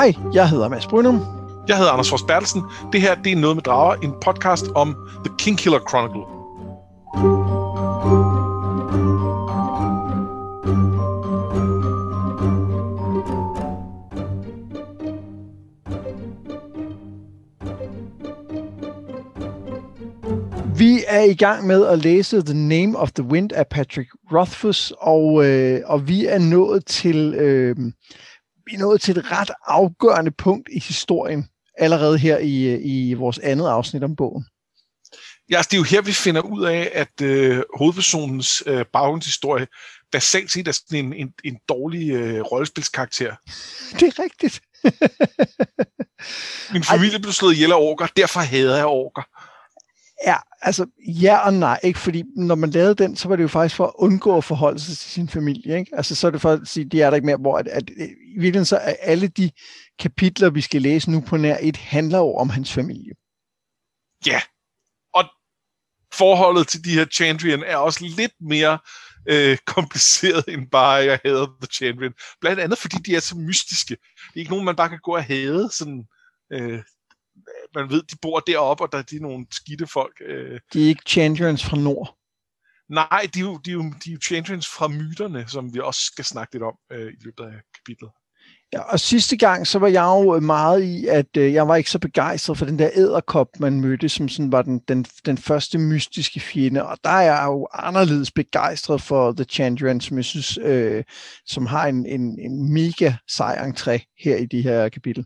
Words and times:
Hej, 0.00 0.14
jeg 0.32 0.48
hedder 0.48 0.68
Mads 0.68 0.86
Brynum. 0.86 1.20
Jeg 1.68 1.76
hedder 1.76 1.92
Anders 1.92 2.10
Fors 2.10 2.22
Bertelsen. 2.22 2.62
Det 2.92 3.00
her 3.00 3.14
det 3.14 3.32
er 3.32 3.36
Noget 3.36 3.56
med 3.56 3.62
Drager, 3.62 3.94
en 3.94 4.12
podcast 4.24 4.66
om 4.74 4.96
The 5.24 5.34
Kingkiller 5.38 5.78
Chronicle. 5.88 6.20
Vi 20.78 21.04
er 21.08 21.22
i 21.22 21.34
gang 21.34 21.66
med 21.66 21.86
at 21.86 21.98
læse 21.98 22.42
The 22.42 22.54
Name 22.54 22.98
of 22.98 23.12
the 23.12 23.24
Wind 23.24 23.52
af 23.52 23.66
Patrick 23.66 24.10
Rothfuss, 24.32 24.92
og, 24.98 25.46
øh, 25.46 25.80
og 25.86 26.08
vi 26.08 26.26
er 26.26 26.38
nået 26.38 26.86
til 26.86 27.34
øh, 27.34 27.76
vi 28.70 28.74
er 28.74 28.78
nået 28.78 29.00
til 29.00 29.18
et 29.18 29.30
ret 29.30 29.50
afgørende 29.66 30.30
punkt 30.30 30.68
i 30.72 30.78
historien, 30.78 31.48
allerede 31.78 32.18
her 32.18 32.38
i, 32.38 32.76
i 32.76 33.14
vores 33.14 33.38
andet 33.38 33.68
afsnit 33.68 34.04
om 34.04 34.16
bogen. 34.16 34.44
Ja, 35.50 35.56
altså, 35.56 35.68
det 35.70 35.76
er 35.76 35.78
jo 35.78 35.84
her, 35.84 36.02
vi 36.02 36.12
finder 36.12 36.40
ud 36.40 36.64
af, 36.64 36.90
at 36.94 37.20
øh, 37.22 37.62
hovedpersonens 37.74 38.62
øh, 38.66 38.84
baggrundshistorie 38.92 39.66
basalt 40.12 40.50
set 40.50 40.68
er 40.68 40.72
sådan 40.72 41.04
en, 41.04 41.12
en, 41.12 41.32
en 41.44 41.58
dårlig 41.68 42.10
øh, 42.10 42.40
rollespilskarakter. 42.40 43.36
Det 44.00 44.02
er 44.02 44.22
rigtigt. 44.22 44.60
Min 46.72 46.84
familie 46.84 47.16
Ej. 47.16 47.20
blev 47.20 47.32
slået 47.32 47.54
ihjel 47.54 47.72
af 47.72 47.76
orker, 47.76 48.06
derfor 48.16 48.40
hader 48.40 48.76
jeg 48.76 48.86
orker. 48.86 49.22
Ja, 50.26 50.36
altså 50.62 50.86
ja 50.98 51.38
og 51.38 51.54
nej, 51.54 51.80
ikke? 51.82 51.98
fordi 51.98 52.24
når 52.36 52.54
man 52.54 52.70
lavede 52.70 52.94
den, 52.94 53.16
så 53.16 53.28
var 53.28 53.36
det 53.36 53.42
jo 53.42 53.48
faktisk 53.48 53.76
for 53.76 53.86
at 53.86 53.92
undgå 53.94 54.36
at 54.36 54.44
forholde 54.44 54.78
sig 54.80 54.96
til 54.96 55.10
sin 55.10 55.28
familie. 55.28 55.78
Ikke? 55.78 55.96
Altså 55.96 56.14
så 56.14 56.26
er 56.26 56.30
det 56.30 56.40
for 56.40 56.52
at 56.52 56.60
sige, 56.64 56.84
de 56.84 57.02
er 57.02 57.10
der 57.10 57.14
ikke 57.14 57.26
mere, 57.26 57.36
hvor 57.36 57.58
at, 57.58 57.68
at, 57.68 57.90
at 57.90 58.08
i 58.08 58.38
virkeligheden 58.38 58.64
så 58.64 58.76
er 58.76 58.94
alle 59.00 59.28
de 59.28 59.50
kapitler, 59.98 60.50
vi 60.50 60.60
skal 60.60 60.82
læse 60.82 61.10
nu 61.10 61.20
på 61.20 61.36
nær 61.36 61.56
et, 61.60 61.76
handler 61.76 62.18
jo 62.18 62.34
om 62.34 62.50
hans 62.50 62.72
familie. 62.72 63.12
Ja, 64.26 64.40
og 65.14 65.24
forholdet 66.12 66.68
til 66.68 66.84
de 66.84 66.94
her 66.94 67.04
Chandrian 67.04 67.62
er 67.62 67.76
også 67.76 68.04
lidt 68.04 68.32
mere 68.40 68.78
øh, 69.28 69.58
kompliceret 69.74 70.44
end 70.48 70.70
bare, 70.70 71.04
jeg 71.04 71.20
hader 71.24 71.46
The 71.46 71.68
Chandrian. 71.72 72.12
Blandt 72.40 72.60
andet, 72.60 72.78
fordi 72.78 72.96
de 72.96 73.16
er 73.16 73.20
så 73.20 73.36
mystiske. 73.36 73.96
Det 73.96 74.36
er 74.36 74.40
ikke 74.40 74.50
nogen, 74.50 74.64
man 74.64 74.76
bare 74.76 74.88
kan 74.88 75.00
gå 75.02 75.14
og 75.14 75.24
hade 75.24 75.70
sådan... 75.72 76.04
Øh, 76.52 76.82
man 77.74 77.90
ved, 77.90 78.02
de 78.02 78.16
bor 78.22 78.40
deroppe, 78.40 78.84
og 78.84 78.92
der 78.92 79.02
de 79.02 79.16
er 79.16 79.20
nogle 79.20 79.46
skidte 79.52 79.86
folk. 79.86 80.16
Øh. 80.26 80.60
De 80.72 80.84
er 80.84 80.88
ikke 80.88 81.02
Chandrians 81.06 81.64
fra 81.64 81.76
nord. 81.76 82.16
Nej, 82.88 83.28
de 83.34 83.38
er, 83.38 83.44
jo, 83.44 83.56
de, 83.56 83.70
er 83.70 83.74
jo, 83.74 83.82
de 84.04 84.10
er 84.10 84.12
jo 84.12 84.18
Chandrians 84.20 84.68
fra 84.68 84.88
myterne, 84.88 85.44
som 85.48 85.74
vi 85.74 85.80
også 85.80 86.00
skal 86.00 86.24
snakke 86.24 86.54
lidt 86.54 86.62
om 86.62 86.74
øh, 86.92 87.12
i 87.12 87.16
løbet 87.24 87.44
af 87.44 87.60
kapitlet. 87.74 88.10
Ja, 88.72 88.80
og 88.80 89.00
sidste 89.00 89.36
gang, 89.36 89.66
så 89.66 89.78
var 89.78 89.88
jeg 89.88 90.02
jo 90.02 90.40
meget 90.40 90.82
i, 90.82 91.06
at 91.06 91.36
øh, 91.36 91.52
jeg 91.52 91.68
var 91.68 91.76
ikke 91.76 91.90
så 91.90 91.98
begejstret 91.98 92.58
for 92.58 92.64
den 92.64 92.78
der 92.78 92.90
æderkop, 92.94 93.48
man 93.58 93.80
mødte, 93.80 94.08
som 94.08 94.28
sådan 94.28 94.52
var 94.52 94.62
den, 94.62 94.78
den, 94.88 95.04
den 95.26 95.38
første 95.38 95.78
mystiske 95.78 96.40
fjende. 96.40 96.86
Og 96.86 96.98
der 97.04 97.10
er 97.10 97.22
jeg 97.22 97.44
jo 97.46 97.68
anderledes 97.72 98.30
begejstret 98.30 99.02
for 99.02 99.32
The 99.32 99.44
Chandrian, 99.44 100.00
som 100.00 100.16
jeg 100.16 100.24
synes, 100.24 100.58
øh, 100.62 101.04
som 101.46 101.66
har 101.66 101.86
en, 101.86 102.06
en, 102.06 102.38
en 102.38 102.72
mega 102.72 103.12
sej 103.28 103.56
entré 103.68 104.14
her 104.24 104.36
i 104.36 104.46
de 104.46 104.62
her 104.62 104.88
kapitel. 104.88 105.24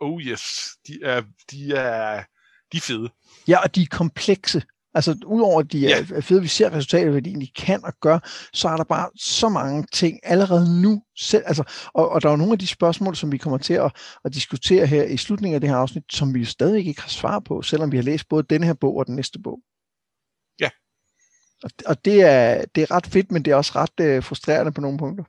Oh 0.00 0.22
yes, 0.22 0.42
de 0.86 0.98
er, 1.02 1.22
de 1.50 1.72
er, 1.72 2.24
de 2.72 2.76
er 2.76 2.80
fede. 2.80 3.10
Ja, 3.48 3.58
og 3.58 3.74
de 3.74 3.82
er 3.82 3.86
komplekse. 3.90 4.62
Altså, 4.94 5.16
udover 5.26 5.60
at 5.60 5.72
de 5.72 5.86
er 5.86 6.06
ja. 6.10 6.20
fede, 6.20 6.42
vi 6.42 6.48
ser 6.48 6.72
resultatet, 6.72 7.10
hvad 7.10 7.22
de 7.22 7.30
egentlig 7.30 7.54
kan 7.56 7.84
og 7.84 7.92
gør, 8.00 8.18
så 8.52 8.68
er 8.68 8.76
der 8.76 8.84
bare 8.84 9.10
så 9.16 9.48
mange 9.48 9.86
ting 9.92 10.20
allerede 10.22 10.82
nu 10.82 11.02
selv. 11.18 11.42
Altså, 11.46 11.64
og, 11.94 12.08
og 12.08 12.22
der 12.22 12.30
er 12.30 12.36
nogle 12.36 12.52
af 12.52 12.58
de 12.58 12.66
spørgsmål, 12.66 13.16
som 13.16 13.32
vi 13.32 13.38
kommer 13.38 13.58
til 13.58 13.74
at, 13.74 13.96
at 14.24 14.34
diskutere 14.34 14.86
her 14.86 15.04
i 15.04 15.16
slutningen 15.16 15.54
af 15.54 15.60
det 15.60 15.70
her 15.70 15.76
afsnit, 15.76 16.02
som 16.12 16.34
vi 16.34 16.38
jo 16.38 16.46
stadig 16.46 16.86
ikke 16.86 17.00
har 17.00 17.08
svar 17.08 17.38
på, 17.38 17.62
selvom 17.62 17.92
vi 17.92 17.96
har 17.96 18.04
læst 18.04 18.28
både 18.28 18.42
denne 18.42 18.66
her 18.66 18.74
bog 18.74 18.96
og 18.96 19.06
den 19.06 19.16
næste 19.16 19.38
bog. 19.38 19.60
Ja. 20.60 20.70
Og, 21.62 21.70
og 21.86 22.04
det, 22.04 22.22
er, 22.22 22.64
det 22.74 22.82
er 22.82 22.90
ret 22.90 23.06
fedt, 23.06 23.32
men 23.32 23.44
det 23.44 23.50
er 23.50 23.56
også 23.56 23.72
ret 23.74 24.00
øh, 24.00 24.22
frustrerende 24.22 24.72
på 24.72 24.80
nogle 24.80 24.98
punkter. 24.98 25.24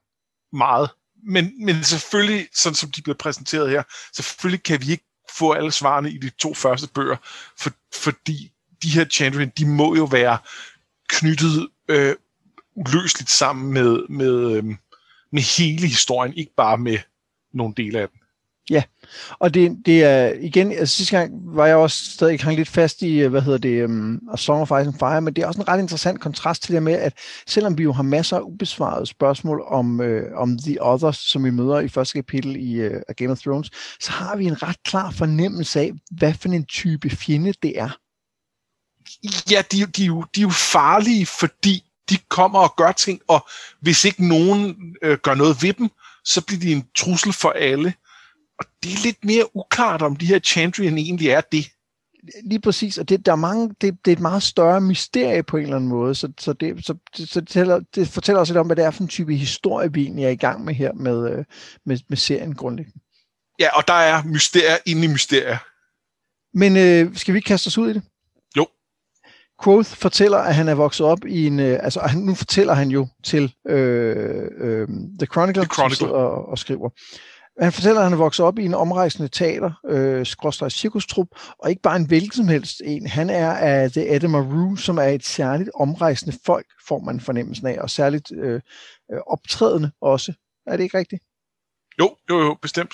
Meget 0.56 0.90
men, 1.24 1.66
men 1.66 1.84
selvfølgelig, 1.84 2.48
sådan 2.54 2.76
som 2.76 2.92
de 2.92 3.02
bliver 3.02 3.18
præsenteret 3.18 3.70
her, 3.70 3.84
selvfølgelig 4.14 4.64
kan 4.64 4.82
vi 4.82 4.92
ikke 4.92 5.06
få 5.38 5.52
alle 5.52 5.72
svarene 5.72 6.12
i 6.12 6.18
de 6.18 6.30
to 6.30 6.54
første 6.54 6.88
bøger, 6.88 7.16
for, 7.58 7.70
fordi 7.96 8.52
de 8.84 8.90
her 8.90 9.06
Chandrian, 9.06 9.52
de 9.58 9.66
må 9.66 9.96
jo 9.96 10.04
være 10.04 10.38
knyttet 11.10 11.70
øh, 11.88 12.16
uløseligt 12.76 13.30
sammen 13.30 13.74
med, 13.74 14.08
med, 14.10 14.56
øh, 14.56 14.64
med 15.32 15.58
hele 15.58 15.88
historien, 15.88 16.34
ikke 16.34 16.54
bare 16.58 16.78
med 16.78 16.98
nogle 17.54 17.74
dele 17.78 18.00
af 18.00 18.10
den. 18.10 18.19
Ja, 18.70 18.84
og 19.40 19.54
det, 19.54 19.78
det 19.86 20.04
er 20.04 20.34
igen, 20.40 20.72
altså 20.72 20.96
sidste 20.96 21.18
gang 21.18 21.32
var 21.44 21.66
jeg 21.66 21.76
også 21.76 22.12
stadig 22.12 22.40
hang 22.40 22.56
lidt 22.56 22.70
fast 22.70 23.02
i, 23.02 23.20
øh, 23.20 23.30
hvad 23.30 23.42
hedder 23.42 23.58
det, 23.58 23.86
um, 23.86 24.22
A 24.34 24.38
Song 24.38 24.62
of 24.62 24.68
Ice 24.68 24.88
and 24.88 25.00
Fire, 25.00 25.22
men 25.22 25.34
det 25.34 25.44
er 25.44 25.48
også 25.48 25.62
en 25.62 25.68
ret 25.68 25.80
interessant 25.80 26.22
kontrast 26.22 26.64
til 26.64 26.74
det 26.74 26.84
med, 26.84 26.94
at 26.94 27.14
selvom 27.48 27.78
vi 27.78 27.84
jo 27.84 27.92
har 27.92 28.04
masser 28.04 28.38
af 28.38 28.42
ubesvarede 28.42 29.06
spørgsmål 29.06 29.64
om, 29.68 30.02
øh, 30.02 30.38
om 30.38 30.58
The 30.58 30.84
Others, 30.84 31.18
som 31.18 31.44
vi 31.44 31.50
møder 31.50 31.80
i 31.80 31.90
første 31.90 32.14
kapitel 32.14 32.56
i 32.56 32.74
øh, 32.74 33.02
Game 33.18 33.32
of 33.32 33.40
Thrones, 33.40 33.70
så 34.00 34.12
har 34.12 34.36
vi 34.36 34.46
en 34.46 34.64
ret 34.64 34.84
klar 34.84 35.12
fornemmelse 35.12 35.80
af, 35.80 35.92
hvad 36.12 36.34
for 36.34 36.50
en 36.50 36.66
type 36.66 37.10
fjende 37.10 37.54
det 37.64 37.80
er. 37.80 37.90
Ja, 39.52 39.62
de, 39.72 39.78
de, 39.78 39.86
de, 39.86 40.06
de 40.36 40.42
er 40.42 40.42
jo 40.42 40.50
farlige, 40.50 41.26
fordi 41.26 41.84
de 42.10 42.18
kommer 42.30 42.60
og 42.60 42.74
gør 42.78 42.92
ting, 42.92 43.22
og 43.28 43.48
hvis 43.82 44.06
ikke 44.06 44.28
nogen 44.28 44.96
øh, 45.02 45.18
gør 45.18 45.34
noget 45.34 45.64
ved 45.64 45.74
dem, 45.74 45.90
så 46.24 46.42
bliver 46.46 46.60
de 46.60 46.72
en 46.72 46.88
trussel 46.98 47.34
for 47.34 47.50
alle. 47.50 47.94
Og 48.60 48.66
det 48.84 48.92
er 48.94 49.04
lidt 49.04 49.26
mere 49.26 49.56
uklart, 49.56 50.02
om 50.02 50.16
de 50.16 50.26
her 50.26 50.40
Chandrian 50.40 50.98
egentlig 50.98 51.30
er 51.30 51.42
det. 51.42 51.72
Lige 52.44 52.62
præcis, 52.62 52.98
og 52.98 53.10
det, 53.10 53.26
der 53.26 53.32
er 53.32 53.36
mange, 53.36 53.70
det, 53.82 53.98
det 54.06 54.12
er 54.12 54.16
et 54.16 54.22
meget 54.22 54.44
større 54.44 54.82
mysterie 54.82 55.44
på 55.44 55.58
en 55.58 55.64
eller 55.64 55.76
anden 55.76 55.90
måde, 55.90 56.16
så, 56.16 56.32
så, 56.40 56.54
det, 56.54 56.86
så, 56.86 56.96
så 57.16 57.40
det, 57.40 57.48
tæller, 57.48 57.80
det 57.96 58.08
fortæller 58.08 58.40
også 58.40 58.54
lidt 58.54 58.60
om, 58.60 58.66
hvad 58.66 58.76
det 58.76 58.86
er 58.86 58.92
for 58.92 59.04
en 59.04 59.08
type 59.08 59.36
historie, 59.36 59.94
vi 59.94 60.02
egentlig 60.02 60.26
er 60.26 60.30
i 60.30 60.36
gang 60.36 60.66
med 60.66 60.74
her 60.74 60.94
med, 60.94 61.32
øh, 61.32 61.46
med, 61.86 62.00
med 62.10 62.18
serien 62.18 62.56
grundlæggende. 62.56 63.00
Ja, 63.60 63.78
og 63.78 63.88
der 63.88 63.94
er 63.94 64.24
mysterier 64.24 64.78
inde 64.86 65.04
i 65.04 65.08
mysterier. 65.08 65.58
Men 66.58 66.78
øh, 66.78 67.16
skal 67.16 67.34
vi 67.34 67.38
ikke 67.38 67.48
kaste 67.48 67.68
os 67.68 67.78
ud 67.78 67.90
i 67.90 67.94
det? 67.94 68.04
Jo. 68.58 68.68
Quoth 69.64 69.90
fortæller, 69.90 70.38
at 70.38 70.56
han 70.56 70.68
er 70.68 70.76
vokset 70.76 71.06
op 71.06 71.26
i 71.26 71.48
en... 71.48 71.60
Øh, 71.60 71.80
altså, 71.84 72.00
han, 72.00 72.20
nu 72.20 72.36
fortæller 72.36 72.74
han 72.74 72.90
jo 72.90 73.08
til 73.24 73.54
øh, 73.68 74.48
øh, 74.58 74.88
The 75.20 75.28
Chronicle, 75.32 75.64
The 75.64 75.74
Chronicle. 75.74 75.98
Som 75.98 76.10
og, 76.12 76.50
og 76.50 76.60
skriver. 76.60 76.90
Han 77.62 77.72
fortæller, 77.72 78.00
at 78.00 78.06
han 78.06 78.14
er 78.14 78.18
vokset 78.18 78.46
op 78.46 78.60
i 78.60 78.66
en 78.66 78.74
omrejsende 78.74 79.28
teater, 79.28 79.72
øh, 79.90 80.26
skråstrej 80.26 80.70
cirkustrup, 80.70 81.28
og 81.60 81.70
ikke 81.70 81.82
bare 81.82 81.96
en 81.96 82.08
hvilken 82.08 82.32
som 82.32 82.48
helst 82.48 82.82
en. 82.86 83.08
Han 83.08 83.30
er 83.30 83.52
af 83.52 83.92
The 83.92 84.16
Edinburgh 84.16 84.78
som 84.78 84.98
er 84.98 85.04
et 85.04 85.26
særligt 85.26 85.70
omrejsende 85.76 86.38
folk, 86.46 86.66
får 86.88 87.00
man 87.00 87.20
fornemmelsen 87.20 87.68
af, 87.68 87.78
og 87.82 87.90
særligt 87.90 88.32
øh, 88.32 88.62
øh, 89.12 89.20
optrædende 89.28 89.92
også. 90.02 90.34
Er 90.68 90.78
det 90.78 90.84
ikke 90.84 90.98
rigtigt? 90.98 91.24
Jo, 92.00 92.16
jo, 92.30 92.40
jo, 92.42 92.58
bestemt. 92.62 92.94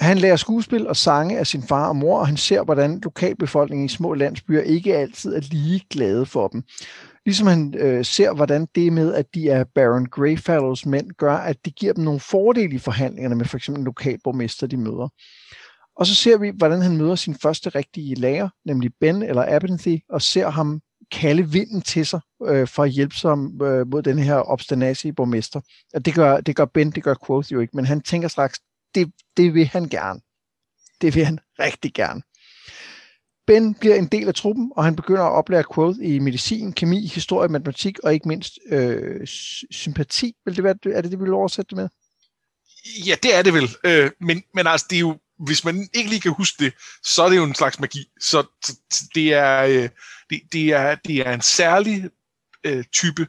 Han 0.00 0.18
lærer 0.18 0.36
skuespil 0.36 0.88
og 0.88 0.96
sange 0.96 1.38
af 1.38 1.46
sin 1.46 1.62
far 1.62 1.88
og 1.88 1.96
mor, 1.96 2.18
og 2.18 2.26
han 2.26 2.36
ser, 2.36 2.62
hvordan 2.62 3.00
lokalbefolkningen 3.00 3.86
i 3.86 3.88
små 3.88 4.14
landsbyer 4.14 4.60
ikke 4.60 4.96
altid 4.96 5.34
er 5.34 5.40
lige 5.40 5.86
glade 5.90 6.26
for 6.26 6.48
dem. 6.48 6.62
Ligesom 7.26 7.46
han 7.46 7.74
øh, 7.78 8.04
ser, 8.04 8.34
hvordan 8.34 8.66
det 8.74 8.92
med, 8.92 9.14
at 9.14 9.34
de 9.34 9.48
er 9.48 9.64
Baron 9.64 10.06
Greyfellows 10.06 10.86
mænd, 10.86 11.10
gør, 11.10 11.34
at 11.34 11.64
det 11.64 11.74
giver 11.74 11.92
dem 11.92 12.04
nogle 12.04 12.20
fordele 12.20 12.74
i 12.74 12.78
forhandlingerne 12.78 13.34
med 13.34 13.44
for 13.44 13.56
eksempel 13.56 13.80
en 13.80 13.84
lokalborgmester, 13.84 14.66
de 14.66 14.76
møder. 14.76 15.08
Og 15.96 16.06
så 16.06 16.14
ser 16.14 16.38
vi, 16.38 16.52
hvordan 16.54 16.82
han 16.82 16.96
møder 16.96 17.14
sin 17.14 17.34
første 17.34 17.68
rigtige 17.68 18.14
lærer, 18.14 18.48
nemlig 18.64 18.90
Ben 19.00 19.22
eller 19.22 19.56
Abernathy, 19.56 19.98
og 20.08 20.22
ser 20.22 20.50
ham 20.50 20.80
kalde 21.10 21.48
vinden 21.48 21.82
til 21.82 22.06
sig 22.06 22.20
øh, 22.46 22.68
for 22.68 22.82
at 22.82 22.90
hjælpe 22.90 23.14
sig 23.14 23.30
øh, 23.62 23.86
mod 23.86 24.02
den 24.02 24.18
her 24.18 24.50
obstinatige 24.50 25.12
borgmester. 25.12 25.60
Og 25.94 26.04
det 26.04 26.14
gør, 26.14 26.40
det 26.40 26.56
gør 26.56 26.64
Ben, 26.64 26.90
det 26.90 27.02
gør 27.02 27.14
Quoth 27.26 27.52
jo 27.52 27.60
ikke, 27.60 27.76
men 27.76 27.86
han 27.86 28.00
tænker 28.00 28.28
straks, 28.28 28.60
det, 28.94 29.12
det 29.36 29.54
vil 29.54 29.66
han 29.66 29.88
gerne. 29.88 30.20
Det 31.00 31.14
vil 31.14 31.24
han 31.24 31.38
rigtig 31.58 31.92
gerne. 31.94 32.22
Ben 33.46 33.74
bliver 33.74 33.94
en 33.94 34.06
del 34.06 34.28
af 34.28 34.34
truppen, 34.34 34.72
og 34.76 34.84
han 34.84 34.96
begynder 34.96 35.22
at 35.22 35.32
oplære 35.32 35.64
Quoth 35.74 35.98
i 36.02 36.18
medicin, 36.18 36.72
kemi, 36.72 37.06
historie, 37.06 37.48
matematik 37.48 37.98
og 37.98 38.14
ikke 38.14 38.28
mindst 38.28 38.58
øh, 38.66 39.26
sympati. 39.70 40.34
Vil 40.44 40.56
det 40.56 40.64
være, 40.64 40.74
er 40.84 41.00
det 41.00 41.10
det, 41.10 41.18
vi 41.18 41.24
vil 41.24 41.32
oversætte 41.32 41.68
det 41.70 41.76
med? 41.76 41.88
Ja, 43.06 43.14
det 43.22 43.34
er 43.34 43.42
det 43.42 43.54
vel. 43.54 43.76
Øh, 43.84 44.10
men, 44.20 44.42
men 44.54 44.66
altså, 44.66 44.86
det 44.90 44.96
er 44.96 45.00
jo, 45.00 45.18
hvis 45.46 45.64
man 45.64 45.88
ikke 45.94 46.10
lige 46.10 46.20
kan 46.20 46.32
huske 46.32 46.64
det, 46.64 46.74
så 47.04 47.22
er 47.22 47.28
det 47.28 47.36
jo 47.36 47.44
en 47.44 47.54
slags 47.54 47.80
magi. 47.80 48.04
Så, 48.20 48.46
det, 49.14 49.32
er, 49.32 49.62
øh, 49.62 49.88
det, 50.30 50.40
det, 50.52 50.72
er, 50.72 50.94
det 50.94 51.26
er 51.26 51.34
en 51.34 51.42
særlig 51.42 52.10
øh, 52.64 52.84
type 52.92 53.26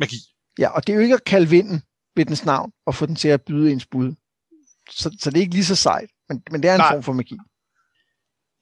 magi. 0.00 0.16
Ja, 0.58 0.68
og 0.68 0.86
det 0.86 0.92
er 0.92 0.96
jo 0.96 1.02
ikke 1.02 1.14
at 1.14 1.24
kalde 1.24 1.48
vinden 1.48 1.82
ved 2.16 2.24
dens 2.24 2.44
navn 2.44 2.72
og 2.86 2.94
få 2.94 3.06
den 3.06 3.16
til 3.16 3.28
at 3.28 3.42
byde 3.42 3.72
ens 3.72 3.86
bud. 3.86 4.14
Så, 4.90 5.16
så 5.20 5.30
det 5.30 5.36
er 5.36 5.40
ikke 5.40 5.54
lige 5.54 5.64
så 5.64 5.76
sejt, 5.76 6.10
men, 6.28 6.42
men 6.50 6.62
det 6.62 6.70
er 6.70 6.74
en 6.74 6.78
Nej. 6.78 6.92
form 6.92 7.02
for 7.02 7.12
magi. 7.12 7.36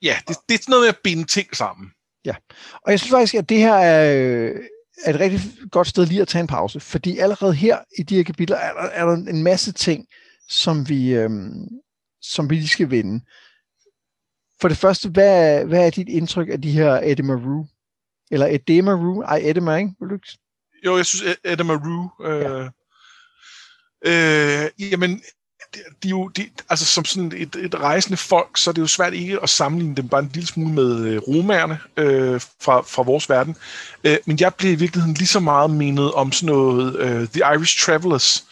Ja, 0.02 0.18
det, 0.28 0.36
det 0.48 0.54
er 0.54 0.58
sådan 0.58 0.70
noget 0.70 0.82
med 0.82 0.88
at 0.88 0.98
binde 1.04 1.24
ting 1.24 1.56
sammen. 1.56 1.90
Ja, 2.24 2.34
og 2.72 2.90
jeg 2.90 3.00
synes 3.00 3.10
faktisk, 3.10 3.34
at 3.34 3.48
det 3.48 3.58
her 3.58 3.74
er, 3.74 4.14
øh, 4.16 4.56
er 5.04 5.14
et 5.14 5.20
rigtig 5.20 5.40
godt 5.70 5.88
sted 5.88 6.06
lige 6.06 6.22
at 6.22 6.28
tage 6.28 6.40
en 6.40 6.46
pause, 6.46 6.80
fordi 6.80 7.18
allerede 7.18 7.54
her 7.54 7.78
i 7.98 8.02
de 8.02 8.16
her 8.16 8.22
kapitler 8.22 8.56
er 8.56 8.72
der, 8.72 8.80
er 8.80 9.06
der 9.06 9.12
en 9.12 9.42
masse 9.42 9.72
ting, 9.72 10.06
som 10.48 10.88
vi, 10.88 11.14
øhm, 11.14 11.68
som 12.22 12.50
vi 12.50 12.54
lige 12.54 12.68
skal 12.68 12.90
vinde. 12.90 13.24
For 14.60 14.68
det 14.68 14.76
første, 14.76 15.08
hvad, 15.08 15.64
hvad 15.64 15.86
er 15.86 15.90
dit 15.90 16.08
indtryk 16.08 16.48
af 16.48 16.62
de 16.62 16.70
her 16.70 16.92
Eddie 16.92 17.34
Rue? 17.34 17.68
Eller 18.30 18.46
Edema 18.46 18.92
Rue? 18.92 19.24
Ej, 19.24 19.40
Edema, 19.44 19.76
ikke? 19.76 19.94
Vil 20.00 20.08
du 20.08 20.14
ikke? 20.14 20.38
Jo, 20.86 20.96
jeg 20.96 21.06
synes, 21.06 21.36
Edema 21.44 21.74
Rue... 21.74 22.10
Øh, 22.28 22.70
ja. 24.04 24.64
øh, 24.64 24.90
jamen, 24.90 25.22
de, 25.74 25.80
de 26.02 26.08
jo, 26.08 26.28
de, 26.28 26.50
altså 26.68 26.84
som 26.84 27.04
sådan 27.04 27.32
et, 27.36 27.56
et 27.56 27.74
rejsende 27.74 28.16
folk, 28.16 28.58
så 28.58 28.70
er 28.70 28.74
det 28.74 28.82
jo 28.82 28.86
svært 28.86 29.14
ikke 29.14 29.42
at 29.42 29.48
sammenligne 29.48 29.96
dem 29.96 30.08
bare 30.08 30.20
en 30.20 30.30
lille 30.34 30.46
smule 30.46 30.72
med 30.72 31.06
øh, 31.06 31.18
romerne 31.18 31.78
øh, 31.96 32.40
fra, 32.60 32.80
fra 32.80 33.02
vores 33.02 33.28
verden. 33.28 33.56
Øh, 34.04 34.18
men 34.26 34.40
jeg 34.40 34.54
blev 34.54 34.72
i 34.72 34.74
virkeligheden 34.74 35.14
lige 35.14 35.28
så 35.28 35.40
meget 35.40 35.70
menet 35.70 36.12
om 36.12 36.32
sådan 36.32 36.54
noget 36.54 36.96
øh, 36.96 37.28
The 37.28 37.54
Irish 37.54 37.84
Travelers, 37.84 38.44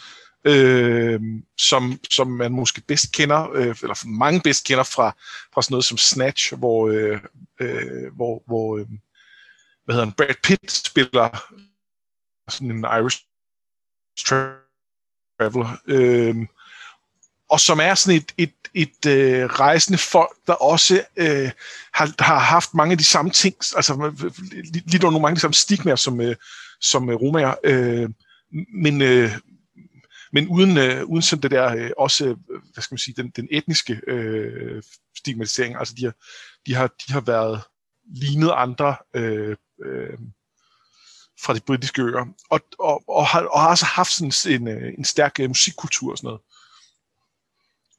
øh, 0.45 1.21
som, 1.59 2.01
som 2.11 2.27
man 2.27 2.53
måske 2.53 2.81
bedst 2.81 3.13
kender, 3.13 3.51
øh, 3.51 3.77
eller 3.83 4.07
mange 4.07 4.41
bedst 4.41 4.65
kender 4.65 4.85
fra, 4.85 5.17
fra 5.55 5.63
sådan 5.63 5.73
noget 5.73 5.85
som 5.85 5.99
Snatch, 5.99 6.55
hvor, 6.55 6.89
øh, 6.89 7.21
øh, 7.61 8.15
hvor, 8.17 8.43
hvor 8.47 8.79
øh, 8.79 8.87
hvad 9.85 9.95
hedder 9.95 10.07
han, 10.07 10.13
Brad 10.13 10.35
Pitt 10.43 10.73
spiller 10.73 11.55
sådan 12.49 12.71
en 12.71 12.87
Irish 12.99 13.25
traveler. 14.27 15.81
Øh, 15.87 16.37
og 17.51 17.61
som 17.61 17.81
er 17.81 17.95
sådan 17.95 18.17
et, 18.17 18.33
et, 18.39 18.53
et 18.75 19.07
øh, 19.07 19.45
rejsende 19.47 19.99
folk, 19.99 20.37
der 20.47 20.53
også 20.53 21.05
øh, 21.17 21.51
har, 21.93 22.23
har 22.23 22.39
haft 22.39 22.75
mange 22.75 22.93
af 22.93 22.99
de 22.99 23.05
samme 23.05 23.31
ting, 23.31 23.55
altså 23.77 24.13
øh, 24.23 24.33
lidt 24.87 25.05
under 25.05 25.21
mange 25.21 25.33
af 25.33 25.37
de 25.37 25.41
samme 25.41 25.55
stigmaer 25.55 25.97
som, 25.97 26.21
øh, 26.21 26.37
som 26.81 27.11
øh, 27.11 27.17
romager, 27.17 27.55
øh, 27.65 28.11
men, 28.75 29.03
øh, 29.03 29.31
men 30.33 30.49
uden, 30.49 30.79
øh, 30.79 31.05
uden 31.05 31.23
sådan 31.23 31.43
det 31.43 31.51
der 31.51 31.77
øh, 31.77 31.91
også, 31.99 32.27
øh, 32.27 32.37
hvad 32.75 32.83
skal 32.83 32.95
man 32.95 32.99
sige, 32.99 33.15
den, 33.17 33.33
den 33.37 33.49
etniske 33.51 34.01
øh, 34.07 34.83
stigmatisering, 35.19 35.77
altså 35.77 35.95
de 35.99 36.05
har, 36.05 36.15
de 36.67 36.75
har, 36.75 36.87
de 36.87 37.13
har 37.13 37.21
været 37.21 37.61
lignet 38.15 38.53
andre 38.55 38.97
øh, 39.15 39.57
øh, 39.85 40.19
fra 41.41 41.55
de 41.55 41.61
britiske 41.61 42.03
øer, 42.03 42.27
og, 42.51 42.61
og, 42.79 43.03
og, 43.09 43.27
har, 43.27 43.41
og 43.41 43.61
har 43.61 43.69
også 43.69 43.85
haft 43.85 44.11
sådan 44.11 44.61
en, 44.63 44.69
en, 44.69 44.95
en 44.99 45.05
stærk 45.05 45.41
øh, 45.41 45.49
musikkultur 45.49 46.11
og 46.11 46.19
sådan 46.19 46.27
noget 46.27 46.41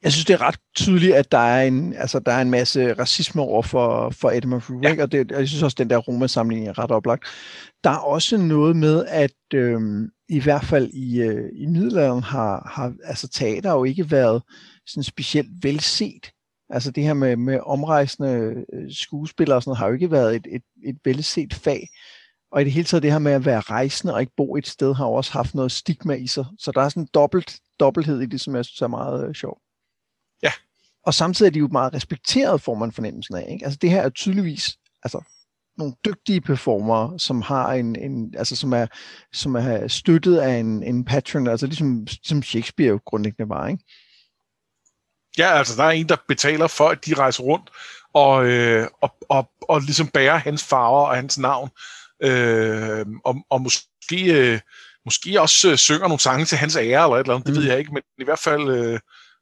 jeg 0.03 0.11
synes, 0.11 0.25
det 0.25 0.33
er 0.33 0.41
ret 0.41 0.59
tydeligt, 0.75 1.15
at 1.15 1.31
der 1.31 1.37
er 1.37 1.63
en, 1.63 1.93
altså, 1.93 2.19
der 2.19 2.31
er 2.31 2.41
en 2.41 2.49
masse 2.49 2.93
racisme 2.93 3.41
over 3.41 3.61
for, 3.61 4.09
for 4.09 4.29
Edmund 4.29 4.61
Fruick, 4.61 4.97
ja. 4.97 5.03
og, 5.03 5.11
det, 5.11 5.31
og 5.31 5.39
jeg 5.39 5.47
synes 5.47 5.63
også, 5.63 5.75
at 5.75 5.77
den 5.77 5.89
der 5.89 5.97
Roma-samling 5.97 6.67
er 6.67 6.79
ret 6.79 6.91
oplagt. 6.91 7.23
Der 7.83 7.89
er 7.89 7.97
også 7.97 8.37
noget 8.37 8.75
med, 8.75 9.05
at 9.05 9.53
øh, 9.53 9.81
i 10.29 10.39
hvert 10.39 10.65
fald 10.65 10.89
i, 10.93 11.21
øh, 11.21 11.49
i 11.53 11.65
middelalderen 11.65 12.23
har, 12.23 12.71
har 12.75 12.93
altså, 13.03 13.27
teater 13.27 13.71
jo 13.71 13.83
ikke 13.83 14.11
været 14.11 14.43
sådan 14.87 15.03
specielt 15.03 15.49
velset. 15.63 16.31
Altså 16.69 16.91
det 16.91 17.03
her 17.03 17.13
med, 17.13 17.35
med 17.35 17.59
omrejsende 17.65 18.65
øh, 18.73 18.91
skuespillere 18.91 19.57
og 19.57 19.63
sådan 19.63 19.69
noget, 19.69 19.77
har 19.77 19.87
jo 19.87 19.93
ikke 19.93 20.11
været 20.11 20.35
et, 20.35 20.47
et, 20.51 20.63
et 20.85 20.97
velset 21.05 21.53
fag. 21.53 21.87
Og 22.51 22.61
i 22.61 22.63
det 22.63 22.73
hele 22.73 22.85
taget 22.85 23.03
det 23.03 23.11
her 23.11 23.19
med 23.19 23.31
at 23.31 23.45
være 23.45 23.59
rejsende 23.59 24.13
og 24.13 24.21
ikke 24.21 24.33
bo 24.37 24.55
et 24.55 24.67
sted, 24.67 24.95
har 24.95 25.05
også 25.05 25.31
haft 25.31 25.55
noget 25.55 25.71
stigma 25.71 26.13
i 26.13 26.27
sig. 26.27 26.45
Så 26.59 26.71
der 26.71 26.81
er 26.81 26.89
sådan 26.89 27.03
en 27.03 27.09
dobbelt, 27.13 27.59
dobbelthed 27.79 28.21
i 28.21 28.25
det, 28.25 28.41
som 28.41 28.55
jeg 28.55 28.65
synes 28.65 28.81
er 28.81 28.87
meget 28.87 29.27
øh, 29.27 29.35
sjovt. 29.35 29.59
Og 31.09 31.13
samtidig 31.13 31.49
er 31.49 31.53
de 31.53 31.59
jo 31.59 31.67
meget 31.71 31.93
respekteret, 31.93 32.61
får 32.61 32.75
man 32.75 32.91
fornemmelsen 32.91 33.35
af. 33.35 33.47
Ikke? 33.51 33.65
Altså 33.65 33.79
det 33.81 33.89
her 33.89 34.01
er 34.01 34.09
tydeligvis 34.09 34.77
altså, 35.03 35.21
nogle 35.77 35.93
dygtige 36.05 36.41
performer, 36.41 37.17
som 37.17 37.41
har 37.41 37.73
en, 37.73 37.95
en 37.95 38.33
altså 38.37 38.55
som 38.55 38.73
er, 38.73 38.87
som 39.33 39.55
er 39.55 39.87
støttet 39.87 40.37
af 40.37 40.55
en, 40.57 40.83
en 40.83 41.05
patron, 41.05 41.47
altså 41.47 41.65
ligesom 41.65 42.07
som 42.23 42.43
Shakespeare 42.43 42.89
jo 42.89 42.99
grundlæggende 43.05 43.49
var, 43.49 43.67
ikke? 43.67 43.83
Ja, 45.37 45.57
altså 45.57 45.75
der 45.77 45.83
er 45.83 45.91
en, 45.91 46.09
der 46.09 46.15
betaler 46.27 46.67
for, 46.67 46.89
at 46.89 47.05
de 47.05 47.13
rejser 47.13 47.43
rundt 47.43 47.69
og, 48.13 48.45
øh, 48.45 48.87
og, 49.01 49.15
og, 49.29 49.51
og 49.61 49.81
ligesom 49.81 50.07
bærer 50.07 50.37
hans 50.37 50.63
farver 50.63 51.07
og 51.07 51.15
hans 51.15 51.37
navn. 51.37 51.69
Øh, 52.23 53.05
og, 53.25 53.35
og 53.49 53.61
måske, 53.61 54.33
øh, 54.33 54.59
måske 55.05 55.41
også 55.41 55.71
øh, 55.71 55.77
synger 55.77 56.07
nogle 56.07 56.19
sange 56.19 56.45
til 56.45 56.57
hans 56.57 56.75
ære 56.75 56.83
eller 56.83 57.15
et 57.15 57.19
eller 57.19 57.35
andet, 57.35 57.47
mm. 57.47 57.53
det 57.53 57.61
ved 57.61 57.69
jeg 57.69 57.79
ikke, 57.79 57.93
men 57.93 58.03
i 58.19 58.23
hvert 58.23 58.39
fald 58.39 58.69
øh, 58.69 58.99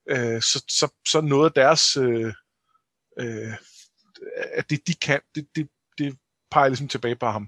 øh, 0.09 0.41
så, 0.41 0.63
så, 0.69 0.87
så 1.07 1.21
noget 1.21 1.45
af 1.45 1.51
deres, 1.51 1.97
øh, 1.97 2.33
øh, 3.19 3.53
at 4.53 4.69
det 4.69 4.87
de 4.87 4.93
kan, 4.93 5.19
det, 5.35 5.47
det, 5.55 5.67
det 5.97 6.17
peger 6.51 6.67
ligesom 6.67 6.87
tilbage 6.87 7.15
på 7.15 7.25
ham. 7.25 7.47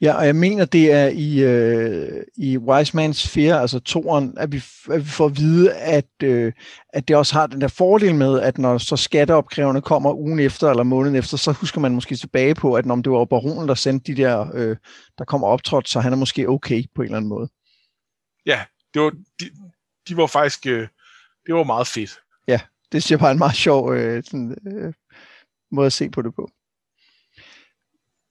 Ja, 0.00 0.14
og 0.14 0.26
jeg 0.26 0.36
mener, 0.36 0.64
det 0.64 0.92
er 0.92 1.06
i, 1.06 1.42
øh, 1.42 2.22
i 2.36 2.58
Wise 2.58 2.98
Man's 2.98 3.28
Fear, 3.28 3.60
altså 3.60 3.80
toren, 3.80 4.38
at 4.38 4.52
vi, 4.52 4.62
at 4.90 5.04
vi 5.04 5.08
får 5.08 5.26
at 5.26 5.36
vide, 5.36 5.74
at, 5.74 6.08
øh, 6.22 6.52
at 6.88 7.08
det 7.08 7.16
også 7.16 7.34
har 7.34 7.46
den 7.46 7.60
der 7.60 7.68
fordel 7.68 8.14
med, 8.14 8.40
at 8.40 8.58
når 8.58 8.78
så 8.78 8.96
skatteopkrævende 8.96 9.82
kommer 9.82 10.14
ugen 10.14 10.40
efter 10.40 10.70
eller 10.70 10.82
måneden 10.82 11.16
efter, 11.16 11.36
så 11.36 11.52
husker 11.52 11.80
man 11.80 11.94
måske 11.94 12.16
tilbage 12.16 12.54
på, 12.54 12.74
at 12.74 12.86
når 12.86 12.96
det 12.96 13.12
var 13.12 13.24
baronen, 13.24 13.68
der 13.68 13.74
sendte 13.74 14.12
de 14.12 14.22
der, 14.22 14.46
øh, 14.54 14.76
der 15.18 15.24
kom 15.24 15.44
optrådt, 15.44 15.88
så 15.88 16.00
han 16.00 16.12
er 16.12 16.16
måske 16.16 16.48
okay 16.48 16.84
på 16.94 17.02
en 17.02 17.06
eller 17.06 17.16
anden 17.16 17.28
måde. 17.28 17.48
Ja, 18.46 18.64
det 18.94 19.02
var, 19.02 19.10
de, 19.10 19.50
de 20.08 20.16
var 20.16 20.26
faktisk, 20.26 20.66
øh, 20.66 20.88
det 21.46 21.54
var 21.54 21.64
meget 21.64 21.86
fedt. 21.86 22.20
Ja, 22.48 22.60
det 22.92 23.02
synes 23.02 23.10
jeg 23.10 23.18
bare 23.18 23.32
en 23.32 23.38
meget 23.38 23.56
sjov 23.56 23.94
øh, 23.94 24.24
sådan, 24.24 24.56
øh, 24.66 24.92
måde 25.72 25.86
at 25.86 25.92
se 25.92 26.10
på 26.10 26.22
det 26.22 26.34
på. 26.34 26.50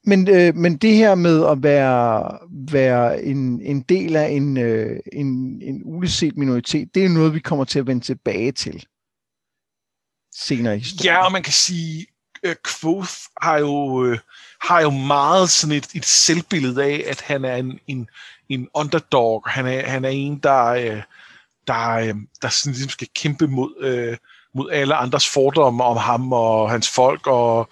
Men, 0.04 0.28
øh, 0.28 0.56
men 0.56 0.78
det 0.78 0.96
her 0.96 1.16
med 1.16 1.46
at 1.46 1.64
være, 1.64 2.40
være 2.72 3.24
en, 3.24 3.62
en 3.62 3.82
del 3.82 4.16
af 4.16 4.30
en, 4.30 4.58
øh, 4.58 5.00
en, 5.14 5.62
en 5.62 5.82
uleset 5.86 6.38
minoritet, 6.38 6.96
det 6.96 7.06
er 7.06 7.10
noget, 7.10 7.34
vi 7.34 7.40
kommer 7.40 7.66
til 7.66 7.80
at 7.80 7.88
vende 7.88 8.06
tilbage 8.06 8.52
til 8.52 8.86
senere 10.36 10.76
i 10.76 10.80
historien. 10.80 11.16
Ja, 11.16 11.26
og 11.26 11.32
man 11.32 11.44
kan 11.44 11.54
sige, 11.54 12.08
uh, 12.48 12.54
Quoth 12.82 13.14
har 13.42 13.58
jo, 13.58 13.72
uh, 13.72 14.18
har 14.62 14.82
jo 14.82 14.90
meget 14.90 15.50
sådan 15.50 15.76
et, 15.76 15.88
et 15.96 16.06
selvbillede 16.06 16.84
af, 16.84 17.04
at 17.08 17.22
han 17.22 17.46
er 17.46 17.56
en, 17.56 17.80
en, 17.88 18.10
en 18.50 18.68
underdog. 18.74 19.44
Han 19.48 19.66
er, 19.66 19.88
han 19.88 20.06
er 20.06 20.10
en, 20.10 20.40
der, 20.40 20.94
uh, 20.94 21.02
der, 21.69 21.89
øh, 21.89 22.16
der 22.42 22.50
sådan 22.50 22.74
ligesom 22.74 22.89
skal 22.89 23.07
kæmpe 23.16 23.48
mod, 23.48 23.74
øh, 23.80 24.18
mod 24.54 24.71
alle 24.71 24.95
andres 24.95 25.30
fordomme 25.30 25.83
om 25.83 25.98
ham 25.98 26.33
og 26.33 26.69
hans 26.69 26.89
folk, 26.89 27.27
og 27.27 27.69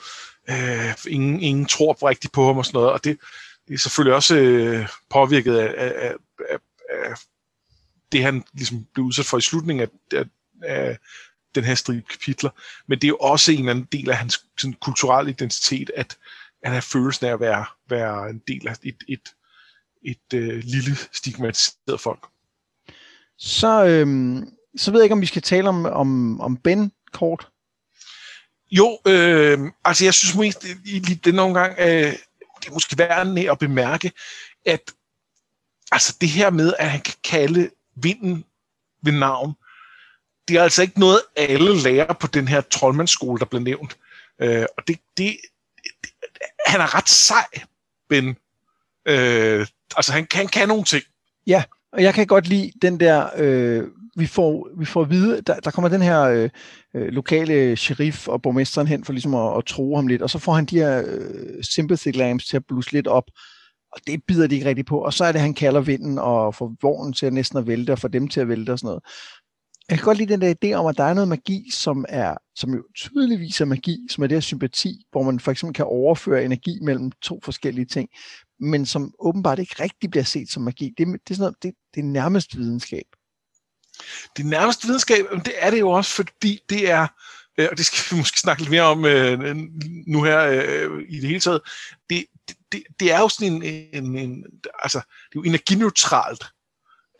øh, 0.50 0.94
ingen, 1.08 1.40
ingen 1.40 1.66
tror 1.66 2.10
rigtigt 2.10 2.34
på 2.34 2.46
ham 2.46 2.58
og 2.58 2.66
sådan 2.66 2.78
noget. 2.78 2.92
Og 2.92 3.04
det, 3.04 3.18
det 3.68 3.74
er 3.74 3.78
selvfølgelig 3.78 4.16
også 4.16 4.36
øh, 4.36 4.88
påvirket 5.10 5.58
af, 5.58 5.74
af, 5.78 6.14
af, 6.50 6.58
af 6.90 7.14
det, 8.12 8.24
han 8.24 8.44
ligesom 8.54 8.86
blev 8.94 9.06
udsat 9.06 9.26
for 9.26 9.38
i 9.38 9.42
slutningen 9.42 9.84
af, 9.84 10.18
af, 10.18 10.26
af 10.64 10.98
den 11.56 11.64
her 11.64 11.76
stribe 11.76 12.06
kapitler. 12.10 12.50
Men 12.88 13.00
det 13.00 13.04
er 13.04 13.10
jo 13.10 13.18
også 13.18 13.52
en 13.52 13.60
eller 13.60 13.72
anden 13.72 13.88
del 13.92 14.10
af 14.10 14.18
hans 14.18 14.46
sådan, 14.58 14.74
kulturelle 14.74 15.32
identitet, 15.32 15.92
at 15.96 16.18
han 16.64 16.74
har 16.74 16.82
følelsen 16.82 17.26
af 17.26 17.34
at 17.34 17.40
være, 17.40 17.66
være 17.90 18.30
en 18.30 18.42
del 18.48 18.68
af 18.68 18.74
et, 18.74 18.80
et, 18.84 19.04
et, 19.08 19.34
et 20.04 20.34
øh, 20.34 20.64
lille 20.64 20.96
stigmatiseret 21.14 22.00
folk. 22.00 22.28
Så, 23.40 23.86
øhm, 23.86 24.50
så 24.78 24.92
ved 24.92 25.00
jeg 25.00 25.06
ikke, 25.06 25.14
om 25.14 25.22
vi 25.22 25.26
skal 25.26 25.42
tale 25.42 25.70
om, 25.70 25.86
om, 25.86 26.42
om 26.42 26.58
Ben 26.58 26.92
kort. 27.14 27.48
Jo, 28.72 29.00
øh, 29.08 29.60
altså 29.86 30.06
jeg 30.06 30.14
synes 30.14 30.56
i 30.86 31.00
lige 31.00 31.22
den 31.24 31.40
omgang, 31.40 31.76
øh, 31.80 32.14
det 32.62 32.68
er 32.68 32.74
måske 32.74 32.98
værd 32.98 33.38
at 33.52 33.60
bemærke, 33.60 34.12
at 34.66 34.92
altså 35.92 36.18
det 36.22 36.30
her 36.30 36.50
med, 36.50 36.74
at 36.80 36.92
han 36.92 37.02
kan 37.02 37.14
kalde 37.24 37.70
vinden 37.96 38.46
ved 39.02 39.12
navn, 39.12 39.54
det 40.48 40.58
er 40.58 40.64
altså 40.64 40.82
ikke 40.82 41.00
noget, 41.00 41.22
alle 41.36 41.82
lærer 41.82 42.14
på 42.14 42.28
den 42.28 42.48
her 42.48 42.62
troldmandsskole, 42.62 43.40
der 43.40 43.46
blev 43.46 43.62
nævnt. 43.62 43.98
Øh, 44.42 44.66
og 44.78 44.88
det, 44.88 45.00
det, 45.18 45.38
det, 46.04 46.12
han 46.66 46.82
er 46.82 46.96
ret 46.96 47.10
sej, 47.10 47.48
Ben. 48.10 48.38
Øh, 49.06 49.68
altså 49.96 50.12
han 50.12 50.26
kan, 50.26 50.48
kan 50.48 50.68
nogle 50.68 50.84
ting. 50.84 51.04
Ja, 51.48 51.64
og 51.94 52.04
jeg 52.04 52.14
kan 52.14 52.28
godt 52.28 52.48
lide 52.48 52.72
den 52.82 53.00
der, 53.00 53.30
øh, 53.38 53.84
vi, 54.18 54.26
får, 54.26 54.70
vi 54.80 54.86
får 54.86 55.02
at 55.02 55.10
vide, 55.10 55.42
der, 55.42 55.60
der 55.60 55.72
kommer 55.72 55.90
den 55.90 56.02
her 56.02 56.22
øh, 56.22 56.50
øh 56.96 57.08
lokale 57.08 57.76
sheriff 57.76 58.28
og 58.28 58.42
borgmesteren 58.42 58.88
hen 58.88 59.04
for 59.04 59.14
ligesom 59.14 59.36
at, 59.36 59.58
at 59.58 59.66
tro 59.66 59.96
ham 59.96 60.08
lidt, 60.08 60.22
og 60.22 60.30
så 60.30 60.40
får 60.40 60.54
han 60.54 60.66
de 60.66 60.78
her 60.78 61.04
øh, 61.08 61.64
sympathy 61.64 62.12
lamps 62.16 62.46
til 62.46 62.58
at 62.58 62.66
blusse 62.68 62.92
lidt 62.92 63.08
op, 63.08 63.26
og 63.94 64.02
det 64.08 64.24
bider 64.28 64.48
de 64.48 64.56
ikke 64.56 64.70
rigtig 64.70 64.86
på, 64.86 64.98
og 64.98 65.14
så 65.14 65.26
er 65.26 65.32
det, 65.32 65.42
han 65.42 65.54
kalder 65.54 65.82
vinden 65.82 66.20
og 66.20 66.56
får 66.56 66.76
vognen 66.82 67.14
til 67.14 67.26
at 67.26 67.34
næsten 67.34 67.58
at 67.58 67.68
vælte, 67.68 67.92
og 67.92 68.00
får 68.00 68.08
dem 68.08 68.28
til 68.28 68.40
at 68.40 68.48
vælte 68.48 68.72
og 68.72 68.80
sådan 68.80 68.88
noget. 68.88 69.04
Jeg 69.90 69.98
kan 69.98 70.06
godt 70.06 70.18
lide 70.18 70.34
den 70.34 70.42
der 70.42 70.54
idé 70.64 70.74
om, 70.74 70.86
at 70.86 70.98
der 70.98 71.04
er 71.04 71.14
noget 71.14 71.28
magi, 71.28 71.70
som 71.72 72.06
er, 72.10 72.36
som 72.56 72.74
jo 72.74 72.84
tydeligvis 72.96 73.62
er 73.62 73.66
magi, 73.66 73.98
som 74.10 74.24
er 74.24 74.28
det 74.28 74.36
her 74.36 74.42
sympati, 74.42 75.06
hvor 75.12 75.24
man 75.24 75.40
for 75.40 75.52
eksempel 75.52 75.76
kan 75.76 75.86
overføre 75.86 76.46
energi 76.46 76.80
mellem 76.82 77.12
to 77.22 77.40
forskellige 77.44 77.86
ting, 77.86 78.10
men 78.60 78.86
som 78.86 79.14
åbenbart 79.20 79.60
ikke 79.60 79.84
rigtig 79.84 80.12
bliver 80.12 80.24
set 80.24 80.50
som 80.50 80.64
magi. 80.64 80.94
Det, 80.98 81.08
det, 81.08 81.14
er, 81.14 81.36
sådan 81.36 81.40
noget, 81.40 81.64
det, 81.64 81.74
det 81.96 82.00
er 82.00 82.06
nærmest 82.06 82.58
videnskab. 82.58 83.06
Det 84.38 84.44
er 84.44 84.48
nærmest 84.48 84.88
videnskab, 84.88 85.26
men 85.32 85.42
det 85.46 85.54
er 85.58 85.70
det 85.70 85.80
jo 85.80 85.90
også, 85.90 86.12
fordi 86.12 86.60
det 86.70 86.90
er, 86.92 87.08
øh, 87.58 87.68
og 87.72 87.78
det 87.78 87.86
skal 87.86 88.16
vi 88.16 88.18
måske 88.22 88.40
snakke 88.40 88.62
lidt 88.62 88.72
mere 88.72 88.84
om 88.84 89.06
øh, 89.06 89.56
nu 90.08 90.24
her 90.24 90.42
øh, 90.42 91.04
i 91.10 91.20
det 91.20 91.30
hele 91.30 91.40
taget, 91.40 91.62
det, 92.10 92.26
det, 92.72 92.84
det 93.00 93.12
er 93.12 93.20
jo 93.20 93.30
sådan 93.30 93.54
en, 93.54 93.64
en, 93.94 94.18
en 94.18 94.46
altså, 94.84 94.98
det 95.00 95.36
er 95.36 95.40
jo 95.40 95.44
energineutralt. 95.44 96.46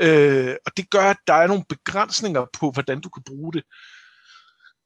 Øh, 0.02 0.56
og 0.66 0.78
det 0.78 0.90
gør, 0.90 1.10
at 1.10 1.18
der 1.28 1.34
er 1.34 1.48
nogle 1.48 1.64
begrænsninger 1.70 2.46
på, 2.60 2.72
hvordan 2.72 3.02
du 3.02 3.10
kan 3.10 3.24
bruge 3.24 3.54
det. 3.54 3.64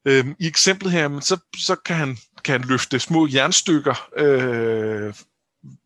Øhm, 0.06 0.36
I 0.40 0.48
eksemplet 0.48 0.92
her, 0.92 1.20
så, 1.20 1.38
så 1.58 1.76
kan, 1.76 1.96
han, 1.96 2.18
kan 2.44 2.60
han 2.60 2.70
løfte 2.70 3.00
små 3.00 3.28
jernstykker 3.28 4.10
øh, 4.18 5.14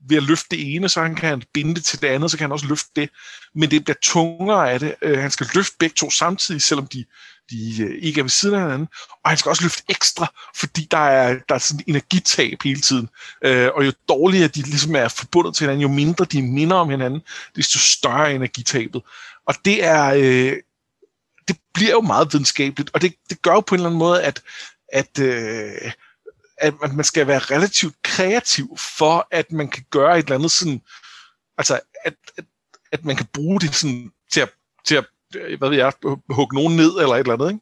ved 0.09 0.17
at 0.17 0.23
løfte 0.23 0.47
det 0.51 0.75
ene, 0.75 0.89
så 0.89 1.01
han 1.01 1.15
kan 1.15 1.29
han 1.29 1.43
binde 1.53 1.75
det 1.75 1.85
til 1.85 2.01
det 2.01 2.07
andet, 2.07 2.31
så 2.31 2.37
kan 2.37 2.43
han 2.43 2.51
også 2.51 2.67
løfte 2.67 2.91
det. 2.95 3.09
Men 3.55 3.71
det 3.71 3.83
bliver 3.83 3.97
tungere 4.01 4.71
af 4.71 4.79
det. 4.79 4.95
Øh, 5.01 5.19
han 5.19 5.31
skal 5.31 5.47
løfte 5.55 5.75
begge 5.79 5.93
to 5.93 6.09
samtidig, 6.09 6.61
selvom 6.61 6.87
de, 6.87 7.05
de 7.49 7.83
øh, 7.83 7.97
ikke 8.01 8.19
er 8.19 8.23
ved 8.23 8.29
siden 8.29 8.55
af 8.55 8.61
hinanden. 8.61 8.87
Og 9.23 9.31
han 9.31 9.37
skal 9.37 9.49
også 9.49 9.63
løfte 9.63 9.83
ekstra, 9.89 10.33
fordi 10.55 10.87
der 10.91 10.97
er, 10.97 11.39
der 11.49 11.55
er 11.55 11.59
sådan 11.59 11.83
energitab 11.87 12.63
hele 12.63 12.81
tiden. 12.81 13.09
Øh, 13.43 13.69
og 13.75 13.85
jo 13.85 13.91
dårligere 14.09 14.47
de 14.47 14.61
ligesom 14.61 14.95
er 14.95 15.07
forbundet 15.07 15.55
til 15.55 15.63
hinanden, 15.63 15.81
jo 15.81 15.87
mindre 15.95 16.25
de 16.25 16.41
minder 16.41 16.75
om 16.75 16.89
hinanden, 16.89 17.21
desto 17.55 17.79
større 17.79 18.31
er 18.31 18.35
energitabet. 18.35 19.01
Og 19.47 19.55
det 19.65 19.85
er... 19.85 20.13
Øh, 20.17 20.57
det 21.47 21.57
bliver 21.73 21.91
jo 21.91 22.01
meget 22.01 22.33
videnskabeligt, 22.33 22.89
og 22.93 23.01
det, 23.01 23.15
det 23.29 23.41
gør 23.41 23.51
jo 23.51 23.59
på 23.59 23.75
en 23.75 23.79
eller 23.79 23.89
anden 23.89 23.99
måde, 23.99 24.23
at, 24.23 24.41
at 24.93 25.19
øh, 25.19 25.91
at 26.57 26.93
man 26.93 27.03
skal 27.03 27.27
være 27.27 27.39
relativt 27.39 27.95
kreativ 28.03 28.77
for, 28.97 29.27
at 29.31 29.51
man 29.51 29.67
kan 29.67 29.83
gøre 29.89 30.19
et 30.19 30.23
eller 30.23 30.35
andet 30.35 30.51
sådan, 30.51 30.81
altså 31.57 31.79
at, 32.05 32.13
at, 32.37 32.45
at 32.91 33.05
man 33.05 33.15
kan 33.15 33.27
bruge 33.33 33.59
det 33.59 33.75
sådan 33.75 34.11
til 34.31 34.41
at, 34.41 34.49
til 34.85 34.95
at 34.95 35.05
hvad 35.57 35.69
ved 35.69 35.77
jeg, 35.77 35.93
hugge 36.29 36.55
nogen 36.55 36.75
ned 36.75 36.91
eller 36.91 37.15
et 37.15 37.19
eller 37.19 37.33
andet, 37.33 37.49
ikke? 37.49 37.61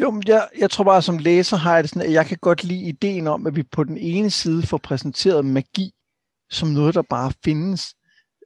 Jo, 0.00 0.10
men 0.10 0.22
jeg, 0.26 0.48
jeg 0.58 0.70
tror 0.70 0.84
bare, 0.84 1.02
som 1.02 1.18
læser 1.18 1.56
har 1.56 1.74
jeg 1.74 1.84
det 1.84 1.90
sådan, 1.90 2.02
at 2.02 2.12
jeg 2.12 2.26
kan 2.26 2.38
godt 2.40 2.64
lide 2.64 2.88
ideen 2.88 3.26
om, 3.26 3.46
at 3.46 3.56
vi 3.56 3.62
på 3.62 3.84
den 3.84 3.98
ene 3.98 4.30
side 4.30 4.66
får 4.66 4.78
præsenteret 4.78 5.44
magi 5.44 5.94
som 6.50 6.68
noget, 6.68 6.94
der 6.94 7.02
bare 7.02 7.32
findes, 7.44 7.94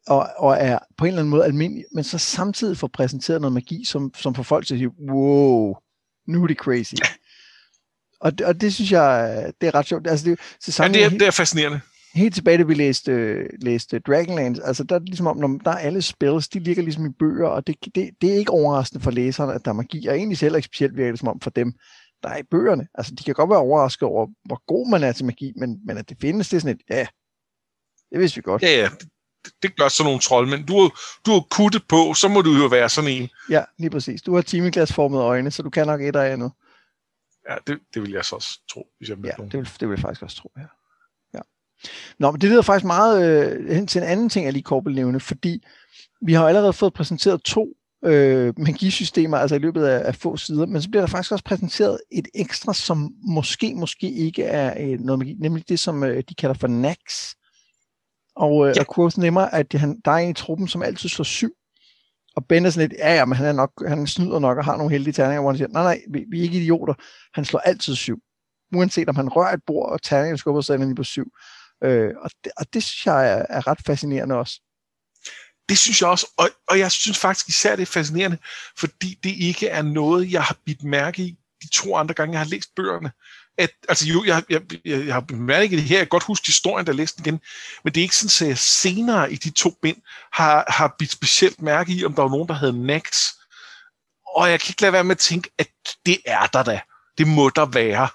og, 0.07 0.29
og 0.37 0.57
er 0.61 0.79
på 0.97 1.05
en 1.05 1.09
eller 1.09 1.21
anden 1.21 1.31
måde 1.31 1.45
almindelig, 1.45 1.85
men 1.95 2.05
så 2.05 2.19
samtidig 2.19 2.77
får 2.77 2.91
præsenteret 2.93 3.41
noget 3.41 3.53
magi, 3.53 3.85
som, 3.85 4.15
som 4.15 4.35
får 4.35 4.43
folk 4.43 4.67
til 4.67 4.75
at 4.75 4.79
sige, 4.79 5.11
wow, 5.11 5.77
nu 6.27 6.43
er 6.43 6.47
det 6.47 6.57
crazy. 6.57 6.95
Ja. 6.95 7.07
Og, 8.23 8.33
og 8.45 8.61
det 8.61 8.75
synes 8.75 8.93
jeg, 8.93 9.53
det 9.61 9.67
er 9.67 9.75
ret 9.75 9.87
sjovt. 9.87 10.07
Altså, 10.07 10.31
det, 10.31 10.39
så 10.61 10.83
ja, 10.83 10.89
det 10.89 11.05
er, 11.05 11.09
det 11.09 11.23
er 11.23 11.31
fascinerende. 11.31 11.81
Helt 12.15 12.35
tilbage, 12.35 12.59
da 12.59 12.63
vi 12.63 12.75
læste, 12.75 13.43
læste 13.59 13.99
Dragonlance, 13.99 14.63
altså 14.63 14.85
der 14.85 14.95
er 14.95 15.01
ligesom 15.01 15.27
om, 15.27 15.37
når 15.37 15.61
der 15.65 15.71
er 15.71 15.79
alle 15.79 16.03
spells, 16.03 16.49
de 16.49 16.59
ligger 16.59 16.83
ligesom 16.83 17.07
i 17.07 17.09
bøger, 17.19 17.49
og 17.49 17.67
det, 17.67 17.77
det, 17.95 18.11
det 18.21 18.33
er 18.33 18.35
ikke 18.35 18.51
overraskende 18.51 19.05
for 19.05 19.11
læserne, 19.11 19.55
at 19.55 19.65
der 19.65 19.71
er 19.71 19.75
magi, 19.75 20.07
og 20.07 20.17
egentlig 20.17 20.39
selv 20.39 20.57
ikke 20.57 20.67
specielt 20.67 20.97
virker 20.97 21.13
det 21.13 21.21
som 21.21 21.29
om 21.29 21.41
for 21.41 21.51
dem, 21.51 21.73
der 22.23 22.29
er 22.29 22.39
i 22.39 22.43
bøgerne. 22.51 22.87
Altså, 22.95 23.15
de 23.15 23.25
kan 23.25 23.35
godt 23.35 23.51
være 23.51 23.59
overrasket 23.59 24.09
over, 24.09 24.27
hvor 24.45 24.63
god 24.67 24.91
man 24.91 25.03
er 25.03 25.13
til 25.13 25.25
magi, 25.25 25.53
men, 25.57 25.79
men 25.87 25.99
at 25.99 26.09
det 26.09 26.17
findes, 26.21 26.49
det 26.49 26.57
er 26.57 26.61
sådan 26.61 26.77
et, 26.77 26.83
ja, 26.91 27.07
det 28.13 28.21
vidste 28.21 28.37
vi 28.37 28.43
godt. 28.43 28.63
Ja, 28.63 28.81
ja, 28.81 28.89
det, 29.01 29.09
det 29.63 29.77
gør 29.77 29.89
sådan 29.89 30.07
nogle 30.07 30.21
trold, 30.21 30.49
men 30.49 30.67
du, 30.67 30.91
du 31.27 31.31
har 31.31 31.47
kuttet 31.51 31.83
på, 31.89 32.15
så 32.15 32.29
må 32.29 32.43
du 32.43 32.51
jo 32.51 32.67
være 32.67 32.89
sådan 32.89 33.11
en. 33.11 33.29
Ja, 33.51 33.63
lige 33.79 33.91
præcis. 33.91 34.23
Du 34.23 34.35
har 34.35 34.43
timeglasformede 34.43 35.23
øjne, 35.23 35.51
så 35.51 35.63
du 35.63 35.71
kan 35.71 35.87
nok 35.87 36.01
et 36.03 36.17
og 36.17 36.31
andet. 36.31 36.53
Ja, 37.51 37.57
det, 37.67 37.79
det 37.95 38.03
vil 38.03 38.11
jeg 38.11 38.25
så 38.25 38.37
også 38.37 38.61
tro, 38.71 38.87
hvis 38.99 39.09
jeg 39.09 39.19
Ja, 39.25 39.31
det 39.45 39.53
vil, 39.53 39.71
det 39.81 39.89
vil 39.89 39.95
jeg 39.95 39.99
faktisk 39.99 40.23
også 40.23 40.37
tro, 40.37 40.53
ja. 40.57 40.63
ja. 41.35 41.41
Nå, 42.19 42.31
men 42.31 42.41
det 42.41 42.49
leder 42.49 42.63
faktisk 42.63 42.87
meget 42.87 43.27
øh, 43.27 43.75
hen 43.75 43.87
til 43.87 44.03
en 44.03 44.09
anden 44.09 44.29
ting, 44.29 44.45
jeg 44.45 44.53
lige 44.53 44.63
kort 44.63 44.85
vil 44.85 44.95
nævne, 44.95 45.21
fordi 45.21 45.65
vi 46.23 46.33
har 46.33 46.49
allerede 46.49 46.73
fået 46.73 46.93
præsenteret 46.93 47.43
to 47.43 47.69
øh, 48.05 48.55
magisystemer, 48.59 49.39
altså 49.39 49.57
i 49.57 49.59
løbet 49.59 49.85
af, 49.85 50.09
af 50.09 50.15
få 50.15 50.37
sider, 50.37 50.67
men 50.67 50.83
så 50.83 50.91
bliver 50.91 51.03
der 51.03 51.09
faktisk 51.09 51.33
også 51.33 51.45
præsenteret 51.45 52.01
et 52.11 52.29
ekstra, 52.35 52.75
som 52.75 53.15
måske, 53.23 53.75
måske 53.75 54.13
ikke 54.13 54.45
er 54.45 54.75
øh, 54.81 55.01
noget 55.01 55.19
magi, 55.19 55.37
nemlig 55.41 55.69
det, 55.69 55.79
som 55.79 56.05
øh, 56.05 56.23
de 56.29 56.35
kalder 56.35 56.55
for 56.55 56.67
Nax. 56.67 57.35
Og, 58.37 58.69
øh, 58.69 58.75
ja. 58.77 58.81
og 58.81 58.95
Quoth 58.95 59.19
nemmer, 59.19 59.41
at 59.41 59.73
han, 59.73 60.01
der 60.05 60.11
er 60.11 60.17
en 60.17 60.31
i 60.31 60.35
truppen, 60.35 60.69
som 60.69 60.83
altid 60.83 61.09
slår 61.09 61.23
syv, 61.23 61.53
og 62.37 62.47
Ben 62.47 62.67
er 62.67 62.71
sådan 62.71 62.89
lidt, 62.89 62.99
ja, 62.99 63.15
ja, 63.15 63.25
men 63.25 63.37
han, 63.37 63.47
er 63.47 63.53
nok, 63.53 63.73
han 63.89 64.07
snyder 64.07 64.39
nok 64.39 64.59
og 64.59 64.65
har 64.65 64.77
nogle 64.77 64.93
heldige 64.93 65.15
terninger, 65.15 65.41
hvor 65.41 65.51
han 65.51 65.59
siger, 65.59 65.69
nej, 65.69 65.83
nej, 65.83 66.01
vi, 66.11 66.25
vi 66.31 66.39
er 66.39 66.43
ikke 66.43 66.61
idioter. 66.61 66.95
Han 67.35 67.45
slår 67.45 67.61
altid 67.61 67.95
syv. 67.95 68.19
Uanset 68.75 69.09
om 69.09 69.17
han 69.17 69.29
rører 69.29 69.53
et 69.53 69.63
bord, 69.67 69.93
og 69.93 70.03
terningen 70.03 70.39
skubber, 70.39 70.61
så 70.61 70.75
ender 70.75 70.95
på 70.95 71.05
syv. 71.05 71.33
Øh, 71.85 72.11
og, 72.21 72.31
det, 72.45 72.53
og 72.57 72.75
det 72.75 72.83
synes 72.83 73.07
jeg 73.07 73.33
er, 73.33 73.47
er 73.49 73.67
ret 73.67 73.79
fascinerende 73.87 74.35
også. 74.35 74.61
Det 75.69 75.79
synes 75.79 76.01
jeg 76.01 76.09
også, 76.09 76.27
og, 76.37 76.49
og 76.69 76.79
jeg 76.79 76.91
synes 76.93 77.19
faktisk 77.19 77.49
især, 77.49 77.77
det 77.77 77.83
er 77.83 77.87
fascinerende, 77.87 78.39
fordi 78.79 79.19
det 79.23 79.31
ikke 79.31 79.69
er 79.69 79.83
noget, 79.83 80.33
jeg 80.33 80.43
har 80.43 80.57
bidt 80.67 80.85
mærke 80.85 81.23
i 81.23 81.39
de 81.63 81.69
to 81.69 81.97
andre 81.97 82.15
gange, 82.15 82.33
jeg 82.33 82.41
har 82.41 82.49
læst 82.49 82.75
bøgerne 82.77 83.13
at, 83.59 83.71
altså 83.89 84.09
jo, 84.09 84.25
jeg, 84.25 84.43
jeg, 84.51 84.63
jeg, 84.85 85.07
jeg 85.07 85.15
har 85.15 85.21
bemærket 85.21 85.79
det 85.79 85.83
her, 85.83 85.97
jeg 85.97 86.07
kan 86.07 86.09
godt 86.09 86.23
huske 86.25 86.47
historien, 86.47 86.87
der 86.87 86.93
læste 86.93 87.17
den 87.19 87.27
igen, 87.27 87.41
men 87.85 87.95
det 87.95 88.01
er 88.01 88.03
ikke 88.03 88.17
sådan, 88.17 88.47
at 88.47 88.51
jeg 88.51 88.59
senere 88.59 89.33
i 89.33 89.37
de 89.37 89.51
to 89.51 89.71
bind 89.83 89.97
har, 90.33 90.65
har 90.69 90.95
blivet 90.99 91.13
specielt 91.13 91.63
mærke 91.63 91.93
i, 91.93 92.05
om 92.05 92.15
der 92.15 92.23
var 92.23 92.31
nogen, 92.31 92.49
der 92.49 92.55
havde 92.55 92.87
Nax. 92.87 93.29
Og 94.37 94.51
jeg 94.51 94.61
kan 94.61 94.71
ikke 94.71 94.83
lade 94.83 94.93
være 94.93 95.05
med 95.05 95.17
at 95.17 95.19
tænke, 95.19 95.51
at 95.59 95.69
det 96.07 96.19
er 96.27 96.47
der 96.47 96.63
da. 96.63 96.81
Det 97.19 97.27
må 97.27 97.49
der 97.49 97.67
være. 97.67 98.09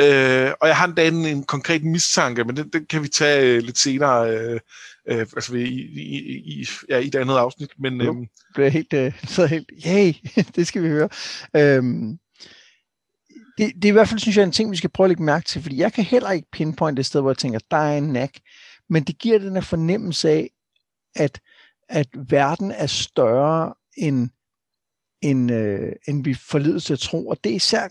Øh, 0.00 0.52
og 0.60 0.68
jeg 0.68 0.76
har 0.76 0.86
endda 0.86 1.08
en, 1.08 1.26
en 1.26 1.44
konkret 1.44 1.84
mistanke, 1.84 2.44
men 2.44 2.56
den, 2.56 2.68
den 2.68 2.86
kan 2.86 3.02
vi 3.02 3.08
tage 3.08 3.46
øh, 3.46 3.62
lidt 3.62 3.78
senere, 3.78 4.30
øh, 4.30 4.60
øh, 5.08 5.18
altså 5.18 5.54
i, 5.54 5.62
i, 5.62 6.36
i, 6.60 6.66
ja, 6.88 6.98
i 6.98 7.06
et 7.06 7.14
andet 7.14 7.36
afsnit. 7.36 7.70
Men, 7.78 8.00
øh, 8.00 8.14
det 8.56 8.66
er 8.66 8.70
helt, 8.70 8.92
øh, 8.92 9.12
så 9.26 9.46
helt, 9.46 9.70
yay, 9.86 10.12
det 10.56 10.66
skal 10.66 10.82
vi 10.82 10.88
høre. 10.88 11.08
Øh, 11.56 11.82
det, 13.58 13.74
det 13.74 13.84
er 13.84 13.88
i 13.88 13.92
hvert 13.92 14.08
fald, 14.08 14.20
synes 14.20 14.36
jeg, 14.36 14.44
en 14.44 14.52
ting, 14.52 14.70
vi 14.70 14.76
skal 14.76 14.90
prøve 14.90 15.04
at 15.04 15.10
lægge 15.10 15.22
mærke 15.22 15.44
til, 15.44 15.62
fordi 15.62 15.76
jeg 15.76 15.92
kan 15.92 16.04
heller 16.04 16.30
ikke 16.30 16.48
pinpointe 16.52 17.00
et 17.00 17.06
sted, 17.06 17.20
hvor 17.20 17.30
jeg 17.30 17.38
tænker, 17.38 17.58
der 17.70 17.76
er 17.76 17.98
en 17.98 18.12
nak, 18.12 18.30
men 18.88 19.02
det 19.04 19.18
giver 19.18 19.38
den 19.38 19.54
her 19.54 19.60
fornemmelse 19.60 20.30
af, 20.30 20.50
at, 21.14 21.40
at 21.88 22.08
verden 22.28 22.70
er 22.70 22.86
større, 22.86 23.74
end, 23.96 24.30
end, 25.22 25.52
øh, 25.52 25.92
end 26.08 26.24
vi 26.24 26.34
forledes 26.34 26.84
til 26.84 26.92
at 26.92 26.98
tro, 26.98 27.28
og 27.28 27.44
det 27.44 27.52
er 27.52 27.56
især 27.56 27.88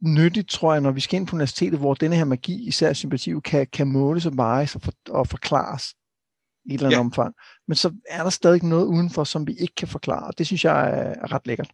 nyttigt, 0.00 0.50
tror 0.50 0.72
jeg, 0.72 0.80
når 0.80 0.90
vi 0.90 1.00
skal 1.00 1.16
ind 1.20 1.26
på 1.26 1.36
universitetet, 1.36 1.78
hvor 1.78 1.94
denne 1.94 2.16
her 2.16 2.24
magi, 2.24 2.68
især 2.68 2.92
sympati, 2.92 3.32
kan, 3.44 3.66
kan 3.72 3.86
måles 3.86 4.26
og 4.26 4.36
vejes 4.36 4.74
og, 4.74 4.82
for, 4.82 4.92
og 5.08 5.28
forklares 5.28 5.94
i 6.64 6.68
et 6.68 6.72
eller 6.74 6.86
andet 6.86 6.96
ja. 6.96 7.00
omfang. 7.00 7.34
Men 7.68 7.74
så 7.74 7.94
er 8.10 8.22
der 8.22 8.30
stadig 8.30 8.64
noget 8.64 8.84
udenfor, 8.84 9.24
som 9.24 9.46
vi 9.46 9.52
ikke 9.52 9.74
kan 9.74 9.88
forklare, 9.88 10.26
og 10.26 10.38
det 10.38 10.46
synes 10.46 10.64
jeg 10.64 10.90
er, 10.90 11.14
er 11.22 11.32
ret 11.32 11.46
lækkert 11.46 11.70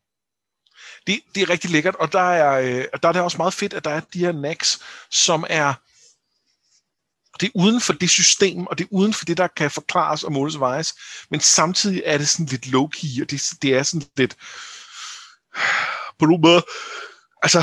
det, 1.07 1.21
det 1.35 1.43
er 1.43 1.51
rigtig 1.51 1.71
lækkert, 1.71 1.95
og 1.95 2.13
der 2.13 2.31
er, 2.31 2.61
øh, 2.61 2.85
der 3.03 3.09
er 3.09 3.13
det 3.13 3.23
også 3.23 3.37
meget 3.37 3.55
fedt, 3.55 3.75
at 3.75 3.85
der 3.85 3.91
er 3.91 4.01
de 4.01 4.19
her 4.19 4.33
NACs, 4.33 4.81
som 5.11 5.45
er 5.49 5.75
det 7.41 7.47
er 7.47 7.51
uden 7.55 7.81
for 7.81 7.93
det 7.93 8.11
system, 8.11 8.67
og 8.67 8.79
det 8.79 8.85
er 8.85 8.89
uden 8.91 9.15
for 9.15 9.25
det, 9.25 9.37
der 9.37 9.47
kan 9.47 9.71
forklares 9.71 10.25
og 10.25 10.33
måles 10.33 10.55
og 10.55 10.61
vejes, 10.61 10.95
men 11.31 11.41
samtidig 11.41 12.03
er 12.05 12.19
det 12.19 12.29
sådan 12.29 12.47
lidt 12.47 12.67
low-key, 12.67 13.23
og 13.23 13.31
det, 13.31 13.43
det 13.63 13.75
er 13.75 13.83
sådan 13.83 14.09
lidt 14.17 14.37
på 16.19 16.27
nogen 16.27 16.43
måde, 16.43 16.65
altså, 17.43 17.59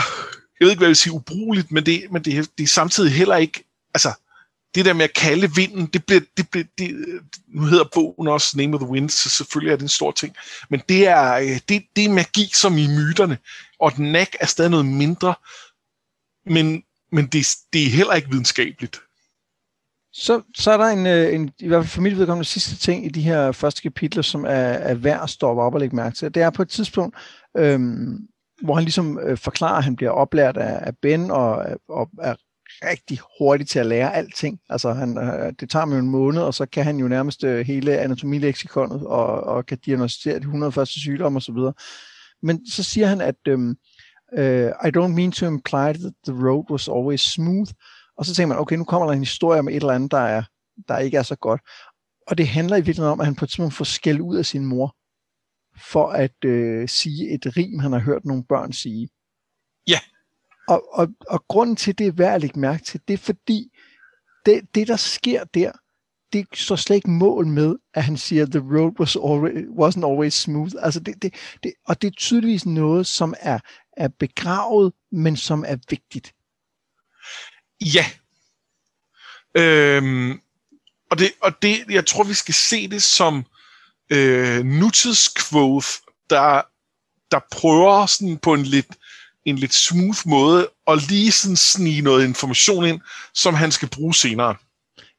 jeg 0.60 0.66
ved 0.66 0.70
ikke, 0.70 0.80
hvad 0.80 0.88
jeg 0.88 0.90
vil 0.90 0.96
sige 0.96 1.14
ubrugeligt, 1.14 1.72
men 1.72 1.86
det, 1.86 2.12
men 2.12 2.26
det, 2.26 2.50
det 2.58 2.64
er 2.64 2.68
samtidig 2.68 3.12
heller 3.12 3.36
ikke, 3.36 3.64
altså, 3.94 4.14
det 4.76 4.86
der 4.86 4.94
med 4.94 5.04
at 5.04 5.14
kalde 5.14 5.56
vinden, 5.56 5.86
det 5.86 6.06
bliver, 6.06 6.22
det 6.38 6.50
bliver, 6.50 6.66
det, 6.78 6.96
nu 7.48 7.62
hedder 7.62 7.86
bogen 7.94 8.28
også 8.28 8.58
Name 8.58 8.76
of 8.76 8.82
the 8.82 8.90
Wind, 8.90 9.10
så 9.10 9.30
selvfølgelig 9.30 9.72
er 9.72 9.76
det 9.76 9.84
en 9.84 9.90
stor 9.90 10.12
ting, 10.12 10.36
men 10.70 10.82
det 10.90 11.08
er, 11.08 11.34
øh, 11.34 11.60
det, 11.70 11.84
det 11.96 12.06
er 12.06 12.10
magi 12.10 12.50
som 12.54 12.78
i 12.78 12.88
myterne, 12.88 13.38
og 13.80 13.96
den 13.96 14.12
nak 14.12 14.28
er 14.40 14.46
stadig 14.46 14.72
noget 14.72 14.86
mindre, 14.86 15.36
men, 16.46 16.84
men 17.12 17.28
det, 17.28 17.48
det 17.74 17.86
er 17.86 17.90
heller 17.90 18.14
ikke 18.14 18.30
videnskabeligt. 18.30 19.02
Så, 20.14 20.42
så 20.56 20.72
er 20.72 20.78
der 20.78 20.86
en, 20.86 21.06
øh, 21.08 21.36
en, 21.36 21.52
i 21.60 21.68
hvert 21.68 21.84
fald 21.84 21.90
familievedkommende 21.90 22.50
sidste 22.50 22.78
ting 22.78 23.06
i 23.06 23.10
de 23.10 23.22
her 23.22 23.52
første 23.52 23.82
kapitler, 23.82 24.22
som 24.22 24.46
er, 24.46 24.50
er 24.50 24.94
værd 24.94 25.24
at 25.24 25.30
stoppe 25.30 25.62
op 25.62 25.74
og 25.74 25.80
lægge 25.80 25.96
mærke 25.96 26.16
til. 26.16 26.34
Det 26.34 26.44
er 26.44 26.50
på 26.50 26.62
et 26.62 26.70
tidspunkt, 26.70 27.18
øhm, 27.58 28.28
hvor 28.62 28.76
han 28.76 28.84
ligesom 28.84 29.20
øh, 29.20 29.38
forklarer, 29.38 29.78
at 29.78 29.84
han 29.84 29.96
bliver 29.96 30.12
oplært 30.12 30.58
af, 30.58 30.88
af 30.88 30.98
Ben 30.98 31.32
og, 31.32 31.66
og 31.90 32.10
er 32.22 32.36
rigtig 32.84 33.20
hurtigt 33.40 33.70
til 33.70 33.80
at 33.80 33.86
lære 33.86 34.16
alting. 34.16 34.60
Altså, 34.70 34.94
han, 34.94 35.18
øh, 35.18 35.54
det 35.60 35.70
tager 35.70 35.86
mig 35.86 36.00
en 36.00 36.10
måned, 36.10 36.42
og 36.42 36.54
så 36.54 36.66
kan 36.66 36.84
han 36.84 36.98
jo 36.98 37.08
nærmest 37.08 37.44
øh, 37.44 37.66
hele 37.66 37.98
anatomileksikonet 37.98 39.08
og, 39.08 39.44
og 39.44 39.66
kan 39.66 39.78
diagnostisere 39.78 40.36
de 40.36 40.40
100 40.40 40.72
første 40.72 41.00
sygdomme 41.00 41.38
osv. 41.38 41.58
Men 42.42 42.70
så 42.70 42.84
siger 42.84 43.08
han, 43.08 43.22
at 43.22 43.36
øhm, 43.48 43.76
øh, 44.38 44.66
uh, 44.66 44.88
I 44.88 44.92
don't 44.98 45.16
mean 45.16 45.32
to 45.32 45.46
imply 45.46 45.94
that 45.94 46.14
the 46.28 46.48
road 46.48 46.72
was 46.72 46.88
always 46.88 47.22
smooth. 47.22 47.72
Og 48.18 48.26
så 48.26 48.36
tænker 48.36 48.48
man, 48.48 48.58
okay, 48.58 48.76
nu 48.76 48.84
kommer 48.84 49.08
der 49.08 49.14
en 49.14 49.20
historie 49.20 49.60
om 49.60 49.68
et 49.68 49.76
eller 49.76 49.94
andet, 49.94 50.12
der, 50.12 50.18
er, 50.18 50.44
der 50.88 50.98
ikke 50.98 51.18
er 51.18 51.24
så 51.24 51.36
godt. 51.36 51.62
Og 52.28 52.38
det 52.38 52.48
handler 52.48 52.78
i 52.78 52.80
virkeligheden 52.80 53.12
om, 53.12 53.20
at 53.20 53.26
han 53.26 53.36
på 53.36 53.46
et 53.46 53.50
tidspunkt 53.50 53.74
får 53.74 53.86
skæld 53.86 54.22
ud 54.22 54.38
af 54.38 54.46
sin 54.46 54.66
mor, 54.66 54.96
for 55.92 56.08
at 56.08 56.46
øh, 56.46 56.90
sige 56.90 57.34
et 57.34 57.58
rim, 57.58 57.80
han 57.80 57.92
har 57.92 58.00
hørt 58.00 58.26
nogle 58.26 58.44
børn 58.50 58.74
sige. 58.74 59.10
Ja, 59.88 60.00
og, 60.68 60.94
og, 60.94 61.08
og 61.30 61.46
grunden 61.48 61.76
til, 61.76 61.98
det 61.98 62.08
er 62.08 62.12
værd 62.12 62.36
at 62.36 62.42
lægge 62.42 62.60
mærke 62.60 62.84
til, 62.84 63.02
det 63.08 63.14
er 63.14 63.18
fordi, 63.18 63.72
det, 64.46 64.62
det 64.76 64.88
der 64.88 64.96
sker 64.96 65.44
der, 65.44 65.72
det 66.34 66.48
står 66.54 66.76
slet 66.76 66.96
ikke 66.96 67.10
mål 67.10 67.48
med, 67.48 67.76
at 67.94 68.04
han 68.04 68.18
siger, 68.18 68.46
the 68.46 68.60
road 68.60 69.00
was 69.00 69.16
always, 69.16 69.66
wasn't 69.68 70.06
always 70.12 70.34
smooth. 70.34 70.76
Altså 70.80 71.00
det, 71.00 71.22
det, 71.22 71.34
det, 71.64 71.74
og 71.88 72.02
det 72.02 72.08
er 72.08 72.12
tydeligvis 72.18 72.66
noget, 72.66 73.08
som 73.08 73.34
er, 73.40 73.60
er 73.98 74.08
begravet, 74.08 74.94
men 75.12 75.38
som 75.38 75.64
er 75.68 75.78
vigtigt. 75.90 76.34
Ja. 77.82 78.06
Øhm, 79.58 80.42
og, 81.12 81.20
det, 81.20 81.32
og 81.42 81.62
det, 81.62 81.86
jeg 81.90 82.06
tror, 82.06 82.24
vi 82.24 82.34
skal 82.34 82.54
se 82.54 82.88
det 82.88 83.04
som 83.04 83.46
øh, 84.10 84.66
nutidskvote, 84.66 85.88
der, 86.30 86.62
der 87.32 87.40
prøver 87.52 88.06
sådan 88.06 88.38
på 88.38 88.54
en 88.54 88.64
lidt 88.64 88.98
en 89.46 89.56
lidt 89.56 89.74
smooth 89.74 90.20
måde 90.26 90.70
at 90.88 91.10
lige 91.10 91.32
sådan 91.32 91.56
snige 91.56 92.02
noget 92.02 92.28
information 92.28 92.86
ind, 92.86 93.02
som 93.34 93.54
han 93.54 93.72
skal 93.72 93.90
bruge 93.90 94.16
senere. 94.16 94.56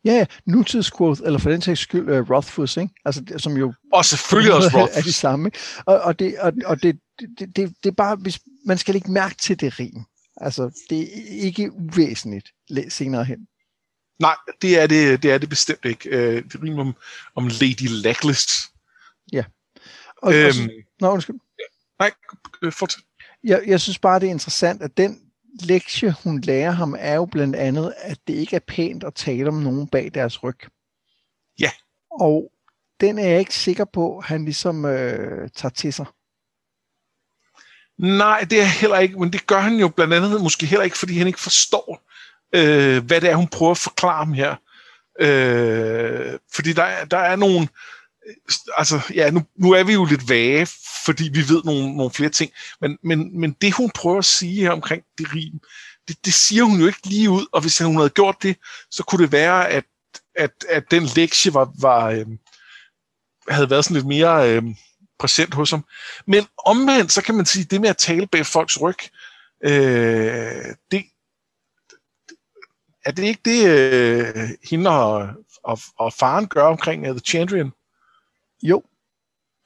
Ja, 0.05 0.27
nutidsquote, 0.47 1.23
eller 1.25 1.39
for 1.39 1.51
den 1.51 1.63
sags 1.63 1.81
skyld 1.81 2.09
uh, 2.09 2.31
Rothfuss, 2.31 2.77
ikke? 2.77 2.95
Altså, 3.05 3.23
som 3.37 3.57
jo... 3.57 3.75
Og 3.93 4.05
selvfølgelig 4.05 4.55
også 4.55 4.71
Rothfuss. 4.75 4.97
er 4.99 5.03
de 5.03 5.13
samme. 5.13 5.51
Og, 5.87 6.01
og, 6.01 6.19
det, 6.19 6.39
og, 6.39 6.53
og 6.65 6.83
det, 6.83 6.99
det, 7.19 7.57
det, 7.57 7.75
det 7.83 7.89
er 7.89 7.95
bare, 7.95 8.17
hvis 8.17 8.41
man 8.67 8.79
skal 8.79 8.95
ikke 8.95 9.11
mærke 9.11 9.35
til 9.35 9.61
det 9.61 9.81
rim. 9.81 10.05
Altså, 10.37 10.87
det 10.91 11.03
er 11.03 11.43
ikke 11.45 11.73
uvæsentligt 11.73 12.49
senere 12.89 13.25
hen. 13.25 13.39
Nej, 14.21 14.37
det 14.63 14.79
er 14.79 14.87
det, 14.87 15.23
det, 15.23 15.33
er 15.33 15.39
det 15.39 15.49
bestemt 15.49 15.85
ikke. 15.85 16.09
Uh, 16.11 16.43
det 16.53 16.63
rimer 16.63 16.81
om, 16.81 16.95
om 17.35 17.49
Lady 17.49 17.89
Lackless. 17.89 18.71
Ja. 19.33 19.45
Og, 20.23 20.35
øhm, 20.35 20.47
og 20.47 20.55
så, 20.55 20.71
nå, 21.01 21.11
undskyld. 21.11 21.37
Nej, 21.99 22.11
fortsæt. 22.71 23.03
Jeg, 23.47 23.63
jeg 23.67 23.81
synes 23.81 23.99
bare, 23.99 24.21
det 24.21 24.27
er 24.27 24.31
interessant, 24.31 24.83
at 24.83 24.97
den 24.97 25.21
lektie, 25.63 26.15
hun 26.25 26.41
lærer 26.41 26.71
ham, 26.71 26.97
er 26.99 27.15
jo 27.15 27.25
blandt 27.25 27.57
andet, 27.57 27.95
at 27.97 28.19
det 28.27 28.35
ikke 28.35 28.57
er 28.57 28.61
pænt 28.69 29.05
at 29.05 29.15
tale 29.15 29.49
om 29.49 29.55
nogen 29.55 29.89
bag 29.89 30.11
deres 30.15 30.43
ryg. 30.43 30.59
Ja. 31.61 31.71
Og 32.11 32.53
den 33.01 33.19
er 33.19 33.29
jeg 33.29 33.39
ikke 33.39 33.55
sikker 33.55 33.85
på, 33.85 34.23
han 34.25 34.45
ligesom 34.45 34.85
øh, 34.85 35.49
tager 35.55 35.73
til 35.73 35.93
sig. 35.93 36.07
Nej, 37.99 38.47
det 38.51 38.61
er 38.61 38.81
heller 38.81 38.99
ikke, 38.99 39.21
men 39.21 39.33
det 39.33 39.47
gør 39.47 39.59
han 39.59 39.77
jo 39.77 39.89
blandt 39.89 40.15
andet 40.15 40.43
måske 40.43 40.67
heller 40.67 40.85
ikke, 40.85 40.99
fordi 40.99 41.19
han 41.19 41.27
ikke 41.27 41.41
forstår, 41.41 42.03
øh, 42.55 43.05
hvad 43.05 43.21
det 43.21 43.31
er, 43.31 43.35
hun 43.35 43.49
prøver 43.49 43.71
at 43.71 43.79
forklare 43.79 44.19
ham 44.19 44.33
her. 44.33 44.57
Øh, 45.21 46.39
fordi 46.55 46.73
der, 46.73 47.05
der 47.05 47.19
er 47.19 47.37
nogle, 47.37 47.69
altså, 48.77 49.01
ja, 49.15 49.31
nu, 49.31 49.43
nu 49.57 49.73
er 49.73 49.85
vi 49.85 49.93
jo 49.93 50.05
lidt 50.05 50.29
vage, 50.29 50.67
fordi 51.05 51.31
vi 51.33 51.49
ved 51.49 51.63
nogle, 51.65 51.97
nogle 51.97 52.11
flere 52.11 52.31
ting, 52.31 52.53
men, 52.81 52.99
men, 53.03 53.41
men 53.41 53.53
det 53.53 53.75
hun 53.75 53.91
prøver 53.91 54.19
at 54.19 54.25
sige 54.25 54.63
her 54.63 54.71
omkring 54.71 55.03
det 55.19 55.35
rim, 55.35 55.61
det, 56.09 56.25
det 56.25 56.35
siger 56.35 56.65
hun 56.65 56.81
jo 56.81 56.87
ikke 56.87 57.07
lige 57.09 57.31
ud, 57.31 57.47
og 57.53 57.61
hvis 57.61 57.79
hun 57.79 57.97
havde 57.97 58.11
gjort 58.11 58.37
det, 58.43 58.57
så 58.91 59.03
kunne 59.03 59.23
det 59.23 59.33
være, 59.33 59.69
at, 59.69 59.85
at, 60.35 60.51
at 60.69 60.85
den 60.91 61.03
lektie 61.17 61.55
var, 61.55 61.73
var 61.81 62.11
øh, 62.11 62.27
havde 63.49 63.71
været 63.71 63.85
sådan 63.85 63.95
lidt 63.95 64.07
mere 64.07 64.51
øh, 64.51 64.63
præsent 65.19 65.55
hos 65.55 65.71
ham. 65.71 65.85
Men 66.27 66.47
omvendt, 66.65 67.13
så 67.13 67.23
kan 67.23 67.35
man 67.35 67.47
sige, 67.47 67.65
det 67.65 67.81
med 67.81 67.89
at 67.89 67.97
tale 67.97 68.27
bag 68.27 68.47
folks 68.47 68.81
ryg, 68.81 68.99
øh, 69.65 70.75
det, 70.91 71.05
er 73.05 73.11
det 73.11 73.23
ikke 73.23 73.41
det, 73.45 73.69
øh, 73.69 74.49
hende 74.71 74.91
og, 74.91 75.29
og, 75.63 75.79
og 75.99 76.13
faren 76.13 76.49
gør 76.49 76.67
omkring 76.67 77.03
uh, 77.03 77.11
The 77.11 77.21
Chandrian? 77.21 77.73
Jo, 78.63 78.83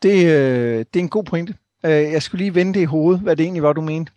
det, 0.03 0.27
øh, 0.27 0.79
det 0.79 0.97
er 0.97 1.01
en 1.01 1.09
god 1.09 1.25
pointe. 1.25 1.55
Øh, 1.85 1.93
jeg 1.93 2.23
skulle 2.23 2.45
lige 2.45 2.55
vende 2.55 2.75
det 2.75 2.81
i 2.81 2.85
hovedet, 2.85 3.21
hvad 3.21 3.37
det 3.37 3.45
egentlig 3.45 3.63
var, 3.63 3.73
du 3.73 3.81
mente. 3.81 4.13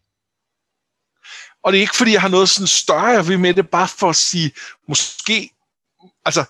Og 1.64 1.72
det 1.72 1.78
er 1.78 1.82
ikke, 1.82 1.96
fordi 1.96 2.12
jeg 2.14 2.22
har 2.22 2.30
noget 2.30 2.50
sådan 2.50 2.68
større 2.68 3.28
ved 3.28 3.38
med 3.38 3.54
det, 3.54 3.70
bare 3.70 3.88
for 3.88 4.10
at 4.10 4.16
sige, 4.16 4.52
måske, 4.88 5.50
altså, 6.26 6.44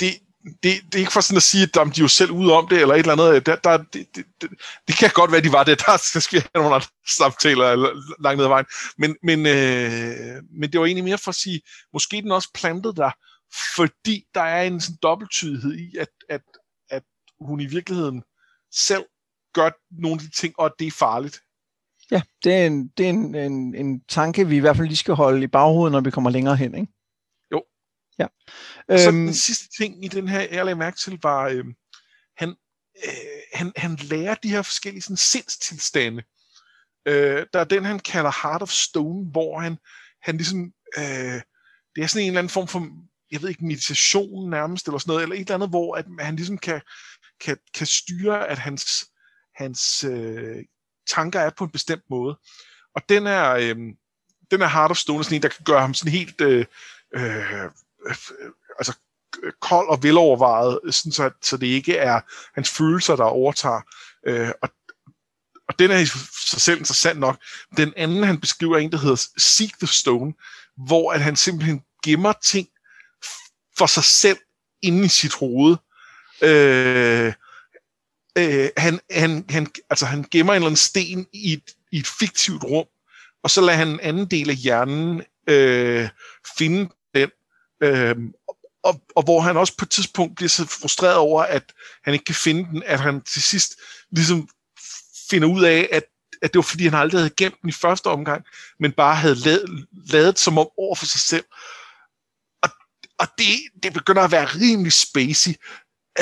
det, 0.00 0.18
det, 0.62 0.62
det 0.62 0.94
er 0.94 0.98
ikke 0.98 1.12
for 1.12 1.20
sådan 1.20 1.36
at 1.36 1.42
sige, 1.42 1.62
at 1.62 1.74
de 1.74 1.80
er 1.80 1.92
jo 1.98 2.08
selv 2.08 2.30
ude 2.30 2.52
om 2.52 2.68
det, 2.68 2.80
eller 2.80 2.94
et 2.94 2.98
eller 2.98 3.12
andet. 3.12 3.46
Der, 3.46 3.56
der, 3.56 3.76
det, 3.76 4.06
det, 4.16 4.24
det, 4.40 4.50
det 4.88 4.96
kan 4.96 5.10
godt 5.14 5.32
være, 5.32 5.40
de 5.40 5.52
var 5.52 5.64
det. 5.64 5.78
Der, 5.78 5.92
der 6.12 6.20
skal 6.20 6.36
vi 6.36 6.46
have 6.54 6.62
nogle 6.62 6.74
andre 6.74 6.88
samtaler 7.16 7.76
langt 8.22 8.36
ned 8.36 8.44
ad 8.44 8.48
vejen. 8.48 8.66
Men, 8.98 9.16
men, 9.22 9.46
øh, 9.46 10.42
men 10.60 10.72
det 10.72 10.80
var 10.80 10.86
egentlig 10.86 11.04
mere 11.04 11.18
for 11.18 11.28
at 11.28 11.34
sige, 11.34 11.60
måske 11.92 12.22
den 12.22 12.32
også 12.32 12.48
plantet 12.54 12.96
der, 12.96 13.10
fordi 13.76 14.24
der 14.34 14.42
er 14.42 14.62
en 14.62 14.80
sådan 14.80 14.98
dobbelttydighed 15.02 15.74
i, 15.74 15.96
at, 15.96 16.08
at 16.28 16.42
hun 17.40 17.60
i 17.60 17.66
virkeligheden 17.66 18.22
selv 18.72 19.04
gør 19.54 19.70
nogle 19.90 20.14
af 20.14 20.18
de 20.18 20.30
ting, 20.30 20.54
og 20.58 20.66
at 20.66 20.72
det 20.78 20.86
er 20.86 20.90
farligt. 20.90 21.42
Ja, 22.10 22.22
det 22.44 22.54
er, 22.54 22.66
en, 22.66 22.88
det 22.88 23.06
er 23.06 23.10
en, 23.10 23.34
en, 23.34 23.74
en 23.74 24.04
tanke, 24.04 24.48
vi 24.48 24.56
i 24.56 24.60
hvert 24.60 24.76
fald 24.76 24.88
lige 24.88 24.96
skal 24.96 25.14
holde 25.14 25.44
i 25.44 25.46
baghovedet, 25.46 25.92
når 25.92 26.00
vi 26.00 26.10
kommer 26.10 26.30
længere 26.30 26.56
hen, 26.56 26.74
ikke? 26.74 26.92
Jo. 27.52 27.64
Ja. 28.18 28.26
Og 28.88 28.98
så 28.98 29.08
øhm, 29.08 29.24
den 29.24 29.34
sidste 29.34 29.68
ting 29.78 30.04
i 30.04 30.08
den 30.08 30.28
her, 30.28 30.40
jeg 30.40 30.64
lagde 30.64 30.78
mærke 30.78 30.96
til, 30.96 31.18
var, 31.22 31.48
øh, 31.48 31.64
han, 32.36 32.48
øh, 33.04 33.12
han, 33.54 33.72
han 33.76 33.96
lærer 33.96 34.34
de 34.34 34.50
her 34.50 34.62
forskellige 34.62 35.02
sådan, 35.02 35.16
sindstilstande. 35.16 36.22
Øh, 37.06 37.46
der 37.52 37.60
er 37.60 37.64
den, 37.64 37.84
han 37.84 37.98
kalder 37.98 38.42
Heart 38.42 38.62
of 38.62 38.70
Stone, 38.70 39.30
hvor 39.30 39.60
han, 39.60 39.78
han 40.22 40.36
ligesom, 40.36 40.72
øh, 40.98 41.40
det 41.96 42.02
er 42.02 42.06
sådan 42.06 42.22
en 42.22 42.28
eller 42.28 42.38
anden 42.38 42.50
form 42.50 42.68
for, 42.68 42.88
jeg 43.30 43.42
ved 43.42 43.48
ikke, 43.48 43.64
meditation 43.64 44.50
nærmest, 44.50 44.86
eller 44.86 44.98
sådan 44.98 45.10
noget, 45.10 45.22
eller 45.22 45.36
et 45.36 45.40
eller 45.40 45.54
andet, 45.54 45.68
hvor 45.68 45.96
at 45.96 46.04
han 46.20 46.36
ligesom 46.36 46.58
kan, 46.58 46.80
kan, 47.40 47.58
kan 47.74 47.86
styre, 47.86 48.48
at 48.48 48.58
hans, 48.58 49.06
hans 49.54 50.04
øh, 50.04 50.64
tanker 51.08 51.40
er 51.40 51.50
på 51.50 51.64
en 51.64 51.70
bestemt 51.70 52.02
måde. 52.10 52.38
Og 52.94 53.02
den 53.08 53.26
er, 53.26 53.50
øh, 53.50 53.76
den 54.50 54.62
er 54.62 54.68
Heart 54.68 54.90
of 54.90 54.96
Stone, 54.96 55.24
sådan 55.24 55.36
en, 55.36 55.42
der 55.42 55.48
kan 55.48 55.64
gøre 55.64 55.80
ham 55.80 55.94
sådan 55.94 56.12
helt 56.12 56.40
øh, 56.40 56.66
øh, 57.14 57.52
øh 57.52 57.70
altså 58.78 58.94
øh, 59.42 59.52
kold 59.60 59.88
og 59.88 60.02
velovervejet, 60.02 60.80
sådan 60.90 61.12
så, 61.12 61.30
så 61.42 61.56
det 61.56 61.66
ikke 61.66 61.96
er 61.96 62.20
hans 62.54 62.70
følelser, 62.70 63.16
der 63.16 63.24
overtager. 63.24 63.80
Øh, 64.26 64.50
og, 64.62 64.68
og 65.68 65.78
den 65.78 65.90
er 65.90 65.98
i 65.98 66.06
sig 66.46 66.60
selv 66.60 66.78
interessant 66.78 67.18
nok. 67.18 67.38
Den 67.76 67.92
anden, 67.96 68.24
han 68.24 68.40
beskriver, 68.40 68.76
er 68.76 68.80
en, 68.80 68.92
der 68.92 68.98
hedder 68.98 69.26
Seek 69.38 69.78
the 69.78 69.86
Stone, 69.86 70.34
hvor 70.76 71.12
at 71.12 71.20
han 71.20 71.36
simpelthen 71.36 71.82
gemmer 72.04 72.32
ting 72.32 72.68
for 73.78 73.86
sig 73.86 74.04
selv 74.04 74.38
inde 74.82 75.04
i 75.04 75.08
sit 75.08 75.34
hoved. 75.34 75.76
Øh, 76.42 77.32
øh, 78.38 78.68
han, 78.76 79.00
han, 79.10 79.44
han, 79.50 79.66
altså 79.90 80.06
han 80.06 80.24
gemmer 80.30 80.52
en 80.52 80.56
eller 80.56 80.66
anden 80.66 80.76
sten 80.76 81.26
i 81.32 81.52
et, 81.52 81.74
i 81.92 81.98
et 81.98 82.06
fiktivt 82.06 82.64
rum, 82.64 82.86
og 83.42 83.50
så 83.50 83.60
lader 83.60 83.78
han 83.78 83.88
en 83.88 84.00
anden 84.00 84.26
del 84.26 84.50
af 84.50 84.56
hjernen 84.56 85.22
øh, 85.48 86.08
finde 86.58 86.90
den, 87.14 87.30
øh, 87.82 88.16
og, 88.82 89.02
og 89.16 89.22
hvor 89.22 89.40
han 89.40 89.56
også 89.56 89.76
på 89.76 89.84
et 89.84 89.90
tidspunkt 89.90 90.36
bliver 90.36 90.48
så 90.48 90.66
frustreret 90.66 91.16
over, 91.16 91.42
at 91.42 91.72
han 92.04 92.14
ikke 92.14 92.24
kan 92.24 92.34
finde 92.34 92.70
den, 92.70 92.82
at 92.86 93.00
han 93.00 93.20
til 93.20 93.42
sidst 93.42 93.76
ligesom 94.10 94.48
finder 95.30 95.48
ud 95.48 95.64
af, 95.64 95.88
at, 95.92 96.04
at 96.42 96.52
det 96.52 96.58
var 96.58 96.62
fordi, 96.62 96.84
han 96.84 96.94
aldrig 96.94 97.20
havde 97.20 97.34
gemt 97.36 97.62
den 97.62 97.68
i 97.68 97.72
første 97.72 98.06
omgang, 98.06 98.44
men 98.80 98.92
bare 98.92 99.14
havde 99.14 99.34
lavet, 99.34 99.86
lavet 99.92 100.38
som 100.38 100.58
om 100.58 100.68
over 100.78 100.94
for 100.94 101.06
sig 101.06 101.20
selv. 101.20 101.44
Og, 102.62 102.70
og 103.18 103.26
det, 103.38 103.46
det 103.82 103.92
begynder 103.92 104.22
at 104.22 104.30
være 104.30 104.44
rimelig 104.44 104.92
spacey. 104.92 105.54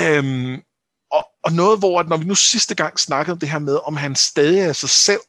Øhm, 0.03 0.63
og, 1.13 1.27
og 1.45 1.53
noget, 1.53 1.79
hvor 1.79 2.01
at 2.01 2.09
når 2.09 2.17
vi 2.17 2.25
nu 2.25 2.35
sidste 2.35 2.75
gang 2.75 2.99
snakkede 2.99 3.33
om 3.33 3.39
det 3.39 3.49
her 3.49 3.59
med, 3.59 3.79
om 3.85 3.97
han 3.97 4.15
stadig 4.15 4.61
er 4.61 4.73
sig 4.73 4.89
selv 4.89 5.21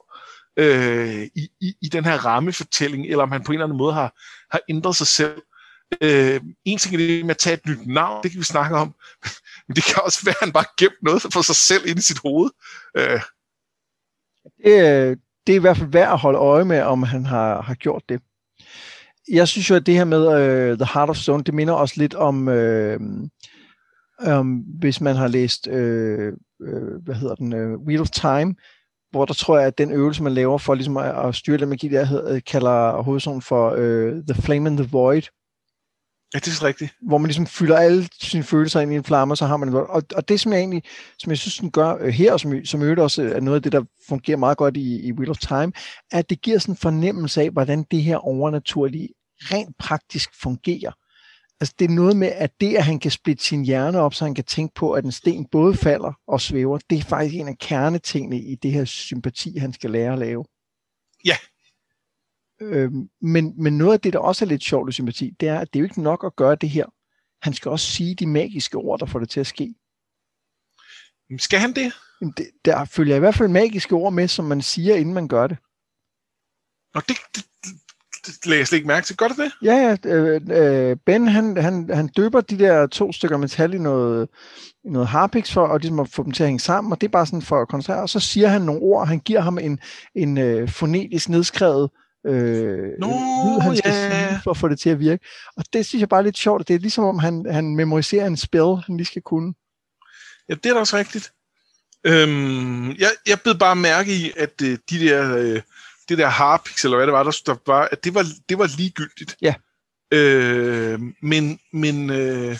øh, 0.57 1.23
i, 1.35 1.49
i, 1.61 1.73
i 1.81 1.89
den 1.89 2.05
her 2.05 2.25
rammefortælling, 2.25 3.05
eller 3.05 3.23
om 3.23 3.31
han 3.31 3.43
på 3.43 3.51
en 3.51 3.55
eller 3.55 3.65
anden 3.65 3.77
måde 3.77 3.93
har, 3.93 4.13
har 4.51 4.59
ændret 4.69 4.95
sig 4.95 5.07
selv. 5.07 5.41
Øh, 6.01 6.41
en 6.65 6.77
ting 6.77 6.95
er 6.95 6.97
det 6.97 7.25
med 7.25 7.35
at 7.35 7.37
tage 7.37 7.53
et 7.53 7.65
nyt 7.65 7.87
navn, 7.87 8.23
det 8.23 8.31
kan 8.31 8.39
vi 8.39 8.45
snakke 8.45 8.75
om, 8.75 8.95
men 9.67 9.75
det 9.75 9.83
kan 9.83 10.03
også 10.03 10.25
være, 10.25 10.35
at 10.41 10.45
han 10.45 10.53
bare 10.53 10.65
gemt 10.79 11.03
noget 11.03 11.21
for 11.21 11.41
sig 11.41 11.55
selv 11.55 11.87
ind 11.87 11.99
i 11.99 12.01
sit 12.01 12.19
hoved. 12.25 12.49
Øh. 12.97 13.21
Det, 14.65 15.09
øh, 15.09 15.17
det 15.47 15.53
er 15.53 15.57
i 15.57 15.61
hvert 15.61 15.77
fald 15.77 15.91
værd 15.91 16.11
at 16.11 16.19
holde 16.19 16.39
øje 16.39 16.65
med, 16.65 16.81
om 16.81 17.03
han 17.03 17.25
har, 17.25 17.61
har 17.61 17.73
gjort 17.73 18.03
det. 18.09 18.21
Jeg 19.31 19.47
synes 19.47 19.69
jo, 19.69 19.75
at 19.75 19.85
det 19.85 19.93
her 19.93 20.05
med 20.05 20.41
øh, 20.41 20.77
The 20.77 20.87
Heart 20.93 21.09
of 21.09 21.17
Stone, 21.17 21.43
det 21.43 21.53
minder 21.53 21.73
også 21.73 21.95
lidt 21.97 22.13
om... 22.13 22.47
Øh, 22.49 22.99
um, 24.27 24.63
hvis 24.79 25.01
man 25.01 25.15
har 25.15 25.27
læst, 25.27 25.67
øh, 25.67 26.33
øh, 26.61 27.03
hvad 27.03 27.15
hedder 27.15 27.35
den, 27.35 27.53
øh, 27.53 27.79
Wheel 27.79 28.01
of 28.01 28.09
Time, 28.09 28.55
hvor 29.11 29.25
der 29.25 29.33
tror 29.33 29.57
jeg, 29.57 29.67
at 29.67 29.77
den 29.77 29.91
øvelse, 29.91 30.23
man 30.23 30.33
laver 30.33 30.57
for 30.57 30.73
ligesom 30.73 30.97
at, 30.97 31.27
at 31.27 31.35
styre 31.35 31.57
den 31.57 31.69
magi, 31.69 31.87
der 31.87 32.05
hedder, 32.05 32.39
kalder 32.39 33.01
hovedsonen 33.01 33.41
for 33.41 33.75
øh, 33.77 34.23
The 34.27 34.41
Flame 34.41 34.69
and 34.69 34.77
the 34.77 34.89
Void. 34.91 35.23
Ja, 36.33 36.39
det 36.39 36.47
er 36.47 36.63
rigtigt. 36.63 36.93
Hvor 37.01 37.17
man 37.17 37.27
ligesom 37.27 37.45
fylder 37.45 37.77
alle 37.77 38.07
sine 38.21 38.43
følelser 38.43 38.79
ind 38.79 38.93
i 38.93 38.95
en 38.95 39.03
flamme, 39.03 39.33
og 39.33 39.37
så 39.37 39.45
har 39.45 39.57
man 39.57 39.73
og, 39.73 40.03
og 40.15 40.29
det, 40.29 40.39
som 40.39 40.51
jeg 40.51 40.59
egentlig, 40.59 40.83
som 41.19 41.29
jeg 41.29 41.37
synes, 41.37 41.57
den 41.57 41.71
gør 41.71 41.97
øh, 41.99 42.07
her, 42.07 42.33
og 42.33 42.39
som, 42.39 42.65
som 42.65 42.81
øvrigt 42.81 42.99
også 42.99 43.23
er 43.23 43.39
noget 43.39 43.55
af 43.55 43.61
det, 43.61 43.71
der 43.71 43.83
fungerer 44.07 44.37
meget 44.37 44.57
godt 44.57 44.77
i, 44.77 45.07
i 45.07 45.11
Wheel 45.13 45.29
of 45.29 45.37
Time, 45.37 45.71
er, 46.11 46.19
at 46.19 46.29
det 46.29 46.41
giver 46.41 46.59
sådan 46.59 46.73
en 46.73 46.77
fornemmelse 46.77 47.41
af, 47.41 47.49
hvordan 47.49 47.85
det 47.91 48.03
her 48.03 48.17
overnaturlige 48.17 49.09
rent 49.39 49.77
praktisk 49.79 50.29
fungerer. 50.41 50.91
Altså 51.59 51.75
det 51.79 51.85
er 51.85 51.95
noget 51.95 52.17
med, 52.17 52.27
at 52.27 52.61
det, 52.61 52.75
at 52.75 52.85
han 52.85 52.99
kan 52.99 53.11
splitte 53.11 53.43
sin 53.43 53.65
hjerne 53.65 53.99
op, 53.99 54.13
så 54.13 54.25
han 54.25 54.35
kan 54.35 54.43
tænke 54.43 54.73
på, 54.73 54.91
at 54.91 55.05
en 55.05 55.11
sten 55.11 55.45
både 55.45 55.75
falder 55.75 56.13
og 56.27 56.41
svæver, 56.41 56.77
det 56.89 56.97
er 56.97 57.03
faktisk 57.03 57.35
en 57.35 57.47
af 57.47 57.57
kernetingene 57.57 58.41
i 58.41 58.55
det 58.55 58.71
her 58.71 58.85
sympati, 58.85 59.57
han 59.57 59.73
skal 59.73 59.91
lære 59.91 60.13
at 60.13 60.19
lave. 60.19 60.45
Ja. 61.25 61.37
Øhm, 62.61 63.09
men, 63.21 63.63
men 63.63 63.77
noget 63.77 63.93
af 63.93 63.99
det, 63.99 64.13
der 64.13 64.19
også 64.19 64.45
er 64.45 64.49
lidt 64.49 64.63
sjovt 64.63 64.89
i 64.89 64.93
sympati, 64.93 65.29
det 65.39 65.49
er, 65.49 65.59
at 65.59 65.73
det 65.73 65.79
er 65.79 65.81
jo 65.81 65.85
ikke 65.85 66.01
nok 66.01 66.23
at 66.25 66.35
gøre 66.35 66.55
det 66.55 66.69
her. 66.69 66.85
Han 67.41 67.53
skal 67.53 67.71
også 67.71 67.91
sige 67.91 68.15
de 68.15 68.27
magiske 68.27 68.77
ord, 68.77 68.99
der 68.99 69.05
får 69.05 69.19
det 69.19 69.29
til 69.29 69.39
at 69.39 69.47
ske. 69.47 69.75
Skal 71.37 71.59
han 71.59 71.73
det? 71.73 71.93
det 72.37 72.51
der 72.65 72.85
følger 72.85 73.15
i 73.15 73.19
hvert 73.19 73.35
fald 73.35 73.49
magiske 73.49 73.95
ord 73.95 74.13
med, 74.13 74.27
som 74.27 74.45
man 74.45 74.61
siger, 74.61 74.95
inden 74.95 75.13
man 75.13 75.27
gør 75.27 75.47
det. 75.47 75.57
Og 76.95 77.01
det, 77.07 77.17
Det 77.35 77.45
lagde 78.45 78.59
jeg 78.59 78.67
slet 78.67 78.77
ikke 78.77 78.87
mærke 78.87 79.05
til. 79.05 79.17
Gør 79.17 79.27
det 79.27 79.37
det? 79.37 79.51
Ja, 79.61 79.97
ja. 80.05 80.11
Øh, 80.11 80.41
øh, 80.51 80.97
ben, 81.05 81.27
han, 81.27 81.57
han, 81.57 81.89
han 81.93 82.07
døber 82.07 82.41
de 82.41 82.59
der 82.59 82.87
to 82.87 83.11
stykker 83.11 83.37
metal 83.37 83.73
i 83.73 83.77
noget, 83.77 84.27
i 84.83 84.89
noget 84.89 85.07
harpix 85.07 85.51
for 85.53 85.67
at, 85.67 85.81
ligesom 85.81 85.99
at 85.99 86.09
få 86.09 86.23
dem 86.23 86.31
til 86.31 86.43
at 86.43 86.47
hænge 86.47 86.59
sammen, 86.59 86.91
og 86.91 87.01
det 87.01 87.07
er 87.07 87.11
bare 87.11 87.25
sådan 87.25 87.41
for 87.41 87.61
at 87.61 87.67
koncentrere. 87.67 88.01
Og 88.01 88.09
så 88.09 88.19
siger 88.19 88.47
han 88.47 88.61
nogle 88.61 88.81
ord, 88.81 89.07
han 89.07 89.19
giver 89.19 89.41
ham 89.41 89.57
en, 89.57 89.79
en 90.15 90.37
øh, 90.37 90.69
fonetisk 90.69 91.29
nedskrevet 91.29 91.89
øh, 92.27 92.89
Nå, 92.99 93.07
lyd, 93.07 93.59
han 93.61 93.77
skal 93.77 93.91
ja. 93.91 94.29
sige, 94.29 94.41
for 94.43 94.51
at 94.51 94.57
få 94.57 94.67
det 94.67 94.79
til 94.79 94.89
at 94.89 94.99
virke. 94.99 95.25
Og 95.57 95.63
det 95.73 95.85
synes 95.85 95.99
jeg 95.99 96.09
bare 96.09 96.19
er 96.19 96.23
lidt 96.23 96.37
sjovt. 96.37 96.67
Det 96.67 96.75
er 96.75 96.79
ligesom 96.79 97.03
om, 97.03 97.19
han, 97.19 97.45
han 97.51 97.75
memoriserer 97.75 98.27
en 98.27 98.37
spil, 98.37 98.75
han 98.85 98.97
lige 98.97 99.05
skal 99.05 99.21
kunne. 99.21 99.53
Ja, 100.49 100.53
det 100.53 100.65
er 100.65 100.73
da 100.73 100.79
også 100.79 100.97
rigtigt. 100.97 101.31
Øhm, 102.03 102.89
jeg, 102.89 103.09
jeg 103.27 103.39
blev 103.43 103.57
bare 103.57 103.75
mærke 103.75 104.11
i, 104.15 104.31
at 104.37 104.61
øh, 104.63 104.77
de 104.89 104.99
der, 104.99 105.37
øh, 105.37 105.61
det 106.09 106.17
der 106.17 106.27
harpix, 106.27 106.83
eller 106.83 106.97
hvad 106.97 107.07
det 107.07 107.13
var, 107.13 107.23
der, 107.23 107.41
der 107.45 107.55
var, 107.65 107.87
at 107.91 108.03
det 108.03 108.13
var, 108.13 108.25
det 108.49 108.57
var 108.57 108.77
ligegyldigt. 108.77 109.37
Ja. 109.41 109.53
Øh, 110.11 110.99
men 111.21 111.59
men 111.73 112.09
øh, 112.09 112.57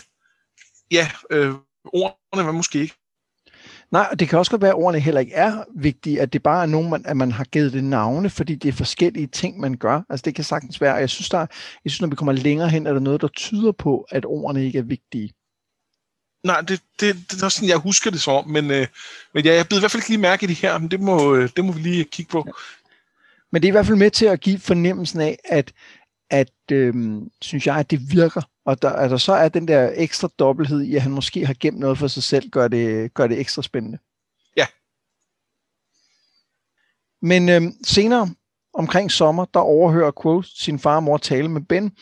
ja, 0.90 1.10
øh, 1.30 1.54
ordene 1.84 2.46
var 2.46 2.52
måske 2.52 2.80
ikke. 2.80 2.94
Nej, 3.90 4.08
og 4.10 4.20
det 4.20 4.28
kan 4.28 4.38
også 4.38 4.50
godt 4.50 4.62
være, 4.62 4.70
at 4.70 4.76
ordene 4.76 5.00
heller 5.00 5.20
ikke 5.20 5.34
er 5.34 5.64
vigtige, 5.76 6.20
at 6.20 6.32
det 6.32 6.42
bare 6.42 6.62
er 6.62 6.66
nogen, 6.66 6.90
man, 6.90 7.06
at 7.06 7.16
man 7.16 7.32
har 7.32 7.44
givet 7.44 7.72
det 7.72 7.84
navne, 7.84 8.30
fordi 8.30 8.54
det 8.54 8.68
er 8.68 8.72
forskellige 8.72 9.26
ting, 9.26 9.60
man 9.60 9.76
gør. 9.76 10.02
Altså 10.10 10.24
det 10.24 10.34
kan 10.34 10.44
sagtens 10.44 10.80
være, 10.80 10.94
og 10.94 11.00
jeg 11.00 11.10
synes, 11.10 11.28
der, 11.28 11.38
jeg 11.38 11.90
synes, 11.90 12.00
når 12.00 12.08
vi 12.08 12.16
kommer 12.16 12.32
længere 12.32 12.68
hen, 12.68 12.86
er 12.86 12.92
der 12.92 13.00
noget, 13.00 13.20
der 13.20 13.28
tyder 13.28 13.72
på, 13.72 14.06
at 14.10 14.24
ordene 14.24 14.64
ikke 14.66 14.78
er 14.78 14.82
vigtige. 14.82 15.32
Nej, 16.44 16.60
det, 16.60 16.80
det, 17.00 17.16
det 17.30 17.40
er 17.40 17.44
også 17.44 17.56
sådan, 17.56 17.68
jeg 17.68 17.78
husker 17.78 18.10
det 18.10 18.20
som, 18.20 18.48
men, 18.48 18.70
øh, 18.70 18.86
men 19.34 19.44
ja, 19.44 19.54
jeg 19.54 19.66
blev 19.68 19.78
i 19.78 19.80
hvert 19.80 19.90
fald 19.90 20.00
ikke 20.00 20.08
lige 20.08 20.20
mærke 20.20 20.44
i 20.44 20.46
det 20.46 20.56
her, 20.56 20.78
men 20.78 20.90
det 20.90 21.00
må, 21.00 21.34
øh, 21.34 21.50
det 21.56 21.64
må 21.64 21.72
vi 21.72 21.80
lige 21.80 22.04
kigge 22.04 22.30
på. 22.30 22.46
Men 23.52 23.62
det 23.62 23.68
er 23.68 23.70
i 23.70 23.76
hvert 23.76 23.86
fald 23.86 23.98
med 23.98 24.10
til 24.10 24.26
at 24.26 24.40
give 24.40 24.58
fornemmelsen 24.58 25.20
af, 25.20 25.38
at, 25.44 25.72
at 26.30 26.52
øhm, 26.72 27.30
synes 27.42 27.66
jeg, 27.66 27.76
at 27.76 27.90
det 27.90 28.00
virker. 28.12 28.42
Og 28.64 28.82
der, 28.82 29.08
der 29.08 29.16
så 29.16 29.32
er 29.32 29.48
den 29.48 29.68
der 29.68 29.92
ekstra 29.94 30.28
dobbelthed 30.38 30.82
i, 30.82 30.96
at 30.96 31.02
han 31.02 31.12
måske 31.12 31.46
har 31.46 31.56
gemt 31.60 31.78
noget 31.78 31.98
for 31.98 32.06
sig 32.06 32.22
selv, 32.22 32.50
gør 32.50 32.68
det, 32.68 33.14
gør 33.14 33.26
det 33.26 33.40
ekstra 33.40 33.62
spændende. 33.62 33.98
Ja. 34.56 34.66
Men 37.22 37.48
øhm, 37.48 37.72
senere, 37.84 38.28
omkring 38.74 39.10
sommer, 39.10 39.44
der 39.44 39.60
overhører 39.60 40.12
Quote 40.22 40.48
sin 40.54 40.78
far 40.78 40.96
og 40.96 41.02
mor 41.02 41.16
tale 41.16 41.48
med 41.48 41.60
Ben. 41.60 41.92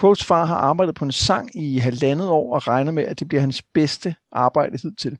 Quotes 0.00 0.24
far 0.24 0.44
har 0.44 0.56
arbejdet 0.56 0.94
på 0.94 1.04
en 1.04 1.12
sang 1.12 1.56
i 1.56 1.78
halvandet 1.78 2.28
år 2.28 2.54
og 2.54 2.68
regner 2.68 2.92
med, 2.92 3.04
at 3.04 3.18
det 3.18 3.28
bliver 3.28 3.40
hans 3.40 3.62
bedste 3.74 4.14
arbejde 4.32 4.78
hidtil. 4.82 5.18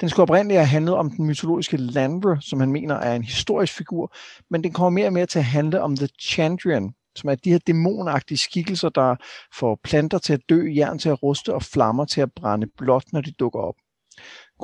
Den 0.00 0.08
skulle 0.08 0.22
oprindeligt 0.22 0.58
have 0.58 0.66
handlet 0.66 0.94
om 0.94 1.10
den 1.10 1.26
mytologiske 1.26 1.76
Landra, 1.76 2.36
som 2.40 2.60
han 2.60 2.72
mener 2.72 2.94
er 2.94 3.16
en 3.16 3.24
historisk 3.24 3.72
figur, 3.72 4.14
men 4.50 4.64
den 4.64 4.72
kommer 4.72 4.90
mere 4.90 5.06
og 5.06 5.12
mere 5.12 5.26
til 5.26 5.38
at 5.38 5.44
handle 5.44 5.82
om 5.82 5.96
The 5.96 6.08
Chandrian, 6.20 6.94
som 7.16 7.30
er 7.30 7.34
de 7.34 7.50
her 7.50 7.58
dæmonagtige 7.58 8.38
skikkelser, 8.38 8.88
der 8.88 9.16
får 9.58 9.78
planter 9.84 10.18
til 10.18 10.32
at 10.32 10.40
dø, 10.48 10.72
jern 10.76 10.98
til 10.98 11.08
at 11.08 11.22
ruste 11.22 11.54
og 11.54 11.62
flammer 11.62 12.04
til 12.04 12.20
at 12.20 12.32
brænde 12.36 12.66
blåt, 12.78 13.04
når 13.12 13.20
de 13.20 13.32
dukker 13.32 13.60
op. 13.60 13.74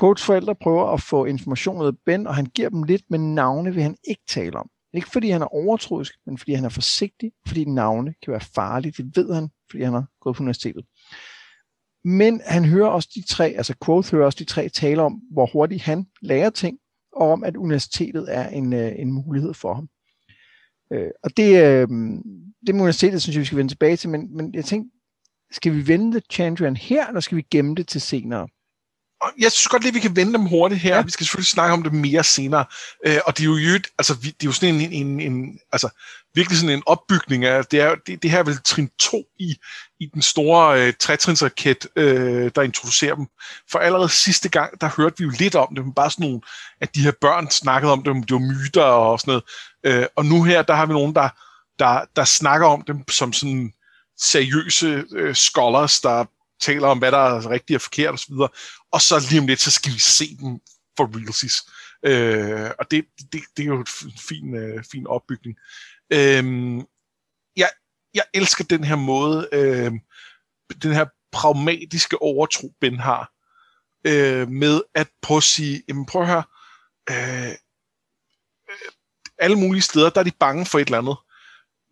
Quotes 0.00 0.24
forældre 0.24 0.54
prøver 0.54 0.86
at 0.92 1.00
få 1.00 1.24
information 1.24 1.80
ud 1.80 1.86
af 1.86 1.92
Ben, 2.06 2.26
og 2.26 2.34
han 2.34 2.46
giver 2.46 2.68
dem 2.68 2.82
lidt, 2.82 3.02
men 3.10 3.34
navne 3.34 3.74
vil 3.74 3.82
han 3.82 3.96
ikke 4.08 4.22
tale 4.28 4.58
om. 4.58 4.70
Ikke 4.94 5.10
fordi 5.10 5.30
han 5.30 5.42
er 5.42 5.54
overtroisk, 5.54 6.14
men 6.26 6.38
fordi 6.38 6.52
han 6.52 6.64
er 6.64 6.68
forsigtig, 6.68 7.32
fordi 7.46 7.64
navne 7.64 8.14
kan 8.22 8.30
være 8.30 8.40
farlige. 8.40 8.92
Det 9.02 9.16
ved 9.16 9.34
han, 9.34 9.48
fordi 9.70 9.82
han 9.82 9.92
har 9.92 10.06
gået 10.20 10.36
på 10.36 10.42
universitetet. 10.42 10.84
Men 12.04 12.40
han 12.46 12.64
hører 12.64 12.88
også 12.88 13.08
de 13.14 13.22
tre, 13.22 13.48
altså 13.56 13.74
Quoth 13.84 14.10
hører 14.10 14.26
også 14.26 14.38
de 14.38 14.44
tre 14.44 14.68
tale 14.68 15.02
om, 15.02 15.20
hvor 15.32 15.50
hurtigt 15.52 15.82
han 15.82 16.06
lærer 16.22 16.50
ting, 16.50 16.78
og 17.12 17.32
om, 17.32 17.44
at 17.44 17.56
universitetet 17.56 18.26
er 18.28 18.48
en, 18.48 18.72
øh, 18.72 18.92
en 18.98 19.12
mulighed 19.12 19.54
for 19.54 19.74
ham. 19.74 19.88
Øh, 20.92 21.10
og 21.22 21.36
det, 21.36 21.64
øh, 21.64 21.88
det 22.66 22.74
med 22.74 22.80
universitetet, 22.80 23.22
synes 23.22 23.36
jeg, 23.36 23.40
vi 23.40 23.46
skal 23.46 23.58
vende 23.58 23.72
tilbage 23.72 23.96
til, 23.96 24.10
men, 24.10 24.36
men 24.36 24.54
jeg 24.54 24.64
tænkte, 24.64 24.96
skal 25.50 25.74
vi 25.74 25.88
vende 25.88 26.20
Chandrian 26.32 26.76
her, 26.76 27.06
eller 27.06 27.20
skal 27.20 27.36
vi 27.36 27.46
gemme 27.50 27.74
det 27.74 27.88
til 27.88 28.00
senere? 28.00 28.48
Jeg 29.38 29.52
synes 29.52 29.68
godt 29.68 29.82
lige, 29.82 29.90
at 29.90 29.94
vi 29.94 30.00
kan 30.00 30.16
vende 30.16 30.32
dem 30.32 30.46
hurtigt 30.46 30.80
her. 30.80 30.96
Ja. 30.96 31.02
Vi 31.02 31.10
skal 31.10 31.26
selvfølgelig 31.26 31.48
snakke 31.48 31.72
om 31.72 31.82
det 31.82 31.92
mere 31.92 32.24
senere. 32.24 32.64
Øh, 33.06 33.18
og 33.26 33.38
det 33.38 33.44
er 33.44 33.48
jo, 33.48 33.80
altså, 33.98 34.14
det 34.22 34.28
er 34.28 34.32
jo 34.44 34.52
sådan 34.52 34.74
en, 34.74 34.92
en, 34.92 35.20
en, 35.20 35.58
altså, 35.72 35.88
virkelig 36.34 36.58
sådan 36.58 36.76
en 36.76 36.82
opbygning 36.86 37.44
af, 37.44 37.64
det, 37.64 37.80
er, 37.80 37.94
det, 38.06 38.22
det 38.22 38.30
her 38.30 38.38
er 38.38 38.42
vel 38.42 38.58
trin 38.64 38.90
2 38.98 39.22
i, 39.38 39.56
i 40.00 40.06
den 40.14 40.22
store 40.22 40.80
øh, 40.80 40.92
trætrinsraket, 41.00 41.86
øh, 41.96 42.50
der 42.54 42.62
introducerer 42.62 43.14
dem. 43.14 43.26
For 43.70 43.78
allerede 43.78 44.08
sidste 44.08 44.48
gang, 44.48 44.80
der 44.80 44.90
hørte 44.96 45.14
vi 45.18 45.24
jo 45.24 45.32
lidt 45.38 45.54
om 45.54 45.74
det, 45.74 45.84
men 45.84 45.94
bare 45.94 46.10
sådan 46.10 46.26
nogle, 46.26 46.40
at 46.80 46.94
de 46.94 47.02
her 47.02 47.12
børn 47.20 47.50
snakkede 47.50 47.92
om 47.92 48.02
dem, 48.02 48.22
det 48.22 48.34
var 48.34 48.40
myter 48.40 48.82
og 48.82 49.20
sådan 49.20 49.30
noget. 49.30 49.44
Øh, 50.02 50.06
og 50.16 50.26
nu 50.26 50.42
her, 50.42 50.62
der 50.62 50.74
har 50.74 50.86
vi 50.86 50.92
nogen, 50.92 51.14
der, 51.14 51.28
der, 51.78 52.04
der 52.16 52.24
snakker 52.24 52.66
om 52.66 52.82
dem 52.82 53.08
som 53.08 53.32
sådan 53.32 53.72
seriøse 54.18 55.04
øh, 55.12 55.34
scholars, 55.34 56.00
der 56.00 56.24
taler 56.64 56.88
om, 56.88 56.98
hvad 56.98 57.12
der 57.12 57.18
er 57.18 57.50
rigtigt 57.50 57.76
og 57.76 57.80
forkert 57.82 58.14
osv. 58.14 58.34
Og 58.92 59.00
så 59.00 59.26
lige 59.30 59.40
om 59.40 59.46
lidt, 59.46 59.60
så 59.60 59.70
skal 59.70 59.92
vi 59.92 59.98
se 59.98 60.36
dem 60.36 60.60
for 60.96 61.16
realsies. 61.16 61.56
Øh, 62.04 62.70
og 62.78 62.90
det, 62.90 63.04
det, 63.32 63.42
det 63.56 63.62
er 63.62 63.66
jo 63.66 63.78
en 63.78 64.18
fin, 64.28 64.56
øh, 64.56 64.84
fin 64.92 65.06
opbygning. 65.06 65.56
Øh, 66.12 66.44
jeg, 67.56 67.70
jeg 68.14 68.24
elsker 68.34 68.64
den 68.64 68.84
her 68.84 68.96
måde, 68.96 69.48
øh, 69.52 69.92
den 70.82 70.92
her 70.92 71.06
pragmatiske 71.32 72.22
overtro, 72.22 72.74
Ben 72.80 72.98
har, 72.98 73.32
øh, 74.06 74.48
med 74.48 74.80
at 74.94 75.08
prøve 75.22 75.38
at 75.38 75.42
sige, 75.42 75.82
jamen 75.88 76.06
prøv 76.06 76.22
at 76.22 76.28
høre, 76.28 76.44
øh, 77.10 77.50
øh, 78.70 78.92
alle 79.38 79.56
mulige 79.56 79.82
steder, 79.82 80.10
der 80.10 80.20
er 80.20 80.24
de 80.24 80.40
bange 80.40 80.66
for 80.66 80.78
et 80.78 80.84
eller 80.84 80.98
andet. 80.98 81.16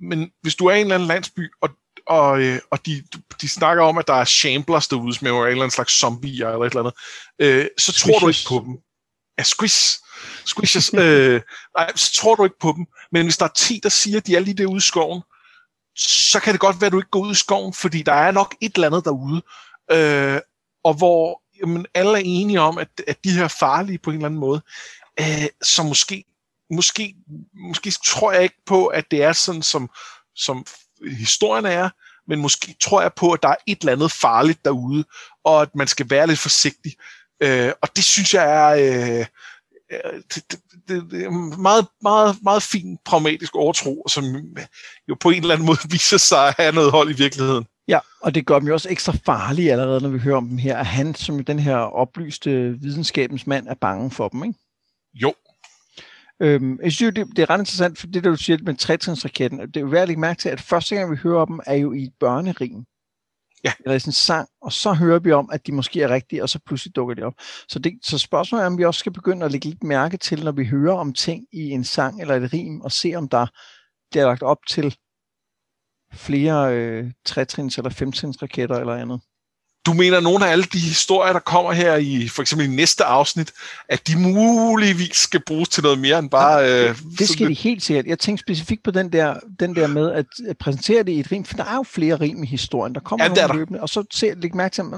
Men 0.00 0.32
hvis 0.42 0.54
du 0.54 0.66
er 0.66 0.74
i 0.74 0.80
en 0.80 0.86
eller 0.86 0.94
anden 0.94 1.08
landsby, 1.08 1.52
og, 1.60 1.70
og, 2.06 2.42
øh, 2.42 2.58
og 2.70 2.86
de, 2.86 3.02
de 3.40 3.48
snakker 3.48 3.84
om, 3.84 3.98
at 3.98 4.06
der 4.06 4.14
er 4.14 4.24
shamblers 4.24 4.88
derude, 4.88 5.14
som 5.14 5.26
er 5.26 5.30
en 5.30 5.36
eller 5.36 5.62
anden 5.62 5.70
slags 5.70 5.98
zombier 5.98 6.48
eller 6.48 6.64
et 6.64 6.70
eller 6.70 6.80
andet, 6.80 6.94
øh, 7.38 7.66
så 7.78 7.92
tror 7.92 8.18
du 8.18 8.28
ikke 8.28 8.46
på 8.48 8.62
dem. 8.66 8.76
Ja, 9.38 9.42
squish. 9.42 9.98
Squishes. 10.44 10.94
øh, 10.94 11.40
nej, 11.78 11.92
så 11.96 12.12
tror 12.14 12.34
du 12.34 12.44
ikke 12.44 12.58
på 12.60 12.72
dem. 12.76 12.86
Men 13.12 13.26
hvis 13.26 13.36
der 13.36 13.44
er 13.44 13.52
10, 13.56 13.80
der 13.82 13.88
siger, 13.88 14.16
at 14.16 14.26
de 14.26 14.36
er 14.36 14.40
lige 14.40 14.56
derude 14.56 14.76
i 14.76 14.80
skoven, 14.80 15.22
så 15.96 16.40
kan 16.40 16.52
det 16.52 16.60
godt 16.60 16.80
være, 16.80 16.86
at 16.86 16.92
du 16.92 16.98
ikke 16.98 17.10
går 17.10 17.20
ud 17.20 17.32
i 17.32 17.34
skoven, 17.34 17.74
fordi 17.74 18.02
der 18.02 18.12
er 18.12 18.30
nok 18.30 18.54
et 18.60 18.74
eller 18.74 18.86
andet 18.86 19.04
derude, 19.04 19.42
øh, 19.90 20.40
og 20.84 20.94
hvor 20.94 21.42
jamen, 21.60 21.86
alle 21.94 22.12
er 22.12 22.22
enige 22.24 22.60
om, 22.60 22.78
at, 22.78 22.88
at 23.06 23.24
de 23.24 23.30
her 23.30 23.44
er 23.44 23.48
farlige 23.48 23.98
på 23.98 24.10
en 24.10 24.16
eller 24.16 24.26
anden 24.26 24.40
måde. 24.40 24.62
Øh, 25.20 25.46
så 25.62 25.82
måske, 25.82 26.24
måske, 26.70 27.14
måske 27.54 27.90
tror 28.06 28.32
jeg 28.32 28.42
ikke 28.42 28.62
på, 28.66 28.86
at 28.86 29.10
det 29.10 29.22
er 29.22 29.32
sådan, 29.32 29.62
som, 29.62 29.90
som 30.34 30.66
historien 31.10 31.66
er, 31.66 31.90
men 32.28 32.40
måske 32.40 32.76
tror 32.82 33.02
jeg 33.02 33.12
på, 33.16 33.32
at 33.32 33.42
der 33.42 33.48
er 33.48 33.56
et 33.66 33.80
eller 33.80 33.92
andet 33.92 34.12
farligt 34.12 34.64
derude, 34.64 35.04
og 35.44 35.62
at 35.62 35.74
man 35.74 35.86
skal 35.86 36.10
være 36.10 36.26
lidt 36.26 36.38
forsigtig. 36.38 36.92
Øh, 37.42 37.72
og 37.82 37.88
det 37.96 38.04
synes 38.04 38.34
jeg 38.34 38.44
er... 38.50 38.68
Øh, 39.18 39.26
øh, 39.92 40.22
det, 40.34 40.44
det, 40.50 40.60
det, 40.88 41.10
det 41.10 41.32
meget, 41.58 41.86
meget, 42.02 42.36
meget 42.42 42.62
fin 42.62 42.98
pragmatisk 43.04 43.56
overtro, 43.56 44.04
som 44.08 44.24
jo 45.08 45.16
på 45.20 45.30
en 45.30 45.40
eller 45.40 45.54
anden 45.54 45.66
måde 45.66 45.78
viser 45.90 46.18
sig 46.18 46.48
at 46.48 46.54
have 46.58 46.74
noget 46.74 46.90
hold 46.90 47.10
i 47.10 47.16
virkeligheden. 47.16 47.66
Ja, 47.88 47.98
og 48.20 48.34
det 48.34 48.46
gør 48.46 48.58
dem 48.58 48.68
jo 48.68 48.74
også 48.74 48.88
ekstra 48.90 49.14
farlige 49.26 49.72
allerede, 49.72 50.00
når 50.00 50.08
vi 50.08 50.18
hører 50.18 50.36
om 50.36 50.48
dem 50.48 50.58
her, 50.58 50.76
at 50.76 50.86
han 50.86 51.14
som 51.14 51.44
den 51.44 51.58
her 51.58 51.76
oplyste 51.76 52.50
videnskabens 52.80 53.46
mand 53.46 53.68
er 53.68 53.74
bange 53.74 54.10
for 54.10 54.28
dem, 54.28 54.44
ikke? 54.44 54.58
Jo, 55.14 55.34
Øhm, 56.42 56.78
jeg 56.82 56.92
synes 56.92 57.14
det, 57.14 57.26
det 57.36 57.42
er 57.42 57.50
ret 57.50 57.58
interessant, 57.58 57.98
for 57.98 58.06
det 58.06 58.24
der 58.24 58.30
du 58.30 58.36
siger 58.36 58.58
med 58.62 58.74
trætrinsraketten, 58.74 59.60
det 59.60 59.76
er 59.76 59.80
jo 59.80 59.86
værd 59.86 60.02
at 60.02 60.08
lægge 60.08 60.20
mærke 60.20 60.40
til, 60.40 60.48
at 60.48 60.60
første 60.60 60.94
gang 60.94 61.10
vi 61.10 61.16
hører 61.16 61.44
dem, 61.44 61.60
er 61.66 61.74
jo 61.74 61.92
i 61.92 62.02
et 62.02 62.12
børnerim. 62.20 62.84
Ja. 63.64 63.72
Eller 63.80 63.94
i 63.94 63.98
sådan 63.98 64.08
en 64.08 64.12
sang, 64.12 64.48
og 64.62 64.72
så 64.72 64.92
hører 64.92 65.18
vi 65.18 65.32
om, 65.32 65.50
at 65.52 65.66
de 65.66 65.72
måske 65.72 66.02
er 66.02 66.08
rigtige, 66.08 66.42
og 66.42 66.48
så 66.48 66.58
pludselig 66.66 66.96
dukker 66.96 67.14
de 67.14 67.22
op. 67.22 67.34
Så, 67.68 67.78
det, 67.78 67.92
så 68.02 68.18
spørgsmålet 68.18 68.62
er, 68.62 68.66
om 68.66 68.78
vi 68.78 68.84
også 68.84 68.98
skal 68.98 69.12
begynde 69.12 69.46
at 69.46 69.52
lægge 69.52 69.68
lidt 69.68 69.82
mærke 69.82 70.16
til, 70.16 70.44
når 70.44 70.52
vi 70.52 70.64
hører 70.64 70.94
om 70.94 71.12
ting 71.12 71.46
i 71.52 71.70
en 71.70 71.84
sang 71.84 72.20
eller 72.20 72.34
et 72.34 72.52
rim, 72.52 72.80
og 72.80 72.92
se 72.92 73.14
om 73.14 73.28
der 73.28 73.46
bliver 74.10 74.26
lagt 74.26 74.42
op 74.42 74.58
til 74.68 74.96
flere 76.12 76.76
øh, 76.76 77.10
trætrins- 77.28 77.78
eller 77.78 77.90
femtrinsraketter 77.90 78.76
eller 78.76 78.94
andet. 78.94 79.20
Du 79.86 79.92
mener, 79.92 80.16
at 80.16 80.22
nogle 80.22 80.46
af 80.46 80.50
alle 80.52 80.64
de 80.64 80.78
historier, 80.78 81.32
der 81.32 81.40
kommer 81.40 81.72
her 81.72 81.96
i 81.96 82.28
for 82.28 82.42
eksempel 82.42 82.66
i 82.66 82.70
næste 82.70 83.04
afsnit, 83.04 83.52
at 83.88 84.06
de 84.08 84.18
muligvis 84.18 85.16
skal 85.16 85.40
bruges 85.46 85.68
til 85.68 85.82
noget 85.82 85.98
mere 85.98 86.18
end 86.18 86.30
bare... 86.30 86.64
Øh, 86.88 86.96
Det 87.18 87.28
skal 87.28 87.44
de 87.44 87.48
lidt- 87.50 87.58
helt 87.58 87.82
sikkert. 87.82 88.06
Jeg 88.06 88.18
tænkte 88.18 88.42
specifikt 88.42 88.82
på 88.84 88.90
den 88.90 89.12
der, 89.12 89.36
den 89.60 89.76
der 89.76 89.86
med 89.86 90.12
at 90.12 90.26
at 90.48 90.58
præsentere 90.58 91.02
det 91.02 91.12
i 91.12 91.20
et 91.20 91.32
rim, 91.32 91.44
for 91.44 91.56
der 91.56 91.64
er 91.64 91.74
jo 91.74 91.82
flere 91.82 92.14
rim 92.16 92.42
i 92.42 92.46
historien. 92.46 92.94
Der 92.94 93.00
kommer 93.00 93.24
Ja, 93.24 93.28
nogle 93.28 93.42
der. 93.48 93.54
løbende, 93.54 93.80
og 93.80 93.88
så 93.88 94.04
se, 94.12 94.34
læg 94.34 94.56
mærke 94.56 94.74
til, 94.74 94.82
at 94.82 94.88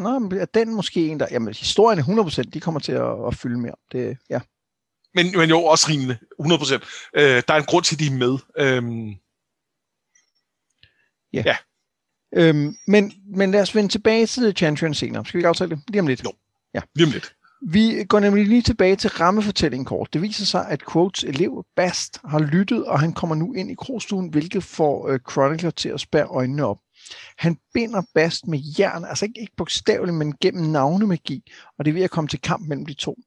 er 0.40 0.44
den 0.54 0.74
måske 0.74 1.06
en, 1.08 1.20
der... 1.20 1.26
Jamen, 1.30 1.54
historien 1.54 1.98
er 1.98 2.02
100%, 2.02 2.42
de 2.54 2.60
kommer 2.60 2.80
til 2.80 2.92
at, 2.92 3.26
at 3.26 3.34
fylde 3.36 3.58
mere. 3.60 3.74
Det, 3.92 4.16
ja. 4.30 4.40
Men, 5.14 5.32
men 5.36 5.48
jo, 5.50 5.64
også 5.64 5.86
rimende. 5.88 6.16
100%. 6.42 6.74
Øh, 7.14 7.42
der 7.48 7.54
er 7.54 7.58
en 7.58 7.64
grund 7.64 7.84
til, 7.84 7.94
at 7.94 8.00
de 8.00 8.06
er 8.06 8.10
med. 8.10 8.38
Øhm, 8.58 9.14
Øhm, 12.36 12.76
men, 12.86 13.12
men 13.36 13.50
lad 13.50 13.60
os 13.60 13.74
vende 13.74 13.88
tilbage 13.88 14.26
til 14.26 14.56
Chantrian 14.56 14.94
senere. 14.94 15.24
Skal 15.24 15.38
vi 15.38 15.40
ikke 15.40 15.48
aftale 15.48 15.70
det? 15.70 15.80
Lige 15.88 16.00
om 16.00 16.06
lidt. 16.06 16.24
Jo. 16.24 16.32
lige 16.94 17.06
om 17.06 17.12
lidt. 17.12 17.34
Vi 17.66 18.04
går 18.08 18.20
nemlig 18.20 18.46
lige 18.46 18.62
tilbage 18.62 18.96
til 18.96 19.10
rammefortællingen 19.10 19.84
kort. 19.84 20.12
Det 20.12 20.22
viser 20.22 20.44
sig, 20.44 20.68
at 20.68 20.82
Quotes 20.92 21.24
elev 21.24 21.64
Bast 21.76 22.18
har 22.24 22.38
lyttet, 22.38 22.84
og 22.84 23.00
han 23.00 23.12
kommer 23.12 23.36
nu 23.36 23.52
ind 23.52 23.70
i 23.70 23.74
krogstuen, 23.74 24.28
hvilket 24.28 24.64
får 24.64 25.08
øh, 25.08 25.18
Chronicler 25.30 25.70
til 25.70 25.88
at 25.88 26.00
spære 26.00 26.24
øjnene 26.24 26.64
op. 26.64 26.78
Han 27.38 27.56
binder 27.74 28.02
Bast 28.14 28.46
med 28.46 28.58
jern, 28.78 29.04
altså 29.04 29.24
ikke, 29.24 29.40
ikke 29.40 29.52
bogstaveligt, 29.56 30.16
men 30.16 30.34
gennem 30.40 30.70
navnemagi, 30.70 31.52
og 31.78 31.84
det 31.84 31.90
er 31.90 31.94
ved 31.94 32.02
at 32.02 32.10
komme 32.10 32.28
til 32.28 32.40
kamp 32.40 32.68
mellem 32.68 32.86
de 32.86 32.94
to. 32.94 33.18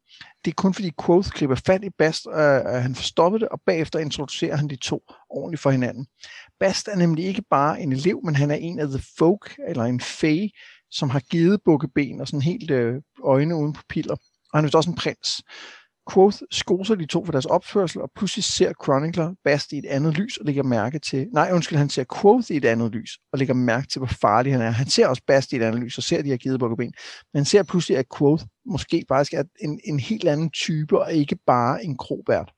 Det 0.46 0.52
er 0.52 0.56
kun 0.56 0.74
fordi 0.74 0.92
Quoth 1.06 1.30
klipper 1.30 1.56
fat 1.56 1.84
i 1.84 1.90
Bast, 1.90 2.28
øh, 2.28 2.74
at 2.76 2.82
han 2.82 2.96
får 2.96 3.04
stoppet 3.04 3.42
det, 3.42 3.50
og 3.50 3.62
bagefter 3.66 4.00
introducerer 4.00 4.56
han 4.56 4.68
de 4.68 4.76
to 4.76 5.02
ordentligt 5.30 5.62
for 5.62 5.72
hinanden. 5.72 6.08
Bast 6.60 6.88
er 6.88 6.96
nemlig 6.96 7.26
ikke 7.26 7.44
bare 7.50 7.82
en 7.82 7.94
elev, 7.94 8.22
men 8.24 8.36
han 8.36 8.52
er 8.52 8.56
en 8.56 8.80
af 8.80 8.88
The 8.88 9.02
Folk, 9.18 9.56
eller 9.68 9.84
en 9.84 10.02
Fae, 10.02 10.50
som 10.92 11.10
har 11.10 11.20
givet 11.20 11.60
bukkeben 11.66 12.22
og 12.22 12.28
sådan 12.28 12.42
helt 12.42 12.72
øh, 12.72 13.02
øjne 13.24 13.56
uden 13.56 13.74
pupiller. 13.74 14.16
Og 14.54 14.60
han 14.60 14.66
er 14.66 14.78
også 14.78 14.90
en 14.90 14.96
prins. 14.96 15.42
Quoth 16.14 16.38
skoser 16.52 16.96
de 16.96 17.06
to 17.06 17.26
for 17.26 17.32
deres 17.32 17.46
opførsel, 17.46 18.02
og 18.02 18.12
pludselig 18.16 18.44
ser 18.44 18.74
Chronicler 18.84 19.34
Bast 19.44 19.72
i 19.72 19.78
et 19.78 19.86
andet 19.86 20.18
lys 20.18 20.38
og 20.38 20.46
lægger 20.46 20.64
mærke 20.64 21.00
til... 21.00 21.28
Nej, 21.34 21.50
undskyld, 21.54 21.78
han 21.78 21.90
ser 21.90 22.04
Quoth 22.22 22.52
i 22.52 22.58
et 22.58 22.66
andet 22.66 22.92
lys 22.92 23.18
og 23.34 23.40
lægger 23.40 23.54
mærke 23.54 23.88
til, 23.88 24.00
hvor 24.00 24.08
farlig 24.22 24.54
han 24.54 24.62
er. 24.62 24.70
Han 24.70 24.90
ser 24.90 25.08
også 25.08 25.22
Bast 25.28 25.52
i 25.52 25.56
et 25.56 25.62
andet 25.62 25.82
lys 25.82 25.98
og 25.98 26.04
ser 26.04 26.22
de 26.22 26.30
har 26.30 26.38
givet 26.38 26.60
bukkeben. 26.60 26.94
Men 27.34 27.40
han 27.40 27.46
ser 27.46 27.64
pludselig, 27.64 27.98
at 27.98 28.06
Quoth 28.18 28.44
måske 28.66 29.06
faktisk 29.08 29.34
er 29.34 29.44
en, 29.60 29.80
en 29.84 30.00
helt 30.00 30.28
anden 30.28 30.50
type 30.50 31.00
og 31.00 31.14
ikke 31.14 31.38
bare 31.48 31.84
en 31.84 31.98
krobært. 31.98 32.54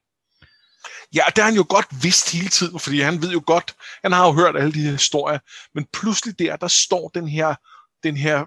Ja, 1.15 1.23
det 1.27 1.37
har 1.37 1.45
han 1.45 1.55
jo 1.55 1.65
godt 1.69 1.85
vidst 2.03 2.31
hele 2.31 2.49
tiden, 2.49 2.79
fordi 2.79 2.99
han 2.99 3.21
ved 3.21 3.31
jo 3.31 3.43
godt, 3.45 3.75
han 4.01 4.11
har 4.11 4.27
jo 4.27 4.33
hørt 4.33 4.55
alle 4.57 4.73
de 4.73 4.81
her 4.81 4.91
historier, 4.91 5.39
men 5.75 5.85
pludselig 5.93 6.39
der, 6.39 6.55
der 6.55 6.67
står 6.67 7.09
den 7.13 7.27
her, 7.27 7.55
den 8.03 8.17
her 8.17 8.45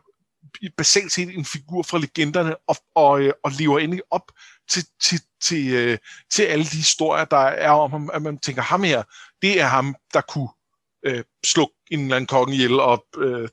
basalt 0.77 1.13
set 1.13 1.29
en 1.29 1.45
figur 1.45 1.83
fra 1.83 1.99
legenderne 1.99 2.57
og, 2.69 2.77
og, 2.95 3.21
øh, 3.23 3.33
og 3.45 3.53
lever 3.59 3.79
endelig 3.79 4.03
op 4.11 4.33
til, 4.71 4.85
til, 5.03 5.21
til, 5.43 5.73
øh, 5.73 5.99
til 6.33 6.43
alle 6.43 6.65
de 6.65 6.77
historier, 6.77 7.25
der 7.25 7.37
er 7.37 7.71
om 7.71 7.91
ham, 7.91 8.11
at 8.13 8.23
man 8.23 8.39
tænker, 8.39 8.63
ham 8.63 8.83
her, 8.83 9.03
det 9.43 9.61
er 9.61 9.67
ham, 9.67 9.95
der 10.15 10.21
kunne 10.21 10.49
øh, 11.03 11.25
slå 11.47 11.73
en 11.91 12.01
eller 12.01 12.17
anden 12.17 12.27
kongen 12.27 12.55
ihjel 12.55 12.81
og 12.81 13.07
øh, 13.17 13.49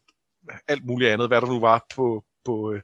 alt 0.68 0.86
muligt 0.86 1.12
andet, 1.12 1.28
hvad 1.28 1.42
der 1.42 1.48
nu 1.48 1.60
var 1.60 1.86
på, 1.96 2.24
på, 2.46 2.74
øh, 2.74 2.82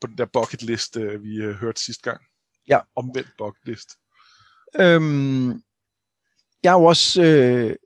på 0.00 0.06
den 0.06 0.18
der 0.18 0.26
bucket 0.26 0.62
list, 0.62 0.96
øh, 0.96 1.22
vi 1.22 1.36
øh, 1.36 1.54
hørte 1.54 1.84
sidste 1.84 2.02
gang. 2.10 2.20
Ja. 2.68 2.80
Omvendt 2.96 3.30
bucket 3.38 3.64
list. 3.64 3.88
Øhm, 4.80 5.62
jeg 6.62 6.70
er 6.70 6.78
jo 6.80 6.84
også... 6.84 7.22
Øh, 7.22 7.76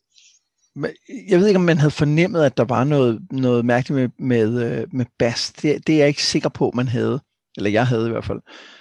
jeg 1.29 1.40
ved 1.40 1.47
ikke, 1.47 1.59
om 1.59 1.64
man 1.64 1.79
havde 1.79 1.90
fornemmet, 1.90 2.45
at 2.45 2.57
der 2.57 2.64
var 2.64 2.85
noget, 2.85 3.27
noget 3.31 3.64
mærkeligt 3.64 3.97
med, 4.18 4.27
med, 4.27 4.62
øh, 4.64 4.88
med 4.92 5.07
Bas. 5.18 5.53
Det, 5.53 5.87
det 5.87 5.95
er 5.95 5.99
jeg 5.99 6.09
ikke 6.09 6.25
sikker 6.25 6.49
på, 6.49 6.73
man 6.75 6.88
havde. 6.88 7.21
Eller 7.57 7.71
jeg 7.71 7.87
havde 7.87 8.07
i 8.07 8.11
hvert 8.11 8.25
fald. 8.25 8.40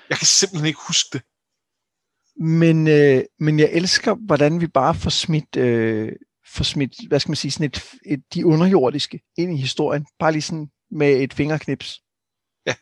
Jeg 0.09 0.17
kan 0.17 0.27
simpelthen 0.27 0.67
ikke 0.67 0.79
huske 0.87 1.09
det. 1.13 1.21
Men, 2.35 2.87
øh, 2.87 3.23
men 3.39 3.59
jeg 3.59 3.69
elsker, 3.71 4.15
hvordan 4.15 4.61
vi 4.61 4.67
bare 4.67 4.95
får 4.95 5.09
smidt, 5.09 5.55
øh, 5.55 6.11
får 6.47 6.63
smidt 6.63 7.07
hvad 7.07 7.19
skal 7.19 7.29
man 7.29 7.35
sige, 7.35 7.51
sådan 7.51 7.65
et, 7.65 7.83
et, 8.05 8.23
de 8.33 8.45
underjordiske 8.45 9.21
ind 9.37 9.53
i 9.53 9.61
historien. 9.61 10.05
Bare 10.19 10.31
lige 10.31 10.41
sådan 10.41 10.69
med 10.91 11.23
et 11.23 11.33
fingerknips. 11.33 12.01
Ja. 12.65 12.75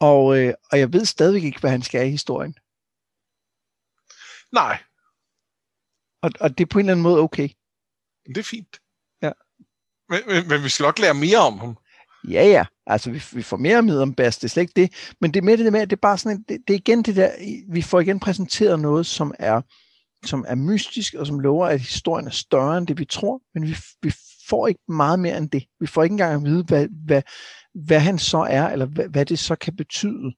Og, 0.00 0.38
øh, 0.38 0.54
og 0.72 0.78
jeg 0.78 0.92
ved 0.92 1.04
stadigvæk 1.04 1.42
ikke, 1.42 1.60
hvad 1.60 1.70
han 1.70 1.82
skal 1.82 2.06
i 2.06 2.10
historien. 2.10 2.54
Nej. 4.54 4.82
Og, 6.22 6.30
og 6.40 6.58
det 6.58 6.64
er 6.64 6.68
på 6.68 6.78
en 6.78 6.84
eller 6.84 6.92
anden 6.92 7.02
måde 7.02 7.20
okay. 7.20 7.48
Det 8.26 8.38
er 8.38 8.42
fint. 8.42 8.80
Ja. 9.22 9.32
Men, 10.08 10.20
men, 10.26 10.48
men 10.48 10.64
vi 10.64 10.68
skal 10.68 10.84
nok 10.84 10.98
lære 10.98 11.14
mere 11.14 11.38
om 11.38 11.58
ham. 11.58 11.76
Ja, 12.28 12.44
ja. 12.46 12.64
Altså, 12.86 13.10
vi, 13.10 13.22
vi 13.32 13.42
får 13.42 13.56
mere 13.56 13.82
med 13.82 14.00
om 14.00 14.14
Bas, 14.14 14.38
det 14.38 14.44
er 14.44 14.48
slet 14.48 14.62
ikke 14.62 14.80
det. 14.80 15.14
Men 15.20 15.34
det 15.34 15.44
med 15.44 15.58
det 15.58 15.72
med, 15.72 15.80
at 15.80 15.90
det 15.90 15.96
er 15.96 16.00
bare 16.00 16.18
sådan, 16.18 16.38
en, 16.38 16.44
det, 16.48 16.68
det 16.68 16.74
er 16.74 16.78
igen 16.78 17.02
det 17.02 17.16
der, 17.16 17.30
vi 17.72 17.82
får 17.82 18.00
igen 18.00 18.20
præsenteret 18.20 18.80
noget, 18.80 19.06
som 19.06 19.34
er, 19.38 19.60
som 20.26 20.44
er 20.48 20.54
mystisk, 20.54 21.14
og 21.14 21.26
som 21.26 21.40
lover, 21.40 21.66
at 21.66 21.80
historien 21.80 22.26
er 22.26 22.30
større 22.30 22.78
end 22.78 22.86
det, 22.86 22.98
vi 22.98 23.04
tror, 23.04 23.42
men 23.54 23.68
vi, 23.68 23.76
vi 24.02 24.14
får 24.48 24.68
ikke 24.68 24.80
meget 24.88 25.18
mere 25.18 25.38
end 25.38 25.50
det. 25.50 25.64
Vi 25.80 25.86
får 25.86 26.02
ikke 26.02 26.12
engang 26.12 26.34
at 26.34 26.50
vide, 26.50 26.64
hvad, 26.64 26.88
hvad, 27.04 27.22
hvad 27.74 28.00
han 28.00 28.18
så 28.18 28.38
er, 28.38 28.68
eller 28.68 28.86
hvad, 28.86 29.08
hvad 29.08 29.26
det 29.26 29.38
så 29.38 29.56
kan 29.56 29.76
betyde. 29.76 30.34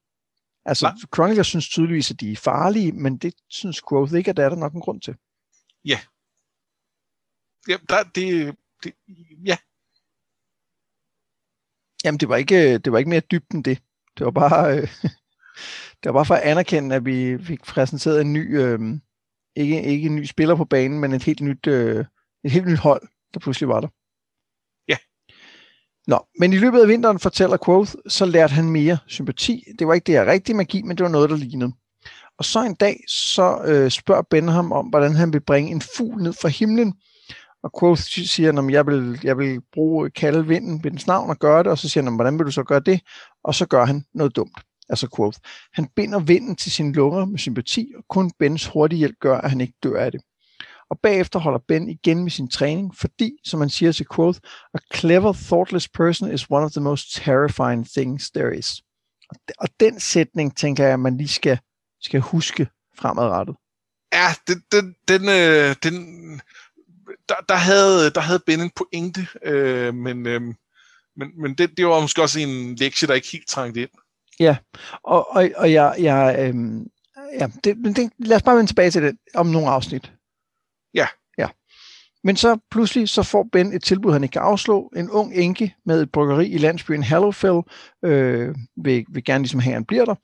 Altså, 0.66 0.86
Nej. 0.86 0.94
Chronicler 1.14 1.42
synes 1.42 1.68
tydeligvis, 1.68 2.10
at 2.10 2.20
de 2.20 2.32
er 2.32 2.36
farlige, 2.36 2.92
men 2.92 3.16
det 3.16 3.34
synes 3.48 3.80
Growth 3.80 4.14
ikke, 4.14 4.30
at 4.30 4.36
der 4.36 4.44
er 4.44 4.48
der 4.48 4.56
nok 4.56 4.74
en 4.74 4.80
grund 4.80 5.00
til. 5.00 5.16
Ja. 5.84 5.98
Ja, 7.68 7.76
der, 7.88 8.02
det, 8.14 8.56
det, 8.84 8.92
ja. 9.46 9.56
Jamen, 12.04 12.20
det 12.20 12.28
var 12.28 12.36
ikke, 12.36 12.78
det 12.78 12.92
var 12.92 12.98
ikke 12.98 13.10
mere 13.10 13.20
dybt 13.20 13.50
end 13.50 13.64
det. 13.64 13.82
Det 14.18 14.24
var 14.24 14.30
bare, 14.30 14.76
øh, 14.76 14.82
det 16.02 16.04
var 16.04 16.12
bare 16.12 16.26
for 16.26 16.34
at 16.34 16.42
anerkende, 16.42 16.94
at 16.96 17.04
vi 17.04 17.44
fik 17.44 17.62
præsenteret 17.62 18.20
en 18.20 18.32
ny, 18.32 18.60
øh, 18.60 18.80
ikke, 19.56 19.82
ikke 19.82 20.06
en 20.06 20.16
ny 20.16 20.24
spiller 20.24 20.54
på 20.54 20.64
banen, 20.64 21.00
men 21.00 21.12
et 21.12 21.22
helt 21.22 21.40
nyt, 21.40 21.66
øh, 21.66 22.04
et 22.44 22.50
helt 22.50 22.66
nyt 22.66 22.78
hold, 22.78 23.08
der 23.34 23.40
pludselig 23.40 23.68
var 23.68 23.80
der. 23.80 23.88
Nå, 26.06 26.18
men 26.38 26.52
i 26.52 26.56
løbet 26.56 26.80
af 26.80 26.88
vinteren, 26.88 27.18
fortæller 27.18 27.56
Quoth, 27.64 27.94
så 28.08 28.26
lærte 28.26 28.54
han 28.54 28.70
mere 28.70 28.98
sympati. 29.06 29.64
Det 29.78 29.86
var 29.86 29.94
ikke 29.94 30.04
det 30.04 30.14
her 30.14 30.26
rigtige 30.26 30.56
magi, 30.56 30.82
men 30.82 30.96
det 30.96 31.04
var 31.04 31.10
noget, 31.10 31.30
der 31.30 31.36
lignede. 31.36 31.72
Og 32.38 32.44
så 32.44 32.64
en 32.64 32.74
dag, 32.74 32.96
så 33.08 33.62
øh, 33.64 33.90
spørger 33.90 34.22
Ben 34.30 34.48
ham 34.48 34.72
om, 34.72 34.86
hvordan 34.86 35.14
han 35.14 35.32
vil 35.32 35.40
bringe 35.40 35.70
en 35.70 35.82
fugl 35.96 36.22
ned 36.22 36.32
fra 36.32 36.48
himlen, 36.48 36.94
og 37.62 37.70
Quoth 37.80 38.02
siger, 38.02 38.52
at 38.52 38.72
jeg 38.72 38.86
vil, 38.86 39.20
jeg 39.22 39.38
vil 39.38 39.60
bruge 39.72 40.10
kalde 40.10 40.46
vinden 40.46 40.84
ved 40.84 40.90
dens 40.90 41.06
navn 41.06 41.30
og 41.30 41.36
gøre 41.38 41.62
det, 41.62 41.66
og 41.66 41.78
så 41.78 41.88
siger 41.88 42.04
han, 42.04 42.14
hvordan 42.14 42.38
vil 42.38 42.46
du 42.46 42.50
så 42.50 42.62
gøre 42.62 42.80
det? 42.80 43.00
Og 43.44 43.54
så 43.54 43.66
gør 43.66 43.84
han 43.84 44.04
noget 44.14 44.36
dumt. 44.36 44.58
Altså 44.88 45.08
Quoth. 45.16 45.38
Han 45.72 45.88
binder 45.96 46.18
vinden 46.18 46.56
til 46.56 46.72
sine 46.72 46.92
lunger 46.92 47.24
med 47.24 47.38
sympati, 47.38 47.92
og 47.96 48.04
kun 48.08 48.30
Bens 48.38 48.66
hurtige 48.66 48.98
hjælp 48.98 49.16
gør, 49.20 49.38
at 49.38 49.50
han 49.50 49.60
ikke 49.60 49.74
dør 49.82 50.00
af 50.00 50.12
det. 50.12 50.20
Og 50.90 50.98
bagefter 51.02 51.38
holder 51.38 51.58
Ben 51.68 51.88
igen 51.88 52.22
med 52.22 52.30
sin 52.30 52.48
træning, 52.48 52.96
fordi, 52.96 53.32
som 53.44 53.58
man 53.58 53.70
siger 53.70 53.92
til 53.92 54.06
Quoth, 54.14 54.38
a 54.74 54.78
clever, 54.94 55.32
thoughtless 55.32 55.88
person 55.88 56.32
is 56.32 56.50
one 56.50 56.64
of 56.64 56.70
the 56.70 56.80
most 56.80 57.14
terrifying 57.14 57.86
things 57.90 58.30
there 58.30 58.58
is. 58.58 58.82
Og 59.58 59.68
den 59.80 60.00
sætning, 60.00 60.56
tænker 60.56 60.84
jeg, 60.84 60.92
at 60.92 61.00
man 61.00 61.16
lige 61.16 61.28
skal, 61.28 61.58
skal 62.00 62.20
huske 62.20 62.68
fremadrettet. 62.98 63.56
Ja, 64.12 64.28
den, 64.48 64.62
den, 64.72 64.94
den, 65.08 65.22
øh, 65.28 65.76
den 65.82 65.96
der, 67.28 67.34
der, 67.48 67.54
havde, 67.54 68.10
der 68.10 68.20
havde 68.20 68.40
Ben 68.46 68.60
en 68.60 68.70
pointe, 68.76 69.26
øh, 69.44 69.94
men, 69.94 70.26
øh, 70.26 70.40
men, 71.16 71.40
men 71.40 71.54
det, 71.54 71.76
det 71.76 71.86
var 71.86 72.00
måske 72.00 72.22
også 72.22 72.40
en 72.40 72.74
lektie, 72.74 73.08
der 73.08 73.14
ikke 73.14 73.28
helt 73.32 73.48
trængte 73.48 73.82
ind. 73.82 73.90
Ja, 74.40 74.56
og, 75.02 75.30
og, 75.30 75.50
og 75.56 75.72
jeg, 75.72 75.94
jeg 75.98 76.36
øh, 76.38 76.54
ja, 77.40 77.48
det, 77.64 77.96
det, 77.96 78.12
lad 78.18 78.36
os 78.36 78.42
bare 78.42 78.56
vende 78.56 78.70
tilbage 78.70 78.90
til 78.90 79.02
det 79.02 79.16
om 79.34 79.46
nogle 79.46 79.68
afsnit. 79.68 80.12
Ja. 80.96 81.06
Ja. 81.38 81.48
Men 82.24 82.36
så 82.36 82.58
pludselig 82.70 83.08
så 83.08 83.22
får 83.22 83.48
Ben 83.52 83.72
et 83.72 83.82
tilbud, 83.82 84.12
han 84.12 84.22
ikke 84.22 84.32
kan 84.32 84.42
afslå. 84.42 84.92
En 84.96 85.10
ung 85.10 85.34
enke 85.34 85.74
med 85.86 86.02
et 86.02 86.12
bryggeri 86.12 86.48
i 86.48 86.58
landsbyen 86.58 87.02
Hallowfell 87.02 87.60
øh, 88.04 88.54
vil, 88.84 89.04
vil 89.08 89.24
gerne 89.24 89.42
ligesom 89.42 89.60
have, 89.60 89.74
han 89.74 89.84
bliver 89.84 90.04
der. 90.04 90.14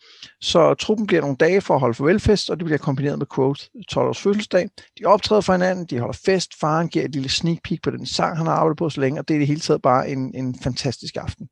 Så 0.40 0.74
truppen 0.74 1.06
bliver 1.06 1.20
nogle 1.20 1.36
dage 1.36 1.60
for 1.60 1.74
at 1.74 1.80
holde 1.80 1.94
farvelfest, 1.94 2.50
og 2.50 2.56
det 2.56 2.64
bliver 2.64 2.78
kombineret 2.78 3.18
med 3.18 3.26
Quote 3.34 3.68
12 3.88 4.08
års 4.08 4.20
fødselsdag. 4.20 4.68
De 4.98 5.04
optræder 5.04 5.40
for 5.40 5.52
hinanden, 5.52 5.86
de 5.86 5.98
holder 5.98 6.18
fest, 6.24 6.50
faren 6.60 6.88
giver 6.88 7.04
et 7.04 7.12
lille 7.12 7.28
sneak 7.28 7.58
peek 7.64 7.82
på 7.82 7.90
den 7.90 8.06
sang, 8.06 8.36
han 8.36 8.46
har 8.46 8.54
arbejdet 8.54 8.78
på 8.78 8.90
så 8.90 9.00
længe, 9.00 9.20
og 9.20 9.28
det 9.28 9.34
er 9.34 9.38
det 9.38 9.48
hele 9.48 9.60
taget 9.60 9.82
bare 9.82 10.10
en, 10.10 10.34
en 10.34 10.58
fantastisk 10.62 11.16
aften. 11.16 11.48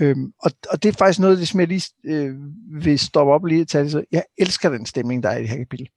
Øhm, 0.00 0.32
og, 0.42 0.50
og 0.70 0.82
det 0.82 0.88
er 0.88 0.92
faktisk 0.92 1.20
noget 1.20 1.34
af 1.34 1.38
det, 1.38 1.48
som 1.48 1.60
jeg 1.60 1.68
lige 1.68 1.82
øh, 2.04 2.34
vil 2.82 2.98
stoppe 2.98 3.32
op 3.32 3.44
lige 3.44 3.62
og 3.62 3.68
tage 3.68 3.84
det. 3.84 3.92
Så 3.92 4.04
jeg 4.12 4.24
elsker 4.38 4.68
den 4.70 4.86
stemning, 4.86 5.22
der 5.22 5.28
er 5.28 5.36
i 5.36 5.40
det 5.40 5.48
her 5.48 5.56
kapitel. 5.56 5.88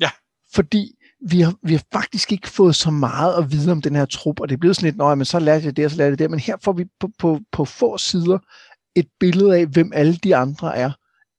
Ja. 0.00 0.10
Fordi 0.54 0.94
vi 1.30 1.40
har, 1.40 1.54
vi 1.62 1.72
har 1.72 1.82
faktisk 1.92 2.32
ikke 2.32 2.48
fået 2.48 2.76
så 2.76 2.90
meget 2.90 3.38
at 3.38 3.52
vide 3.52 3.72
om 3.72 3.82
den 3.82 3.96
her 3.96 4.04
trup, 4.04 4.40
og 4.40 4.48
det 4.48 4.54
er 4.54 4.58
blevet 4.58 4.76
sådan 4.76 4.86
lidt, 4.86 4.96
nej, 4.96 5.14
men 5.14 5.24
så 5.24 5.38
lærte 5.38 5.64
jeg 5.64 5.76
det, 5.76 5.84
og 5.84 5.90
så 5.90 5.96
lærte 5.96 6.10
jeg 6.10 6.18
det, 6.18 6.30
men 6.30 6.40
her 6.40 6.56
får 6.64 6.72
vi 6.72 6.84
på, 7.00 7.10
på, 7.18 7.40
på 7.52 7.64
få 7.64 7.98
sider 7.98 8.38
et 8.94 9.08
billede 9.20 9.56
af, 9.58 9.66
hvem 9.66 9.92
alle 9.94 10.16
de 10.16 10.36
andre 10.36 10.76
er, 10.76 10.92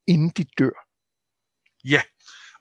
inden 0.08 0.30
de 0.30 0.46
dør. 0.60 0.88
Ja, 1.86 2.02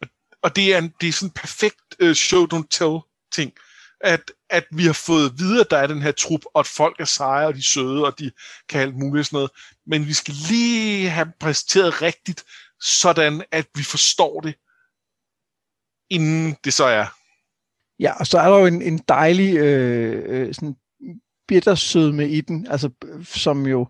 og, 0.03 0.09
og 0.43 0.57
det, 0.57 0.75
er 0.75 0.79
en, 0.79 0.93
det 1.01 1.09
er 1.09 1.13
sådan 1.13 1.29
en 1.29 1.33
perfekt 1.33 2.03
uh, 2.03 2.13
show 2.13 2.47
don't 2.55 2.69
tell 2.71 2.99
ting, 3.33 3.53
at, 4.01 4.33
at 4.51 4.65
vi 4.71 4.85
har 4.85 4.93
fået 4.93 5.39
videre, 5.39 5.61
at 5.61 5.71
der 5.71 5.77
er 5.77 5.87
den 5.87 6.03
her 6.03 6.13
trup, 6.13 6.41
og 6.55 6.61
at 6.61 6.67
folk 6.67 7.01
er 7.01 7.05
seje, 7.05 7.47
og 7.47 7.55
de 7.55 7.59
er 7.59 7.63
søde, 7.63 8.05
og 8.05 8.19
de 8.19 8.31
kan 8.69 8.81
alt 8.81 8.97
muligt 8.97 9.27
sådan 9.27 9.37
noget, 9.37 9.51
men 9.87 10.07
vi 10.07 10.13
skal 10.13 10.35
lige 10.49 11.11
have 11.11 11.33
præsenteret 11.41 12.03
rigtigt, 12.03 12.45
sådan 12.81 13.45
at 13.53 13.67
vi 13.75 13.83
forstår 13.83 14.41
det, 14.41 14.55
inden 16.11 16.57
det 16.65 16.73
så 16.73 16.85
er. 16.85 17.07
Ja, 18.01 18.13
og 18.21 18.27
så 18.27 18.39
er 18.39 18.51
der 18.51 18.59
jo 18.59 18.67
en, 18.67 18.83
en 18.83 18.99
dejlig 19.09 19.57
øh, 19.57 20.23
øh 20.27 20.55
sådan 20.55 20.77
bittersødme 21.49 22.29
i 22.29 22.41
den, 22.41 22.67
altså 22.71 22.91
som 23.25 23.67
jo, 23.67 23.87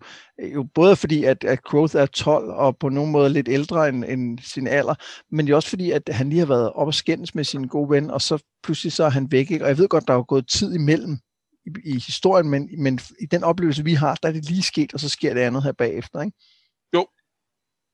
jo 0.53 0.63
både 0.63 0.95
fordi, 0.95 1.23
at, 1.23 1.43
at 1.43 1.63
Growth 1.63 1.95
er 1.95 2.05
12 2.05 2.49
og 2.49 2.77
på 2.77 2.89
nogen 2.89 3.11
måde 3.11 3.29
lidt 3.29 3.49
ældre 3.49 3.89
end, 3.89 4.05
end 4.07 4.39
sin 4.39 4.67
alder, 4.67 4.95
men 5.31 5.47
jo 5.47 5.55
også 5.55 5.69
fordi, 5.69 5.91
at 5.91 6.09
han 6.11 6.29
lige 6.29 6.39
har 6.39 6.45
været 6.45 6.73
op 6.73 6.87
og 6.87 6.93
skændes 6.93 7.35
med 7.35 7.43
sin 7.43 7.67
gode 7.67 7.89
ven, 7.89 8.11
og 8.11 8.21
så 8.21 8.43
pludselig 8.63 8.91
så 8.93 9.03
er 9.03 9.09
han 9.09 9.31
væk. 9.31 9.51
Ikke? 9.51 9.65
Og 9.65 9.69
jeg 9.69 9.77
ved 9.77 9.87
godt, 9.87 10.07
der 10.07 10.13
er 10.13 10.17
jo 10.17 10.25
gået 10.27 10.47
tid 10.47 10.75
imellem 10.75 11.17
i, 11.65 11.69
i 11.83 11.93
historien, 11.93 12.49
men, 12.49 12.69
men 12.77 12.99
i 13.21 13.25
den 13.25 13.43
oplevelse, 13.43 13.83
vi 13.83 13.93
har, 13.93 14.17
der 14.23 14.29
er 14.29 14.33
det 14.33 14.49
lige 14.49 14.63
sket, 14.63 14.93
og 14.93 14.99
så 14.99 15.09
sker 15.09 15.33
det 15.33 15.41
andet 15.41 15.63
her 15.63 15.71
bagefter. 15.71 16.21
Ikke? 16.21 16.37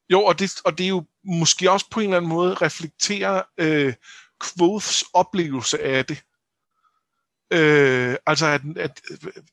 Jo. 0.10 0.24
Og 0.24 0.40
det, 0.40 0.52
og 0.66 0.78
det 0.78 0.84
er 0.84 0.90
jo 0.90 1.06
måske 1.24 1.72
også 1.72 1.86
på 1.92 2.00
en 2.00 2.06
eller 2.06 2.18
anden 2.18 2.30
måde 2.30 2.54
reflekterer 2.54 3.42
øh, 3.58 3.94
Quoths 4.44 5.04
oplevelse 5.14 5.84
af 5.84 6.06
det. 6.06 6.24
Øh, 7.54 8.16
altså, 8.26 8.46
at, 8.46 8.62
at 8.78 9.02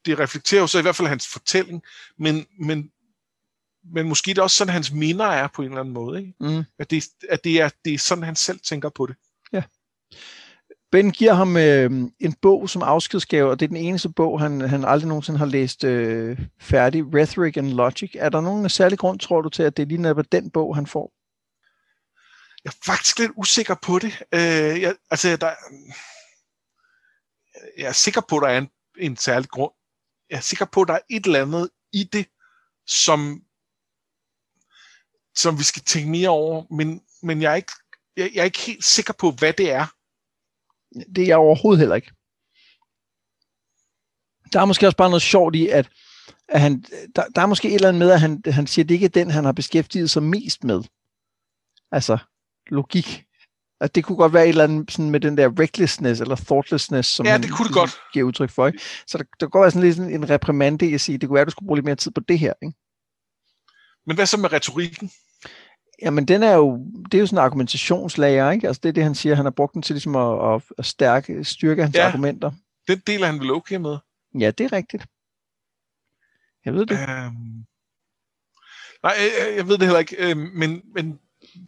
det 0.06 0.18
reflekterer 0.18 0.60
jo 0.60 0.66
så 0.66 0.78
i 0.78 0.82
hvert 0.82 0.96
fald 0.96 1.08
hans 1.08 1.28
fortælling, 1.28 1.82
men, 2.18 2.46
men, 2.60 2.90
men 3.84 4.08
måske 4.08 4.30
det 4.30 4.38
er 4.38 4.42
også 4.42 4.56
sådan, 4.56 4.72
hans 4.72 4.92
minder 4.92 5.26
er 5.26 5.46
på 5.46 5.62
en 5.62 5.68
eller 5.68 5.80
anden 5.80 5.94
måde. 5.94 6.20
Ikke? 6.20 6.34
Mm. 6.40 6.64
At, 6.78 6.90
det, 6.90 7.04
at 7.28 7.44
det, 7.44 7.60
er, 7.60 7.70
det 7.84 7.94
er 7.94 7.98
sådan, 7.98 8.24
han 8.24 8.36
selv 8.36 8.60
tænker 8.60 8.88
på 8.88 9.06
det. 9.06 9.16
Ja. 9.52 9.62
Ben 10.92 11.10
giver 11.10 11.32
ham 11.32 11.56
øh, 11.56 11.90
en 12.20 12.32
bog 12.42 12.70
som 12.70 12.82
afskedsgave, 12.82 13.50
og 13.50 13.60
det 13.60 13.66
er 13.66 13.68
den 13.68 13.76
eneste 13.76 14.08
bog, 14.08 14.40
han, 14.40 14.60
han 14.60 14.84
aldrig 14.84 15.08
nogensinde 15.08 15.38
har 15.38 15.46
læst 15.46 15.84
øh, 15.84 16.38
færdig, 16.60 17.14
Rhetoric 17.14 17.56
and 17.56 17.68
Logic. 17.68 18.10
Er 18.14 18.28
der 18.28 18.40
nogen 18.40 18.68
særlig 18.68 18.98
grund, 18.98 19.20
tror 19.20 19.40
du, 19.40 19.48
til, 19.48 19.62
at 19.62 19.76
det 19.76 19.82
er 19.82 19.86
lige 19.86 20.02
netop 20.02 20.32
den 20.32 20.50
bog, 20.50 20.76
han 20.76 20.86
får? 20.86 21.12
Jeg 22.64 22.70
er 22.70 22.76
faktisk 22.86 23.18
lidt 23.18 23.32
usikker 23.36 23.74
på 23.82 23.98
det. 23.98 24.22
Øh, 24.34 24.80
jeg, 24.80 24.96
altså, 25.10 25.36
der, 25.36 25.50
jeg 27.78 27.88
er 27.88 27.92
sikker 27.92 28.20
på, 28.28 28.36
at 28.36 28.42
der 28.42 28.48
er 28.48 28.58
en, 28.58 28.68
en 28.98 29.16
særlig 29.16 29.48
grund. 29.48 29.72
Jeg 30.30 30.36
er 30.36 30.40
sikker 30.40 30.64
på, 30.64 30.82
at 30.82 30.88
der 30.88 30.94
er 30.94 31.00
et 31.10 31.26
eller 31.26 31.42
andet 31.42 31.70
i 31.92 32.04
det, 32.04 32.26
som, 32.86 33.42
som 35.34 35.58
vi 35.58 35.62
skal 35.62 35.82
tænke 35.82 36.10
mere 36.10 36.28
over, 36.28 36.64
men, 36.70 37.02
men 37.22 37.42
jeg, 37.42 37.52
er 37.52 37.56
ikke, 37.56 37.72
jeg, 38.16 38.30
jeg 38.34 38.40
er 38.40 38.44
ikke 38.44 38.60
helt 38.60 38.84
sikker 38.84 39.12
på, 39.12 39.30
hvad 39.30 39.52
det 39.52 39.72
er. 39.72 39.86
Det 40.94 41.22
er 41.22 41.26
jeg 41.26 41.36
overhovedet 41.36 41.78
heller 41.78 41.94
ikke. 41.94 42.12
Der 44.52 44.60
er 44.60 44.64
måske 44.64 44.86
også 44.86 44.96
bare 44.96 45.10
noget 45.10 45.22
sjovt 45.22 45.54
i, 45.54 45.68
at, 45.68 45.88
at 46.48 46.60
han, 46.60 46.84
der, 47.16 47.24
der 47.34 47.42
er 47.42 47.46
måske 47.46 47.68
et 47.68 47.74
eller 47.74 47.88
andet 47.88 47.98
med, 47.98 48.10
at 48.10 48.20
han, 48.20 48.42
han 48.46 48.66
siger, 48.66 48.84
at 48.84 48.88
det 48.88 48.94
ikke 48.94 49.04
er 49.04 49.10
den, 49.10 49.30
han 49.30 49.44
har 49.44 49.52
beskæftiget 49.52 50.10
sig 50.10 50.22
mest 50.22 50.64
med. 50.64 50.82
Altså, 51.92 52.18
logik. 52.66 53.24
At 53.80 53.94
det 53.94 54.04
kunne 54.04 54.16
godt 54.16 54.32
være 54.32 54.44
et 54.44 54.48
eller 54.48 54.64
andet 54.64 54.90
sådan 54.90 55.10
med 55.10 55.20
den 55.20 55.36
der 55.36 55.60
recklessness 55.60 56.20
eller 56.20 56.36
thoughtlessness, 56.36 57.08
som 57.08 57.26
ja, 57.26 57.38
det 57.38 57.50
kunne 57.50 57.68
det 57.68 57.74
godt. 57.74 57.90
giver 58.12 58.26
udtryk 58.26 58.50
for. 58.50 58.66
Ikke? 58.66 58.80
Så 59.06 59.18
der, 59.18 59.24
der 59.40 59.46
går 59.46 59.60
være 59.60 59.70
sådan 59.70 59.88
lidt 59.88 59.98
en 59.98 60.30
reprimande 60.30 60.90
i 60.90 60.94
at 60.94 61.00
sige, 61.00 61.18
det 61.18 61.28
kunne 61.28 61.34
være, 61.34 61.42
at 61.42 61.46
du 61.46 61.50
skulle 61.50 61.66
bruge 61.66 61.76
lidt 61.76 61.84
mere 61.84 61.96
tid 61.96 62.12
på 62.12 62.20
det 62.20 62.38
her. 62.38 62.52
Ikke? 62.62 62.74
Men 64.06 64.16
hvad 64.16 64.26
så 64.26 64.36
med 64.36 64.52
retorikken? 64.52 65.10
Jamen, 66.02 66.28
den 66.28 66.42
er 66.42 66.54
jo, 66.54 66.86
det 67.04 67.14
er 67.14 67.18
jo 67.18 67.26
sådan 67.26 67.38
en 67.38 67.44
argumentationslager, 67.44 68.50
ikke? 68.50 68.66
Altså, 68.66 68.80
det 68.82 68.88
er 68.88 68.92
det, 68.92 69.02
han 69.02 69.14
siger, 69.14 69.34
han 69.34 69.44
har 69.44 69.50
brugt 69.50 69.74
den 69.74 69.82
til 69.82 69.94
ligesom 69.94 70.16
at, 70.16 70.54
at, 70.54 70.62
at 70.78 70.86
stærke, 70.86 71.44
styrke 71.44 71.82
hans 71.82 71.96
ja, 71.96 72.08
argumenter. 72.08 72.52
den 72.88 73.02
del 73.06 73.22
er 73.22 73.26
han 73.26 73.40
vel 73.40 73.50
okay 73.50 73.76
med? 73.76 73.98
Ja, 74.38 74.50
det 74.50 74.64
er 74.64 74.72
rigtigt. 74.72 75.06
Jeg 76.64 76.74
ved 76.74 76.86
det. 76.86 76.98
Øhm, 76.98 77.64
nej, 79.02 79.14
jeg, 79.18 79.56
jeg 79.56 79.68
ved 79.68 79.78
det 79.78 79.86
heller 79.86 79.98
ikke, 79.98 80.30
øh, 80.30 80.36
men, 80.36 80.82
men 80.94 81.20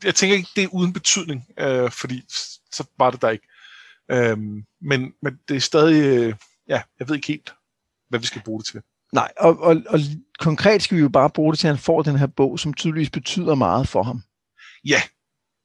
jeg 0.05 0.15
tænker 0.15 0.37
ikke, 0.37 0.49
det 0.57 0.65
er 0.65 0.69
uden 0.75 0.93
betydning, 0.93 1.47
øh, 1.59 1.91
fordi 1.91 2.25
så 2.73 2.85
var 2.99 3.11
det 3.11 3.23
der 3.23 3.31
ikke. 3.31 3.49
Øh, 4.11 4.39
men, 4.81 5.15
men 5.23 5.39
det 5.49 5.57
er 5.57 5.61
stadig, 5.61 6.19
øh, 6.19 6.35
ja, 6.69 6.83
jeg 6.99 7.09
ved 7.09 7.17
ikke 7.17 7.29
helt, 7.29 7.55
hvad 8.09 8.21
vi 8.21 8.27
skal 8.27 8.43
bruge 8.43 8.61
det 8.61 8.67
til. 8.67 8.83
Nej, 9.13 9.33
og, 9.37 9.61
og, 9.61 9.77
og 9.89 10.01
konkret 10.39 10.83
skal 10.83 10.97
vi 10.97 11.03
jo 11.03 11.09
bare 11.09 11.31
bruge 11.31 11.53
det 11.53 11.59
til, 11.59 11.67
at 11.67 11.75
han 11.75 11.83
får 11.83 12.03
den 12.03 12.19
her 12.19 12.27
bog, 12.27 12.59
som 12.59 12.75
tydeligvis 12.75 13.11
betyder 13.11 13.55
meget 13.55 13.89
for 13.89 14.03
ham. 14.03 14.23
Ja, 14.85 15.03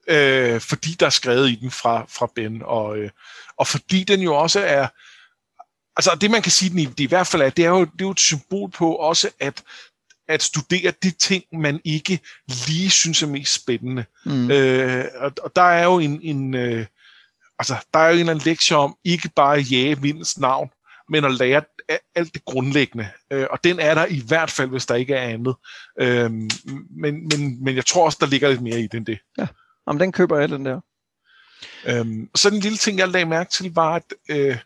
øh, 0.08 0.62
fordi 0.62 0.92
der 0.92 1.06
er 1.06 1.10
skrevet 1.10 1.50
i 1.50 1.56
den 1.56 1.72
fra, 1.72 2.06
fra 2.10 2.32
Ben, 2.36 2.62
og, 2.66 2.98
øh, 2.98 3.10
og 3.58 3.68
fordi 3.68 4.04
den 4.04 4.22
jo 4.22 4.36
også 4.36 4.60
er, 4.60 4.88
altså 5.96 6.18
det 6.22 6.32
man 6.32 6.42
kan 6.42 6.52
sige, 6.52 6.70
den 6.70 6.80
i, 6.80 6.86
det 6.86 7.00
i 7.00 7.08
hvert 7.08 7.28
fald 7.28 7.42
er, 7.42 7.50
det 7.50 7.66
er 7.66 7.70
jo, 7.70 7.80
det 7.80 8.02
er 8.02 8.06
jo 8.06 8.12
et 8.12 8.20
symbol 8.20 8.70
på 8.70 8.96
også, 8.96 9.30
at 9.40 9.64
at 10.30 10.44
studere 10.44 10.94
de 11.04 11.12
ting, 11.12 11.44
man 11.54 11.82
ikke 11.84 12.20
lige 12.68 12.90
synes 12.90 13.24
er 13.24 13.28
mest 13.28 13.54
spændende. 13.54 14.06
Mm. 14.26 14.52
Øh, 14.52 15.06
og, 15.16 15.32
og 15.44 15.52
der 15.56 15.62
er 15.62 15.84
jo 15.84 16.00
en, 16.00 16.22
en 16.22 16.54
øh, 16.54 16.86
altså, 17.60 17.76
der 17.94 18.00
er 18.00 18.08
jo 18.08 18.14
en 18.14 18.20
eller 18.20 18.32
anden 18.32 18.46
lektie 18.46 18.78
om, 18.78 18.98
ikke 19.04 19.30
bare 19.36 19.58
at 19.58 19.72
jage 19.72 20.02
vindens 20.02 20.38
navn, 20.38 20.70
men 21.10 21.26
at 21.26 21.34
lære 21.34 21.64
alt 22.16 22.34
det 22.34 22.46
grundlæggende. 22.46 23.10
Øh, 23.32 23.48
og 23.50 23.64
den 23.64 23.80
er 23.80 23.94
der 23.94 24.06
i 24.06 24.24
hvert 24.28 24.52
fald, 24.52 24.70
hvis 24.70 24.86
der 24.86 24.96
ikke 24.96 25.14
er 25.14 25.30
andet. 25.30 25.56
Øh, 26.00 26.32
men, 26.90 27.28
men, 27.28 27.64
men 27.64 27.76
jeg 27.76 27.86
tror 27.86 28.06
også, 28.06 28.18
der 28.22 28.28
ligger 28.28 28.50
lidt 28.50 28.62
mere 28.62 28.80
i 28.80 28.88
den 28.88 29.04
det. 29.04 29.20
Ja, 29.38 29.48
Jamen, 29.88 30.00
den 30.00 30.12
køber 30.12 30.40
jeg, 30.40 30.50
den 30.50 30.66
der. 30.66 30.82
Øhm, 31.88 32.30
så 32.36 32.50
en 32.50 32.60
lille 32.60 32.78
ting, 32.78 32.98
jeg 32.98 33.08
lagde 33.08 33.26
mærke 33.26 33.50
til, 33.50 33.74
var, 33.74 33.96
at 33.96 34.14
øh, 34.30 34.58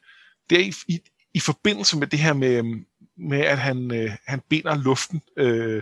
det 0.50 0.60
er 0.60 0.64
i, 0.64 0.74
i, 0.88 1.00
i 1.34 1.40
forbindelse 1.40 1.98
med 1.98 2.08
det 2.08 2.20
her 2.20 2.34
med, 2.34 2.84
med 3.18 3.40
at 3.40 3.58
han, 3.58 3.92
øh, 3.94 4.12
han 4.26 4.42
binder 4.50 4.76
luften, 4.76 5.22
øh, 5.38 5.82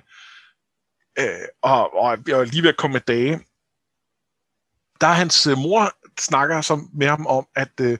øh, 1.19 1.47
og, 1.61 1.93
og 1.95 2.13
er 2.13 2.43
lige 2.45 2.63
ved 2.63 2.69
at 2.69 2.77
komme 2.77 2.93
med 2.93 3.01
dage. 3.01 3.39
Der 5.01 5.07
er 5.07 5.13
hans 5.13 5.47
øh, 5.47 5.57
mor 5.57 5.93
snakker 6.19 6.61
som 6.61 6.89
med 6.93 7.07
ham 7.07 7.27
om, 7.27 7.47
at 7.55 7.71
øh, 7.81 7.97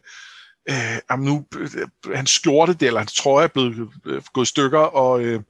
øh, 0.70 1.20
nu 1.20 1.46
øh, 1.58 2.16
hans 2.16 2.32
skjorte, 2.32 2.74
det, 2.74 2.88
eller 2.88 3.00
hans 3.00 3.14
trøje 3.14 3.44
er 3.44 3.48
blevet 3.48 3.90
øh, 4.06 4.22
gået 4.34 4.46
i 4.46 4.50
stykker, 4.50 4.80
og, 4.80 5.22
øh, 5.22 5.42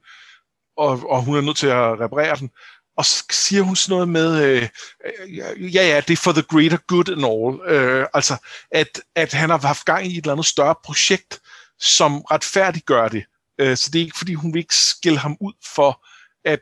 og, 0.76 1.10
og 1.10 1.22
hun 1.22 1.36
er 1.36 1.40
nødt 1.40 1.56
til 1.56 1.66
at 1.66 2.00
reparere 2.00 2.36
den. 2.36 2.50
Og 2.96 3.04
så 3.04 3.24
siger 3.30 3.62
hun 3.62 3.76
sådan 3.76 3.92
noget 3.94 4.08
med, 4.08 4.44
øh, 4.44 4.68
øh, 5.04 5.74
ja 5.74 5.88
ja, 5.88 6.00
det 6.00 6.12
er 6.12 6.16
for 6.16 6.32
the 6.32 6.42
greater 6.42 6.76
good 6.76 7.08
and 7.08 7.24
all. 7.24 7.74
Øh, 7.74 8.06
altså, 8.14 8.36
at, 8.70 9.00
at 9.14 9.32
han 9.32 9.50
har 9.50 9.58
haft 9.58 9.84
gang 9.84 10.06
i 10.06 10.10
et 10.10 10.16
eller 10.16 10.32
andet 10.32 10.46
større 10.46 10.74
projekt, 10.84 11.40
som 11.78 12.20
retfærdiggør 12.20 13.08
det. 13.08 13.24
Øh, 13.60 13.76
så 13.76 13.90
det 13.92 14.00
er 14.00 14.04
ikke, 14.04 14.18
fordi 14.18 14.34
hun 14.34 14.54
vil 14.54 14.60
ikke 14.60 14.74
skille 14.74 15.18
ham 15.18 15.36
ud 15.40 15.52
for, 15.74 16.06
at 16.44 16.60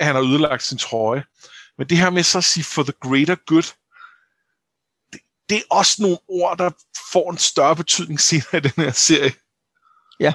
han 0.00 0.14
har 0.14 0.22
ødelagt 0.22 0.62
sin 0.62 0.78
trøje. 0.78 1.24
Men 1.78 1.88
det 1.88 1.98
her 1.98 2.10
med 2.10 2.22
så 2.22 2.38
at 2.38 2.44
sige 2.44 2.64
for 2.64 2.82
the 2.82 2.92
greater 3.00 3.34
good, 3.34 3.74
det, 5.48 5.56
er 5.56 5.62
også 5.70 6.02
nogle 6.02 6.18
ord, 6.28 6.58
der 6.58 6.70
får 7.12 7.30
en 7.30 7.38
større 7.38 7.76
betydning 7.76 8.20
senere 8.20 8.56
i 8.56 8.60
den 8.60 8.84
her 8.84 8.92
serie. 8.92 9.32
Ja. 10.20 10.32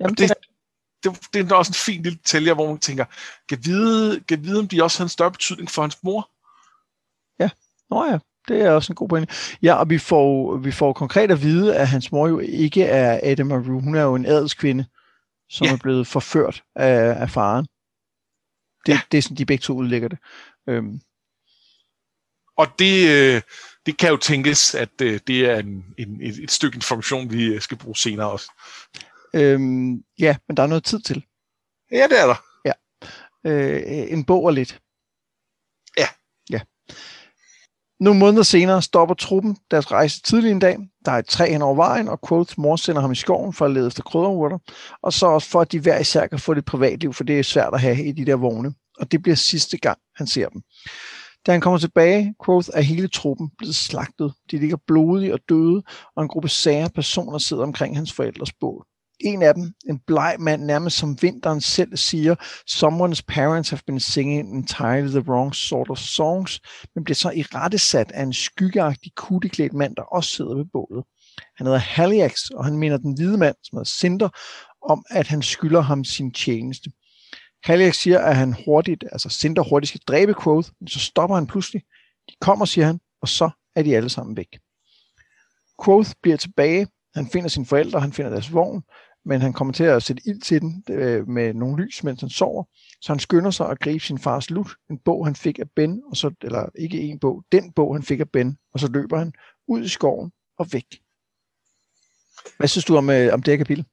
Jamen, 0.00 0.14
det, 0.14 0.32
det, 1.04 1.28
det 1.32 1.52
er 1.52 1.56
også 1.56 1.70
en 1.70 1.74
fin 1.74 2.02
lille 2.02 2.18
detalje, 2.18 2.54
hvor 2.54 2.66
man 2.66 2.78
tænker, 2.78 3.04
kan 3.48 3.58
vide, 3.64 4.20
kan 4.20 4.44
vide, 4.44 4.58
om 4.58 4.68
de 4.68 4.82
også 4.82 4.98
har 4.98 5.04
en 5.04 5.08
større 5.08 5.30
betydning 5.30 5.70
for 5.70 5.82
hans 5.82 6.02
mor? 6.02 6.30
Ja, 7.38 7.50
nå 7.90 8.04
ja. 8.04 8.18
Det 8.48 8.62
er 8.62 8.70
også 8.70 8.92
en 8.92 8.96
god 8.96 9.08
pointe. 9.08 9.34
Ja, 9.62 9.74
og 9.74 9.90
vi 9.90 9.98
får, 9.98 10.56
vi 10.56 10.72
får 10.72 10.92
konkret 10.92 11.30
at 11.30 11.42
vide, 11.42 11.76
at 11.76 11.88
hans 11.88 12.12
mor 12.12 12.28
jo 12.28 12.38
ikke 12.38 12.84
er 12.84 13.20
Adam 13.22 13.46
Maru. 13.46 13.80
Hun 13.80 13.94
er 13.94 14.02
jo 14.02 14.14
en 14.14 14.26
adelskvinde, 14.26 14.84
som 15.48 15.66
ja. 15.66 15.72
er 15.72 15.76
blevet 15.76 16.06
forført 16.06 16.62
af, 16.76 17.22
af 17.22 17.30
faren. 17.30 17.66
Det, 18.86 18.92
ja. 18.92 19.00
det 19.12 19.18
er 19.18 19.22
sådan, 19.22 19.36
de 19.36 19.46
begge 19.46 19.62
to 19.62 19.74
udlægger 19.74 20.08
det. 20.08 20.18
Øhm. 20.68 21.00
Og 22.60 22.66
det, 22.78 23.08
øh, 23.08 23.42
det 23.86 23.98
kan 23.98 24.08
jo 24.08 24.16
tænkes, 24.16 24.74
at 24.74 25.00
øh, 25.02 25.20
det 25.26 25.50
er 25.50 25.56
en, 25.56 25.84
en, 25.98 26.22
et, 26.22 26.38
et 26.42 26.50
stykke 26.50 26.76
information, 26.76 27.32
vi 27.32 27.44
øh, 27.44 27.60
skal 27.60 27.76
bruge 27.76 27.96
senere 27.96 28.30
også. 28.30 28.52
Øhm, 29.34 29.92
ja, 30.18 30.36
men 30.48 30.56
der 30.56 30.62
er 30.62 30.66
noget 30.66 30.84
tid 30.84 31.00
til. 31.00 31.24
Ja, 31.92 32.06
det 32.10 32.20
er 32.20 32.26
der. 32.26 32.42
Ja. 32.64 32.72
Øh, 33.50 34.12
en 34.12 34.24
bog 34.24 34.44
og 34.44 34.52
lidt. 34.52 34.80
Nogle 38.00 38.20
måneder 38.20 38.42
senere 38.42 38.82
stopper 38.82 39.14
truppen 39.14 39.56
deres 39.70 39.92
rejse 39.92 40.22
tidlig 40.22 40.50
en 40.50 40.58
dag. 40.58 40.76
Der 41.04 41.12
er 41.12 41.18
et 41.18 41.26
træ 41.26 41.50
hen 41.50 41.62
over 41.62 41.74
vejen, 41.74 42.08
og 42.08 42.20
Quotes 42.28 42.58
mor 42.58 42.76
sender 42.76 43.02
ham 43.02 43.12
i 43.12 43.14
skoven 43.14 43.52
for 43.52 43.64
at 43.64 43.70
lede 43.70 43.86
efter 43.86 44.02
krydderurter, 44.02 44.58
og 45.02 45.12
så 45.12 45.26
også 45.26 45.48
for, 45.48 45.60
at 45.60 45.72
de 45.72 45.80
hver 45.80 45.98
især 45.98 46.26
kan 46.26 46.38
få 46.38 46.54
det 46.54 46.64
privatliv, 46.64 47.12
for 47.12 47.24
det 47.24 47.38
er 47.38 47.42
svært 47.42 47.74
at 47.74 47.80
have 47.80 48.04
i 48.04 48.12
de 48.12 48.26
der 48.26 48.34
vogne. 48.34 48.74
Og 48.98 49.12
det 49.12 49.22
bliver 49.22 49.36
sidste 49.36 49.78
gang, 49.78 49.98
han 50.16 50.26
ser 50.26 50.48
dem. 50.48 50.62
Da 51.46 51.52
han 51.52 51.60
kommer 51.60 51.78
tilbage, 51.78 52.34
Quoth 52.44 52.68
er 52.74 52.80
hele 52.80 53.08
truppen 53.08 53.50
blevet 53.58 53.74
slagtet. 53.76 54.32
De 54.50 54.58
ligger 54.58 54.76
blodige 54.86 55.34
og 55.34 55.40
døde, 55.48 55.82
og 56.16 56.22
en 56.22 56.28
gruppe 56.28 56.48
sære 56.48 56.90
personer 56.90 57.38
sidder 57.38 57.62
omkring 57.62 57.96
hans 57.96 58.12
forældres 58.12 58.52
bål. 58.52 58.86
En 59.20 59.42
af 59.42 59.54
dem, 59.54 59.72
en 59.88 60.00
bleg 60.06 60.36
mand, 60.38 60.64
nærmest 60.64 60.96
som 60.96 61.22
vinteren 61.22 61.60
selv 61.60 61.96
siger, 61.96 62.34
someone's 62.70 63.20
parents 63.28 63.70
have 63.70 63.80
been 63.86 64.00
singing 64.00 64.56
entirely 64.56 65.08
the 65.08 65.30
wrong 65.30 65.54
sort 65.54 65.90
of 65.90 65.98
songs, 65.98 66.60
men 66.94 67.04
bliver 67.04 67.14
så 67.14 67.30
i 67.30 67.42
rettesat 67.42 68.12
af 68.12 68.22
en 68.22 68.32
skyggeagtig 68.32 69.12
kutteklædt 69.16 69.72
mand, 69.72 69.96
der 69.96 70.02
også 70.02 70.30
sidder 70.30 70.54
ved 70.54 70.64
bålet. 70.72 71.04
Han 71.56 71.66
hedder 71.66 71.78
Haliax, 71.78 72.48
og 72.50 72.64
han 72.64 72.78
mener 72.78 72.96
den 72.96 73.14
hvide 73.14 73.38
mand, 73.38 73.54
som 73.62 73.76
hedder 73.76 73.88
Cinder, 73.88 74.28
om 74.82 75.04
at 75.10 75.26
han 75.26 75.42
skylder 75.42 75.80
ham 75.80 76.04
sin 76.04 76.32
tjeneste. 76.32 76.90
Haliax 77.64 77.96
siger, 77.96 78.18
at 78.18 78.36
han 78.36 78.56
hurtigt, 78.64 79.04
altså 79.12 79.28
Cinder 79.28 79.62
hurtigt 79.62 79.88
skal 79.88 80.00
dræbe 80.08 80.34
Quoth, 80.42 80.70
men 80.80 80.88
så 80.88 80.98
stopper 80.98 81.34
han 81.34 81.46
pludselig. 81.46 81.82
De 82.28 82.34
kommer, 82.40 82.64
siger 82.64 82.86
han, 82.86 83.00
og 83.22 83.28
så 83.28 83.50
er 83.76 83.82
de 83.82 83.96
alle 83.96 84.08
sammen 84.08 84.36
væk. 84.36 84.58
Quoth 85.84 86.10
bliver 86.22 86.36
tilbage, 86.36 86.86
han 87.14 87.26
finder 87.26 87.48
sine 87.48 87.66
forældre, 87.66 88.00
han 88.00 88.12
finder 88.12 88.30
deres 88.30 88.52
vogn, 88.52 88.82
men 89.24 89.40
han 89.40 89.52
kommer 89.52 89.74
til 89.74 89.84
at 89.84 90.02
sætte 90.02 90.22
ild 90.26 90.40
til 90.40 90.60
den 90.60 90.84
øh, 90.90 91.28
med 91.28 91.54
nogle 91.54 91.84
lys, 91.84 92.04
mens 92.04 92.20
han 92.20 92.30
sover. 92.30 92.64
Så 93.00 93.12
han 93.12 93.18
skynder 93.18 93.50
sig 93.50 93.68
at 93.68 93.80
gribe 93.80 94.04
sin 94.04 94.18
fars 94.18 94.50
lut, 94.50 94.70
en 94.90 94.98
bog 94.98 95.26
han 95.26 95.36
fik 95.36 95.58
af 95.58 95.70
Ben, 95.76 96.02
og 96.10 96.16
så, 96.16 96.34
eller 96.42 96.68
ikke 96.74 97.00
en 97.00 97.18
bog, 97.18 97.44
den 97.52 97.72
bog 97.72 97.94
han 97.94 98.02
fik 98.02 98.20
af 98.20 98.28
Ben, 98.28 98.58
og 98.72 98.80
så 98.80 98.88
løber 98.88 99.18
han 99.18 99.32
ud 99.68 99.82
i 99.82 99.88
skoven 99.88 100.32
og 100.58 100.72
væk. 100.72 101.00
Hvad 102.56 102.68
synes 102.68 102.84
du 102.84 102.96
om, 102.96 103.10
øh, 103.10 103.34
om 103.34 103.42
det 103.42 103.52
her 103.52 103.58
kapitel? 103.58 103.84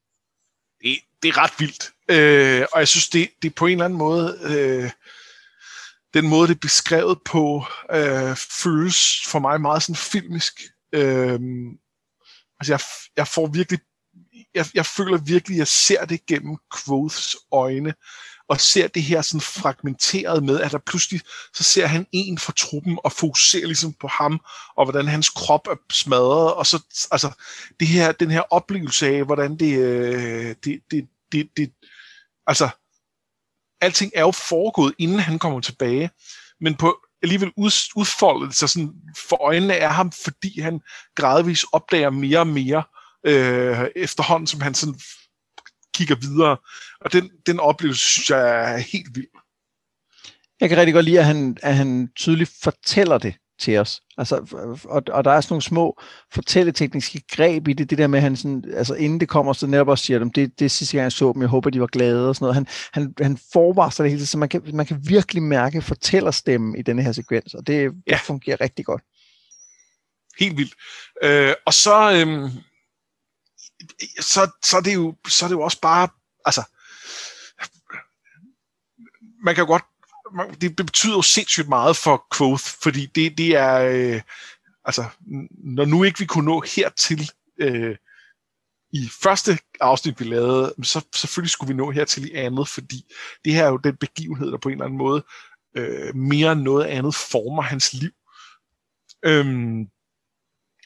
Det, 0.82 1.00
det 1.24 1.30
er 1.30 1.38
ret 1.38 1.54
vildt, 1.60 1.92
øh, 2.12 2.66
og 2.74 2.80
jeg 2.80 2.88
synes, 2.88 3.10
det, 3.10 3.30
det 3.42 3.50
er 3.50 3.56
på 3.56 3.66
en 3.66 3.72
eller 3.72 3.86
anden 3.86 4.00
måde... 4.00 4.40
Øh, 4.44 4.92
den 6.14 6.28
måde, 6.28 6.48
det 6.48 6.56
er 6.56 6.60
beskrevet 6.60 7.20
på, 7.26 7.66
øh, 7.92 8.36
føles 8.36 9.22
for 9.28 9.40
mig 9.40 9.62
meget 9.62 9.84
sådan 9.84 9.96
filmisk. 9.96 10.62
Øh, 10.94 11.40
altså, 12.60 12.74
jeg, 12.74 12.80
jeg 13.18 13.28
får 13.28 13.48
virkelig 13.48 13.80
jeg, 14.58 14.66
jeg 14.74 14.86
føler 14.86 15.18
virkelig, 15.18 15.56
at 15.56 15.60
jeg 15.60 15.68
ser 15.68 16.06
det 16.06 16.26
gennem 16.26 16.58
Quoths 16.76 17.36
øjne, 17.52 17.94
og 18.50 18.62
ser 18.62 18.88
det 18.88 19.04
her 19.04 19.22
sådan 19.22 19.42
fragmenteret 19.42 20.44
med, 20.44 20.62
at 20.62 20.72
der 20.72 20.78
pludselig, 20.78 21.22
så 21.54 21.64
ser 21.64 21.86
han 21.86 22.08
en 22.12 22.38
fra 22.38 22.54
truppen, 22.58 23.00
og 23.04 23.12
fokuserer 23.12 23.66
ligesom 23.66 23.94
på 23.94 24.08
ham, 24.08 24.40
og 24.78 24.86
hvordan 24.86 25.08
hans 25.08 25.30
krop 25.30 25.68
er 25.68 25.76
smadret, 25.92 26.54
og 26.54 26.66
så, 26.66 27.08
altså, 27.12 27.32
det 27.80 27.88
her, 27.88 28.12
den 28.12 28.32
her 28.32 28.42
oplevelse 28.42 29.08
af, 29.08 29.26
hvordan 29.26 29.58
det, 29.60 29.78
øh, 29.80 30.56
det, 30.64 30.80
det, 30.92 31.08
det, 31.32 31.50
det, 31.58 31.72
altså, 32.48 32.70
alting 33.82 34.12
er 34.16 34.22
jo 34.22 34.32
foregået, 34.32 34.94
inden 34.98 35.20
han 35.20 35.40
kommer 35.40 35.62
tilbage, 35.62 36.10
men 36.62 36.76
på 36.76 36.98
alligevel 37.24 37.52
ud, 37.58 37.72
udfoldet 37.96 38.56
sig 38.56 38.70
sådan 38.70 38.94
for 39.30 39.44
øjnene 39.44 39.76
af 39.76 39.94
ham, 39.94 40.12
fordi 40.12 40.60
han 40.60 40.82
gradvist 41.16 41.66
opdager 41.72 42.10
mere 42.10 42.40
og 42.40 42.48
mere, 42.48 42.84
øh, 43.28 43.88
efterhånden 43.96 44.48
som 44.48 44.62
han 44.62 44.74
sådan 44.74 45.00
kigger 45.94 46.16
videre. 46.16 46.58
Og 47.02 47.14
den, 47.14 47.32
den 47.46 47.60
oplevelse, 47.60 48.04
synes 48.04 48.30
jeg 48.30 48.74
er 48.74 48.78
helt 48.78 49.16
vild. 49.16 49.28
Jeg 50.62 50.70
kan 50.70 50.78
rigtig 50.78 50.94
godt 50.94 51.06
lide, 51.06 51.20
at 51.20 51.26
han, 51.26 51.58
at 51.64 51.76
han 51.76 52.10
tydeligt 52.16 52.52
fortæller 52.64 53.18
det 53.18 53.36
til 53.60 53.78
os. 53.78 54.02
Altså, 54.18 54.36
og, 54.90 55.04
og 55.12 55.24
der 55.24 55.32
er 55.32 55.42
sådan 55.42 55.54
nogle 55.54 55.62
små 55.62 56.02
fortælletekniske 56.34 57.22
greb 57.32 57.68
i 57.68 57.74
det, 57.74 57.90
det 57.90 57.98
der 57.98 58.08
med, 58.08 58.20
at 58.20 58.24
han 58.24 58.36
sådan, 58.36 58.64
altså 58.74 58.94
inden 58.94 59.20
det 59.20 59.30
kommer, 59.30 59.54
så 59.54 59.68
netop 59.68 59.88
også 59.88 60.06
siger 60.06 60.20
dem, 60.20 60.32
det, 60.32 60.60
det 60.60 60.66
er 60.66 60.70
sidste 60.70 60.98
gang, 60.98 61.04
jeg 61.04 61.12
så 61.12 61.32
dem, 61.34 61.42
jeg 61.42 61.50
håber, 61.50 61.70
de 61.70 61.82
var 61.82 61.88
glade 61.88 62.30
og 62.30 62.36
sådan 62.36 62.44
noget. 62.44 62.56
Han, 62.56 62.68
han, 62.94 63.14
han 63.22 63.38
forvarsler 63.54 64.04
det 64.04 64.12
hele 64.12 64.26
så 64.26 64.38
man 64.38 64.50
kan, 64.50 64.62
man 64.74 64.86
kan 64.86 65.00
virkelig 65.08 65.44
mærke 65.44 65.82
fortællerstemmen 65.82 66.76
i 66.76 66.82
denne 66.82 67.04
her 67.04 67.12
sekvens, 67.12 67.54
og 67.54 67.68
det, 67.68 67.82
ja. 67.84 67.90
det 68.08 68.20
fungerer 68.20 68.62
rigtig 68.62 68.86
godt. 68.86 69.04
Helt 70.40 70.58
vildt. 70.58 70.74
Øh, 71.24 71.54
og 71.66 71.74
så, 71.74 72.12
øhm, 72.14 72.50
så, 74.20 74.52
så, 74.64 74.78
er 74.78 74.82
det 74.82 74.94
jo, 74.94 75.16
så 75.28 75.46
er 75.46 75.48
det 75.48 75.56
jo 75.56 75.62
også 75.62 75.82
bare, 75.82 76.08
altså, 76.46 76.64
man 79.44 79.56
kan 79.56 79.62
jo 79.62 79.68
godt, 79.68 79.84
man, 80.36 80.54
det 80.62 80.76
betyder 80.76 81.16
jo 81.16 81.22
sindssygt 81.22 81.70
meget 81.70 81.98
for 81.98 82.26
Quoth, 82.38 82.64
fordi 82.84 83.06
det, 83.06 83.38
det 83.38 83.56
er, 83.56 83.76
øh, 83.80 84.22
altså, 84.86 85.06
når 85.50 85.86
nu 85.86 86.04
ikke 86.04 86.20
vi 86.20 86.26
kunne 86.26 86.46
nå 86.46 86.64
hertil 86.76 87.32
øh, 87.60 87.96
i 88.94 89.10
første 89.22 89.60
afsnit, 89.80 90.20
vi 90.20 90.26
lavede, 90.26 90.74
så 90.84 91.06
selvfølgelig 91.16 91.52
skulle 91.52 91.74
vi 91.74 91.78
nå 91.78 91.92
hertil 91.92 92.32
i 92.32 92.34
andet, 92.34 92.68
fordi 92.68 93.14
det 93.46 93.54
her 93.54 93.66
er 93.66 93.70
jo 93.70 93.78
den 93.78 93.96
begivenhed, 93.96 94.52
der 94.52 94.58
på 94.58 94.70
en 94.70 94.74
eller 94.74 94.86
anden 94.86 94.98
måde 94.98 95.26
øh, 95.76 96.16
mere 96.16 96.52
end 96.52 96.62
noget 96.62 96.86
andet 96.86 97.16
former 97.16 97.62
hans 97.62 97.94
liv. 97.94 98.12
Øhm, 99.26 99.88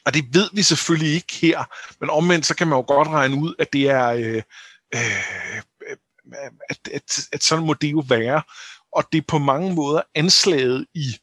og 0.04 0.14
det 0.14 0.34
ved 0.34 0.50
vi 0.52 0.62
selvfølgelig 0.62 1.14
ikke 1.14 1.34
her, 1.34 1.64
men 2.00 2.10
omvendt 2.10 2.46
så 2.46 2.56
kan 2.56 2.68
man 2.68 2.76
jo 2.76 2.84
godt 2.86 3.08
regne 3.08 3.36
ud, 3.36 3.54
at 3.58 3.72
det 3.72 3.90
er, 3.90 4.08
øh, 4.08 4.42
øh, 4.94 5.62
at, 6.70 6.78
at, 6.92 7.28
at 7.32 7.42
sådan 7.42 7.66
må 7.66 7.74
det 7.74 7.92
jo 7.92 8.04
være. 8.08 8.42
Og 8.92 9.04
det 9.12 9.18
er 9.18 9.24
på 9.28 9.38
mange 9.38 9.74
måder 9.74 10.02
anslaget 10.14 10.86
i, 10.94 11.16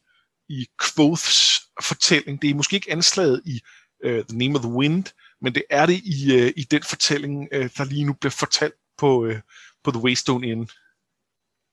i 0.48 0.66
Quoths 0.82 1.60
fortælling. 1.82 2.42
Det 2.42 2.50
er 2.50 2.54
måske 2.54 2.76
ikke 2.76 2.92
anslaget 2.92 3.42
i 3.46 3.60
uh, 4.06 4.24
The 4.28 4.38
Name 4.38 4.58
of 4.58 4.62
the 4.62 4.72
Wind, 4.72 5.04
men 5.40 5.54
det 5.54 5.62
er 5.70 5.86
det 5.86 6.00
i, 6.04 6.42
uh, 6.42 6.52
i 6.56 6.66
den 6.70 6.82
fortælling, 6.82 7.48
uh, 7.54 7.68
der 7.76 7.84
lige 7.84 8.04
nu 8.04 8.12
bliver 8.12 8.30
fortalt 8.30 8.74
på, 8.98 9.24
uh, 9.24 9.36
på 9.84 9.90
The 9.90 10.00
Waystone 10.00 10.48
Inn. 10.48 10.68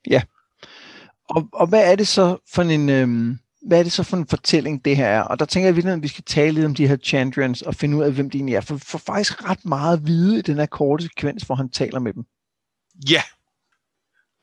Ja. 0.08 0.22
Og, 1.30 1.50
og 1.54 1.68
hvad 1.68 1.92
er 1.92 1.96
det 1.96 2.08
så 2.08 2.38
for 2.54 2.62
en... 2.62 2.90
Øh 2.90 3.38
hvad 3.68 3.80
er 3.80 3.84
det 3.84 3.92
så 3.92 4.04
for 4.04 4.18
en 4.18 4.28
fortælling, 4.28 4.86
det 4.86 4.98
her 4.98 5.08
er? 5.08 5.22
Og 5.22 5.40
der 5.40 5.46
tænker 5.46 5.70
jeg 5.70 5.94
at 5.94 6.04
vi 6.04 6.08
skal 6.08 6.24
tale 6.24 6.52
lidt 6.52 6.66
om 6.66 6.76
de 6.76 6.88
her 6.88 6.98
Chandrians 6.98 7.62
og 7.62 7.76
finde 7.76 7.98
ud 7.98 8.04
af, 8.04 8.12
hvem 8.12 8.30
de 8.30 8.38
egentlig 8.38 8.56
er. 8.56 8.62
For, 8.62 8.78
for 8.78 8.98
faktisk 8.98 9.44
ret 9.50 9.66
meget 9.66 9.98
at 9.98 10.08
vide 10.08 10.40
i 10.40 10.42
den 10.42 10.58
her 10.58 10.66
korte 10.66 11.04
sekvens, 11.04 11.44
hvor 11.44 11.56
han 11.56 11.70
taler 11.70 12.00
med 12.00 12.14
dem. 12.14 12.24
Ja. 13.10 13.22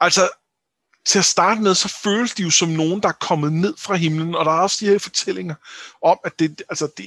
Altså, 0.01 0.29
til 1.07 1.19
at 1.19 1.25
starte 1.25 1.61
med, 1.61 1.75
så 1.75 2.01
føles 2.05 2.35
de 2.35 2.43
jo 2.43 2.51
som 2.51 2.69
nogen, 2.69 3.03
der 3.03 3.09
er 3.09 3.13
kommet 3.13 3.53
ned 3.53 3.75
fra 3.79 3.95
himlen, 3.95 4.35
og 4.35 4.45
der 4.45 4.51
er 4.51 4.61
også 4.61 4.77
de 4.81 4.91
her 4.91 4.99
fortællinger 4.99 5.55
om, 6.03 6.19
at 6.25 6.39
det, 6.39 6.63
altså 6.69 6.89
det, 6.97 7.05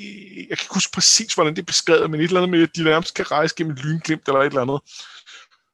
jeg 0.50 0.58
kan 0.58 0.66
ikke 0.66 0.74
huske 0.74 0.92
præcis, 0.92 1.34
hvordan 1.34 1.56
det 1.56 1.62
er 1.62 1.66
beskrevet, 1.66 2.12
men 2.12 2.20
et 2.20 2.24
eller 2.24 2.42
andet 2.42 2.52
med, 2.52 2.64
at 2.64 2.76
de 2.76 2.84
nærmest 2.84 3.14
kan 3.14 3.32
rejse 3.32 3.56
gennem 3.58 3.74
et 3.74 3.84
lynglimt 3.84 4.28
eller 4.28 4.40
et 4.40 4.46
eller 4.46 4.62
andet. 4.62 4.80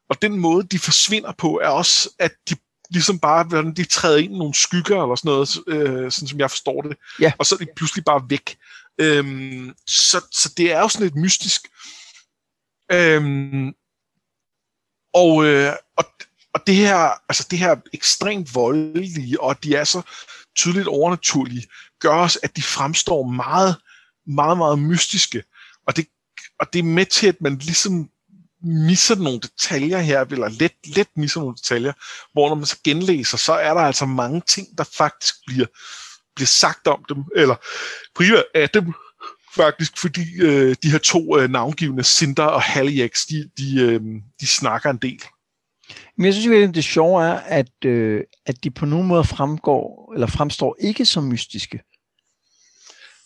Og 0.10 0.22
den 0.22 0.40
måde, 0.40 0.64
de 0.64 0.80
forsvinder 0.80 1.32
på, 1.32 1.60
er 1.64 1.68
også, 1.68 2.10
at 2.20 2.32
de 2.50 2.56
ligesom 2.94 3.20
bare, 3.20 3.44
hvordan 3.44 3.74
de 3.74 3.86
træder 3.86 4.18
ind 4.18 4.34
i 4.34 4.38
nogle 4.38 4.54
skygger 4.54 5.04
eller 5.04 5.16
sådan 5.16 5.30
noget, 5.30 5.58
øh, 5.68 6.12
sådan 6.12 6.28
som 6.28 6.40
jeg 6.40 6.50
forstår 6.50 6.82
det. 6.82 6.98
Ja. 7.20 7.32
Og 7.38 7.46
så 7.46 7.56
er 7.56 7.66
de 7.66 7.72
pludselig 7.76 8.06
bare 8.06 8.24
væk. 8.30 8.58
Øhm, 8.98 9.74
så, 9.88 10.22
så 10.32 10.54
det 10.58 10.72
er 10.72 10.80
jo 10.80 10.88
sådan 10.88 11.06
lidt 11.06 11.16
mystisk. 11.16 11.62
Øhm, 12.92 13.74
og, 15.14 15.46
øh, 15.46 15.74
og, 15.98 16.06
og 16.54 16.68
det 16.68 16.76
her, 16.76 16.98
altså 17.30 17.48
det 17.52 17.60
her 17.60 17.76
ekstremt 17.94 18.56
voldelige, 18.56 19.42
og 19.42 19.64
de 19.64 19.76
er 19.76 19.84
så 19.84 20.02
tydeligt 20.56 20.88
overnaturlige, 20.88 21.68
gør 22.00 22.16
os, 22.16 22.40
at 22.44 22.56
de 22.56 22.64
fremstår 22.64 23.24
meget, 23.28 23.76
meget, 24.28 24.58
meget 24.58 24.80
mystiske. 24.80 25.44
Og 25.88 25.96
det, 25.96 26.08
og 26.60 26.74
det 26.74 26.80
er 26.80 26.84
med 26.84 27.06
til, 27.06 27.28
at 27.28 27.42
man 27.42 27.58
ligesom 27.58 28.10
misser 28.64 29.16
nogle 29.16 29.40
detaljer 29.40 29.98
her, 29.98 30.22
eller 30.22 30.50
let, 30.50 30.74
let 30.96 31.08
misser 31.16 31.40
nogle 31.40 31.56
detaljer, 31.56 31.94
hvor 32.34 32.50
når 32.50 32.56
man 32.56 32.66
så 32.66 32.78
genlæser, 32.84 33.38
så 33.38 33.54
er 33.54 33.74
der 33.74 33.82
altså 33.82 34.06
mange 34.06 34.42
ting, 34.48 34.68
der 34.78 34.84
faktisk 34.98 35.36
bliver, 35.48 35.66
bliver 36.36 36.48
sagt 36.48 36.88
om 36.88 37.06
dem, 37.10 37.24
eller 37.36 37.56
primært 38.16 38.44
af 38.56 38.70
dem, 38.70 38.94
faktisk, 39.56 39.98
fordi 39.98 40.22
øh, 40.42 40.76
de 40.84 40.92
her 40.92 40.98
to 40.98 41.40
øh, 41.40 41.50
navngivende, 41.50 42.04
Cinder 42.04 42.44
og 42.44 42.62
Haliax, 42.62 43.26
de, 43.30 43.50
de, 43.58 43.82
øh, 43.82 44.02
de 44.42 44.48
snakker 44.48 44.90
en 44.90 44.98
del. 44.98 45.22
Men 46.18 46.26
jeg 46.26 46.34
synes 46.34 46.70
at 46.70 46.76
det 46.76 46.84
sjove 46.84 47.24
er, 47.24 47.34
at, 47.34 47.86
øh, 47.86 48.22
at 48.46 48.64
de 48.64 48.72
på 48.72 48.86
nogen 48.86 49.08
måde 49.08 49.24
fremgår, 49.24 50.14
eller 50.14 50.28
fremstår 50.28 50.76
ikke 50.80 51.06
som 51.06 51.24
mystiske. 51.24 51.80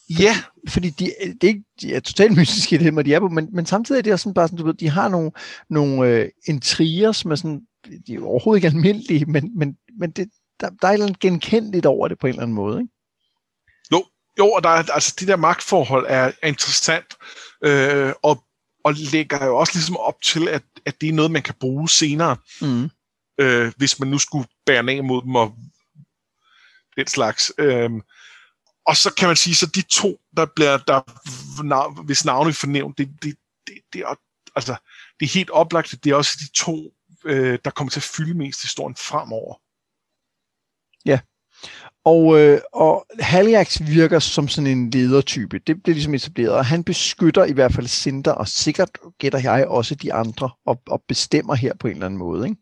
Ja. 0.10 0.42
Fordi 0.68 0.90
de, 0.90 1.06
det 1.42 1.44
er, 1.44 1.48
ikke, 1.48 1.64
de 1.82 1.94
er 1.94 2.00
totalt 2.00 2.38
mystiske, 2.38 2.78
det 2.78 3.06
de 3.06 3.14
er 3.14 3.20
på, 3.20 3.28
men, 3.28 3.50
men 3.52 3.66
samtidig 3.66 4.00
er 4.00 4.04
det 4.04 4.14
også 4.14 4.24
sådan 4.24 4.34
bare 4.34 4.48
sådan, 4.48 4.60
du 4.60 4.66
ved, 4.66 4.74
de 4.74 4.90
har 4.90 5.10
nogle, 5.10 5.32
nogle 5.70 6.10
øh, 6.10 6.30
intriger, 6.48 7.12
som 7.12 7.32
er 7.32 7.36
sådan, 7.36 7.62
de 8.08 8.14
er 8.14 8.22
overhovedet 8.22 8.58
ikke 8.58 8.78
almindelige, 8.78 9.26
men, 9.26 9.58
men, 9.58 9.78
men 10.00 10.12
det, 10.12 10.30
der, 10.60 10.70
der 10.70 10.88
er 10.88 10.92
et 10.92 10.94
eller 10.94 11.06
andet 11.06 11.20
genkendeligt 11.20 11.86
over 11.86 12.08
det 12.08 12.20
på 12.20 12.28
en 12.28 12.30
eller 12.30 12.44
anden 12.44 12.56
måde, 12.56 12.80
ikke? 12.82 12.94
Jo, 13.92 14.06
jo 14.40 14.52
og 14.52 14.64
der 14.64 14.70
er, 14.70 14.92
altså, 14.94 15.16
det 15.20 15.28
der 15.28 15.36
magtforhold 15.36 16.06
er, 16.10 16.32
er 16.42 16.48
interessant, 16.48 17.16
øh, 17.64 18.14
og, 18.24 18.44
og 18.84 18.94
lægger 18.94 19.46
jo 19.46 19.58
også 19.58 19.74
ligesom 19.76 19.98
op 19.98 20.22
til, 20.22 20.48
at, 20.48 20.64
at 20.86 21.02
det 21.02 21.10
er 21.10 21.14
noget, 21.14 21.32
man 21.32 21.44
kan 21.44 21.56
bruge 21.60 21.90
senere, 21.90 22.38
mm. 22.62 22.90
øh, 23.40 23.72
hvis 23.78 24.00
man 24.00 24.10
nu 24.10 24.18
skulle 24.18 24.48
bære 24.66 24.92
af 24.92 25.04
mod 25.04 25.22
dem 25.22 25.36
og 25.36 25.56
den 26.98 27.08
slags. 27.08 27.52
Øh, 27.58 27.90
og 28.88 28.98
så 28.98 29.14
kan 29.14 29.28
man 29.28 29.36
sige, 29.36 29.56
så 29.56 29.66
de 29.66 29.82
to, 29.82 30.18
der 30.38 30.46
bliver, 30.56 30.78
der, 30.78 32.04
hvis 32.04 32.26
navnet 32.26 32.56
fornævnt, 32.56 32.98
det, 32.98 33.10
det, 33.22 33.36
det, 33.68 33.76
det, 33.94 34.02
er, 34.02 34.16
altså, 34.56 34.76
det 35.20 35.26
er 35.26 35.34
helt 35.34 35.50
oplagt, 35.50 35.96
det 36.04 36.12
er 36.12 36.16
også 36.16 36.38
de 36.40 36.54
to, 36.54 36.94
øh, 37.26 37.60
der 37.66 37.72
kommer 37.72 37.92
til 37.92 38.00
at 38.00 38.04
fylde 38.04 38.34
mest 38.34 38.62
historien 38.62 38.96
fremover. 38.96 39.56
Ja, 41.06 41.20
og, 42.06 42.40
øh, 42.40 42.62
og 42.74 43.06
Haliax 43.20 43.82
virker 43.82 44.20
som 44.20 44.48
sådan 44.48 44.68
en 44.68 44.90
ledertype. 44.90 45.60
Det 45.60 45.84
bliver 45.84 45.94
ligesom 45.94 46.14
etableret, 46.14 46.52
og 46.52 46.66
han 46.66 46.84
beskytter 46.84 47.46
i 47.46 47.52
hvert 47.52 47.74
fald 47.74 47.88
Cinder, 47.88 48.32
og 48.32 48.48
sikkert 48.48 48.90
gætter 49.20 49.40
jeg 49.40 49.68
også 49.68 49.96
de 49.96 50.14
andre, 50.14 50.50
og, 50.66 50.82
og 50.88 51.04
bestemmer 51.08 51.56
her 51.56 51.74
på 51.80 51.88
en 51.88 51.94
eller 51.94 52.06
anden 52.06 52.20
måde, 52.20 52.50
ikke? 52.50 52.62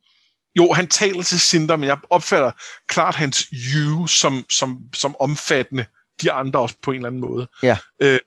Jo, 0.56 0.74
han 0.74 0.88
taler 0.88 1.24
til 1.24 1.40
Cinder, 1.40 1.76
men 1.76 1.88
jeg 1.88 1.98
opfatter 2.10 2.52
klart 2.88 3.16
hans 3.16 3.48
you 3.54 4.08
som, 4.08 4.46
som, 4.50 4.80
som 4.94 5.16
omfattende 5.20 5.86
de 6.22 6.32
andre 6.32 6.60
også 6.60 6.76
på 6.82 6.92
en 6.92 6.96
eller 6.96 7.08
anden 7.08 7.22
måde. 7.22 7.48
Ja. 7.64 7.78
Øh, 8.02 8.20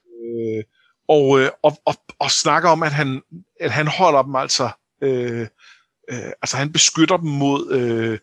og, 1.08 1.40
øh, 1.40 1.50
og, 1.62 1.78
og, 1.84 1.94
og 2.18 2.30
snakker 2.30 2.68
om, 2.68 2.82
at 2.82 2.92
han, 2.92 3.22
at 3.60 3.70
han 3.70 3.86
holder 3.86 4.22
dem 4.22 4.34
altså, 4.34 4.70
øh, 5.02 5.46
øh, 6.10 6.32
altså 6.42 6.56
han 6.56 6.72
beskytter 6.72 7.16
dem 7.16 7.30
mod 7.30 7.72
øh, 7.72 8.18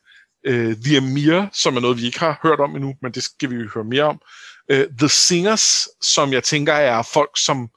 øh, 0.46 0.76
The 0.76 0.98
Emir, 0.98 1.46
som 1.54 1.76
er 1.78 1.82
noget, 1.82 1.98
vi 1.98 2.06
ikke 2.06 2.20
har 2.20 2.40
hørt 2.44 2.60
om 2.60 2.76
endnu, 2.76 2.96
men 3.02 3.12
det 3.12 3.24
skal 3.24 3.50
vi 3.50 3.56
jo 3.56 3.70
høre 3.74 3.84
mere 3.84 4.04
om. 4.04 4.22
Øh, 4.70 4.88
The 5.00 5.10
Singers, 5.10 5.88
som 6.02 6.34
jeg 6.34 6.44
tænker 6.44 6.74
er 6.74 7.02
folk, 7.14 7.32
som 7.38 7.70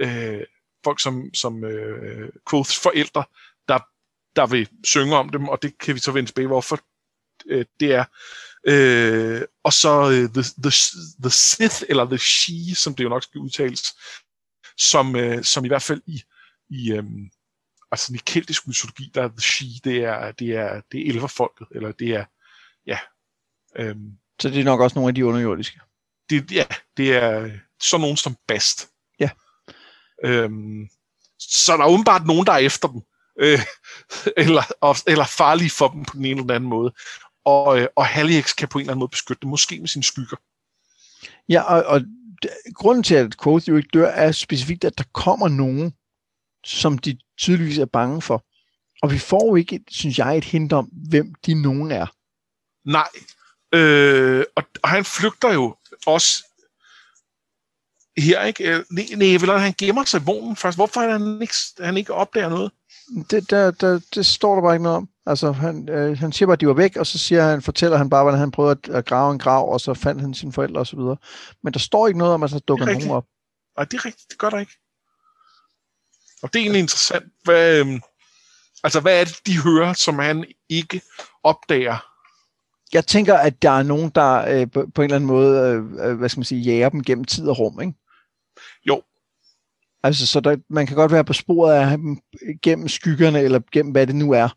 øh, 0.00 0.40
folk 0.84 1.00
som, 1.00 1.34
som 1.34 1.64
øh, 1.64 2.28
Quoths 2.50 2.78
forældre, 2.78 3.24
der, 3.68 3.78
der 4.36 4.46
vil 4.46 4.68
synge 4.84 5.16
om 5.16 5.28
dem, 5.28 5.48
og 5.48 5.62
det 5.62 5.78
kan 5.78 5.94
vi 5.94 6.00
så 6.00 6.12
vende 6.12 6.30
tilbage, 6.30 6.46
hvorfor 6.46 6.78
øh, 7.46 7.64
det 7.80 7.94
er. 7.94 8.04
Øh, 8.66 9.42
og 9.64 9.72
så 9.72 10.00
uh, 10.02 10.10
the, 10.10 10.42
the, 10.42 10.72
the 11.22 11.30
Sith, 11.30 11.82
eller 11.88 12.04
The 12.04 12.18
She, 12.18 12.74
som 12.74 12.94
det 12.94 13.04
jo 13.04 13.08
nok 13.08 13.22
skal 13.22 13.40
udtales, 13.40 13.82
som, 14.78 15.14
uh, 15.14 15.42
som 15.42 15.64
i 15.64 15.68
hvert 15.68 15.82
fald 15.82 16.02
i, 16.06 16.22
i 16.70 16.98
um, 16.98 17.30
altså 17.92 18.14
i 18.14 18.20
keltisk 18.26 18.68
mytologi, 18.68 19.10
der 19.14 19.22
er 19.22 19.28
The 19.28 19.40
She, 19.40 19.66
det 19.84 20.04
er, 20.04 20.32
det 20.32 20.56
er, 20.56 20.80
det 20.92 21.00
er 21.00 21.10
elverfolket, 21.10 21.66
eller 21.70 21.92
det 21.92 22.08
er, 22.08 22.24
ja, 22.86 22.98
um, 23.80 24.18
Så 24.40 24.48
det 24.48 24.60
er 24.60 24.64
nok 24.64 24.80
også 24.80 24.94
nogle 24.94 25.08
af 25.08 25.14
de 25.14 25.26
underjordiske. 25.26 25.80
Det, 26.30 26.52
ja, 26.52 26.66
det 26.96 27.16
er 27.16 27.50
sådan 27.80 28.00
nogen 28.00 28.16
som 28.16 28.36
Bast. 28.46 28.88
Ja. 29.20 29.30
Øhm, 30.24 30.88
så 31.38 31.76
der 31.76 31.84
er 31.84 31.88
åbenbart 31.88 32.26
nogen, 32.26 32.46
der 32.46 32.52
er 32.52 32.58
efter 32.58 32.88
dem. 32.88 33.02
Øh, 33.40 33.60
eller, 34.46 35.02
eller 35.10 35.24
farlige 35.24 35.70
for 35.70 35.88
dem 35.88 36.04
på 36.04 36.16
den 36.16 36.24
ene 36.24 36.40
eller 36.40 36.54
anden 36.54 36.70
måde. 36.70 36.92
Og, 37.48 37.80
øh, 37.80 37.88
og 37.96 38.06
Haliex 38.06 38.56
kan 38.56 38.68
på 38.68 38.78
en 38.78 38.82
eller 38.82 38.92
anden 38.92 39.00
måde 39.00 39.08
beskytte 39.08 39.40
dem, 39.40 39.50
måske 39.50 39.80
med 39.80 39.88
sine 39.88 40.02
skygger. 40.02 40.36
Ja, 41.48 41.62
og, 41.62 41.84
og 41.84 42.00
grunden 42.74 43.02
til, 43.02 43.14
at 43.14 43.40
Quoth 43.42 43.68
jo 43.68 43.76
ikke 43.76 43.88
dør, 43.94 44.08
er 44.08 44.32
specifikt, 44.32 44.84
at 44.84 44.98
der 44.98 45.04
kommer 45.12 45.48
nogen, 45.48 45.94
som 46.64 46.98
de 46.98 47.18
tydeligvis 47.38 47.78
er 47.78 47.84
bange 47.84 48.22
for. 48.22 48.44
Og 49.02 49.12
vi 49.12 49.18
får 49.18 49.46
jo 49.46 49.54
ikke, 49.54 49.80
synes 49.88 50.18
jeg, 50.18 50.36
et 50.36 50.44
hint 50.44 50.72
om, 50.72 50.84
hvem 50.84 51.34
de 51.46 51.62
nogen 51.62 51.90
er. 51.90 52.06
Nej. 52.84 53.08
Øh, 53.74 54.44
og, 54.56 54.62
og 54.82 54.88
han 54.88 55.04
flygter 55.04 55.52
jo 55.52 55.76
også 56.06 56.44
her, 58.18 58.44
ikke? 58.44 58.84
Nej, 58.90 59.36
vel, 59.40 59.60
han 59.60 59.74
gemmer 59.78 60.04
sig 60.04 60.20
i 60.20 60.24
vognen 60.24 60.56
først. 60.56 60.78
Hvorfor 60.78 61.00
er 61.00 61.12
han 61.12 61.42
ikke, 61.42 61.54
han 61.80 61.96
ikke 61.96 62.14
opdager 62.14 62.48
noget? 62.48 62.72
Det, 63.30 63.50
der, 63.50 63.70
der, 63.70 64.00
det 64.14 64.26
står 64.26 64.54
der 64.54 64.62
bare 64.62 64.74
ikke 64.74 64.82
noget 64.82 64.96
om. 64.96 65.08
Altså, 65.28 65.52
han, 65.52 65.88
øh, 65.88 66.18
han 66.18 66.32
siger 66.32 66.46
bare, 66.46 66.52
at 66.52 66.60
de 66.60 66.66
var 66.66 66.72
væk, 66.72 66.96
og 66.96 67.06
så 67.06 67.18
siger 67.18 67.42
han, 67.42 67.62
fortæller 67.62 67.96
han 67.96 68.10
bare, 68.10 68.22
hvordan 68.22 68.40
han 68.40 68.50
prøvede 68.50 68.78
at, 68.84 68.94
at 68.94 69.06
grave 69.06 69.32
en 69.32 69.38
grav, 69.38 69.72
og 69.72 69.80
så 69.80 69.94
fandt 69.94 70.20
han 70.20 70.34
sine 70.34 70.52
forældre 70.52 70.80
osv. 70.80 70.98
Men 71.62 71.72
der 71.72 71.78
står 71.78 72.06
ikke 72.06 72.18
noget 72.18 72.34
om, 72.34 72.42
at 72.42 72.50
så 72.50 72.58
dukker 72.58 72.86
nogen 72.86 73.10
op. 73.10 73.24
Nej, 73.76 73.84
det 73.84 73.94
er 73.94 74.04
rigtigt. 74.04 74.30
Det 74.30 74.38
gør 74.38 74.50
der 74.50 74.58
ikke. 74.58 74.72
Og 76.42 76.52
det 76.52 76.58
er 76.58 76.62
egentlig 76.62 76.80
interessant. 76.80 77.24
Hvad, 77.44 77.86
øh, 77.86 78.00
altså, 78.84 79.00
hvad 79.00 79.20
er 79.20 79.24
det, 79.24 79.40
de 79.46 79.62
hører, 79.62 79.92
som 79.92 80.18
han 80.18 80.44
ikke 80.68 81.00
opdager? 81.42 82.04
Jeg 82.92 83.06
tænker, 83.06 83.34
at 83.34 83.62
der 83.62 83.70
er 83.70 83.82
nogen, 83.82 84.10
der 84.14 84.60
øh, 84.60 84.70
på, 84.70 84.86
på 84.94 85.02
en 85.02 85.04
eller 85.04 85.16
anden 85.16 85.26
måde, 85.26 85.60
øh, 85.60 86.10
øh 86.10 86.18
hvad 86.18 86.28
skal 86.28 86.38
man 86.38 86.44
sige, 86.44 86.60
jager 86.60 86.88
dem 86.88 87.04
gennem 87.04 87.24
tid 87.24 87.48
og 87.48 87.58
rum, 87.58 87.80
ikke? 87.80 87.94
Jo. 88.86 89.02
Altså, 90.02 90.26
så 90.26 90.40
der, 90.40 90.56
man 90.68 90.86
kan 90.86 90.96
godt 90.96 91.12
være 91.12 91.24
på 91.24 91.32
sporet 91.32 91.74
af 91.74 91.98
dem 91.98 92.20
gennem 92.62 92.88
skyggerne, 92.88 93.40
eller 93.40 93.60
gennem 93.72 93.92
hvad 93.92 94.06
det 94.06 94.14
nu 94.14 94.32
er. 94.32 94.48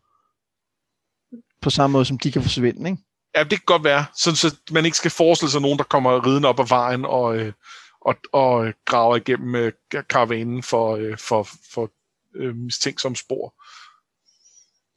På 1.62 1.70
samme 1.70 1.92
måde, 1.92 2.04
som 2.04 2.18
de 2.18 2.32
kan 2.32 2.42
forsvinde, 2.42 2.90
ikke? 2.90 3.02
Ja, 3.36 3.42
det 3.42 3.50
kan 3.50 3.66
godt 3.66 3.84
være. 3.84 4.04
Så, 4.16 4.36
så 4.36 4.56
man 4.70 4.84
ikke 4.84 4.96
skal 4.96 5.10
forestille 5.10 5.50
sig 5.50 5.60
nogen, 5.60 5.78
der 5.78 5.84
kommer 5.84 6.26
ridende 6.26 6.48
op 6.48 6.60
ad 6.60 6.68
vejen 6.68 7.04
og, 7.04 7.36
øh, 7.36 7.52
og, 8.00 8.14
og 8.32 8.72
graver 8.86 9.16
igennem 9.16 9.54
øh, 9.54 9.72
karavanen 10.10 10.62
for, 10.62 10.96
øh, 10.96 11.18
for, 11.18 11.48
for 11.72 11.90
øh, 12.34 12.56
mistænksomme 12.56 13.16
spor. 13.16 13.54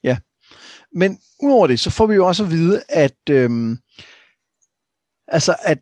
Ja. 0.02 0.16
Men 0.92 1.20
udover 1.42 1.66
det, 1.66 1.80
så 1.80 1.90
får 1.90 2.06
vi 2.06 2.14
jo 2.14 2.26
også 2.26 2.44
at 2.44 2.50
vide, 2.50 2.82
at 2.88 3.18
øhm, 3.30 3.78
altså 5.28 5.56
at 5.60 5.78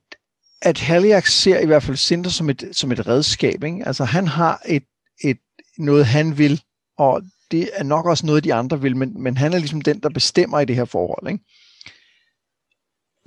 at 0.65 0.81
Haliak 0.81 1.27
ser 1.27 1.59
i 1.59 1.67
hvert 1.67 1.83
fald 1.83 1.97
Sinter 1.97 2.31
som 2.31 2.51
et, 2.51 2.69
som 2.73 2.93
et 2.93 3.07
redskab. 3.07 3.65
Ikke? 3.65 3.87
Altså 3.87 4.05
han 4.05 4.29
har 4.29 4.63
et, 4.67 4.85
et, 5.25 5.39
noget, 5.79 6.07
han 6.07 6.39
vil, 6.39 6.63
og 6.99 7.23
det 7.51 7.71
er 7.73 7.83
nok 7.83 8.07
også 8.07 8.27
noget, 8.27 8.45
de 8.45 8.55
andre 8.55 8.81
vil, 8.81 8.97
men, 8.97 9.23
men 9.23 9.37
han 9.37 9.53
er 9.53 9.59
ligesom 9.59 9.81
den, 9.81 10.01
der 10.01 10.09
bestemmer 10.09 10.61
i 10.61 10.65
det 10.65 10.77
her 10.77 10.85
forhold. 10.85 11.29
Ikke? 11.29 11.45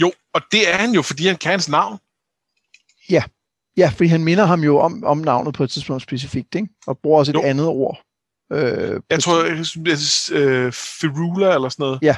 Jo, 0.01 0.11
og 0.33 0.41
det 0.51 0.69
er 0.69 0.77
han 0.77 0.91
jo, 0.91 1.01
fordi 1.01 1.27
han 1.27 1.37
kan 1.37 1.51
hans 1.51 1.69
navn. 1.69 1.97
Ja, 3.09 3.23
ja 3.77 3.91
fordi 3.95 4.07
han 4.07 4.23
minder 4.23 4.45
ham 4.45 4.63
jo 4.63 4.79
om, 4.79 5.03
om 5.03 5.17
navnet 5.17 5.53
på 5.53 5.63
et 5.63 5.69
tidspunkt 5.69 6.03
specifikt, 6.03 6.55
ikke? 6.55 6.67
og 6.87 6.99
bruger 6.99 7.19
også 7.19 7.31
et 7.31 7.35
jo. 7.35 7.41
andet 7.41 7.65
ord. 7.67 8.01
Øh, 8.51 9.01
jeg 9.09 9.19
tror, 9.19 9.43
jeg, 9.43 9.65
jeg, 9.85 9.97
øh, 10.37 10.73
Ferula 10.73 11.55
eller 11.55 11.69
sådan 11.69 11.83
noget. 11.83 11.99
Ja, 12.01 12.15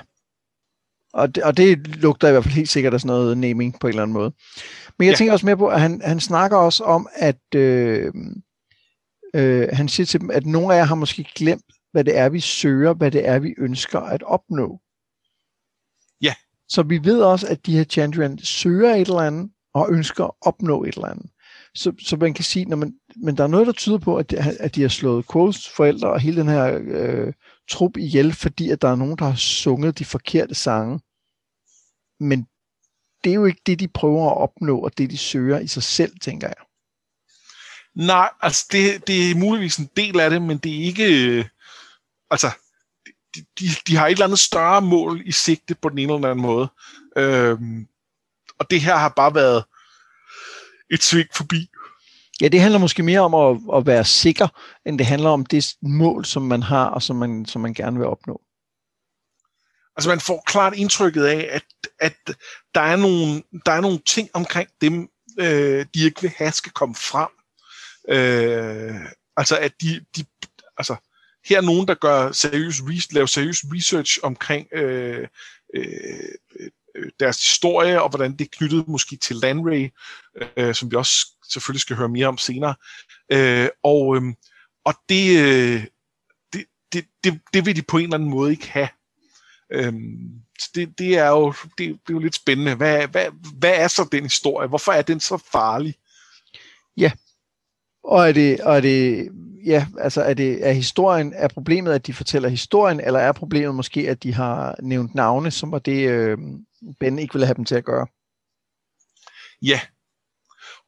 og 1.13 1.35
det, 1.35 1.43
og 1.43 1.57
det 1.57 1.87
lugter 1.87 2.27
i 2.27 2.31
hvert 2.31 2.43
fald 2.43 2.55
helt 2.55 2.69
sikkert 2.69 2.93
af 2.93 2.99
sådan 3.01 3.07
noget 3.07 3.37
naming 3.37 3.79
på 3.79 3.87
en 3.87 3.89
eller 3.89 4.03
anden 4.03 4.13
måde. 4.13 4.31
Men 4.99 5.05
jeg 5.05 5.11
ja. 5.11 5.17
tænker 5.17 5.33
også 5.33 5.45
mere 5.45 5.57
på, 5.57 5.67
at 5.67 5.81
han, 5.81 6.01
han 6.05 6.19
snakker 6.19 6.57
også 6.57 6.83
om, 6.83 7.07
at 7.15 7.55
øh, 7.55 8.13
øh, 9.33 9.67
han 9.73 9.89
siger 9.89 10.05
til 10.05 10.21
dem, 10.21 10.31
at 10.31 10.45
nogle 10.45 10.73
af 10.73 10.77
jer 10.77 10.85
har 10.85 10.95
måske 10.95 11.23
glemt, 11.35 11.65
hvad 11.91 12.03
det 12.03 12.17
er, 12.17 12.29
vi 12.29 12.39
søger, 12.39 12.93
hvad 12.93 13.11
det 13.11 13.27
er, 13.27 13.39
vi 13.39 13.53
ønsker 13.57 13.99
at 13.99 14.23
opnå. 14.23 14.81
Ja. 16.21 16.33
Så 16.69 16.83
vi 16.83 17.03
ved 17.03 17.21
også, 17.21 17.47
at 17.47 17.65
de 17.65 17.77
her 17.77 17.83
Chandrian 17.83 18.37
søger 18.37 18.95
et 18.95 19.07
eller 19.07 19.19
andet, 19.19 19.51
og 19.73 19.87
ønsker 19.91 20.23
at 20.23 20.31
opnå 20.41 20.83
et 20.83 20.93
eller 20.93 21.07
andet. 21.07 21.29
Så, 21.75 21.93
så 21.99 22.17
man 22.17 22.33
kan 22.33 22.43
sige, 22.43 22.65
når 22.65 22.77
man, 22.77 22.93
men 23.15 23.37
der 23.37 23.43
er 23.43 23.47
noget, 23.47 23.67
der 23.67 23.73
tyder 23.73 23.97
på, 23.97 24.17
at 24.17 24.31
de, 24.31 24.37
at 24.37 24.75
de 24.75 24.81
har 24.81 24.89
slået 24.89 25.25
Quotes 25.31 25.69
forældre 25.69 26.09
og 26.11 26.19
hele 26.19 26.41
den 26.41 26.47
her 26.47 26.79
øh, 26.81 27.33
trup 27.69 27.97
ihjel, 27.97 28.33
fordi 28.33 28.69
at 28.69 28.81
der 28.81 28.87
er 28.87 28.95
nogen, 28.95 29.17
der 29.17 29.25
har 29.25 29.35
sunget 29.35 29.99
de 29.99 30.05
forkerte 30.05 30.55
sange. 30.55 30.99
Men 32.19 32.47
det 33.23 33.29
er 33.29 33.33
jo 33.33 33.45
ikke 33.45 33.61
det, 33.65 33.79
de 33.79 33.87
prøver 33.87 34.29
at 34.31 34.37
opnå, 34.37 34.79
og 34.79 34.97
det, 34.97 35.09
de 35.09 35.17
søger 35.17 35.59
i 35.59 35.67
sig 35.67 35.83
selv, 35.83 36.19
tænker 36.21 36.47
jeg. 36.47 36.65
Nej, 37.95 38.29
altså 38.41 38.67
det, 38.71 39.07
det 39.07 39.31
er 39.31 39.35
muligvis 39.35 39.77
en 39.77 39.89
del 39.97 40.19
af 40.19 40.29
det, 40.29 40.41
men 40.41 40.57
det 40.57 40.75
er 40.75 40.83
ikke... 40.83 41.49
Øh, 42.31 42.31
altså, 42.31 42.51
de, 43.35 43.45
de, 43.59 43.65
de 43.87 43.95
har 43.95 44.07
et 44.07 44.11
eller 44.11 44.25
andet 44.25 44.39
større 44.39 44.81
mål 44.81 45.21
i 45.25 45.31
sigte 45.31 45.75
på 45.75 45.89
den 45.89 45.97
ene 45.97 46.13
eller 46.13 46.29
anden 46.29 46.45
måde. 46.45 46.69
Øhm, 47.17 47.87
og 48.59 48.69
det 48.69 48.81
her 48.81 48.95
har 48.95 49.09
bare 49.09 49.35
været 49.35 49.63
et 50.91 51.03
sving 51.03 51.29
forbi. 51.33 51.69
Ja, 52.41 52.47
det 52.47 52.61
handler 52.61 52.79
måske 52.79 53.03
mere 53.03 53.19
om 53.19 53.33
at, 53.33 53.77
at 53.77 53.85
være 53.85 54.05
sikker, 54.05 54.47
end 54.85 54.97
det 54.97 55.07
handler 55.07 55.29
om 55.29 55.45
det 55.45 55.73
mål, 55.81 56.25
som 56.25 56.41
man 56.41 56.63
har, 56.63 56.85
og 56.85 57.03
som 57.03 57.15
man, 57.15 57.45
som 57.45 57.61
man 57.61 57.73
gerne 57.73 57.97
vil 57.97 58.07
opnå. 58.07 58.41
Altså 59.97 60.09
man 60.09 60.19
får 60.19 60.43
klart 60.47 60.75
indtrykket 60.75 61.25
af, 61.25 61.49
at, 61.51 61.63
at 61.99 62.35
der, 62.75 62.81
er 62.81 62.95
nogle, 62.95 63.43
der 63.65 63.71
er 63.71 63.81
nogle 63.81 63.99
ting 64.07 64.29
omkring 64.33 64.69
dem, 64.81 65.09
øh, 65.39 65.85
de 65.93 66.03
ikke 66.03 66.21
vil 66.21 66.31
have, 66.37 66.51
skal 66.51 66.71
komme 66.71 66.95
frem. 66.95 67.29
Øh, 68.09 68.95
altså 69.37 69.57
at 69.57 69.73
de, 69.81 70.05
de 70.15 70.25
altså, 70.77 70.95
her 71.49 71.57
er 71.57 71.61
nogen, 71.61 71.87
der 71.87 71.95
gør 71.95 72.31
seriøs, 72.31 72.81
laver 73.11 73.27
seriøs 73.27 73.63
research 73.73 74.19
omkring 74.23 74.67
øh, 74.73 75.27
øh, 75.75 75.87
øh, 76.95 77.11
deres 77.19 77.37
historie, 77.37 78.01
og 78.01 78.09
hvordan 78.09 78.31
det 78.31 78.41
er 78.41 78.57
knyttet 78.57 78.87
måske 78.87 79.15
til 79.15 79.35
Landray, 79.35 79.89
øh, 80.57 80.75
som 80.75 80.91
vi 80.91 80.95
også 80.95 81.27
selvfølgelig 81.51 81.81
skal 81.81 81.95
høre 81.95 82.09
mere 82.09 82.27
om 82.27 82.37
senere. 82.37 82.75
Øh, 83.31 83.69
og 83.83 84.15
øh, 84.15 84.33
og 84.85 84.93
det, 85.09 85.39
øh, 85.39 85.85
det, 86.53 86.65
det, 86.93 87.05
det, 87.23 87.41
det 87.53 87.65
vil 87.65 87.75
de 87.75 87.81
på 87.81 87.97
en 87.97 88.03
eller 88.03 88.15
anden 88.15 88.29
måde 88.29 88.51
ikke 88.51 88.69
have. 88.69 88.89
Øhm, 89.71 90.41
det, 90.75 90.99
det, 90.99 91.17
er 91.17 91.27
jo, 91.27 91.53
det, 91.77 91.77
det 91.77 92.09
er 92.09 92.13
jo 92.13 92.19
lidt 92.19 92.35
spændende. 92.35 92.75
Hvad, 92.75 93.07
hvad, 93.07 93.25
hvad 93.57 93.73
er 93.75 93.87
så 93.87 94.07
den 94.11 94.23
historie? 94.23 94.67
Hvorfor 94.67 94.91
er 94.91 95.01
den 95.01 95.19
så 95.19 95.37
farlig? 95.51 95.95
Ja, 96.97 97.11
og 98.03 98.29
er 98.29 98.31
det, 98.31 98.61
og 98.61 98.75
er 98.75 98.81
det, 98.81 99.29
ja, 99.65 99.87
altså 99.99 100.21
er 100.21 100.33
det, 100.33 100.67
er 100.67 100.71
historien, 100.71 101.33
er 101.35 101.47
problemet, 101.47 101.93
at 101.93 102.07
de 102.07 102.13
fortæller 102.13 102.49
historien, 102.49 102.99
eller 102.99 103.19
er 103.19 103.31
problemet 103.31 103.75
måske, 103.75 104.09
at 104.09 104.23
de 104.23 104.33
har 104.33 104.75
nævnt 104.81 105.15
navne, 105.15 105.51
som 105.51 105.71
var 105.71 105.79
det, 105.79 106.09
øh, 106.09 106.37
Ben 106.99 107.19
ikke 107.19 107.33
ville 107.33 107.45
have 107.45 107.55
dem 107.55 107.65
til 107.65 107.75
at 107.75 107.85
gøre? 107.85 108.07
Ja, 109.61 109.79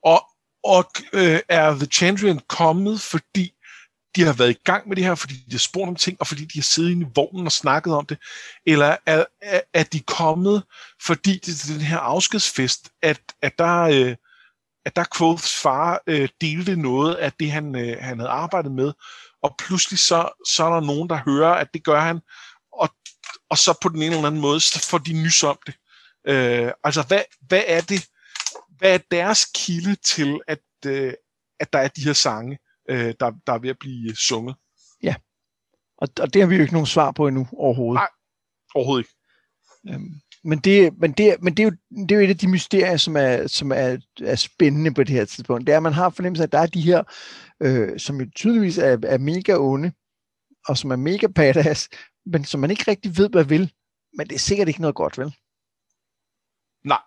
og, 0.04 0.24
og 0.64 0.86
øh, 1.14 1.40
er 1.50 1.76
The 1.76 1.86
Chandrian 1.86 2.40
kommet, 2.48 3.02
fordi 3.02 3.54
de 4.16 4.24
har 4.24 4.34
været 4.34 4.50
i 4.50 4.62
gang 4.64 4.88
med 4.88 4.96
det 4.96 5.04
her, 5.04 5.16
fordi 5.16 5.34
de 5.34 5.52
har 5.52 5.58
spurgt 5.58 5.90
om 5.90 5.96
ting, 5.96 6.18
og 6.20 6.28
fordi 6.28 6.46
de 6.46 6.60
har 6.60 6.64
siddet 6.64 6.92
i 6.92 7.06
vognen 7.16 7.46
og 7.46 7.52
snakket 7.52 7.94
om 7.94 8.06
det? 8.06 8.18
Eller 8.66 8.98
er, 9.06 9.26
er, 9.42 9.62
er 9.74 9.84
de 9.84 10.00
kommet, 10.00 10.64
fordi 11.02 11.34
det 11.34 11.48
er 11.48 11.74
den 11.74 11.82
her 11.82 11.98
afskedsfest, 11.98 12.90
at, 13.02 13.22
at 13.42 13.58
der... 13.58 13.82
Øh, 13.82 14.16
at 14.86 14.96
der 14.96 15.06
Quoths 15.18 15.62
far 15.62 16.02
øh, 16.08 16.30
delte 16.42 16.76
noget 16.76 17.16
af 17.16 17.34
det, 17.34 17.52
han, 17.52 17.76
øh, 17.76 17.98
han 18.00 18.20
havde 18.20 18.32
arbejdet 18.32 18.72
med, 18.72 18.94
og 19.44 19.56
pludselig 19.58 20.00
så, 20.00 20.30
så 20.48 20.66
er 20.66 20.74
der 20.74 20.80
nogen, 20.80 21.10
der 21.10 21.20
hører, 21.26 21.54
at 21.54 21.74
det 21.74 21.84
gør 21.84 22.00
han, 22.00 22.20
og, 22.74 22.90
og 23.50 23.58
så 23.58 23.78
på 23.82 23.90
den 23.90 24.02
ene 24.02 24.16
eller 24.16 24.28
anden 24.28 24.42
måde, 24.42 24.60
så 24.60 24.88
får 24.90 24.98
de 24.98 25.14
nys 25.14 25.44
om 25.44 25.58
det. 25.66 25.76
Øh, 26.28 26.72
altså, 26.84 27.04
hvad, 27.08 27.22
hvad 27.48 27.64
er 27.68 27.82
det, 27.82 28.08
hvad 28.78 28.94
er 28.94 29.00
deres 29.12 29.46
kilde 29.56 29.96
til, 29.96 30.40
at, 30.48 30.62
øh, 30.86 31.14
at 31.60 31.74
der 31.74 31.80
er 31.80 31.88
de 31.88 32.04
her 32.04 32.14
sange, 32.14 32.60
øh, 32.90 33.14
der, 33.20 33.32
der 33.48 33.54
er 33.54 33.60
ved 33.60 33.70
at 33.70 33.80
blive 33.80 34.16
sunget? 34.16 34.56
Ja, 35.04 35.16
og, 35.98 36.08
og 36.20 36.34
det 36.34 36.42
har 36.42 36.50
vi 36.50 36.56
jo 36.56 36.62
ikke 36.62 36.74
nogen 36.74 36.88
svar 36.88 37.12
på 37.12 37.28
endnu 37.28 37.48
overhovedet. 37.54 38.00
Nej, 38.00 38.10
overhovedet 38.76 39.04
ikke. 39.06 39.16
Øhm, 39.90 40.22
men 40.44 40.60
det, 40.60 41.00
men, 41.00 41.12
det, 41.12 41.36
men 41.42 41.58
det, 41.58 41.64
er 41.64 41.68
jo, 41.68 41.76
det 42.04 42.12
er 42.12 42.16
jo 42.16 42.22
et 42.22 42.30
af 42.30 42.38
de 42.38 42.48
mysterier, 42.48 42.98
som 42.98 43.16
er, 43.16 43.48
som 43.48 43.72
er, 43.72 43.98
er 44.22 44.36
spændende 44.36 44.94
på 44.94 45.04
det 45.04 45.16
her 45.16 45.26
tidspunkt. 45.26 45.68
Det 45.68 45.74
er, 45.74 45.78
at 45.78 45.84
man 45.84 45.94
har 45.94 46.10
fornemmelse 46.10 46.44
af, 46.44 46.48
at 46.48 46.52
der 46.52 46.60
er 46.60 46.66
de 46.66 46.82
her, 46.82 47.04
øh, 47.62 48.00
som 48.00 48.22
jo 48.22 48.28
tydeligvis 48.36 48.78
er, 48.78 48.98
er 49.04 49.18
mega 49.18 49.56
onde, 49.58 49.92
og 50.68 50.78
som 50.78 50.92
er 50.92 50.96
mega 50.96 51.28
badass, 51.28 51.90
men 52.26 52.46
som 52.46 52.60
man 52.60 52.72
ikke 52.72 52.92
rigtig 52.92 53.18
ved, 53.18 53.30
hvad 53.30 53.44
vil. 53.44 53.74
Men 54.18 54.28
det 54.28 54.36
er 54.36 54.40
sikkert 54.40 54.68
ikke 54.68 54.82
noget 54.82 54.96
godt, 54.96 55.18
vel? 55.18 55.36
Nej. 56.86 57.02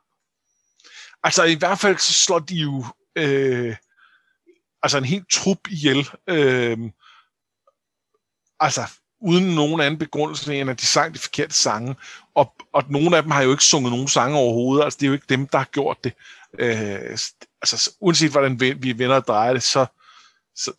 Altså 1.22 1.44
i 1.44 1.54
hvert 1.54 1.78
fald 1.78 1.98
så 1.98 2.12
slår 2.12 2.38
de 2.38 2.54
jo 2.54 2.84
øh, 3.16 3.76
altså 4.82 4.98
en 4.98 5.04
helt 5.04 5.30
trup 5.30 5.68
ihjel. 5.70 6.08
Øh, 6.28 6.78
altså 8.60 8.80
uden 9.24 9.54
nogen 9.54 9.80
anden 9.80 9.98
begrundelse 9.98 10.54
end, 10.54 10.70
at 10.70 10.80
de 10.80 10.86
sang 10.86 11.14
de 11.14 11.18
forkerte 11.18 11.54
sange. 11.54 11.96
Og, 12.34 12.52
og 12.72 12.84
nogle 12.88 13.16
af 13.16 13.22
dem 13.22 13.32
har 13.32 13.42
jo 13.42 13.50
ikke 13.50 13.64
sunget 13.64 13.92
nogen 13.92 14.08
sange 14.08 14.38
overhovedet. 14.38 14.84
Altså, 14.84 14.96
det 14.96 15.06
er 15.06 15.08
jo 15.08 15.12
ikke 15.12 15.26
dem, 15.28 15.46
der 15.46 15.58
har 15.58 15.68
gjort 15.72 16.04
det. 16.04 16.12
Øh, 16.58 17.18
altså, 17.62 17.90
uanset 18.00 18.30
hvordan 18.30 18.60
vi 18.60 18.98
vender 18.98 19.16
og 19.16 19.26
drejer 19.26 19.52
det, 19.52 19.62
så, 19.62 19.86
så, 20.56 20.72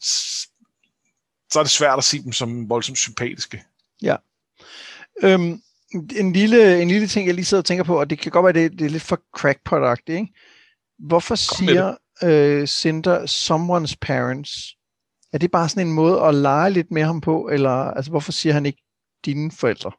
så 1.52 1.60
er 1.60 1.64
det 1.64 1.72
svært 1.72 1.98
at 1.98 2.04
se 2.04 2.24
dem 2.24 2.32
som 2.32 2.70
voldsomt 2.70 2.98
sympatiske. 2.98 3.64
Ja. 4.02 4.16
Øhm, 5.24 5.62
en, 6.16 6.34
lille, 6.34 6.82
en 6.82 6.88
lille 6.88 7.08
ting, 7.08 7.28
jeg 7.28 7.36
lige 7.36 7.46
sidder 7.46 7.62
og 7.62 7.66
tænker 7.66 7.84
på, 7.84 8.00
og 8.00 8.10
det 8.10 8.20
kan 8.20 8.32
godt 8.32 8.44
være, 8.44 8.64
det, 8.64 8.80
det 8.80 8.86
er 8.86 8.90
lidt 8.90 9.04
for 9.04 9.22
crackpot 9.38 10.00
ikke? 10.08 10.34
Hvorfor 11.00 11.36
Kom 11.36 11.66
siger 11.66 11.96
øh, 12.24 12.68
Cinder 12.68 13.20
someone's 13.22 13.96
parents? 14.02 14.75
Er 15.36 15.40
det 15.40 15.52
bare 15.52 15.70
sådan 15.70 15.88
en 15.88 15.94
måde 15.94 16.22
at 16.22 16.36
lege 16.36 16.70
lidt 16.70 16.92
med 16.92 17.04
ham 17.04 17.22
på, 17.22 17.50
eller 17.50 17.70
altså, 17.70 18.12
hvorfor 18.12 18.32
siger 18.32 18.54
han 18.54 18.66
ikke 18.66 18.84
dine 19.26 19.52
forældre? 19.52 19.92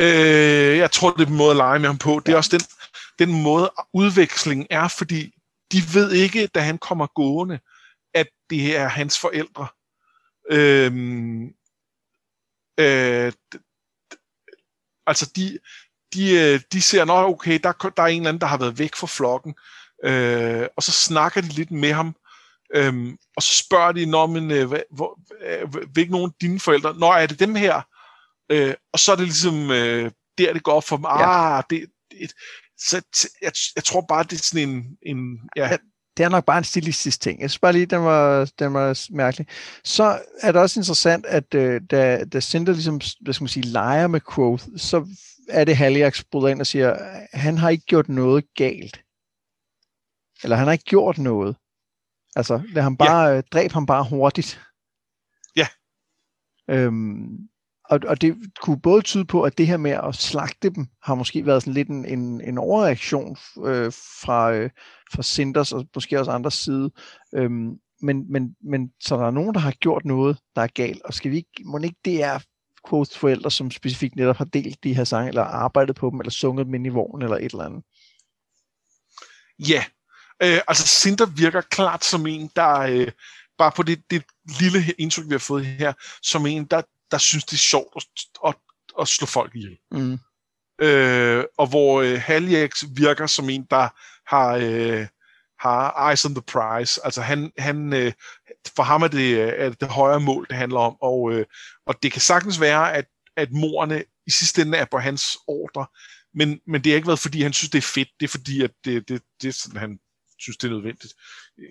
Øh, 0.00 0.78
jeg 0.78 0.90
tror, 0.90 1.10
det 1.10 1.22
er 1.22 1.30
en 1.30 1.36
måde 1.36 1.50
at 1.50 1.56
lege 1.56 1.78
med 1.78 1.88
ham 1.88 1.98
på. 1.98 2.20
Det 2.26 2.32
er 2.32 2.36
også 2.36 2.58
den, 2.58 2.66
den 3.26 3.42
måde, 3.42 3.72
udvekslingen 3.92 4.66
er, 4.70 4.88
fordi 4.88 5.32
de 5.72 5.78
ved 5.94 6.12
ikke, 6.12 6.46
da 6.46 6.60
han 6.60 6.78
kommer 6.78 7.06
gående, 7.06 7.58
at 8.14 8.26
det 8.50 8.76
er 8.76 8.88
hans 8.88 9.18
forældre. 9.18 9.66
Øhm, 10.50 11.44
øh, 12.80 13.32
altså, 15.06 15.32
de, 15.36 15.58
de, 16.14 16.30
øh, 16.40 16.60
de 16.72 16.82
ser, 16.82 17.02
at 17.02 17.10
okay, 17.10 17.60
der, 17.62 17.72
der 17.96 18.02
er 18.02 18.06
en 18.06 18.20
eller 18.20 18.28
anden, 18.28 18.40
der 18.40 18.46
har 18.46 18.58
været 18.58 18.78
væk 18.78 18.94
fra 18.94 19.06
flokken, 19.06 19.54
øh, 20.04 20.68
og 20.76 20.82
så 20.82 20.92
snakker 20.92 21.40
de 21.40 21.48
lidt 21.48 21.70
med 21.70 21.92
ham, 21.92 22.16
Øhm, 22.74 23.16
og 23.36 23.42
så 23.42 23.64
spørger 23.64 23.92
de, 23.92 24.06
når 24.06 24.26
men, 24.26 24.50
øh, 24.50 24.68
hvad, 24.68 24.80
hvor, 24.90 25.20
øh, 25.42 25.74
hvilke 25.92 26.12
nogle 26.12 26.26
af 26.26 26.36
dine 26.40 26.60
forældre? 26.60 26.94
Nå, 26.94 27.06
er 27.06 27.26
det 27.26 27.40
dem 27.40 27.54
her? 27.54 27.82
Øh, 28.50 28.74
og 28.92 28.98
så 28.98 29.12
er 29.12 29.16
det 29.16 29.24
ligesom 29.24 29.70
øh, 29.70 30.10
der, 30.38 30.52
det 30.52 30.62
går 30.62 30.72
op 30.72 30.84
for 30.84 30.96
dem. 30.96 31.04
Ah, 31.08 31.62
det, 31.70 31.86
det, 32.10 32.32
så 32.78 33.02
jeg, 33.42 33.52
jeg 33.76 33.84
tror 33.84 34.00
bare, 34.08 34.22
det 34.22 34.32
er 34.32 34.42
sådan 34.42 34.68
en... 34.68 34.98
en 35.02 35.40
ja. 35.56 35.68
ja 35.68 35.76
det 36.16 36.24
er 36.24 36.28
nok 36.28 36.44
bare 36.44 36.58
en 36.58 36.64
stilistisk 36.64 37.20
ting. 37.20 37.40
Jeg 37.40 37.50
synes 37.50 37.58
bare 37.58 37.72
lige, 37.72 37.86
den 37.86 38.04
var, 38.04 38.50
den 38.58 38.74
var 38.74 39.06
mærkelig. 39.10 39.46
Så 39.84 40.20
er 40.42 40.52
det 40.52 40.60
også 40.60 40.80
interessant, 40.80 41.26
at 41.26 41.54
øh, 41.54 41.80
da, 41.90 42.24
da 42.24 42.40
Cinder 42.40 42.72
ligesom, 42.72 43.00
hvad 43.20 43.34
skal 43.34 43.42
man 43.42 43.48
sige, 43.48 43.66
leger 43.66 44.06
med 44.06 44.20
Quoth, 44.34 44.64
så 44.76 45.06
er 45.48 45.64
det 45.64 45.76
Haliax 45.76 46.22
bryder 46.30 46.48
ind 46.48 46.60
og 46.60 46.66
siger, 46.66 46.96
han 47.32 47.58
har 47.58 47.70
ikke 47.70 47.84
gjort 47.84 48.08
noget 48.08 48.44
galt. 48.54 49.00
Eller 50.42 50.56
han 50.56 50.66
har 50.66 50.72
ikke 50.72 50.84
gjort 50.84 51.18
noget. 51.18 51.56
Altså, 52.36 52.62
lad 52.68 52.82
ham 52.82 52.96
bare, 52.96 53.26
ja. 53.26 53.36
Øh, 53.36 53.42
dræb 53.52 53.72
ham 53.72 53.86
bare 53.86 54.06
hurtigt. 54.10 54.60
Ja. 55.56 55.66
Øhm, 56.70 57.48
og, 57.84 58.00
og 58.06 58.20
det 58.20 58.36
kunne 58.60 58.80
både 58.80 59.02
tyde 59.02 59.24
på, 59.24 59.42
at 59.42 59.58
det 59.58 59.66
her 59.66 59.76
med 59.76 59.90
at 59.90 60.14
slagte 60.14 60.70
dem, 60.70 60.86
har 61.02 61.14
måske 61.14 61.46
været 61.46 61.62
sådan 61.62 61.74
lidt 61.74 61.88
en, 61.88 62.04
en, 62.04 62.40
en 62.40 62.58
overreaktion 62.58 63.36
øh, 63.64 63.92
fra, 64.22 64.52
øh, 64.52 64.70
fra 65.12 65.22
Sinders 65.22 65.72
og 65.72 65.86
måske 65.94 66.18
også 66.18 66.30
andres 66.30 66.54
side. 66.54 66.90
Øhm, 67.34 67.78
men, 68.02 68.32
men, 68.32 68.56
men 68.60 68.92
så 69.00 69.16
der 69.16 69.26
er 69.26 69.30
nogen, 69.30 69.54
der 69.54 69.60
har 69.60 69.72
gjort 69.72 70.04
noget, 70.04 70.38
der 70.56 70.62
er 70.62 70.66
galt, 70.66 71.02
og 71.02 71.14
skal 71.14 71.30
vi 71.30 71.36
ikke, 71.36 71.62
må 71.64 71.78
ikke 71.78 72.00
det 72.04 72.22
er 72.22 72.38
quotes 72.88 73.18
forældre, 73.18 73.50
som 73.50 73.70
specifikt 73.70 74.16
netop 74.16 74.36
har 74.36 74.44
delt 74.44 74.84
de 74.84 74.94
her 74.94 75.04
sange, 75.04 75.28
eller 75.28 75.42
arbejdet 75.42 75.96
på 75.96 76.10
dem, 76.10 76.20
eller 76.20 76.30
sunget 76.30 76.66
dem 76.66 76.74
ind 76.74 76.86
i 76.86 76.88
vognen, 76.88 77.22
eller 77.22 77.36
et 77.36 77.44
eller 77.44 77.64
andet? 77.64 77.82
Ja, 79.58 79.84
Øh, 80.42 80.60
altså 80.68 80.86
Cinder 80.86 81.26
virker 81.26 81.60
klart 81.60 82.04
som 82.04 82.26
en, 82.26 82.50
der 82.56 82.78
øh, 82.78 83.08
bare 83.58 83.72
på 83.72 83.82
det, 83.82 84.10
det 84.10 84.24
lille 84.60 84.92
indtryk, 84.98 85.24
vi 85.24 85.34
har 85.34 85.38
fået 85.38 85.66
her, 85.66 85.92
som 86.22 86.46
en, 86.46 86.64
der, 86.64 86.82
der 87.10 87.18
synes, 87.18 87.44
det 87.44 87.52
er 87.52 87.56
sjovt 87.56 87.92
at, 87.96 88.04
at, 88.46 88.54
at 89.00 89.08
slå 89.08 89.26
folk 89.26 89.54
ihjel. 89.54 89.78
Mm. 89.90 90.18
Øh, 90.80 91.44
og 91.58 91.66
hvor 91.66 92.02
øh, 92.02 92.20
Haliax 92.20 92.84
virker 92.96 93.26
som 93.26 93.50
en, 93.50 93.66
der 93.70 93.88
har, 94.34 94.56
øh, 94.62 95.06
har 95.60 96.08
eyes 96.08 96.24
on 96.24 96.34
the 96.34 96.42
prize. 96.42 97.00
Altså 97.04 97.22
han, 97.22 97.52
han 97.58 97.92
øh, 97.92 98.12
for 98.76 98.82
ham 98.82 99.02
er 99.02 99.08
det, 99.08 99.60
er 99.62 99.70
det 99.70 99.88
højere 99.88 100.20
mål, 100.20 100.46
det 100.50 100.56
handler 100.56 100.80
om. 100.80 100.96
Og, 101.02 101.32
øh, 101.32 101.46
og 101.86 102.02
det 102.02 102.12
kan 102.12 102.20
sagtens 102.20 102.60
være, 102.60 102.92
at, 102.92 103.04
at 103.36 103.52
morerne 103.52 104.04
i 104.26 104.30
sidste 104.30 104.62
ende 104.62 104.78
er 104.78 104.84
på 104.90 104.98
hans 104.98 105.38
ordre, 105.46 105.86
men, 106.34 106.60
men 106.66 106.84
det 106.84 106.92
har 106.92 106.96
ikke 106.96 107.08
været, 107.08 107.18
fordi 107.18 107.42
han 107.42 107.52
synes, 107.52 107.70
det 107.70 107.78
er 107.78 107.92
fedt. 107.94 108.08
Det 108.20 108.26
er 108.26 108.30
fordi, 108.30 108.62
at 108.62 108.70
det, 108.84 109.08
det, 109.08 109.22
det 109.42 109.48
er 109.48 109.52
sådan, 109.52 109.80
han 109.80 109.98
synes, 110.44 110.56
det 110.56 110.68
er 110.68 110.72
nødvendigt. 110.72 111.14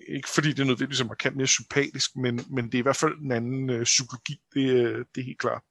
Ikke 0.08 0.28
fordi 0.28 0.48
det 0.48 0.60
er 0.60 0.64
nødvendigt 0.64 0.98
som 0.98 1.06
markant 1.06 1.36
mere 1.36 1.46
sympatisk, 1.46 2.16
men, 2.16 2.40
men 2.50 2.64
det 2.64 2.74
er 2.74 2.78
i 2.78 2.82
hvert 2.82 2.96
fald 2.96 3.18
en 3.18 3.32
anden 3.32 3.70
øh, 3.70 3.84
psykologi, 3.84 4.40
det, 4.54 4.70
øh, 4.70 5.04
det 5.14 5.20
er 5.20 5.24
helt 5.24 5.38
klart. 5.38 5.62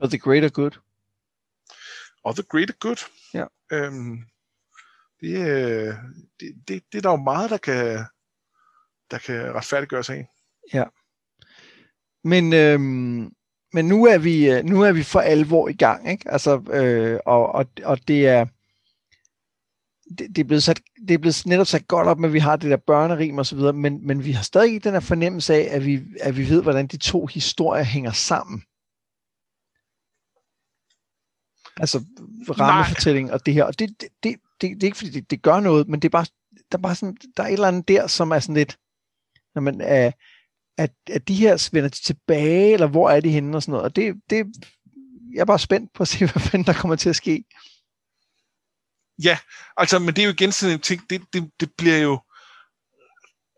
Og 0.00 0.10
the 0.10 0.18
greater 0.18 0.48
good. 0.48 0.70
Og 2.24 2.34
the 2.34 2.42
greater 2.42 2.74
good. 2.74 2.96
Ja. 3.34 3.44
Øhm, 3.72 4.24
det, 5.20 5.48
øh, 5.48 5.94
det, 6.40 6.54
det, 6.68 6.82
det 6.92 6.98
er 6.98 7.02
der 7.02 7.10
jo 7.10 7.16
meget, 7.16 7.50
der 7.50 7.56
kan, 7.56 8.04
der 9.10 9.18
kan 9.18 9.54
retfærdiggøre 9.54 10.04
sig 10.04 10.16
af. 10.16 10.28
Ja. 10.72 10.84
Men, 12.24 12.52
øhm, 12.52 13.32
men 13.72 13.88
nu 13.88 14.06
er 14.06 14.18
vi 14.18 14.50
øh, 14.50 14.64
nu 14.64 14.82
er 14.82 14.92
vi 14.92 15.02
for 15.02 15.20
alvor 15.20 15.68
i 15.68 15.72
gang, 15.72 16.10
ikke? 16.10 16.30
Altså, 16.30 16.62
øh, 16.72 17.20
og, 17.26 17.52
og, 17.52 17.66
og 17.84 18.08
det 18.08 18.26
er 18.26 18.46
det, 20.18 20.28
det, 20.28 20.38
er 20.38 20.44
blevet 20.44 20.62
sat, 20.62 20.80
det 21.08 21.14
er 21.14 21.18
blevet 21.18 21.46
netop 21.46 21.66
sat 21.66 21.88
godt 21.88 22.08
op 22.08 22.18
med, 22.18 22.28
at 22.28 22.32
vi 22.32 22.38
har 22.38 22.56
det 22.56 22.70
der 22.70 22.76
børnerim 22.76 23.38
og 23.38 23.46
så 23.46 23.56
videre, 23.56 23.72
men, 23.72 24.06
men 24.06 24.24
vi 24.24 24.32
har 24.32 24.42
stadig 24.42 24.84
den 24.84 24.92
her 24.92 25.00
fornemmelse 25.00 25.54
af, 25.54 25.76
at 25.76 25.86
vi, 25.86 26.00
at 26.20 26.36
vi 26.36 26.48
ved, 26.48 26.62
hvordan 26.62 26.86
de 26.86 26.96
to 26.96 27.26
historier 27.26 27.82
hænger 27.82 28.12
sammen. 28.12 28.62
Altså 31.76 32.04
rammefortælling 32.50 33.32
og 33.32 33.46
det 33.46 33.54
her. 33.54 33.64
Og 33.64 33.78
det, 33.78 33.88
det, 34.00 34.08
det, 34.22 34.36
det, 34.60 34.70
det 34.70 34.82
er 34.82 34.86
ikke 34.86 34.96
fordi, 34.96 35.10
det, 35.10 35.30
det 35.30 35.42
gør 35.42 35.60
noget, 35.60 35.88
men 35.88 36.00
det 36.00 36.08
er 36.08 36.10
bare, 36.10 36.26
der 36.72 36.78
er 36.78 36.82
bare 36.82 36.94
sådan, 36.94 37.16
der 37.36 37.42
er 37.42 37.46
et 37.46 37.52
eller 37.52 37.68
andet 37.68 37.88
der, 37.88 38.06
som 38.06 38.30
er 38.30 38.38
sådan 38.38 38.54
lidt, 38.54 38.78
når 39.54 39.62
man 39.62 39.80
er, 39.80 40.12
at, 40.78 40.92
at 41.10 41.28
de 41.28 41.34
her 41.34 41.68
vender 41.72 41.88
de 41.88 42.02
tilbage, 42.02 42.72
eller 42.72 42.86
hvor 42.86 43.10
er 43.10 43.20
de 43.20 43.30
henne 43.30 43.56
og 43.56 43.62
sådan 43.62 43.72
noget. 43.72 43.84
Og 43.84 43.96
det, 43.96 44.14
det, 44.30 44.46
jeg 45.34 45.40
er 45.40 45.44
bare 45.44 45.58
spændt 45.58 45.92
på 45.92 46.02
at 46.02 46.08
se, 46.08 46.18
hvad 46.26 46.42
fanden 46.42 46.66
der 46.66 46.72
kommer 46.72 46.96
til 46.96 47.08
at 47.08 47.16
ske. 47.16 47.44
Ja, 49.24 49.38
altså, 49.76 49.98
men 49.98 50.16
det 50.16 50.22
er 50.22 50.26
jo 50.26 50.32
igen 50.32 50.52
sådan 50.52 50.74
en 50.74 50.80
ting, 50.80 51.10
det, 51.10 51.22
det, 51.32 51.50
det 51.60 51.70
bliver 51.78 51.98
jo, 51.98 52.20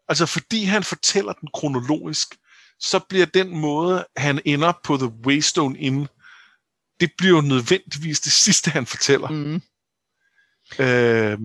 altså 0.08 0.26
fordi 0.26 0.64
han 0.64 0.82
fortæller 0.82 1.32
den 1.32 1.48
kronologisk, 1.54 2.36
så 2.80 2.98
bliver 3.08 3.26
den 3.26 3.58
måde, 3.58 4.06
han 4.16 4.40
ender 4.44 4.72
på 4.84 4.96
The 4.96 5.12
Waystone 5.26 5.78
Inn, 5.78 6.08
det 7.00 7.10
bliver 7.18 7.36
jo 7.36 7.40
nødvendigvis 7.40 8.20
det 8.20 8.32
sidste, 8.32 8.70
han 8.70 8.86
fortæller. 8.86 9.28
Mm. 9.28 9.62
Øh, 10.78 11.38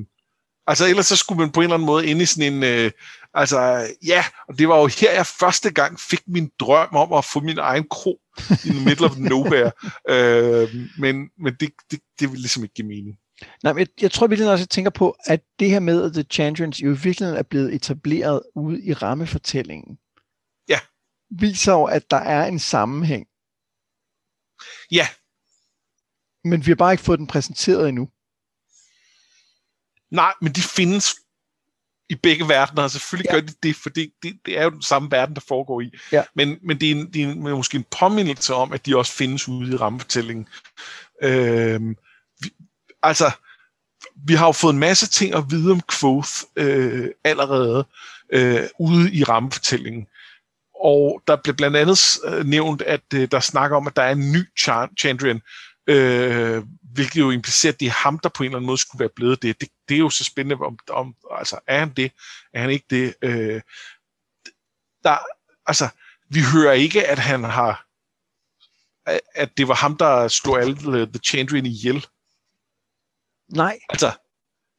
altså 0.67 0.85
ellers 0.85 1.05
så 1.05 1.15
skulle 1.15 1.39
man 1.39 1.51
på 1.51 1.59
en 1.59 1.63
eller 1.63 1.73
anden 1.73 1.85
måde 1.85 2.07
ind 2.07 2.21
i 2.21 2.25
sådan 2.25 2.53
en, 2.53 2.63
øh, 2.63 2.91
altså 3.33 3.87
ja, 4.05 4.25
og 4.47 4.57
det 4.59 4.69
var 4.69 4.79
jo 4.79 4.87
her, 4.87 5.11
jeg 5.11 5.25
første 5.25 5.71
gang 5.71 5.99
fik 5.99 6.21
min 6.27 6.51
drøm 6.59 6.95
om 6.95 7.13
at 7.13 7.25
få 7.25 7.39
min 7.39 7.57
egen 7.57 7.87
kro 7.89 8.19
i 8.49 8.69
the 8.69 8.85
middle 8.85 9.05
of 9.05 9.17
nowhere. 9.17 9.71
øh, 10.13 10.75
men 10.97 11.29
men 11.37 11.55
det, 11.59 11.69
det, 11.91 11.99
det 12.19 12.31
vil 12.31 12.39
ligesom 12.39 12.63
ikke 12.63 12.75
give 12.75 12.87
mening. 12.87 13.17
Nej, 13.63 13.73
men 13.73 13.79
jeg, 13.79 13.87
jeg 14.01 14.11
tror 14.11 14.27
virkelig 14.27 14.51
også, 14.51 14.61
jeg 14.61 14.69
tænker 14.69 14.91
på, 14.91 15.15
at 15.25 15.41
det 15.59 15.69
her 15.69 15.79
med, 15.79 16.03
at 16.03 16.13
The 16.13 16.23
Champions 16.23 16.81
jo 16.81 16.89
i 16.89 16.97
virkeligheden 16.97 17.39
er 17.39 17.43
blevet 17.43 17.73
etableret 17.73 18.41
ude 18.55 18.83
i 18.83 18.93
rammefortællingen. 18.93 19.97
Ja. 20.69 20.79
Viser 21.29 21.71
jo, 21.71 21.83
at 21.83 22.11
der 22.11 22.17
er 22.17 22.45
en 22.45 22.59
sammenhæng. 22.59 23.27
Ja. 24.91 25.07
Men 26.43 26.65
vi 26.65 26.71
har 26.71 26.75
bare 26.75 26.93
ikke 26.93 27.03
fået 27.03 27.19
den 27.19 27.27
præsenteret 27.27 27.89
endnu. 27.89 28.09
Nej, 30.11 30.33
men 30.41 30.53
de 30.53 30.61
findes 30.61 31.15
i 32.09 32.15
begge 32.15 32.47
verdener, 32.47 32.83
og 32.83 32.91
selvfølgelig 32.91 33.29
ja. 33.29 33.33
gør 33.33 33.41
de 33.41 33.53
det, 33.63 33.75
for 33.75 33.89
det, 33.89 34.11
det, 34.23 34.39
det 34.45 34.57
er 34.57 34.63
jo 34.63 34.69
den 34.69 34.81
samme 34.81 35.11
verden, 35.11 35.35
der 35.35 35.41
foregår 35.47 35.81
i. 35.81 35.91
Ja. 36.11 36.23
Men, 36.35 36.57
men 36.61 36.79
det, 36.79 36.91
er 36.91 36.95
en, 36.95 37.13
det 37.13 37.23
er 37.23 37.55
måske 37.55 37.77
en 37.77 37.85
påmindelse 37.99 38.53
om, 38.53 38.73
at 38.73 38.85
de 38.85 38.97
også 38.97 39.11
findes 39.11 39.47
ude 39.47 39.73
i 39.73 39.75
rammefortællingen. 39.75 40.47
Øhm, 41.21 41.95
altså, 43.03 43.31
vi 44.27 44.33
har 44.33 44.45
jo 44.45 44.51
fået 44.51 44.73
en 44.73 44.79
masse 44.79 45.07
ting 45.07 45.35
at 45.35 45.43
vide 45.49 45.71
om 45.71 45.81
Quoth 45.99 46.31
øh, 46.55 47.09
allerede 47.23 47.85
øh, 48.33 48.67
ude 48.79 49.13
i 49.13 49.23
rammefortællingen. 49.23 50.07
Og 50.83 51.21
der 51.27 51.35
blev 51.35 51.55
blandt 51.55 51.77
andet 51.77 52.19
øh, 52.25 52.45
nævnt, 52.45 52.81
at 52.81 53.13
øh, 53.13 53.27
der 53.31 53.39
snakker 53.39 53.77
om, 53.77 53.87
at 53.87 53.95
der 53.95 54.01
er 54.01 54.11
en 54.11 54.31
ny 54.31 54.49
Chandrian, 54.99 55.41
øh, 55.87 56.63
hvilket 56.93 57.19
jo 57.19 57.31
implicerer, 57.31 57.73
at 57.73 57.79
det 57.79 57.85
er 57.85 58.03
ham, 58.03 58.19
der 58.19 58.29
på 58.29 58.43
en 58.43 58.45
eller 58.45 58.57
anden 58.57 58.67
måde 58.67 58.77
skulle 58.77 58.99
være 58.99 59.09
blevet 59.15 59.41
det. 59.41 59.61
Det, 59.61 59.69
det 59.89 59.95
er 59.95 59.99
jo 59.99 60.09
så 60.09 60.23
spændende, 60.23 60.65
om, 60.65 60.79
om 60.89 61.15
altså, 61.31 61.59
er 61.67 61.79
han 61.79 61.89
det? 61.89 62.11
Er 62.53 62.61
han 62.61 62.69
ikke 62.69 62.85
det? 62.89 63.13
Øh, 63.21 63.61
der, 65.03 65.17
altså, 65.65 65.89
vi 66.29 66.39
hører 66.53 66.73
ikke, 66.73 67.07
at 67.07 67.19
han 67.19 67.43
har 67.43 67.87
at 69.35 69.57
det 69.57 69.67
var 69.67 69.73
ham, 69.73 69.97
der 69.97 70.27
slog 70.27 70.61
alle 70.61 70.99
øh, 70.99 71.07
The 71.07 71.19
Chandrian 71.25 71.65
ihjel. 71.65 72.05
Nej. 73.49 73.79
Altså, 73.89 74.11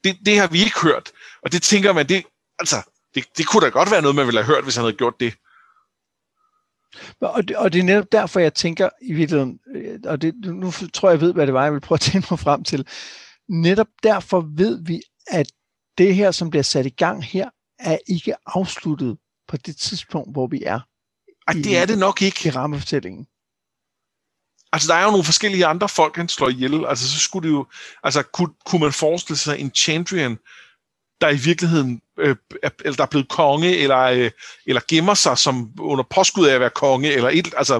det, 0.04 0.18
det 0.26 0.38
har 0.38 0.46
vi 0.46 0.58
ikke 0.58 0.80
hørt. 0.82 1.12
Og 1.42 1.52
det 1.52 1.62
tænker 1.62 1.92
man, 1.92 2.08
det, 2.08 2.24
altså, 2.58 2.76
det, 3.14 3.24
det 3.38 3.46
kunne 3.46 3.64
da 3.64 3.68
godt 3.68 3.90
være 3.90 4.02
noget, 4.02 4.16
man 4.16 4.26
ville 4.26 4.42
have 4.42 4.54
hørt, 4.54 4.64
hvis 4.64 4.76
han 4.76 4.84
havde 4.84 4.96
gjort 4.96 5.14
det. 5.20 5.34
Og 7.20 7.48
det, 7.48 7.56
og 7.56 7.72
det 7.72 7.78
er 7.78 7.82
netop 7.82 8.12
derfor, 8.12 8.40
jeg 8.40 8.54
tænker 8.54 8.88
i 9.02 9.12
virkeligheden, 9.12 9.58
øh, 9.74 9.98
og 10.04 10.22
det, 10.22 10.34
nu 10.44 10.70
tror 10.70 11.08
jeg, 11.08 11.14
jeg 11.14 11.20
ved, 11.20 11.32
hvad 11.32 11.46
det 11.46 11.54
var, 11.54 11.64
jeg 11.64 11.72
vil 11.72 11.80
prøve 11.80 11.96
at 11.96 12.00
tænke 12.00 12.26
mig 12.30 12.38
frem 12.38 12.64
til. 12.64 12.86
Netop 13.48 13.88
derfor 14.02 14.40
ved 14.56 14.84
vi, 14.84 15.00
at 15.26 15.52
det 15.98 16.14
her, 16.14 16.30
som 16.30 16.50
bliver 16.50 16.62
sat 16.62 16.86
i 16.86 16.88
gang 16.90 17.24
her, 17.24 17.50
er 17.78 17.98
ikke 18.06 18.34
afsluttet 18.46 19.18
på 19.48 19.56
det 19.56 19.76
tidspunkt, 19.76 20.32
hvor 20.32 20.46
vi 20.46 20.62
er. 20.62 20.80
Ej, 21.48 21.54
det 21.54 21.76
er 21.76 21.86
det 21.86 21.98
nok 21.98 22.22
ikke. 22.22 22.48
I 22.48 22.50
rammefortællingen. 22.50 23.26
Altså, 24.72 24.92
der 24.92 24.98
er 24.98 25.04
jo 25.04 25.10
nogle 25.10 25.24
forskellige 25.24 25.66
andre 25.66 25.88
folk, 25.88 26.16
han 26.16 26.28
slår 26.28 26.48
ihjel. 26.48 26.86
Altså, 26.86 27.10
så 27.10 27.18
skulle 27.18 27.48
det 27.48 27.54
jo... 27.54 27.66
Altså, 28.04 28.22
kunne, 28.22 28.52
kunne 28.66 28.80
man 28.80 28.92
forestille 28.92 29.38
sig 29.38 29.58
en 29.58 29.70
Chandrian, 29.74 30.38
der 31.20 31.28
i 31.28 31.36
virkeligheden 31.36 32.00
øh, 32.18 32.36
er, 32.62 32.70
eller 32.84 32.96
der 32.96 33.02
er 33.02 33.08
blevet 33.10 33.28
konge, 33.28 33.76
eller, 33.76 33.98
øh, 33.98 34.30
eller 34.66 34.80
gemmer 34.88 35.14
sig 35.14 35.38
som 35.38 35.70
under 35.78 36.04
påskud 36.10 36.46
af 36.46 36.54
at 36.54 36.60
være 36.60 36.70
konge, 36.70 37.12
eller 37.12 37.30
et, 37.32 37.54
altså, 37.56 37.78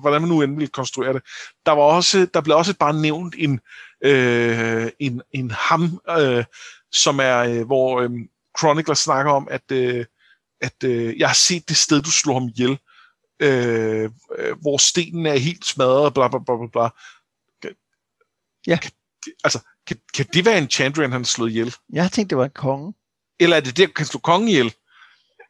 hvordan 0.00 0.20
man 0.20 0.28
nu 0.28 0.42
end 0.42 0.58
vil 0.58 0.68
konstruere 0.68 1.12
det. 1.12 1.22
Der, 1.66 1.72
var 1.72 1.82
også, 1.82 2.26
der 2.34 2.40
blev 2.40 2.56
også 2.56 2.74
bare 2.74 3.00
nævnt 3.00 3.34
en, 3.38 3.60
øh, 4.04 4.90
en, 4.98 5.22
en 5.32 5.50
ham, 5.50 6.00
øh, 6.18 6.44
som 6.92 7.20
er, 7.20 7.38
øh, 7.38 7.66
hvor 7.66 8.00
øh, 8.00 8.10
Chronicler 8.58 8.94
snakker 8.94 9.32
om, 9.32 9.48
at, 9.50 9.72
øh, 9.72 10.04
at 10.60 10.84
øh, 10.84 11.18
jeg 11.18 11.28
har 11.28 11.34
set 11.34 11.68
det 11.68 11.76
sted, 11.76 12.02
du 12.02 12.10
slår 12.10 12.34
ham 12.34 12.48
ihjel, 12.48 12.78
øh, 13.44 14.10
øh, 14.38 14.60
hvor 14.60 14.76
stenen 14.76 15.26
er 15.26 15.36
helt 15.36 15.66
smadret, 15.66 16.14
bla 16.14 16.28
bla 16.28 16.38
bla 16.38 16.56
bla. 16.56 16.66
bla. 16.72 16.88
Ja. 18.66 18.78
Kan, 18.82 18.90
altså, 19.44 19.58
kan, 19.86 19.96
kan 20.14 20.26
det 20.34 20.44
være 20.44 20.58
en 20.58 20.70
Chandrian, 20.70 21.12
han 21.12 21.20
har 21.20 21.24
slået 21.26 21.50
ihjel? 21.50 21.74
Jeg 21.92 22.02
har 22.02 22.08
tænkt, 22.08 22.30
det 22.30 22.38
var 22.38 22.44
en 22.44 22.50
konge. 22.50 22.94
Eller 23.40 23.56
er 23.56 23.60
det 23.60 23.76
det, 23.76 23.94
kan 23.94 24.06
slå 24.06 24.20
kongen 24.20 24.48
ihjel? 24.48 24.74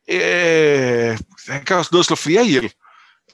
Øh, 0.09 1.19
han 1.49 1.65
kan 1.65 1.77
også 1.77 1.91
noget 1.93 2.07
slå 2.07 2.17
flere 2.17 2.45
ihjel. 2.45 2.73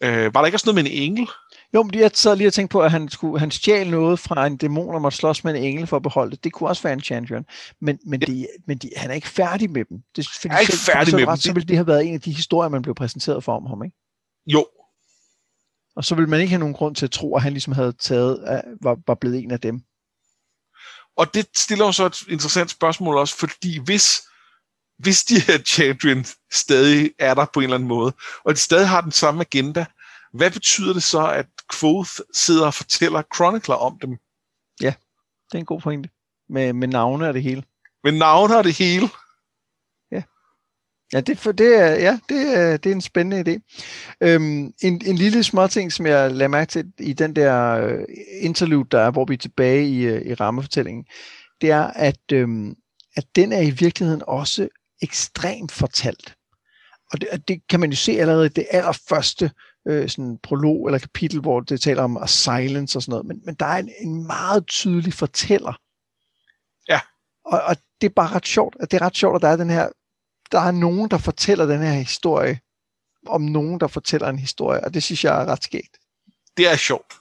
Øh, 0.00 0.34
var 0.34 0.40
der 0.40 0.46
ikke 0.46 0.56
også 0.56 0.66
noget 0.72 0.84
med 0.84 0.92
en 0.92 1.02
engel? 1.02 1.28
Jo, 1.74 1.82
men 1.82 1.94
jeg 1.94 2.10
sad 2.14 2.36
lige 2.36 2.46
og 2.46 2.52
tænkte 2.52 2.72
på, 2.72 2.80
at 2.80 2.90
han, 2.90 3.08
skulle, 3.08 3.40
han 3.40 3.50
stjal 3.50 3.90
noget 3.90 4.18
fra 4.18 4.46
en 4.46 4.56
dæmon, 4.56 4.94
og 4.94 5.02
måtte 5.02 5.18
slås 5.18 5.44
med 5.44 5.54
en 5.54 5.64
engel 5.64 5.86
for 5.86 5.96
at 5.96 6.02
beholde 6.02 6.30
det. 6.30 6.44
Det 6.44 6.52
kunne 6.52 6.68
også 6.68 6.82
være 6.82 6.92
en 6.92 7.00
Chandrian. 7.00 7.44
Men, 7.80 7.98
men, 8.06 8.20
ja. 8.20 8.26
de, 8.26 8.46
men 8.66 8.78
de, 8.78 8.90
han 8.96 9.10
er 9.10 9.14
ikke 9.14 9.28
færdig 9.28 9.70
med 9.70 9.84
dem. 9.84 9.98
Det, 10.16 10.28
fordi 10.28 10.48
han 10.48 10.56
er 10.56 10.60
ikke 10.60 10.72
færdig 10.72 11.14
med 11.14 11.26
ret, 11.26 11.36
dem. 11.36 11.40
Så 11.40 11.52
ville 11.52 11.68
det 11.68 11.76
have 11.76 11.86
været 11.86 12.06
en 12.06 12.14
af 12.14 12.20
de 12.20 12.32
historier, 12.32 12.68
man 12.68 12.82
blev 12.82 12.94
præsenteret 12.94 13.44
for 13.44 13.56
om 13.56 13.66
ham, 13.66 13.84
ikke? 13.84 13.96
Jo. 14.46 14.66
Og 15.96 16.04
så 16.04 16.14
ville 16.14 16.30
man 16.30 16.40
ikke 16.40 16.50
have 16.50 16.58
nogen 16.58 16.74
grund 16.74 16.96
til 16.96 17.06
at 17.06 17.10
tro, 17.10 17.36
at 17.36 17.42
han 17.42 17.52
ligesom 17.52 17.72
havde 17.72 17.92
taget, 17.92 18.62
var, 18.82 18.98
var 19.06 19.14
blevet 19.14 19.38
en 19.38 19.50
af 19.50 19.60
dem. 19.60 19.82
Og 21.16 21.34
det 21.34 21.46
stiller 21.56 21.86
jo 21.86 21.92
så 21.92 22.06
et 22.06 22.28
interessant 22.28 22.70
spørgsmål 22.70 23.16
også, 23.16 23.36
fordi 23.36 23.78
hvis, 23.78 24.22
hvis 24.98 25.24
de 25.24 25.40
her 25.40 25.58
Chandrian 25.58 26.24
stadig 26.52 27.12
er 27.18 27.34
der 27.34 27.46
på 27.54 27.60
en 27.60 27.64
eller 27.64 27.76
anden 27.76 27.88
måde, 27.88 28.12
og 28.44 28.54
de 28.54 28.60
stadig 28.60 28.88
har 28.88 29.00
den 29.00 29.12
samme 29.12 29.40
agenda, 29.40 29.86
hvad 30.32 30.50
betyder 30.50 30.92
det 30.92 31.02
så, 31.02 31.26
at 31.26 31.46
Quoth 31.80 32.10
sidder 32.34 32.66
og 32.66 32.74
fortæller 32.74 33.22
Chronicler 33.34 33.74
om 33.74 33.98
dem? 34.02 34.18
Ja, 34.80 34.94
det 35.46 35.54
er 35.54 35.58
en 35.58 35.64
god 35.64 35.80
pointe. 35.80 36.08
Med, 36.48 36.72
med 36.72 36.88
navne 36.88 37.28
og 37.28 37.34
det 37.34 37.42
hele. 37.42 37.64
Med 38.04 38.12
navne 38.12 38.56
og 38.58 38.64
det 38.64 38.74
hele? 38.78 39.08
Ja. 41.12 41.20
Det, 41.20 41.38
for 41.38 41.52
det, 41.52 41.80
er, 41.80 41.86
ja, 41.86 42.18
det, 42.28 42.58
er, 42.58 42.76
det 42.76 42.90
er 42.90 42.94
en 42.94 43.00
spændende 43.00 43.50
idé. 43.50 43.60
Øhm, 44.20 44.72
en, 44.82 45.02
en 45.06 45.16
lille 45.16 45.42
småting, 45.42 45.92
som 45.92 46.06
jeg 46.06 46.30
lader 46.32 46.48
mærke 46.48 46.70
til 46.70 46.92
i 46.98 47.12
den 47.12 47.36
der 47.36 47.86
uh, 47.86 48.00
interlude, 48.40 48.88
der 48.90 49.00
er, 49.00 49.10
hvor 49.10 49.24
vi 49.24 49.34
er 49.34 49.38
tilbage 49.38 49.88
i, 49.88 50.08
uh, 50.08 50.26
i 50.26 50.34
rammefortællingen, 50.34 51.04
det 51.60 51.70
er, 51.70 51.82
at, 51.82 52.32
øhm, 52.32 52.74
at 53.16 53.24
den 53.36 53.52
er 53.52 53.60
i 53.60 53.70
virkeligheden 53.70 54.22
også 54.26 54.68
ekstremt 55.02 55.72
fortalt. 55.72 56.34
Og 57.12 57.20
det, 57.20 57.28
og 57.32 57.48
det 57.48 57.62
kan 57.68 57.80
man 57.80 57.90
jo 57.90 57.96
se 57.96 58.12
allerede 58.12 58.46
i 58.46 58.48
det 58.48 58.66
allerførste 58.70 59.50
øh, 59.88 60.08
sådan 60.08 60.38
prolog 60.42 60.86
eller 60.86 60.98
kapitel, 60.98 61.40
hvor 61.40 61.60
det 61.60 61.80
taler 61.80 62.02
om 62.02 62.26
silence 62.26 62.98
og 62.98 63.02
sådan 63.02 63.10
noget, 63.10 63.26
men, 63.26 63.40
men 63.44 63.54
der 63.54 63.66
er 63.66 63.78
en, 63.78 63.90
en 64.00 64.26
meget 64.26 64.66
tydelig 64.66 65.12
fortæller. 65.14 65.72
Ja. 66.88 67.00
Og, 67.44 67.62
og 67.62 67.76
det 68.00 68.06
er 68.06 68.14
bare 68.16 68.34
ret 68.34 68.46
sjovt, 68.46 68.76
at 68.80 68.90
det 68.90 69.00
er 69.00 69.06
ret 69.06 69.16
sjovt, 69.16 69.36
at 69.36 69.42
der 69.42 69.48
er 69.48 69.56
den 69.56 69.70
her, 69.70 69.88
der 70.52 70.60
er 70.60 70.70
nogen, 70.70 71.10
der 71.10 71.18
fortæller 71.18 71.66
den 71.66 71.82
her 71.82 71.92
historie, 71.92 72.60
om 73.26 73.42
nogen, 73.42 73.80
der 73.80 73.86
fortæller 73.86 74.28
en 74.28 74.38
historie, 74.38 74.84
og 74.84 74.94
det 74.94 75.02
synes 75.02 75.24
jeg 75.24 75.42
er 75.42 75.46
ret 75.46 75.64
skægt. 75.64 75.96
Det 76.56 76.68
er 76.68 76.76
sjovt. 76.76 77.14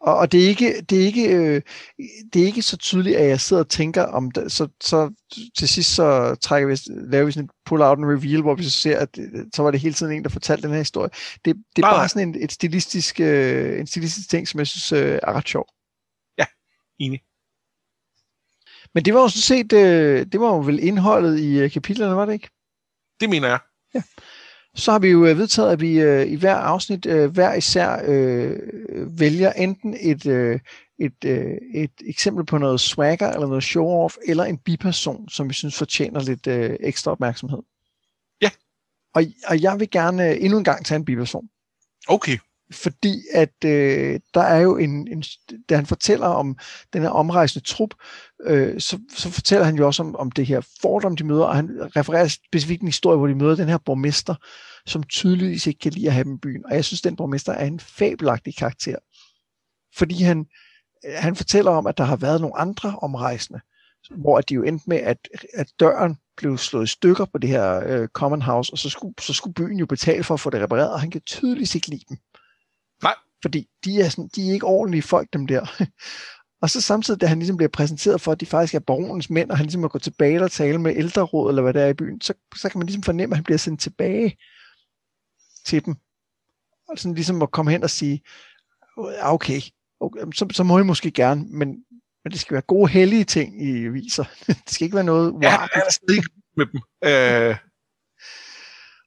Og, 0.00 0.16
og 0.16 0.32
det, 0.32 0.44
er 0.44 0.48
ikke, 0.48 0.80
det, 0.80 1.02
er 1.02 1.06
ikke, 1.06 1.28
øh, 1.28 1.62
det 2.32 2.42
er 2.42 2.46
ikke 2.46 2.62
så 2.62 2.76
tydeligt, 2.76 3.16
at 3.16 3.28
jeg 3.28 3.40
sidder 3.40 3.62
og 3.62 3.68
tænker 3.68 4.02
om 4.02 4.30
det. 4.30 4.52
Så, 4.52 4.68
så 4.80 5.12
til 5.58 5.68
sidst 5.68 5.94
så 5.94 6.34
trækker 6.34 6.68
vi, 6.68 6.78
laver 7.10 7.24
vi 7.24 7.32
sådan 7.32 7.44
et 7.44 7.50
pull-out 7.68 7.98
and 7.98 8.04
reveal, 8.04 8.42
hvor 8.42 8.54
vi 8.54 8.64
så 8.64 8.70
ser, 8.70 8.98
at 8.98 9.18
øh, 9.18 9.44
så 9.54 9.62
var 9.62 9.70
det 9.70 9.80
hele 9.80 9.94
tiden 9.94 10.12
en, 10.12 10.22
der 10.22 10.28
fortalte 10.28 10.62
den 10.62 10.70
her 10.70 10.78
historie. 10.78 11.10
Det, 11.44 11.56
det 11.76 11.84
er 11.84 11.90
bare 11.90 12.08
sådan 12.08 12.28
en, 12.28 12.42
et 12.42 12.52
stilistisk, 12.52 13.20
øh, 13.20 13.80
en 13.80 13.86
stilistisk 13.86 14.30
ting, 14.30 14.48
som 14.48 14.58
jeg 14.58 14.66
synes 14.66 14.92
øh, 14.92 15.18
er 15.22 15.32
ret 15.32 15.48
sjov. 15.48 15.66
Ja, 16.38 16.44
enig. 16.98 17.20
Men 18.96 19.04
det 19.04 19.14
var 19.14 19.20
jo 19.20 19.28
sådan 19.28 19.40
set, 19.40 19.72
øh, 19.72 20.26
det 20.32 20.40
var 20.40 20.48
jo 20.48 20.60
vel 20.60 20.78
indholdet 20.82 21.38
i 21.38 21.58
øh, 21.58 21.70
kapitlerne, 21.70 22.16
var 22.16 22.24
det 22.24 22.32
ikke? 22.32 22.48
Det 23.20 23.30
mener 23.30 23.48
jeg. 23.48 23.58
Ja 23.94 24.02
så 24.76 24.92
har 24.92 24.98
vi 24.98 25.08
jo 25.08 25.26
øh, 25.26 25.38
vedtaget, 25.38 25.72
at 25.72 25.80
vi 25.80 26.00
øh, 26.00 26.26
i 26.26 26.34
hver 26.34 26.54
afsnit 26.54 27.06
øh, 27.06 27.30
hver 27.30 27.54
især 27.54 28.02
øh, 28.04 28.58
vælger 29.20 29.52
enten 29.52 29.96
et, 30.00 30.26
øh, 30.26 30.60
et, 30.98 31.24
øh, 31.24 31.56
et 31.74 31.90
eksempel 32.06 32.46
på 32.46 32.58
noget 32.58 32.80
swagger 32.80 33.32
eller 33.32 33.46
noget 33.46 33.64
show-off, 33.64 34.16
eller 34.28 34.44
en 34.44 34.58
biperson, 34.58 35.28
som 35.28 35.48
vi 35.48 35.54
synes 35.54 35.78
fortjener 35.78 36.22
lidt 36.22 36.46
øh, 36.46 36.76
ekstra 36.80 37.10
opmærksomhed. 37.10 37.62
Ja. 38.42 38.50
Og, 39.14 39.22
og 39.46 39.62
jeg 39.62 39.80
vil 39.80 39.90
gerne 39.90 40.30
øh, 40.30 40.36
endnu 40.40 40.58
en 40.58 40.64
gang 40.64 40.84
tage 40.84 40.96
en 40.96 41.04
biperson. 41.04 41.48
Okay. 42.08 42.38
Fordi 42.72 43.22
at 43.32 43.64
øh, 43.64 44.20
der 44.34 44.40
er 44.40 44.60
jo 44.60 44.76
en, 44.76 45.08
en, 45.08 45.24
da 45.68 45.76
han 45.76 45.86
fortæller 45.86 46.26
om 46.26 46.58
den 46.92 47.02
her 47.02 47.08
omrejsende 47.08 47.66
trup, 47.66 47.94
øh, 48.42 48.80
så, 48.80 48.98
så 49.16 49.30
fortæller 49.30 49.64
han 49.64 49.76
jo 49.76 49.86
også 49.86 50.02
om, 50.02 50.16
om 50.16 50.30
det 50.30 50.46
her 50.46 50.60
fordom, 50.82 51.16
de 51.16 51.24
møder, 51.24 51.44
og 51.44 51.56
han 51.56 51.96
refererer 51.96 52.28
specifikt 52.28 52.82
en 52.82 52.88
historie, 52.88 53.16
hvor 53.16 53.26
de 53.26 53.34
møder 53.34 53.54
den 53.54 53.68
her 53.68 53.78
borgmester, 53.78 54.34
som 54.86 55.02
tydeligvis 55.02 55.66
ikke 55.66 55.80
kan 55.80 55.92
lide 55.92 56.06
at 56.06 56.12
have 56.12 56.24
dem 56.24 56.34
i 56.34 56.38
byen. 56.42 56.66
Og 56.66 56.74
jeg 56.74 56.84
synes, 56.84 57.02
den 57.02 57.16
borgmester 57.16 57.52
er 57.52 57.66
en 57.66 57.80
fabelagtig 57.80 58.56
karakter. 58.56 58.96
Fordi 59.96 60.22
han, 60.22 60.46
han 61.14 61.36
fortæller 61.36 61.70
om, 61.70 61.86
at 61.86 61.98
der 61.98 62.04
har 62.04 62.16
været 62.16 62.40
nogle 62.40 62.56
andre 62.56 62.98
omrejsende, 63.02 63.60
hvor 64.10 64.40
de 64.40 64.54
jo 64.54 64.62
endte 64.62 64.84
med, 64.88 64.96
at, 64.96 65.18
at 65.54 65.68
døren 65.80 66.16
blev 66.36 66.58
slået 66.58 66.84
i 66.84 66.86
stykker 66.86 67.24
på 67.24 67.38
det 67.38 67.50
her 67.50 67.82
øh, 67.86 68.08
common 68.08 68.42
house, 68.42 68.72
og 68.72 68.78
så 68.78 68.88
skulle, 68.90 69.14
så 69.20 69.32
skulle 69.32 69.54
byen 69.54 69.78
jo 69.78 69.86
betale 69.86 70.24
for 70.24 70.34
at 70.34 70.40
få 70.40 70.50
det 70.50 70.60
repareret, 70.60 70.92
og 70.92 71.00
han 71.00 71.10
kan 71.10 71.20
tydeligvis 71.20 71.74
ikke 71.74 71.88
lide 71.88 72.04
dem. 72.08 72.16
Fordi 73.46 73.66
de 73.84 74.00
er, 74.00 74.08
sådan, 74.08 74.30
de 74.36 74.48
er 74.48 74.52
ikke 74.52 74.66
ordentlige 74.66 75.02
folk, 75.02 75.28
dem 75.32 75.46
der. 75.46 75.66
Og 76.62 76.70
så 76.70 76.80
samtidig, 76.80 77.20
da 77.20 77.26
han 77.26 77.38
ligesom 77.38 77.56
bliver 77.56 77.68
præsenteret 77.68 78.20
for, 78.20 78.32
at 78.32 78.40
de 78.40 78.46
faktisk 78.46 78.74
er 78.74 78.78
baronens 78.78 79.30
mænd, 79.30 79.50
og 79.50 79.56
han 79.56 79.66
ligesom 79.66 79.80
må 79.80 79.88
gå 79.88 79.98
tilbage 79.98 80.42
og 80.42 80.50
tale 80.50 80.78
med 80.78 80.96
ældreråd, 80.96 81.50
eller 81.50 81.62
hvad 81.62 81.74
der 81.74 81.80
er 81.82 81.88
i 81.88 81.94
byen, 81.94 82.20
så, 82.20 82.34
så 82.56 82.68
kan 82.68 82.78
man 82.78 82.86
ligesom 82.86 83.02
fornemme, 83.02 83.32
at 83.32 83.36
han 83.36 83.44
bliver 83.44 83.58
sendt 83.58 83.80
tilbage 83.80 84.36
til 85.66 85.84
dem. 85.84 85.94
Og 86.88 86.98
sådan 86.98 87.14
ligesom 87.14 87.42
at 87.42 87.50
komme 87.50 87.70
hen 87.70 87.82
og 87.82 87.90
sige, 87.90 88.22
okay, 89.22 89.60
okay 90.00 90.20
så, 90.34 90.46
så 90.52 90.62
må 90.62 90.78
I 90.78 90.82
måske 90.82 91.10
gerne, 91.10 91.44
men, 91.48 91.68
men 92.24 92.32
det 92.32 92.40
skal 92.40 92.54
være 92.54 92.62
gode, 92.62 92.90
hellige 92.90 93.24
ting, 93.24 93.62
I 93.62 93.88
viser. 93.88 94.24
det 94.46 94.70
skal 94.70 94.84
ikke 94.84 94.94
være 94.94 95.04
noget 95.04 95.32
wow. 95.32 95.42
Ja, 95.42 95.60
jeg 95.60 95.82
er 95.86 96.12
ikke 96.12 96.28
med 96.56 96.66
dem. 96.66 96.80
Øh. 97.04 97.56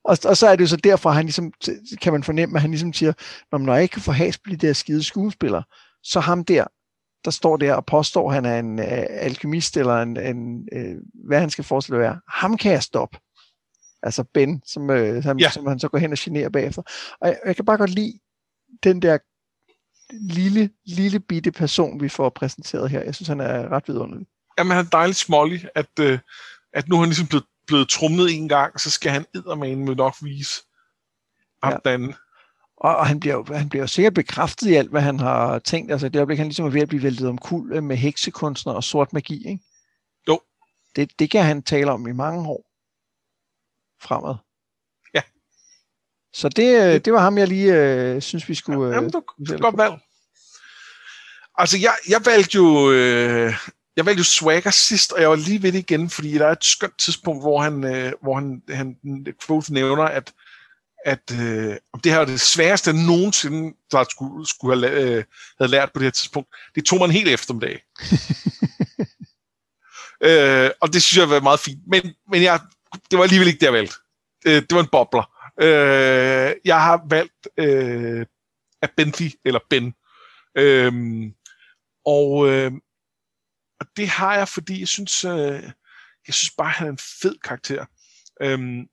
Og, 0.10 0.18
og 0.26 0.38
så 0.38 0.48
er 0.48 0.56
det 0.56 0.64
jo 0.64 0.68
så 0.68 0.78
derfor, 0.78 1.10
han 1.10 1.26
ligesom, 1.26 1.54
kan 2.02 2.14
man 2.14 2.24
fornemme, 2.24 2.58
at 2.58 2.62
han 2.62 2.72
ligesom 2.72 2.94
siger, 2.94 3.14
når 3.58 3.74
jeg 3.74 3.84
ikke 3.84 3.94
kan 3.94 4.02
få 4.02 4.12
has 4.12 4.38
på 4.38 4.50
de 4.50 4.56
der 4.56 4.74
skide 4.74 5.04
skuespillere, 5.04 5.64
så 6.04 6.20
ham 6.20 6.46
der, 6.46 6.66
der 7.26 7.32
står 7.32 7.58
der 7.58 7.74
og 7.74 7.86
påstår, 7.86 8.30
at 8.30 8.36
han 8.36 8.46
er 8.46 8.60
en 8.60 8.80
uh, 8.80 8.86
alkemist, 9.10 9.78
eller 9.78 10.02
en, 10.02 10.18
en 10.18 10.68
uh, 10.76 11.28
hvad 11.28 11.40
han 11.40 11.50
skal 11.50 11.64
forestille 11.64 11.98
at 11.98 12.02
være, 12.02 12.20
ham 12.28 12.58
kan 12.58 12.72
jeg 12.72 12.84
stoppe. 12.84 13.18
Altså 14.04 14.24
Ben, 14.24 14.62
som, 14.66 14.90
uh, 14.90 15.24
som, 15.24 15.40
ja. 15.40 15.50
som 15.50 15.68
han 15.68 15.80
så 15.80 15.88
går 15.88 15.98
hen 15.98 16.12
og 16.12 16.18
generer 16.22 16.50
bagefter. 16.50 16.82
Og 17.22 17.28
jeg, 17.28 17.38
jeg 17.46 17.56
kan 17.56 17.66
bare 17.66 17.78
godt 17.78 17.90
lide 17.90 18.20
den 18.84 19.02
der 19.02 19.18
lille, 20.34 20.70
lille 20.86 21.20
bitte 21.20 21.52
person, 21.52 22.02
vi 22.02 22.10
får 22.10 22.30
præsenteret 22.30 22.90
her. 22.90 23.02
Jeg 23.02 23.16
synes, 23.16 23.28
han 23.28 23.40
er 23.40 23.70
ret 23.72 23.88
vidunderlig. 23.88 24.28
Jamen, 24.58 24.72
han 24.72 24.86
er 24.86 24.90
dejligt 24.90 25.18
smålig, 25.18 25.66
at, 25.76 25.90
uh, 26.02 26.18
at 26.74 26.88
nu 26.88 26.96
er 26.96 27.00
han 27.00 27.10
ligesom 27.10 27.28
blevet, 27.28 27.46
blevet 27.70 27.90
trumlet 27.90 28.36
en 28.36 28.50
gang, 28.50 28.80
så 28.80 28.92
skal 28.92 29.12
han 29.12 29.26
med 29.34 29.96
nok 29.96 30.16
vise 30.22 30.62
ham 31.64 31.80
ja. 31.86 31.92
den 31.92 32.14
og, 32.80 32.96
og 32.96 33.08
han, 33.08 33.20
bliver 33.20 33.36
jo, 33.36 33.46
han 33.54 33.70
bliver 33.70 33.84
jo 33.84 33.88
sikkert 33.88 34.14
bekræftet 34.14 34.68
i 34.68 34.76
alt, 34.76 34.90
hvad 34.90 35.02
han 35.02 35.20
har 35.20 35.60
tænkt. 35.60 35.92
Altså 35.92 36.10
det 36.10 36.20
øjeblik, 36.20 36.38
han 36.38 36.48
ligesom 36.48 36.66
er 36.66 36.70
ved 36.70 36.82
at 36.82 36.88
blive 36.88 37.04
væltet 37.04 37.28
om 37.28 37.38
kul 37.38 37.84
med 37.84 37.98
heksekunstner 37.98 38.74
og 38.74 38.84
sort 38.84 39.14
magi, 39.14 39.48
ikke? 39.48 39.64
Jo. 40.28 40.40
Det, 40.96 41.20
det 41.20 41.32
kan 41.32 41.46
han 41.46 41.64
tale 41.64 41.92
om 41.92 42.08
i 42.08 42.12
mange 42.12 42.50
år 42.50 42.66
fremad. 44.02 44.36
Ja. 45.14 45.22
Så 46.34 46.50
det, 46.50 46.94
øh, 46.96 47.06
det 47.06 47.14
var 47.14 47.20
ham, 47.20 47.38
jeg 47.38 47.48
lige 47.48 47.74
øh, 47.74 48.22
synes, 48.22 48.50
vi 48.50 48.56
skulle... 48.56 48.88
Ja, 48.88 48.96
jamen, 48.96 49.12
du, 49.12 49.24
øh, 49.54 49.60
godt 49.60 49.78
valg. 49.78 49.94
Altså, 51.56 51.78
jeg, 51.78 51.96
jeg 52.10 52.26
valgte 52.26 52.56
jo... 52.56 52.92
Øh, 52.92 53.54
jeg 54.00 54.06
valgte 54.06 54.20
jo 54.20 54.24
Swagger 54.24 54.72
sidst, 54.72 55.12
og 55.12 55.22
jeg 55.22 55.30
var 55.30 55.36
lige 55.36 55.64
ved 55.64 55.72
det 55.72 55.80
igen, 55.80 56.10
fordi 56.10 56.34
der 56.34 56.46
er 56.46 56.52
et 56.52 56.64
skønt 56.64 57.00
tidspunkt, 57.00 57.44
hvor 57.44 57.62
han, 57.62 57.84
øh, 57.84 58.14
hvor 58.22 58.36
han, 58.36 58.62
han 58.70 58.98
Quoth 59.46 59.72
nævner, 59.72 60.04
at 60.04 60.34
at 61.06 61.32
øh, 61.32 61.76
det 62.04 62.12
her 62.12 62.20
er 62.20 62.26
det 62.26 62.42
sværeste 62.42 62.94
nogensinde, 62.94 63.76
der 63.92 64.04
skulle, 64.04 64.48
skulle 64.48 64.90
have, 64.90 65.02
øh, 65.02 65.24
have 65.58 65.68
lært 65.68 65.92
på 65.94 66.00
det 66.00 66.06
her 66.06 66.12
tidspunkt. 66.12 66.50
Det 66.76 66.86
tog 66.86 67.00
man 67.00 67.12
helt 67.12 67.30
eftermiddag. 67.30 67.82
øh, 70.30 70.70
og 70.82 70.94
det 70.94 71.04
synes 71.04 71.18
jeg 71.18 71.30
var 71.30 71.40
meget 71.40 71.60
fint. 71.60 71.80
Men, 71.88 72.02
men 72.32 72.44
jeg, 72.44 72.60
det 73.12 73.18
var 73.18 73.24
alligevel 73.24 73.48
ikke 73.48 73.60
det, 73.60 73.66
jeg 73.66 73.74
valgte. 73.74 73.96
Øh, 74.46 74.62
det 74.62 74.72
var 74.72 74.82
en 74.82 74.90
bobler. 74.92 75.24
Øh, 75.62 76.56
jeg 76.66 76.82
har 76.82 77.02
valgt 77.10 77.48
øh, 77.58 78.26
af 78.82 78.90
Bentley, 78.98 79.32
eller 79.46 79.60
Ben. 79.70 79.94
Øh, 80.58 80.94
og, 82.06 82.50
øh, 82.50 82.72
og 83.80 83.86
det 83.98 84.08
har 84.08 84.36
jeg, 84.36 84.48
fordi 84.48 84.80
jeg 84.80 84.88
synes, 84.88 85.26
øh, 85.26 85.64
jeg 86.28 86.34
synes 86.34 86.52
bare, 86.58 86.68
at 86.68 86.74
han 86.74 86.88
er 86.88 86.92
en 86.92 86.98
fed 87.22 87.40
karakter. 87.44 87.86
Øhm, 88.42 88.88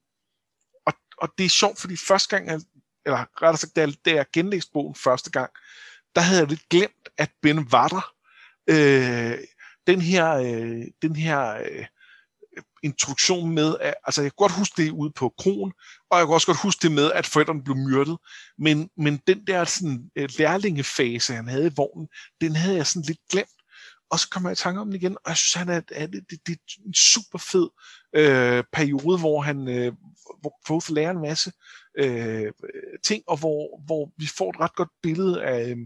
og, 0.87 0.93
og 1.19 1.29
det 1.39 1.45
er 1.45 1.51
sjovt, 1.51 1.81
fordi 1.81 1.97
første 1.97 2.37
gang, 2.37 2.49
jeg, 2.49 2.61
eller 3.07 3.43
rettere 3.43 3.57
sagt, 3.57 3.77
da 3.77 3.81
jeg, 3.81 3.95
da 4.05 4.11
jeg 4.11 4.27
genlæste 4.33 4.71
bogen 4.73 4.95
første 4.95 5.31
gang, 5.31 5.51
der 6.15 6.21
havde 6.21 6.41
jeg 6.41 6.49
lidt 6.49 6.69
glemt, 6.69 7.09
at 7.19 7.31
Ben 7.43 7.73
var 7.73 7.89
der. 7.89 8.15
Øh, 8.71 9.39
den 9.87 10.01
her, 10.01 10.33
øh, 10.33 10.85
den 11.03 11.17
her 11.17 11.55
øh, 11.55 11.87
introduktion 12.83 13.51
med, 13.51 13.77
at, 13.81 13.95
altså 14.05 14.23
jeg 14.23 14.31
kan 14.31 14.37
godt 14.37 14.53
huske 14.53 14.83
det 14.83 14.91
ude 14.91 15.11
på 15.11 15.35
kronen, 15.39 15.73
og 16.11 16.19
jeg 16.19 16.27
kan 16.27 16.35
også 16.35 16.47
godt 16.47 16.63
huske 16.63 16.83
det 16.83 16.93
med, 16.93 17.13
at 17.13 17.27
forældrene 17.27 17.65
blev 17.65 17.77
myrdet, 17.77 18.19
men, 18.59 18.91
men 18.97 19.21
den 19.27 19.47
der 19.47 19.65
sådan, 19.65 20.11
øh, 20.17 20.29
lærlingefase, 20.39 21.35
han 21.35 21.49
havde 21.49 21.67
i 21.67 21.77
vognen, 21.77 22.09
den 22.41 22.57
havde 22.57 22.77
jeg 22.77 22.87
sådan 22.87 23.07
lidt 23.07 23.19
glemt, 23.31 23.56
og 24.11 24.21
så 24.21 24.29
kommer 24.29 24.51
jeg 24.51 24.59
i 24.59 24.63
tanke 24.63 24.81
om 24.81 24.87
den 24.87 24.97
igen, 24.97 25.17
og 25.25 25.29
jeg 25.29 25.37
synes, 25.37 25.55
han 25.55 25.69
er, 25.69 25.77
at 25.77 26.13
det, 26.13 26.31
det, 26.31 26.47
det 26.47 26.53
er 26.53 26.87
en 26.87 26.95
super 26.95 27.39
fed 27.39 27.69
øh, 28.15 28.65
periode, 28.73 29.19
hvor 29.19 29.41
han 29.41 29.69
øh, 29.69 29.93
hvor 30.41 30.61
Quoth 30.67 30.91
lærer 30.91 31.11
en 31.11 31.23
masse 31.23 31.53
øh, 31.99 32.53
ting, 33.05 33.23
og 33.27 33.37
hvor, 33.37 33.81
hvor 33.87 34.13
vi 34.19 34.27
får 34.27 34.51
et 34.51 34.61
ret 34.61 34.75
godt 34.75 34.91
billede 35.03 35.43
af, 35.45 35.71
øh, 35.71 35.77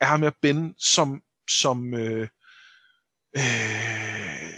af 0.00 0.06
ham 0.06 0.22
og 0.22 0.34
Ben, 0.42 0.74
som, 0.78 1.22
som 1.50 1.94
øh, 1.94 2.28
øh, 3.36 4.52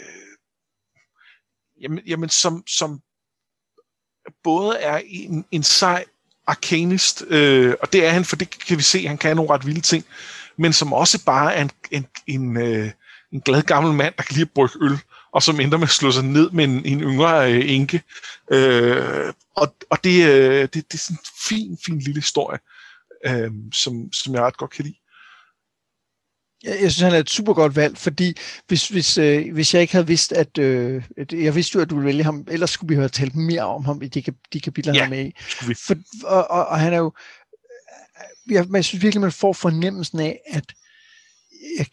jamen, 1.81 2.05
jamen 2.07 2.29
som, 2.29 2.65
som 2.67 3.01
både 4.43 4.79
er 4.79 5.01
en, 5.07 5.45
en 5.51 5.63
sej 5.63 6.05
arkanist, 6.47 7.23
øh, 7.27 7.75
og 7.83 7.93
det 7.93 8.07
er 8.07 8.11
han, 8.11 8.25
for 8.25 8.37
det 8.37 8.51
kan 8.51 8.77
vi 8.77 8.83
se, 8.83 9.07
han 9.07 9.19
kan 9.19 9.37
nogle 9.37 9.51
ret 9.51 9.67
vilde 9.67 9.81
ting, 9.81 10.05
men 10.61 10.73
som 10.73 10.93
også 10.93 11.25
bare 11.25 11.55
er 11.55 11.63
en, 11.63 11.71
en, 11.91 12.07
en, 12.27 12.57
øh, 12.57 12.91
en 13.33 13.41
glad 13.41 13.63
gammel 13.63 13.93
mand, 13.93 14.15
der 14.17 14.23
kan 14.23 14.35
lide 14.35 14.43
at 14.43 14.55
brygge 14.55 14.79
øl, 14.81 14.99
og 15.33 15.43
som 15.43 15.61
ender 15.61 15.79
med 15.79 15.87
at 15.87 15.91
slå 15.91 16.11
sig 16.11 16.25
ned 16.25 16.51
med 16.51 16.65
en, 16.65 16.85
en 16.85 17.01
yngre 17.01 17.53
øh, 17.53 17.71
enke. 17.71 18.03
Øh, 18.53 19.33
og 19.57 19.75
og 19.91 20.05
det, 20.05 20.29
øh, 20.29 20.63
det, 20.63 20.75
det 20.75 20.95
er 20.95 20.99
sådan 20.99 21.17
en 21.17 21.27
fin, 21.49 21.79
fin 21.87 21.99
lille 21.99 22.21
historie, 22.21 22.59
øh, 23.27 23.51
som, 23.73 24.13
som 24.13 24.35
jeg 24.35 24.43
ret 24.43 24.57
godt 24.57 24.71
kan 24.71 24.85
lide. 24.85 24.97
Jeg, 26.65 26.83
jeg 26.83 26.93
synes, 26.93 27.01
han 27.01 27.15
er 27.15 27.19
et 27.19 27.31
super 27.31 27.55
godt 27.55 27.77
valg, 27.77 27.99
fordi 27.99 28.37
hvis, 28.69 28.89
hvis, 28.89 29.19
øh, 29.19 29.53
hvis 29.53 29.75
jeg 29.75 29.83
ikke 29.83 29.95
havde 29.95 30.07
vidst, 30.07 30.33
at... 30.33 30.59
Øh, 30.59 31.03
jeg 31.33 31.55
vidste 31.55 31.77
jo, 31.77 31.83
at 31.83 31.91
du 31.91 31.95
ville 31.95 32.07
vælge 32.07 32.25
ham, 32.25 32.47
ellers 32.51 32.71
skulle 32.71 32.89
vi 32.89 32.95
have 32.95 33.09
talt 33.09 33.37
mere 33.37 33.63
om 33.63 33.85
ham 33.85 34.03
i 34.03 34.09
de, 34.09 34.23
de 34.53 34.61
kapitler, 34.61 34.95
ja, 34.95 35.05
han 35.05 35.13
er 35.13 35.17
med 35.17 35.27
i. 35.27 35.33
For, 35.75 35.95
og, 36.25 36.51
og, 36.51 36.67
og 36.67 36.81
han 36.81 36.93
er 36.93 36.99
jo... 36.99 37.13
Jeg, 38.51 38.67
jeg 38.73 38.85
synes 38.85 39.03
virkelig, 39.03 39.21
man 39.21 39.33
får 39.33 39.53
fornemmelsen 39.53 40.21
af, 40.21 40.41
at 40.47 40.65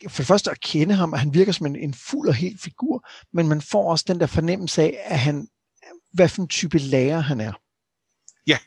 for 0.07 0.17
det 0.17 0.27
første 0.27 0.51
at 0.51 0.59
kende 0.59 0.95
ham, 0.95 1.13
at 1.13 1.19
han 1.19 1.33
virker 1.33 1.51
som 1.51 1.65
en, 1.65 1.75
en 1.75 1.93
fuld 1.93 2.27
og 2.27 2.33
helt 2.33 2.61
figur, 2.61 3.07
men 3.33 3.47
man 3.47 3.61
får 3.61 3.91
også 3.91 4.05
den 4.07 4.19
der 4.19 4.27
fornemmelse 4.27 4.81
af, 4.81 4.99
at 5.03 5.19
han, 5.19 5.47
hvad 6.13 6.29
for 6.29 6.41
en 6.41 6.47
type 6.47 6.77
lærer 6.77 7.19
han 7.19 7.41
er. 7.41 7.53
Ja. 8.47 8.57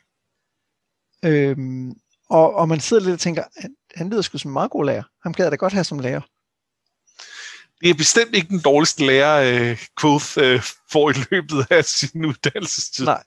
Øhm, 1.25 1.95
og, 2.31 2.55
og 2.55 2.69
man 2.69 2.81
sidder 2.81 3.03
lidt 3.03 3.13
og 3.13 3.21
tænker, 3.21 3.45
han, 3.57 3.77
han 3.95 4.11
lyder 4.11 4.23
sgu 4.23 4.39
som 4.39 4.51
en 4.51 4.53
meget 4.53 4.71
god 4.71 4.85
lærer. 4.85 5.03
Han 5.23 5.33
kan 5.33 5.51
da 5.51 5.57
godt 5.57 5.73
have 5.73 5.85
som 5.85 5.99
lærer. 5.99 6.21
Det 7.81 7.91
er 7.91 7.95
bestemt 7.95 8.35
ikke 8.35 8.49
den 8.49 8.61
dårligste 8.61 9.07
lærer, 9.07 9.71
uh, 9.73 9.79
Quoth 10.01 10.39
uh, 10.39 10.63
får 10.91 11.11
i 11.11 11.15
løbet 11.31 11.67
af 11.71 11.85
sin 11.85 12.25
uddannelsestid. 12.25 13.05
Nej. 13.05 13.25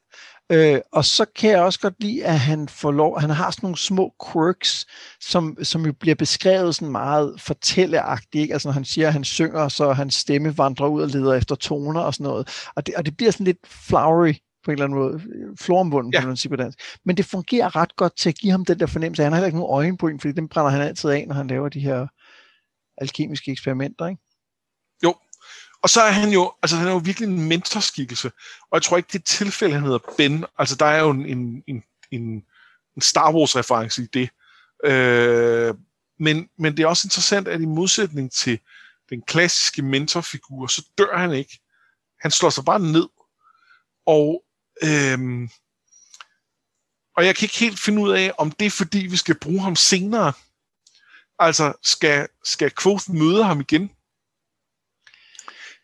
Øh, 0.52 0.80
og 0.92 1.06
så 1.06 1.26
kan 1.36 1.50
jeg 1.50 1.62
også 1.62 1.80
godt 1.80 1.94
lide, 2.00 2.26
at 2.26 2.40
han 2.40 2.68
får 2.68 2.92
lov, 2.92 3.20
han 3.20 3.30
har 3.30 3.52
sådan 3.52 3.66
nogle 3.66 3.78
små 3.78 4.14
quirks, 4.34 4.86
som, 5.22 5.58
som 5.64 5.86
jo 5.86 5.94
bliver 5.94 6.16
beskrevet 6.16 6.76
sådan 6.76 6.92
meget 6.92 7.42
fortælleagtigt, 7.42 8.42
ikke? 8.42 8.54
Altså 8.54 8.68
når 8.68 8.74
han 8.74 8.86
siger, 8.86 9.08
at 9.08 9.14
han 9.14 9.24
synger, 9.24 9.70
så 9.70 9.92
hans 9.92 10.16
stemme 10.16 10.58
vandrer 10.58 10.88
ud 10.88 11.02
og 11.02 11.10
leder 11.10 11.34
efter 11.34 11.56
toner 11.56 12.02
og 12.02 12.14
sådan 12.14 12.24
noget. 12.24 12.50
Og 12.76 12.86
det, 12.86 12.96
og 12.96 13.06
det 13.06 13.18
bliver 13.18 13.32
sådan 13.32 13.46
lidt 13.46 13.68
flowery 13.68 14.34
på 14.66 14.72
en 14.72 14.74
eller 14.74 14.86
anden 14.86 15.00
måde. 15.00 15.22
Floromvunden, 15.60 16.14
ja. 16.14 16.20
kan 16.20 16.28
man 16.28 16.38
sige 16.38 16.50
på 16.50 16.56
dansk. 16.56 16.80
Men 17.06 17.18
det 17.18 17.26
fungerer 17.26 17.76
ret 17.76 17.96
godt 17.96 18.18
til 18.18 18.30
at 18.30 18.36
give 18.36 18.52
ham 18.52 18.66
den 18.66 18.80
der 18.80 18.86
fornemmelse. 18.86 19.24
Han 19.24 19.32
har 19.32 19.38
heller 19.38 19.48
ikke 19.48 19.60
nogen 19.60 19.74
øjenbryn, 19.74 20.20
fordi 20.20 20.34
den 20.34 20.50
brænder 20.50 20.72
han 20.72 20.82
altid 20.82 21.10
af, 21.10 21.26
når 21.28 21.36
han 21.36 21.48
laver 21.48 21.70
de 21.70 21.80
her 21.80 22.08
alkemiske 22.98 23.52
eksperimenter, 23.52 24.08
ikke? 24.08 24.22
Og 25.84 25.90
så 25.90 26.02
er 26.02 26.12
han 26.12 26.30
jo, 26.30 26.54
altså 26.62 26.78
han 26.78 26.88
er 26.88 26.92
jo 26.92 26.98
virkelig 26.98 27.28
en 27.28 27.48
mentorskikkelse, 27.48 28.32
og 28.62 28.76
jeg 28.76 28.82
tror 28.82 28.98
ikke, 28.98 29.10
det 29.14 29.20
er 29.20 29.24
tilfælde, 29.24 29.74
han 29.74 29.84
hedder 29.84 30.00
Ben. 30.18 30.46
Altså 30.58 30.76
der 30.76 30.86
er 30.86 31.00
jo 31.00 31.10
en, 31.10 31.26
en, 31.26 31.64
en, 32.12 32.44
en 32.96 33.02
Star 33.02 33.34
Wars-reference 33.34 34.04
i 34.04 34.06
det. 34.14 34.30
Øh, 34.86 35.76
men, 36.20 36.50
men 36.58 36.78
det 36.78 36.84
er 36.84 36.88
også 36.88 37.06
interessant, 37.06 37.48
at 37.48 37.62
i 37.62 37.66
modsætning 37.66 38.32
til 38.32 38.60
den 39.10 39.22
klassiske 39.22 39.82
mentorfigur, 39.82 40.68
så 40.68 40.86
dør 40.98 41.18
han 41.18 41.32
ikke. 41.32 41.60
Han 42.20 42.32
slår 42.32 42.50
sig 42.50 42.66
bare 42.66 42.80
ned. 42.80 43.08
Og, 44.06 44.44
øhm, 44.84 45.50
og 47.18 47.26
jeg 47.26 47.36
kan 47.36 47.46
ikke 47.46 47.60
helt 47.60 47.80
finde 47.80 48.02
ud 48.02 48.12
af, 48.12 48.34
om 48.38 48.52
det 48.52 48.66
er 48.66 48.72
fordi, 48.72 49.00
vi 49.00 49.18
skal 49.18 49.40
bruge 49.40 49.62
ham 49.62 49.76
senere. 49.76 50.34
Altså, 51.40 51.74
skal, 51.82 52.28
skal 52.44 52.72
Quoth 52.82 53.12
møde 53.12 53.44
ham 53.44 53.60
igen? 53.60 53.92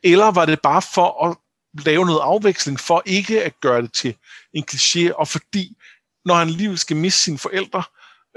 Eller 0.03 0.31
var 0.31 0.45
det 0.45 0.61
bare 0.61 0.81
for 0.81 1.25
at 1.25 1.37
lave 1.85 2.05
noget 2.05 2.19
afveksling, 2.19 2.79
for 2.79 3.03
ikke 3.05 3.43
at 3.43 3.59
gøre 3.61 3.81
det 3.81 3.93
til 3.93 4.15
en 4.53 4.65
kliché, 4.71 5.13
og 5.13 5.27
fordi, 5.27 5.77
når 6.25 6.35
han 6.35 6.47
alligevel 6.47 6.77
skal 6.77 6.97
miste 6.97 7.19
sine 7.19 7.37
forældre, 7.37 7.83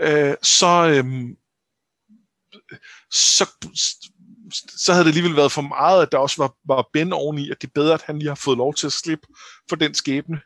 øh, 0.00 0.34
så, 0.42 0.86
øh, 0.88 1.28
så, 3.10 3.50
så 4.76 4.92
havde 4.92 5.04
det 5.04 5.10
alligevel 5.10 5.36
været 5.36 5.52
for 5.52 5.62
meget, 5.62 6.02
at 6.02 6.12
der 6.12 6.18
også 6.18 6.42
var, 6.42 6.54
var 6.64 6.88
Ben 6.92 7.12
oveni, 7.12 7.50
at 7.50 7.62
det 7.62 7.68
er 7.68 7.72
bedre, 7.74 7.94
at 7.94 8.02
han 8.02 8.18
lige 8.18 8.28
har 8.28 8.34
fået 8.34 8.58
lov 8.58 8.74
til 8.74 8.86
at 8.86 8.92
slippe 8.92 9.26
for 9.68 9.76
den 9.76 9.94
skæbne. 9.94 10.40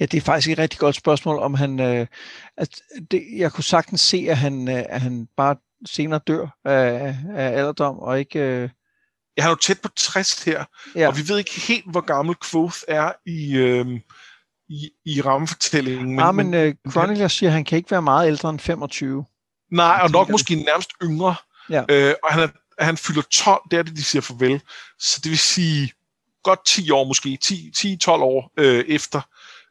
Ja, 0.00 0.06
det 0.06 0.16
er 0.16 0.20
faktisk 0.20 0.50
et 0.50 0.58
rigtig 0.58 0.78
godt 0.78 0.96
spørgsmål, 0.96 1.38
om 1.38 1.54
han... 1.54 1.80
Øh, 1.80 2.06
at 2.56 2.80
det, 3.10 3.26
jeg 3.36 3.52
kunne 3.52 3.64
sagtens 3.64 4.00
se, 4.00 4.26
at 4.28 4.38
han, 4.38 4.68
øh, 4.68 4.84
at 4.88 5.00
han 5.00 5.28
bare 5.36 5.56
senere 5.86 6.20
dør 6.26 6.58
af, 6.64 7.16
af 7.34 7.58
alderdom, 7.58 7.98
og 7.98 8.18
ikke... 8.18 8.38
Øh, 8.38 8.68
jeg 9.36 9.44
har 9.44 9.50
jo 9.50 9.54
tæt 9.56 9.80
på 9.80 9.88
60 9.96 10.44
her, 10.44 10.64
ja. 10.94 11.08
og 11.08 11.16
vi 11.16 11.28
ved 11.28 11.38
ikke 11.38 11.60
helt, 11.60 11.90
hvor 11.90 12.00
gammel 12.00 12.36
Quoth 12.50 12.78
er 12.88 13.12
i, 13.26 13.56
øh, 13.56 13.86
i, 14.68 14.90
i 15.04 15.20
rammefortællingen. 15.20 16.16
Men, 16.16 16.20
ah, 16.20 16.34
men, 16.34 16.54
uh, 16.54 16.92
Chronicler 16.92 17.28
siger, 17.28 17.50
at 17.50 17.54
han 17.54 17.64
kan 17.64 17.76
ikke 17.76 17.90
være 17.90 18.02
meget 18.02 18.26
ældre 18.26 18.50
end 18.50 18.60
25. 18.60 19.24
Nej, 19.72 20.00
og 20.02 20.10
nok 20.10 20.28
måske 20.28 20.54
nærmest 20.54 20.90
yngre. 21.02 21.34
Ja. 21.70 21.84
Øh, 21.88 22.14
og 22.22 22.32
han, 22.32 22.42
er, 22.42 22.84
han 22.84 22.96
fylder 22.96 23.22
12, 23.22 23.62
det 23.70 23.78
er 23.78 23.82
det, 23.82 23.96
de 23.96 24.04
siger 24.04 24.22
farvel. 24.22 24.62
Så 24.98 25.20
det 25.22 25.30
vil 25.30 25.38
sige 25.38 25.92
godt 26.42 26.66
10 26.66 26.90
år 26.90 27.04
måske, 27.04 27.38
10-12 28.06 28.10
år 28.10 28.52
øh, 28.56 28.84
efter. 28.88 29.20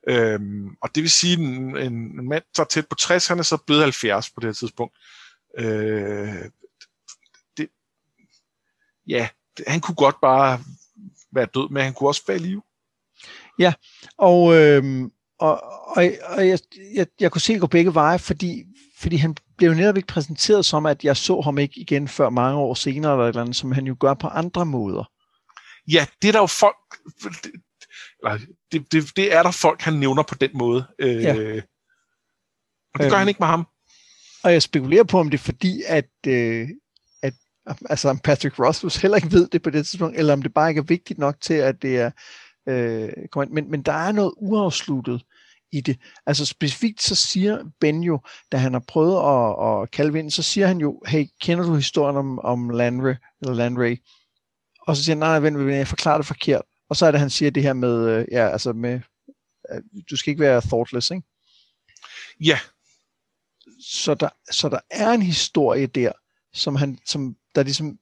Øhm, 0.07 0.67
og 0.81 0.95
det 0.95 1.03
vil 1.03 1.11
sige, 1.11 1.33
at 1.33 1.39
en, 1.39 1.77
en 1.77 2.27
mand, 2.29 2.43
der 2.57 2.63
er 2.63 2.67
tæt 2.67 2.87
på 2.87 2.95
60, 2.95 3.27
han 3.27 3.39
er 3.39 3.43
så 3.43 3.57
blevet 3.57 3.83
70 3.83 4.29
på 4.29 4.39
det 4.39 4.47
her 4.47 4.53
tidspunkt. 4.53 4.97
Øh, 5.57 6.43
det, 7.57 7.69
ja, 9.07 9.29
han 9.67 9.81
kunne 9.81 9.95
godt 9.95 10.15
bare 10.21 10.63
være 11.31 11.45
død, 11.45 11.69
men 11.69 11.83
han 11.83 11.93
kunne 11.93 12.09
også 12.09 12.23
være 12.27 12.37
i 12.37 12.39
live. 12.39 12.61
Ja, 13.59 13.73
og, 14.17 14.55
øh, 14.55 15.09
og, 15.39 15.63
og, 15.87 16.03
og 16.27 16.47
jeg, 16.47 16.59
jeg, 16.95 17.07
jeg 17.19 17.31
kunne 17.31 17.41
se 17.41 17.53
det 17.53 17.61
gå 17.61 17.67
begge 17.67 17.93
veje, 17.93 18.19
fordi, 18.19 18.63
fordi 18.97 19.15
han 19.15 19.35
blev 19.57 19.73
netop 19.73 19.97
ikke 19.97 20.07
præsenteret 20.07 20.65
som, 20.65 20.85
at 20.85 21.03
jeg 21.03 21.17
så 21.17 21.41
ham 21.41 21.57
ikke 21.57 21.79
igen 21.79 22.07
før 22.07 22.29
mange 22.29 22.59
år 22.59 22.73
senere, 22.73 23.13
eller, 23.13 23.27
eller 23.27 23.41
andet, 23.41 23.55
som 23.55 23.71
han 23.71 23.87
jo 23.87 23.95
gør 23.99 24.13
på 24.13 24.27
andre 24.27 24.65
måder. 24.65 25.11
Ja, 25.91 26.05
det 26.21 26.27
er 26.27 26.31
der 26.31 26.39
jo 26.39 26.47
folk, 26.47 26.75
eller, 28.23 28.39
det, 28.71 28.91
det, 28.91 29.15
det 29.15 29.33
er 29.33 29.43
der 29.43 29.51
folk, 29.51 29.81
han 29.81 29.93
nævner 29.93 30.23
på 30.23 30.35
den 30.35 30.49
måde. 30.53 30.85
Øh, 30.99 31.23
ja. 31.23 31.61
Og 32.93 32.99
det 32.99 32.99
gør 32.99 33.05
øhm, 33.05 33.19
han 33.19 33.27
ikke 33.27 33.39
med 33.39 33.47
ham. 33.47 33.67
Og 34.43 34.53
jeg 34.53 34.61
spekulerer 34.61 35.03
på, 35.03 35.19
om 35.19 35.29
det 35.29 35.37
er 35.37 35.43
fordi, 35.43 35.83
at, 35.87 36.09
øh, 36.27 36.69
altså 37.89 38.09
om 38.09 38.19
Patrick 38.19 38.59
Rothfuss 38.59 38.97
heller 38.97 39.17
ikke 39.17 39.31
ved 39.31 39.47
det 39.47 39.61
på 39.61 39.69
det 39.69 39.87
tidspunkt, 39.87 40.17
eller 40.17 40.33
om 40.33 40.41
det 40.41 40.53
bare 40.53 40.69
ikke 40.69 40.79
er 40.79 40.83
vigtigt 40.83 41.19
nok 41.19 41.41
til, 41.41 41.53
at 41.53 41.81
det 41.81 41.99
er 41.99 42.11
øh, 42.69 43.09
men, 43.51 43.71
men 43.71 43.81
der 43.81 43.93
er 43.93 44.11
noget 44.11 44.33
uafsluttet 44.37 45.23
i 45.71 45.81
det. 45.81 45.99
Altså 46.25 46.45
specifikt 46.45 47.01
så 47.01 47.15
siger 47.15 47.63
Ben 47.79 48.03
jo, 48.03 48.21
da 48.51 48.57
han 48.57 48.73
har 48.73 48.83
prøvet 48.87 49.17
at, 49.17 49.81
at 49.81 49.91
kalde 49.91 50.13
vind, 50.13 50.31
så 50.31 50.43
siger 50.43 50.67
han 50.67 50.77
jo, 50.77 51.01
hey, 51.07 51.25
kender 51.41 51.65
du 51.65 51.75
historien 51.75 52.17
om, 52.17 52.39
om 52.39 52.69
Landry, 52.69 53.13
eller 53.41 53.53
Landry? 53.53 53.97
Og 54.87 54.95
så 54.95 55.03
siger 55.03 55.15
han, 55.15 55.19
nej, 55.19 55.39
nej, 55.39 55.49
vent, 55.49 55.71
jeg 55.71 55.87
forklarer 55.87 56.17
det 56.17 56.27
forkert. 56.27 56.61
Og 56.89 56.95
så 56.95 57.05
er 57.05 57.11
det, 57.11 57.19
han 57.19 57.29
siger 57.29 57.51
det 57.51 57.63
her 57.63 57.73
med, 57.73 58.09
øh, 58.09 58.25
ja, 58.31 58.49
altså 58.49 58.73
med, 58.73 58.99
du 60.09 60.17
skal 60.17 60.31
ikke 60.31 60.43
være 60.43 60.61
thoughtless, 60.61 61.11
ikke? 61.11 61.27
Ja. 62.39 62.59
Så 63.79 64.13
der, 64.13 64.29
så 64.51 64.69
der 64.69 64.79
er 64.91 65.11
en 65.11 65.21
historie 65.21 65.87
der, 65.87 66.11
som 66.53 66.75
han, 66.75 66.97
som 67.05 67.35
der 67.55 67.63
ligesom, 67.63 67.97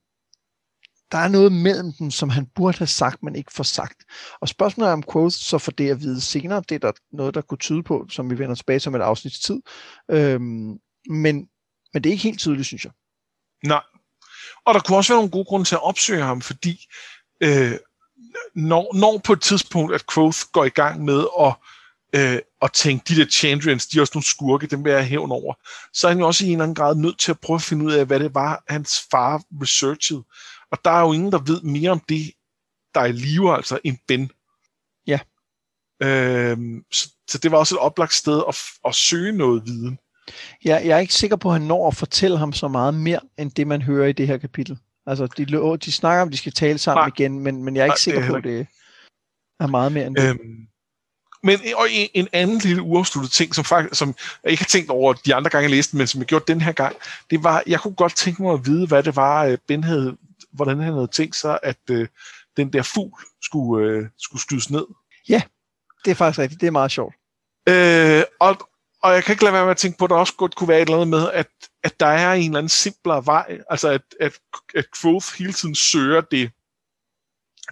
der 1.12 1.18
er 1.18 1.28
noget 1.28 1.52
mellem 1.52 1.92
dem, 1.92 2.10
som 2.10 2.28
han 2.28 2.46
burde 2.46 2.78
have 2.78 2.86
sagt, 2.86 3.22
men 3.22 3.36
ikke 3.36 3.52
får 3.52 3.64
sagt. 3.64 4.04
Og 4.40 4.48
spørgsmålet 4.48 4.88
er, 4.88 4.92
om 4.92 5.04
Quoth 5.12 5.36
så 5.36 5.58
får 5.58 5.72
det 5.72 5.90
at 5.90 6.00
vide 6.00 6.20
senere. 6.20 6.62
Det 6.68 6.74
er 6.74 6.78
der 6.78 6.92
noget, 7.12 7.34
der 7.34 7.40
kunne 7.40 7.58
tyde 7.58 7.82
på, 7.82 8.06
som 8.10 8.30
vi 8.30 8.38
vender 8.38 8.54
tilbage 8.54 8.80
som 8.80 8.94
et 8.94 9.00
afsnit 9.00 9.32
tid. 9.32 9.62
Øhm, 10.10 10.78
men, 11.08 11.48
men 11.92 12.04
det 12.04 12.06
er 12.06 12.10
ikke 12.10 12.22
helt 12.22 12.38
tydeligt, 12.38 12.66
synes 12.66 12.84
jeg. 12.84 12.92
Nej. 13.64 13.82
Og 14.64 14.74
der 14.74 14.80
kunne 14.80 14.96
også 14.96 15.12
være 15.12 15.18
nogle 15.18 15.30
gode 15.30 15.44
grunde 15.44 15.64
til 15.66 15.74
at 15.74 15.82
opsøge 15.82 16.22
ham, 16.22 16.40
fordi 16.40 16.86
øh, 17.40 17.72
når, 18.54 18.94
når 18.94 19.18
på 19.18 19.32
et 19.32 19.40
tidspunkt, 19.40 19.94
at 19.94 20.04
Quoth 20.14 20.38
går 20.52 20.64
i 20.64 20.68
gang 20.68 21.04
med 21.04 21.26
at, 21.40 21.54
øh, 22.12 22.38
at 22.62 22.72
tænke, 22.72 23.04
de 23.08 23.20
der 23.20 23.26
Chandrians, 23.26 23.86
de 23.86 23.96
er 23.96 24.00
også 24.00 24.12
nogle 24.14 24.26
skurke, 24.26 24.66
dem 24.66 24.84
vil 24.84 24.92
jeg 24.92 25.06
hævn 25.06 25.30
over, 25.32 25.54
så 25.92 26.06
er 26.06 26.10
han 26.10 26.20
jo 26.20 26.26
også 26.26 26.44
i 26.44 26.48
en 26.48 26.52
eller 26.52 26.62
anden 26.62 26.74
grad 26.74 26.94
nødt 26.94 27.18
til 27.18 27.30
at 27.30 27.40
prøve 27.40 27.54
at 27.54 27.62
finde 27.62 27.84
ud 27.84 27.92
af, 27.92 28.06
hvad 28.06 28.20
det 28.20 28.34
var, 28.34 28.64
hans 28.68 29.00
far 29.10 29.42
researchede. 29.62 30.24
Og 30.72 30.78
der 30.84 30.90
er 30.90 31.00
jo 31.00 31.12
ingen, 31.12 31.32
der 31.32 31.38
ved 31.38 31.62
mere 31.62 31.90
om 31.90 32.00
det, 32.08 32.32
der 32.94 33.00
er 33.00 33.04
i 33.04 33.12
live, 33.12 33.56
altså, 33.56 33.78
end 33.84 33.98
Ben. 34.08 34.30
Ja. 35.06 35.18
Øhm, 36.02 36.84
så, 36.92 37.08
så 37.28 37.38
det 37.38 37.50
var 37.50 37.58
også 37.58 37.74
et 37.74 37.80
oplagt 37.80 38.14
sted 38.14 38.42
at, 38.48 38.56
at 38.84 38.94
søge 38.94 39.32
noget 39.32 39.62
viden. 39.66 39.98
Ja, 40.64 40.74
jeg 40.84 40.96
er 40.96 40.98
ikke 40.98 41.14
sikker 41.14 41.36
på, 41.36 41.48
at 41.48 41.52
han 41.52 41.62
når 41.62 41.88
at 41.88 41.96
fortælle 41.96 42.38
ham 42.38 42.52
så 42.52 42.68
meget 42.68 42.94
mere, 42.94 43.20
end 43.38 43.50
det 43.50 43.66
man 43.66 43.82
hører 43.82 44.08
i 44.08 44.12
det 44.12 44.26
her 44.26 44.38
kapitel. 44.38 44.78
Altså, 45.06 45.26
de, 45.26 45.76
de 45.76 45.92
snakker 45.92 46.22
om, 46.22 46.28
at 46.28 46.32
de 46.32 46.38
skal 46.38 46.52
tale 46.52 46.78
sammen 46.78 47.00
Nej. 47.00 47.10
igen, 47.18 47.40
men, 47.40 47.64
men 47.64 47.76
jeg 47.76 47.80
er 47.80 47.84
ikke 47.84 47.90
Nej, 47.90 47.96
sikker 47.96 48.26
på, 48.26 48.34
at 48.34 48.44
det 48.44 48.66
er 49.60 49.66
meget 49.66 49.92
mere 49.92 50.06
end 50.06 50.16
det. 50.16 50.28
Øhm, 50.28 50.66
men 51.42 51.60
og 51.76 51.86
en, 51.90 52.08
en 52.14 52.28
anden 52.32 52.58
lille 52.58 52.82
uafsluttet 52.82 53.32
ting, 53.32 53.54
som, 53.54 53.64
faktisk, 53.64 53.98
som 53.98 54.14
jeg 54.44 54.50
ikke 54.50 54.62
har 54.62 54.68
tænkt 54.68 54.90
over 54.90 55.12
de 55.12 55.34
andre 55.34 55.50
gange, 55.50 55.62
jeg 55.62 55.70
læste 55.70 55.96
men 55.96 56.06
som 56.06 56.20
jeg 56.20 56.26
gjorde 56.26 56.44
den 56.48 56.60
her 56.60 56.72
gang, 56.72 56.96
det 57.30 57.44
var, 57.44 57.62
jeg 57.66 57.80
kunne 57.80 57.94
godt 57.94 58.16
tænke 58.16 58.42
mig 58.42 58.52
at 58.52 58.66
vide, 58.66 58.86
hvad 58.86 59.02
det 59.02 59.16
var, 59.16 59.44
øh, 59.44 59.58
Ben 59.68 59.84
havde, 59.84 60.16
hvordan 60.52 60.80
han 60.80 60.92
havde 60.92 61.08
tænkt 61.08 61.36
sig, 61.36 61.58
at 61.62 61.78
øh, 61.90 62.08
den 62.56 62.72
der 62.72 62.82
fugl 62.82 63.22
skulle, 63.42 63.86
øh, 63.86 64.06
skulle 64.18 64.42
skydes 64.42 64.70
ned. 64.70 64.86
Ja, 65.28 65.42
det 66.04 66.10
er 66.10 66.14
faktisk 66.14 66.38
rigtigt. 66.38 66.60
Det 66.60 66.66
er 66.66 66.70
meget 66.70 66.90
sjovt. 66.90 67.14
Øh, 67.68 68.22
og, 68.40 68.68
og 69.02 69.12
jeg 69.14 69.24
kan 69.24 69.32
ikke 69.32 69.44
lade 69.44 69.54
være 69.54 69.64
med 69.64 69.70
at 69.70 69.76
tænke 69.76 69.98
på, 69.98 70.04
at 70.04 70.10
der 70.10 70.16
også 70.16 70.34
godt 70.36 70.54
kunne 70.54 70.68
være 70.68 70.78
et 70.78 70.86
eller 70.88 70.96
andet 70.96 71.08
med, 71.08 71.30
at, 71.32 71.48
at 71.82 72.00
der 72.00 72.06
er 72.06 72.32
en 72.32 72.44
eller 72.44 72.58
anden 72.58 72.68
simplere 72.68 73.26
vej, 73.26 73.58
altså 73.70 73.88
at, 73.88 74.02
at, 74.20 74.32
at 74.74 74.86
Quoth 75.00 75.26
hele 75.38 75.52
tiden 75.52 75.74
søger 75.74 76.20
det, 76.20 76.50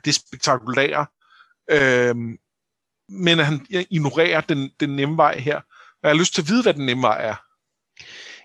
det 0.05 0.15
spektakulære, 0.15 1.07
øhm, 1.71 2.39
men 3.09 3.39
han 3.39 3.67
ignorerer 3.71 4.41
den, 4.41 4.71
den 4.81 4.97
nemme 4.97 5.17
vej 5.17 5.39
her. 5.39 5.57
Og 5.57 6.03
jeg 6.03 6.11
har 6.11 6.17
lyst 6.19 6.35
til 6.35 6.43
at 6.43 6.49
vide, 6.49 6.63
hvad 6.63 6.75
den 6.75 6.87
nemme 6.87 7.03
vej 7.03 7.27
er. 7.27 7.35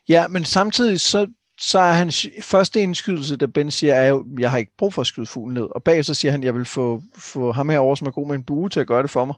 Ja, 0.09 0.27
men 0.27 0.45
samtidig 0.45 1.01
så, 1.01 1.27
så 1.59 1.79
er 1.79 1.91
hans 1.91 2.27
første 2.41 2.81
indskydelse, 2.81 3.37
da 3.37 3.45
Ben 3.45 3.71
siger, 3.71 3.93
er 3.93 4.07
jo, 4.07 4.25
jeg 4.39 4.51
har 4.51 4.57
ikke 4.57 4.77
brug 4.77 4.93
for 4.93 5.01
at 5.01 5.07
skyde 5.07 5.25
fuglen 5.25 5.53
ned. 5.53 5.67
Og 5.75 5.83
bagefter 5.83 6.13
siger 6.13 6.31
han, 6.31 6.43
jeg 6.43 6.55
vil 6.55 6.65
få, 6.65 7.03
få 7.17 7.51
ham 7.51 7.69
herovre, 7.69 7.97
som 7.97 8.07
er 8.07 8.11
god 8.11 8.27
med 8.27 8.35
en 8.35 8.43
bue, 8.43 8.69
til 8.69 8.79
at 8.79 8.87
gøre 8.87 9.01
det 9.01 9.09
for 9.09 9.25
mig. 9.25 9.35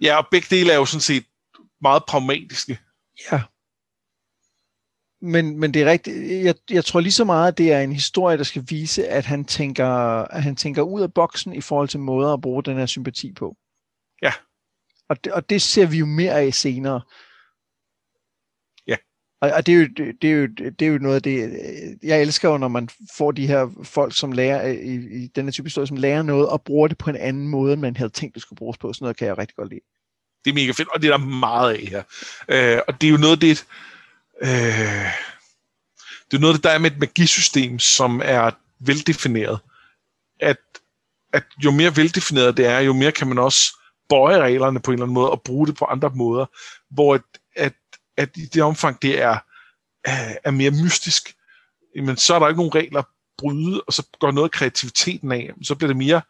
Ja, 0.00 0.16
og 0.16 0.26
begge 0.30 0.56
dele 0.56 0.72
er 0.72 0.76
jo 0.76 0.84
sådan 0.84 1.00
set 1.00 1.24
meget 1.80 2.02
pragmatiske. 2.08 2.78
Ja. 3.32 3.42
Men, 5.22 5.60
men 5.60 5.74
det 5.74 5.82
er 5.82 5.86
rigtigt. 5.86 6.44
Jeg, 6.44 6.54
jeg 6.70 6.84
tror 6.84 7.00
lige 7.00 7.12
så 7.12 7.24
meget, 7.24 7.48
at 7.48 7.58
det 7.58 7.72
er 7.72 7.80
en 7.80 7.92
historie, 7.92 8.38
der 8.38 8.44
skal 8.44 8.64
vise, 8.68 9.08
at 9.08 9.24
han 9.24 9.44
tænker, 9.44 9.86
at 10.22 10.42
han 10.42 10.56
tænker 10.56 10.82
ud 10.82 11.02
af 11.02 11.14
boksen 11.14 11.52
i 11.52 11.60
forhold 11.60 11.88
til 11.88 12.00
måder 12.00 12.32
at 12.32 12.40
bruge 12.40 12.62
den 12.62 12.76
her 12.76 12.86
sympati 12.86 13.32
på. 13.32 13.56
Ja. 14.22 14.32
Og 15.08 15.24
det, 15.24 15.32
og 15.32 15.50
det 15.50 15.62
ser 15.62 15.86
vi 15.86 15.98
jo 15.98 16.06
mere 16.06 16.40
af 16.40 16.54
senere. 16.54 17.00
Ja. 18.86 18.96
Og, 19.40 19.50
og 19.56 19.66
det, 19.66 19.74
er 19.74 19.78
jo, 19.78 19.88
det, 20.22 20.30
er 20.30 20.34
jo, 20.34 20.46
det 20.78 20.82
er 20.82 20.86
jo 20.92 20.98
noget 20.98 21.16
af 21.16 21.22
det, 21.22 21.50
jeg 22.02 22.22
elsker 22.22 22.48
jo, 22.50 22.58
når 22.58 22.68
man 22.68 22.88
får 23.16 23.30
de 23.30 23.46
her 23.46 23.84
folk, 23.84 24.16
som 24.16 24.32
lærer 24.32 24.66
i, 24.66 24.94
i 24.94 25.26
denne 25.26 25.52
type 25.52 25.66
historie, 25.66 25.86
som 25.86 25.96
lærer 25.96 26.22
noget 26.22 26.48
og 26.48 26.62
bruger 26.62 26.88
det 26.88 26.98
på 26.98 27.10
en 27.10 27.16
anden 27.16 27.48
måde, 27.48 27.72
end 27.72 27.80
man 27.80 27.96
havde 27.96 28.10
tænkt, 28.10 28.34
det 28.34 28.42
skulle 28.42 28.58
bruges 28.58 28.78
på. 28.78 28.92
Sådan 28.92 29.04
noget 29.04 29.16
kan 29.16 29.26
jeg 29.26 29.38
rigtig 29.38 29.56
godt 29.56 29.68
lide. 29.68 29.80
Det 30.44 30.50
er 30.50 30.54
mega 30.54 30.72
fedt, 30.72 30.88
og 30.88 31.02
det 31.02 31.10
er 31.10 31.16
der 31.16 31.24
meget 31.26 31.74
af 31.74 31.80
her. 31.80 32.02
Øh, 32.48 32.80
og 32.88 33.00
det 33.00 33.06
er 33.06 33.10
jo 33.10 33.16
noget 33.16 33.32
af 33.32 33.40
det, 33.40 33.66
øh, 34.42 35.10
det 36.30 36.36
er 36.36 36.40
noget 36.40 36.56
det, 36.56 36.64
der 36.64 36.70
er 36.70 36.78
med 36.78 36.90
et 36.90 36.98
magisystem, 36.98 37.78
som 37.78 38.20
er 38.24 38.50
veldefineret. 38.80 39.58
At, 40.40 40.58
at 41.32 41.44
jo 41.64 41.70
mere 41.70 41.96
veldefineret 41.96 42.56
det 42.56 42.66
er, 42.66 42.78
jo 42.78 42.92
mere 42.92 43.12
kan 43.12 43.28
man 43.28 43.38
også 43.38 43.76
bøje 44.08 44.38
reglerne 44.38 44.80
på 44.80 44.90
en 44.90 44.94
eller 44.94 45.04
anden 45.04 45.14
måde 45.14 45.30
og 45.30 45.42
bruge 45.42 45.66
det 45.66 45.76
på 45.76 45.84
andre 45.84 46.10
måder, 46.14 46.46
hvor 46.90 47.14
at, 47.14 47.22
at, 47.56 47.72
at 48.16 48.36
i 48.36 48.46
det 48.46 48.62
omfang, 48.62 49.02
det 49.02 49.22
er, 49.22 49.38
øh, 50.08 50.34
er 50.44 50.50
mere 50.50 50.70
mystisk, 50.70 51.34
men 51.96 52.16
så 52.16 52.34
er 52.34 52.38
der 52.38 52.48
ikke 52.48 52.60
nogen 52.60 52.74
regler 52.74 52.98
at 52.98 53.06
bryde, 53.38 53.82
og 53.86 53.92
så 53.92 54.06
går 54.20 54.30
noget 54.30 54.48
af 54.48 54.52
kreativiteten 54.52 55.32
af. 55.32 55.50
Så 55.62 55.74
bliver 55.74 55.88
det 55.88 55.96
mere, 55.96 56.22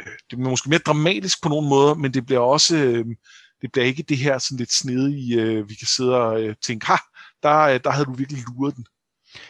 øh, 0.00 0.06
det 0.06 0.38
bliver 0.38 0.50
måske 0.50 0.70
mere 0.70 0.78
dramatisk 0.78 1.42
på 1.42 1.48
nogle 1.48 1.68
måder, 1.68 1.94
men 1.94 2.14
det 2.14 2.26
bliver 2.26 2.40
også, 2.40 2.76
øh, 2.76 3.06
det 3.62 3.72
bliver 3.72 3.86
ikke 3.86 4.02
det 4.02 4.18
her 4.18 4.38
sådan 4.38 4.58
lidt 4.58 4.72
snedige, 4.72 5.68
vi 5.68 5.74
kan 5.74 5.86
sidde 5.86 6.16
og 6.16 6.60
tænke, 6.60 6.86
ha, 6.86 6.96
der, 7.42 7.58
øh, 7.58 7.80
der 7.84 7.90
havde 7.90 8.04
du 8.04 8.12
virkelig 8.12 8.42
luret 8.48 8.76
den. 8.76 8.86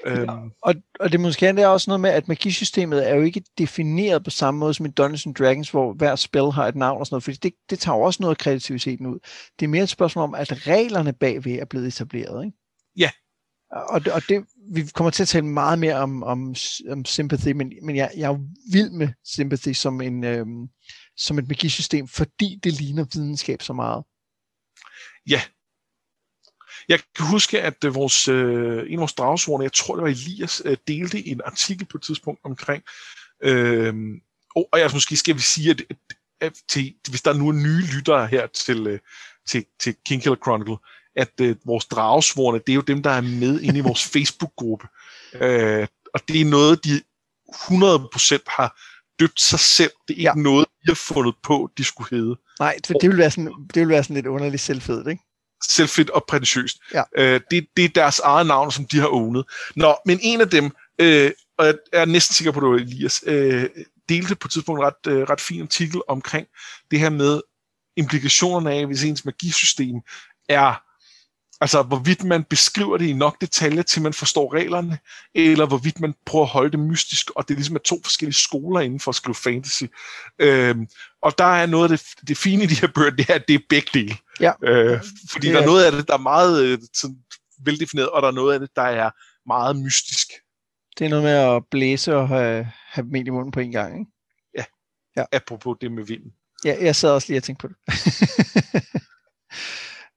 Ja, 0.07 0.20
øhm. 0.20 0.51
og, 0.62 0.74
og 1.01 1.12
det 1.12 1.20
måske 1.20 1.47
er 1.47 1.66
også 1.66 1.90
noget 1.90 2.01
med, 2.01 2.11
at 2.11 2.28
magisystemet 2.28 3.09
er 3.09 3.14
jo 3.14 3.22
ikke 3.22 3.43
defineret 3.59 4.24
på 4.24 4.30
samme 4.30 4.61
måde 4.61 4.74
som 4.74 4.86
i 4.86 4.88
Dungeons 4.88 5.38
Dragons, 5.38 5.70
hvor 5.70 5.93
hver 5.93 6.16
spil 6.16 6.53
har 6.53 6.66
et 6.66 6.76
navn 6.76 7.01
og 7.01 7.07
sådan 7.07 7.14
noget, 7.14 7.24
fordi 7.24 7.36
det, 7.36 7.53
det 7.70 7.78
tager 7.78 7.97
jo 7.97 8.03
også 8.03 8.22
noget 8.22 8.34
af 8.34 8.38
kreativiteten 8.38 9.07
ud. 9.07 9.18
Det 9.59 9.66
er 9.66 9.68
mere 9.68 9.82
et 9.82 9.88
spørgsmål 9.88 10.22
om, 10.22 10.34
at 10.34 10.66
reglerne 10.66 11.12
bagved 11.12 11.59
er 11.59 11.64
blevet 11.64 11.86
etableret, 11.86 12.45
ikke? 12.45 12.57
Ja. 12.97 13.11
Og, 13.70 14.01
og 14.14 14.22
det, 14.28 14.45
vi 14.72 14.82
kommer 14.95 15.11
til 15.11 15.22
at 15.22 15.28
tale 15.28 15.47
meget 15.47 15.78
mere 15.78 15.95
om, 15.95 16.22
om, 16.22 16.55
om 16.90 17.05
sympathy, 17.05 17.53
men, 17.53 17.72
men 17.82 17.97
jeg, 17.97 18.11
jeg 18.16 18.24
er 18.24 18.28
jo 18.28 18.40
vild 18.72 18.90
med 18.90 19.09
sympathy 19.24 19.72
som, 19.72 20.01
en, 20.01 20.24
øhm, 20.24 20.68
som 21.16 21.38
et 21.38 21.49
magisystem, 21.49 22.09
fordi 22.09 22.61
det 22.64 22.72
ligner 22.72 23.05
videnskab 23.14 23.62
så 23.62 23.72
meget. 23.72 24.05
Ja, 25.30 25.40
jeg 26.88 27.00
kan 27.16 27.26
huske, 27.26 27.60
at 27.60 27.84
øh, 27.84 27.94
vores, 27.94 28.28
øh, 28.28 28.86
en 28.86 28.92
af 28.92 28.98
vores 28.98 29.12
dragsvorene, 29.12 29.64
jeg 29.64 29.72
tror 29.72 29.94
det 29.94 30.02
var 30.02 30.08
Elias, 30.08 30.62
øh, 30.64 30.76
delte 30.88 31.26
en 31.26 31.40
artikel 31.44 31.86
på 31.86 31.98
et 31.98 32.02
tidspunkt 32.02 32.40
omkring, 32.44 32.82
øh, 33.42 33.94
og, 34.56 34.68
og 34.72 34.78
jeg, 34.78 34.90
måske 34.92 35.16
skal 35.16 35.34
vi 35.34 35.40
sige, 35.40 35.70
at, 35.70 35.82
at, 35.90 35.96
at 36.40 36.52
til, 36.68 36.94
hvis 37.10 37.22
der 37.22 37.30
er 37.30 37.36
nu 37.36 37.52
nye 37.52 37.82
lyttere 37.94 38.26
her 38.26 38.46
til, 38.46 38.86
øh, 38.86 38.98
til, 39.46 39.64
til 39.80 39.94
King 40.06 40.22
Killer 40.22 40.36
Chronicle, 40.36 40.76
at 41.16 41.32
øh, 41.40 41.56
vores 41.64 41.84
dragsvorene, 41.84 42.58
det 42.66 42.72
er 42.72 42.76
jo 42.76 42.80
dem, 42.80 43.02
der 43.02 43.10
er 43.10 43.20
med 43.20 43.60
inde 43.60 43.78
i 43.78 43.82
vores 43.82 44.04
Facebook-gruppe. 44.12 44.86
Øh, 45.34 45.86
og 46.14 46.20
det 46.28 46.40
er 46.40 46.44
noget, 46.44 46.84
de 46.84 47.02
100% 47.48 48.38
har 48.46 48.80
døbt 49.20 49.40
sig 49.40 49.60
selv. 49.60 49.92
Det 50.08 50.14
er 50.14 50.18
ikke 50.18 50.32
ja. 50.36 50.42
noget, 50.42 50.66
de 50.82 50.86
har 50.86 50.94
fundet 50.94 51.34
på, 51.42 51.70
de 51.78 51.84
skulle 51.84 52.10
hedde. 52.10 52.36
Nej, 52.60 52.76
for 52.86 52.94
det 52.94 53.10
vil 53.10 53.18
være 53.18 53.30
sådan, 53.30 53.52
det 53.74 53.80
vil 53.80 53.88
være 53.88 54.02
sådan 54.02 54.14
lidt 54.14 54.26
underligt 54.26 54.62
selvfedt, 54.62 55.08
ikke? 55.08 55.22
Selvfedt 55.70 56.10
og 56.10 56.24
prætentiøst. 56.28 56.78
Ja. 56.94 57.02
Øh, 57.16 57.40
det, 57.50 57.66
det 57.76 57.84
er 57.84 57.88
deres 57.88 58.18
eget 58.18 58.46
navn, 58.46 58.72
som 58.72 58.84
de 58.84 58.98
har 58.98 59.08
ownet. 59.08 59.44
Nå, 59.76 59.96
men 60.06 60.18
en 60.22 60.40
af 60.40 60.50
dem, 60.50 60.70
øh, 60.98 61.30
og 61.58 61.66
jeg 61.66 61.74
er 61.92 62.04
næsten 62.04 62.34
sikker 62.34 62.52
på, 62.52 62.58
at 62.58 62.62
det 62.62 62.70
var 62.70 62.76
Elias, 62.76 63.24
øh, 63.26 63.68
delte 64.08 64.34
på 64.34 64.46
et 64.46 64.52
tidspunkt 64.52 64.80
en 64.80 64.86
ret, 64.86 65.12
øh, 65.12 65.22
ret 65.22 65.40
fin 65.40 65.62
artikel 65.62 66.00
omkring 66.08 66.46
det 66.90 66.98
her 66.98 67.10
med 67.10 67.40
implikationerne 67.96 68.72
af, 68.72 68.86
hvis 68.86 69.04
ens 69.04 69.24
magisystem 69.24 69.96
er 70.48 70.82
Altså, 71.62 71.82
hvorvidt 71.82 72.24
man 72.24 72.44
beskriver 72.44 72.96
det 72.96 73.06
i 73.06 73.12
nok 73.12 73.40
detaljer, 73.40 73.82
til 73.82 74.02
man 74.02 74.12
forstår 74.12 74.54
reglerne, 74.54 74.98
eller 75.34 75.66
hvorvidt 75.66 76.00
man 76.00 76.14
prøver 76.26 76.44
at 76.44 76.50
holde 76.50 76.70
det 76.70 76.78
mystisk, 76.78 77.30
og 77.30 77.48
det 77.48 77.56
ligesom 77.56 77.76
er 77.76 77.80
to 77.80 78.00
forskellige 78.02 78.34
skoler 78.34 78.80
inden 78.80 79.00
for 79.00 79.08
at 79.10 79.14
skrive 79.14 79.34
fantasy. 79.34 79.84
Øhm, 80.38 80.86
og 81.22 81.38
der 81.38 81.44
er 81.44 81.66
noget 81.66 81.92
af 81.92 81.98
det, 81.98 82.28
det 82.28 82.38
fine 82.38 82.64
i 82.64 82.66
de 82.66 82.80
her 82.80 82.88
bøger, 82.88 83.10
det 83.10 83.30
er, 83.30 83.34
at 83.34 83.48
det 83.48 83.54
er 83.54 83.58
begge 83.68 83.88
dele. 83.94 84.16
Ja. 84.40 84.52
Øh, 84.62 85.00
fordi 85.32 85.46
det 85.46 85.54
er... 85.54 85.56
der 85.56 85.62
er 85.62 85.66
noget 85.66 85.84
af 85.84 85.92
det, 85.92 86.08
der 86.08 86.14
er 86.14 86.18
meget 86.18 86.64
øh, 86.64 86.78
sådan, 86.94 87.16
veldefineret, 87.64 88.10
og 88.10 88.22
der 88.22 88.28
er 88.28 88.32
noget 88.32 88.54
af 88.54 88.60
det, 88.60 88.70
der 88.76 88.82
er 88.82 89.10
meget 89.46 89.76
mystisk. 89.76 90.28
Det 90.98 91.04
er 91.04 91.08
noget 91.08 91.24
med 91.24 91.32
at 91.32 91.62
blæse 91.70 92.16
og 92.16 92.28
have, 92.28 92.68
have 92.86 93.06
dem 93.06 93.14
i 93.14 93.30
munden 93.30 93.52
på 93.52 93.60
en 93.60 93.72
gang, 93.72 93.98
ikke? 93.98 94.10
Ja. 94.58 94.64
ja. 95.16 95.24
Apropos 95.32 95.76
det 95.80 95.92
med 95.92 96.04
vinden. 96.04 96.32
Ja, 96.64 96.76
jeg 96.80 96.96
sad 96.96 97.10
også 97.10 97.28
lige 97.28 97.38
og 97.38 97.42
tænkte 97.42 97.68
på 97.68 97.74
det. 97.74 97.76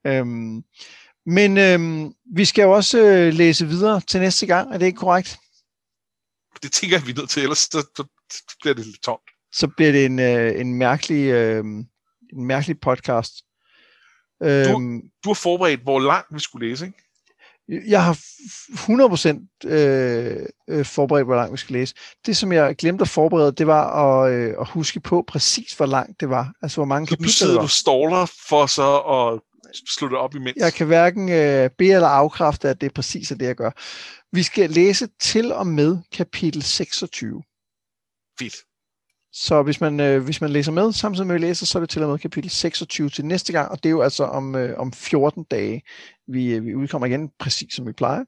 øhm, 0.07 0.63
men 1.26 1.57
øhm, 1.57 2.13
vi 2.36 2.45
skal 2.45 2.63
jo 2.63 2.72
også 2.72 2.99
øh, 2.99 3.34
læse 3.34 3.68
videre 3.68 4.01
til 4.01 4.20
næste 4.20 4.45
gang, 4.45 4.74
er 4.74 4.78
det 4.78 4.86
ikke 4.86 4.97
korrekt? 4.97 5.38
Det 6.63 6.72
tænker 6.72 6.97
jeg, 6.97 7.05
vi 7.05 7.11
er 7.11 7.16
nødt 7.16 7.30
til, 7.30 7.43
ellers 7.43 7.57
så, 7.57 7.88
så 7.95 8.07
bliver 8.61 8.74
det 8.74 8.86
lidt 8.86 9.03
tomt. 9.03 9.30
Så 9.53 9.68
bliver 9.68 9.91
det 9.91 10.05
en, 10.05 10.20
øh, 10.20 10.59
en, 10.59 10.74
mærkelig, 10.74 11.26
øh, 11.26 11.66
en 12.34 12.45
mærkelig 12.45 12.80
podcast. 12.80 13.34
Du, 14.42 14.46
øhm, 14.46 15.02
du 15.24 15.30
har 15.30 15.34
forberedt, 15.34 15.82
hvor 15.82 16.00
langt 16.00 16.28
vi 16.36 16.40
skulle 16.40 16.70
læse, 16.70 16.86
ikke? 16.86 16.98
Jeg 17.68 18.04
har 18.04 18.14
100% 19.66 19.68
øh, 19.70 20.46
øh, 20.70 20.86
forberedt, 20.86 21.26
hvor 21.26 21.36
langt 21.36 21.52
vi 21.52 21.58
skal 21.58 21.74
læse. 21.74 21.96
Det, 22.26 22.38
som 22.38 22.52
jeg 22.52 22.76
glemte 22.76 23.02
at 23.02 23.10
forberede, 23.10 23.52
det 23.52 23.68
var 23.68 24.04
at, 24.04 24.34
øh, 24.34 24.56
at 24.60 24.68
huske 24.68 25.00
på 25.00 25.24
præcis, 25.28 25.74
hvor 25.74 25.86
langt 25.86 26.20
det 26.20 26.30
var. 26.30 26.54
Altså, 26.62 26.78
hvor 26.78 26.86
mange 26.86 27.08
kapitler 27.08 27.28
du 27.28 27.32
sidder 27.32 27.62
du 27.62 27.68
staller 27.68 28.26
for 28.50 28.66
så 28.66 28.98
at 28.98 29.42
slå 29.90 30.08
det 30.08 30.18
op 30.18 30.36
imens. 30.36 30.58
Jeg 30.58 30.74
kan 30.74 30.88
hverken 30.88 31.30
øh, 31.30 31.70
bede 31.78 31.94
eller 31.94 32.08
afkræfte, 32.08 32.70
at 32.70 32.82
det 32.82 32.88
er 32.88 32.94
præcis 32.96 33.28
det, 33.28 33.42
jeg 33.42 33.56
gør. 33.56 33.72
Vi 34.36 34.44
skal 34.44 34.70
læse 34.70 35.08
til 35.20 35.52
og 35.52 35.68
med 35.68 35.98
kapitel 36.12 36.64
26. 36.64 37.44
Fedt. 38.40 38.56
Så 39.38 39.64
hvis 39.64 39.82
man, 39.82 40.00
øh, 40.00 40.24
hvis 40.24 40.42
man 40.42 40.50
læser 40.50 40.72
med, 40.72 40.94
samtidig 40.94 41.28
med 41.28 41.36
at 41.36 41.42
læser, 41.42 41.66
så 41.66 41.78
er 41.78 41.80
det 41.80 41.90
til 41.90 42.04
og 42.04 42.10
med 42.10 42.20
kapitel 42.20 42.50
26 42.50 43.10
til 43.10 43.26
næste 43.26 43.54
gang, 43.54 43.72
og 43.72 43.84
det 43.84 43.90
er 43.90 43.92
jo 43.92 44.02
altså 44.02 44.24
om, 44.24 44.56
øh, 44.56 44.80
om 44.80 44.94
14 44.94 45.44
dage, 45.44 45.82
vi, 46.28 46.54
øh, 46.54 46.66
vi 46.66 46.76
udkommer 46.76 47.08
igen, 47.08 47.30
præcis 47.40 47.74
som 47.74 47.88
vi 47.88 47.92
plejer. 47.92 48.24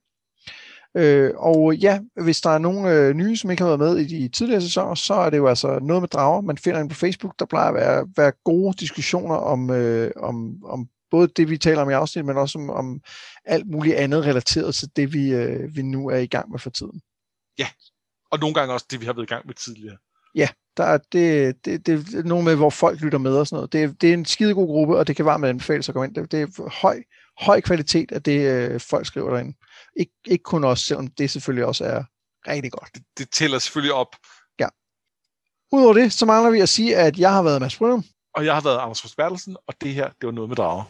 Øh, 0.97 1.31
og 1.35 1.75
ja, 1.75 1.99
hvis 2.23 2.41
der 2.41 2.49
er 2.49 2.57
nogen 2.57 2.87
øh, 2.87 3.13
nye, 3.13 3.37
som 3.37 3.51
ikke 3.51 3.63
har 3.63 3.77
været 3.77 3.79
med 3.79 3.97
i 3.97 4.05
de 4.05 4.27
tidligere 4.27 4.61
sæsoner, 4.61 4.95
så 4.95 5.13
er 5.13 5.29
det 5.29 5.37
jo 5.37 5.47
altså 5.47 5.79
noget 5.79 6.01
med 6.01 6.09
drager. 6.09 6.41
Man 6.41 6.57
finder 6.57 6.79
ind 6.79 6.89
på 6.89 6.95
Facebook, 6.95 7.39
der 7.39 7.45
plejer 7.45 7.67
at 7.67 7.75
være, 7.75 8.07
være 8.17 8.31
gode 8.45 8.77
diskussioner 8.79 9.35
om, 9.35 9.69
øh, 9.69 10.11
om, 10.15 10.63
om 10.65 10.87
både 11.11 11.27
det, 11.27 11.49
vi 11.49 11.57
taler 11.57 11.81
om 11.81 11.89
i 11.89 11.93
afsnit, 11.93 12.25
men 12.25 12.37
også 12.37 12.59
om, 12.59 12.69
om 12.69 13.01
alt 13.45 13.67
muligt 13.67 13.95
andet 13.95 14.25
relateret 14.25 14.75
til 14.75 14.89
det, 14.95 15.13
vi, 15.13 15.33
øh, 15.33 15.75
vi 15.75 15.81
nu 15.81 16.09
er 16.09 16.17
i 16.17 16.27
gang 16.27 16.51
med 16.51 16.59
for 16.59 16.69
tiden. 16.69 17.01
Ja, 17.59 17.67
og 18.31 18.39
nogle 18.39 18.53
gange 18.53 18.73
også 18.73 18.85
det, 18.91 19.01
vi 19.01 19.05
har 19.05 19.13
været 19.13 19.25
i 19.25 19.33
gang 19.33 19.45
med 19.45 19.53
tidligere. 19.53 19.97
Ja, 20.35 20.47
der 20.77 20.83
er 20.83 20.97
det, 21.11 21.65
det, 21.65 21.85
det 21.85 22.13
er 22.15 22.23
nogle 22.23 22.45
med, 22.45 22.55
hvor 22.55 22.69
folk 22.69 23.01
lytter 23.01 23.17
med 23.17 23.37
og 23.37 23.47
sådan 23.47 23.55
noget. 23.55 23.73
Det, 23.73 23.83
er, 23.83 23.87
det 23.87 24.09
er 24.09 24.13
en 24.13 24.25
skidegod 24.25 24.67
gruppe, 24.67 24.97
og 24.97 25.07
det 25.07 25.15
kan 25.15 25.25
varmt 25.25 25.45
anbefales 25.45 25.89
at 25.89 25.95
komme 25.95 26.07
ind. 26.07 26.15
Det, 26.15 26.31
det 26.31 26.41
er 26.41 26.69
høj, 26.81 27.03
høj 27.39 27.61
kvalitet 27.61 28.11
af 28.11 28.23
det, 28.23 28.39
øh, 28.39 28.79
folk 28.79 29.05
skriver 29.05 29.29
derinde. 29.29 29.57
Ik, 29.95 30.07
ikke 30.27 30.43
kun 30.43 30.63
os, 30.63 30.79
selvom 30.79 31.07
det 31.07 31.31
selvfølgelig 31.31 31.65
også 31.65 31.85
er 31.85 32.03
rigtig 32.47 32.71
godt. 32.71 32.89
Det, 32.93 33.03
det 33.17 33.29
tæller 33.31 33.59
selvfølgelig 33.59 33.93
op. 33.93 34.15
Ja. 34.59 34.67
Udover 35.71 35.93
det, 35.93 36.13
så 36.13 36.25
mangler 36.25 36.51
vi 36.51 36.59
at 36.59 36.69
sige, 36.69 36.97
at 36.97 37.19
jeg 37.19 37.33
har 37.33 37.43
været 37.43 37.61
Mads 37.61 37.77
Brynum. 37.77 38.03
Og 38.35 38.45
jeg 38.45 38.53
har 38.53 38.61
været 38.61 38.77
Anders 38.77 39.15
Bertelsen, 39.15 39.57
og 39.67 39.73
det 39.81 39.93
her, 39.93 40.09
det 40.21 40.25
var 40.27 40.31
noget 40.31 40.49
med 40.49 40.55
drager. 40.55 40.83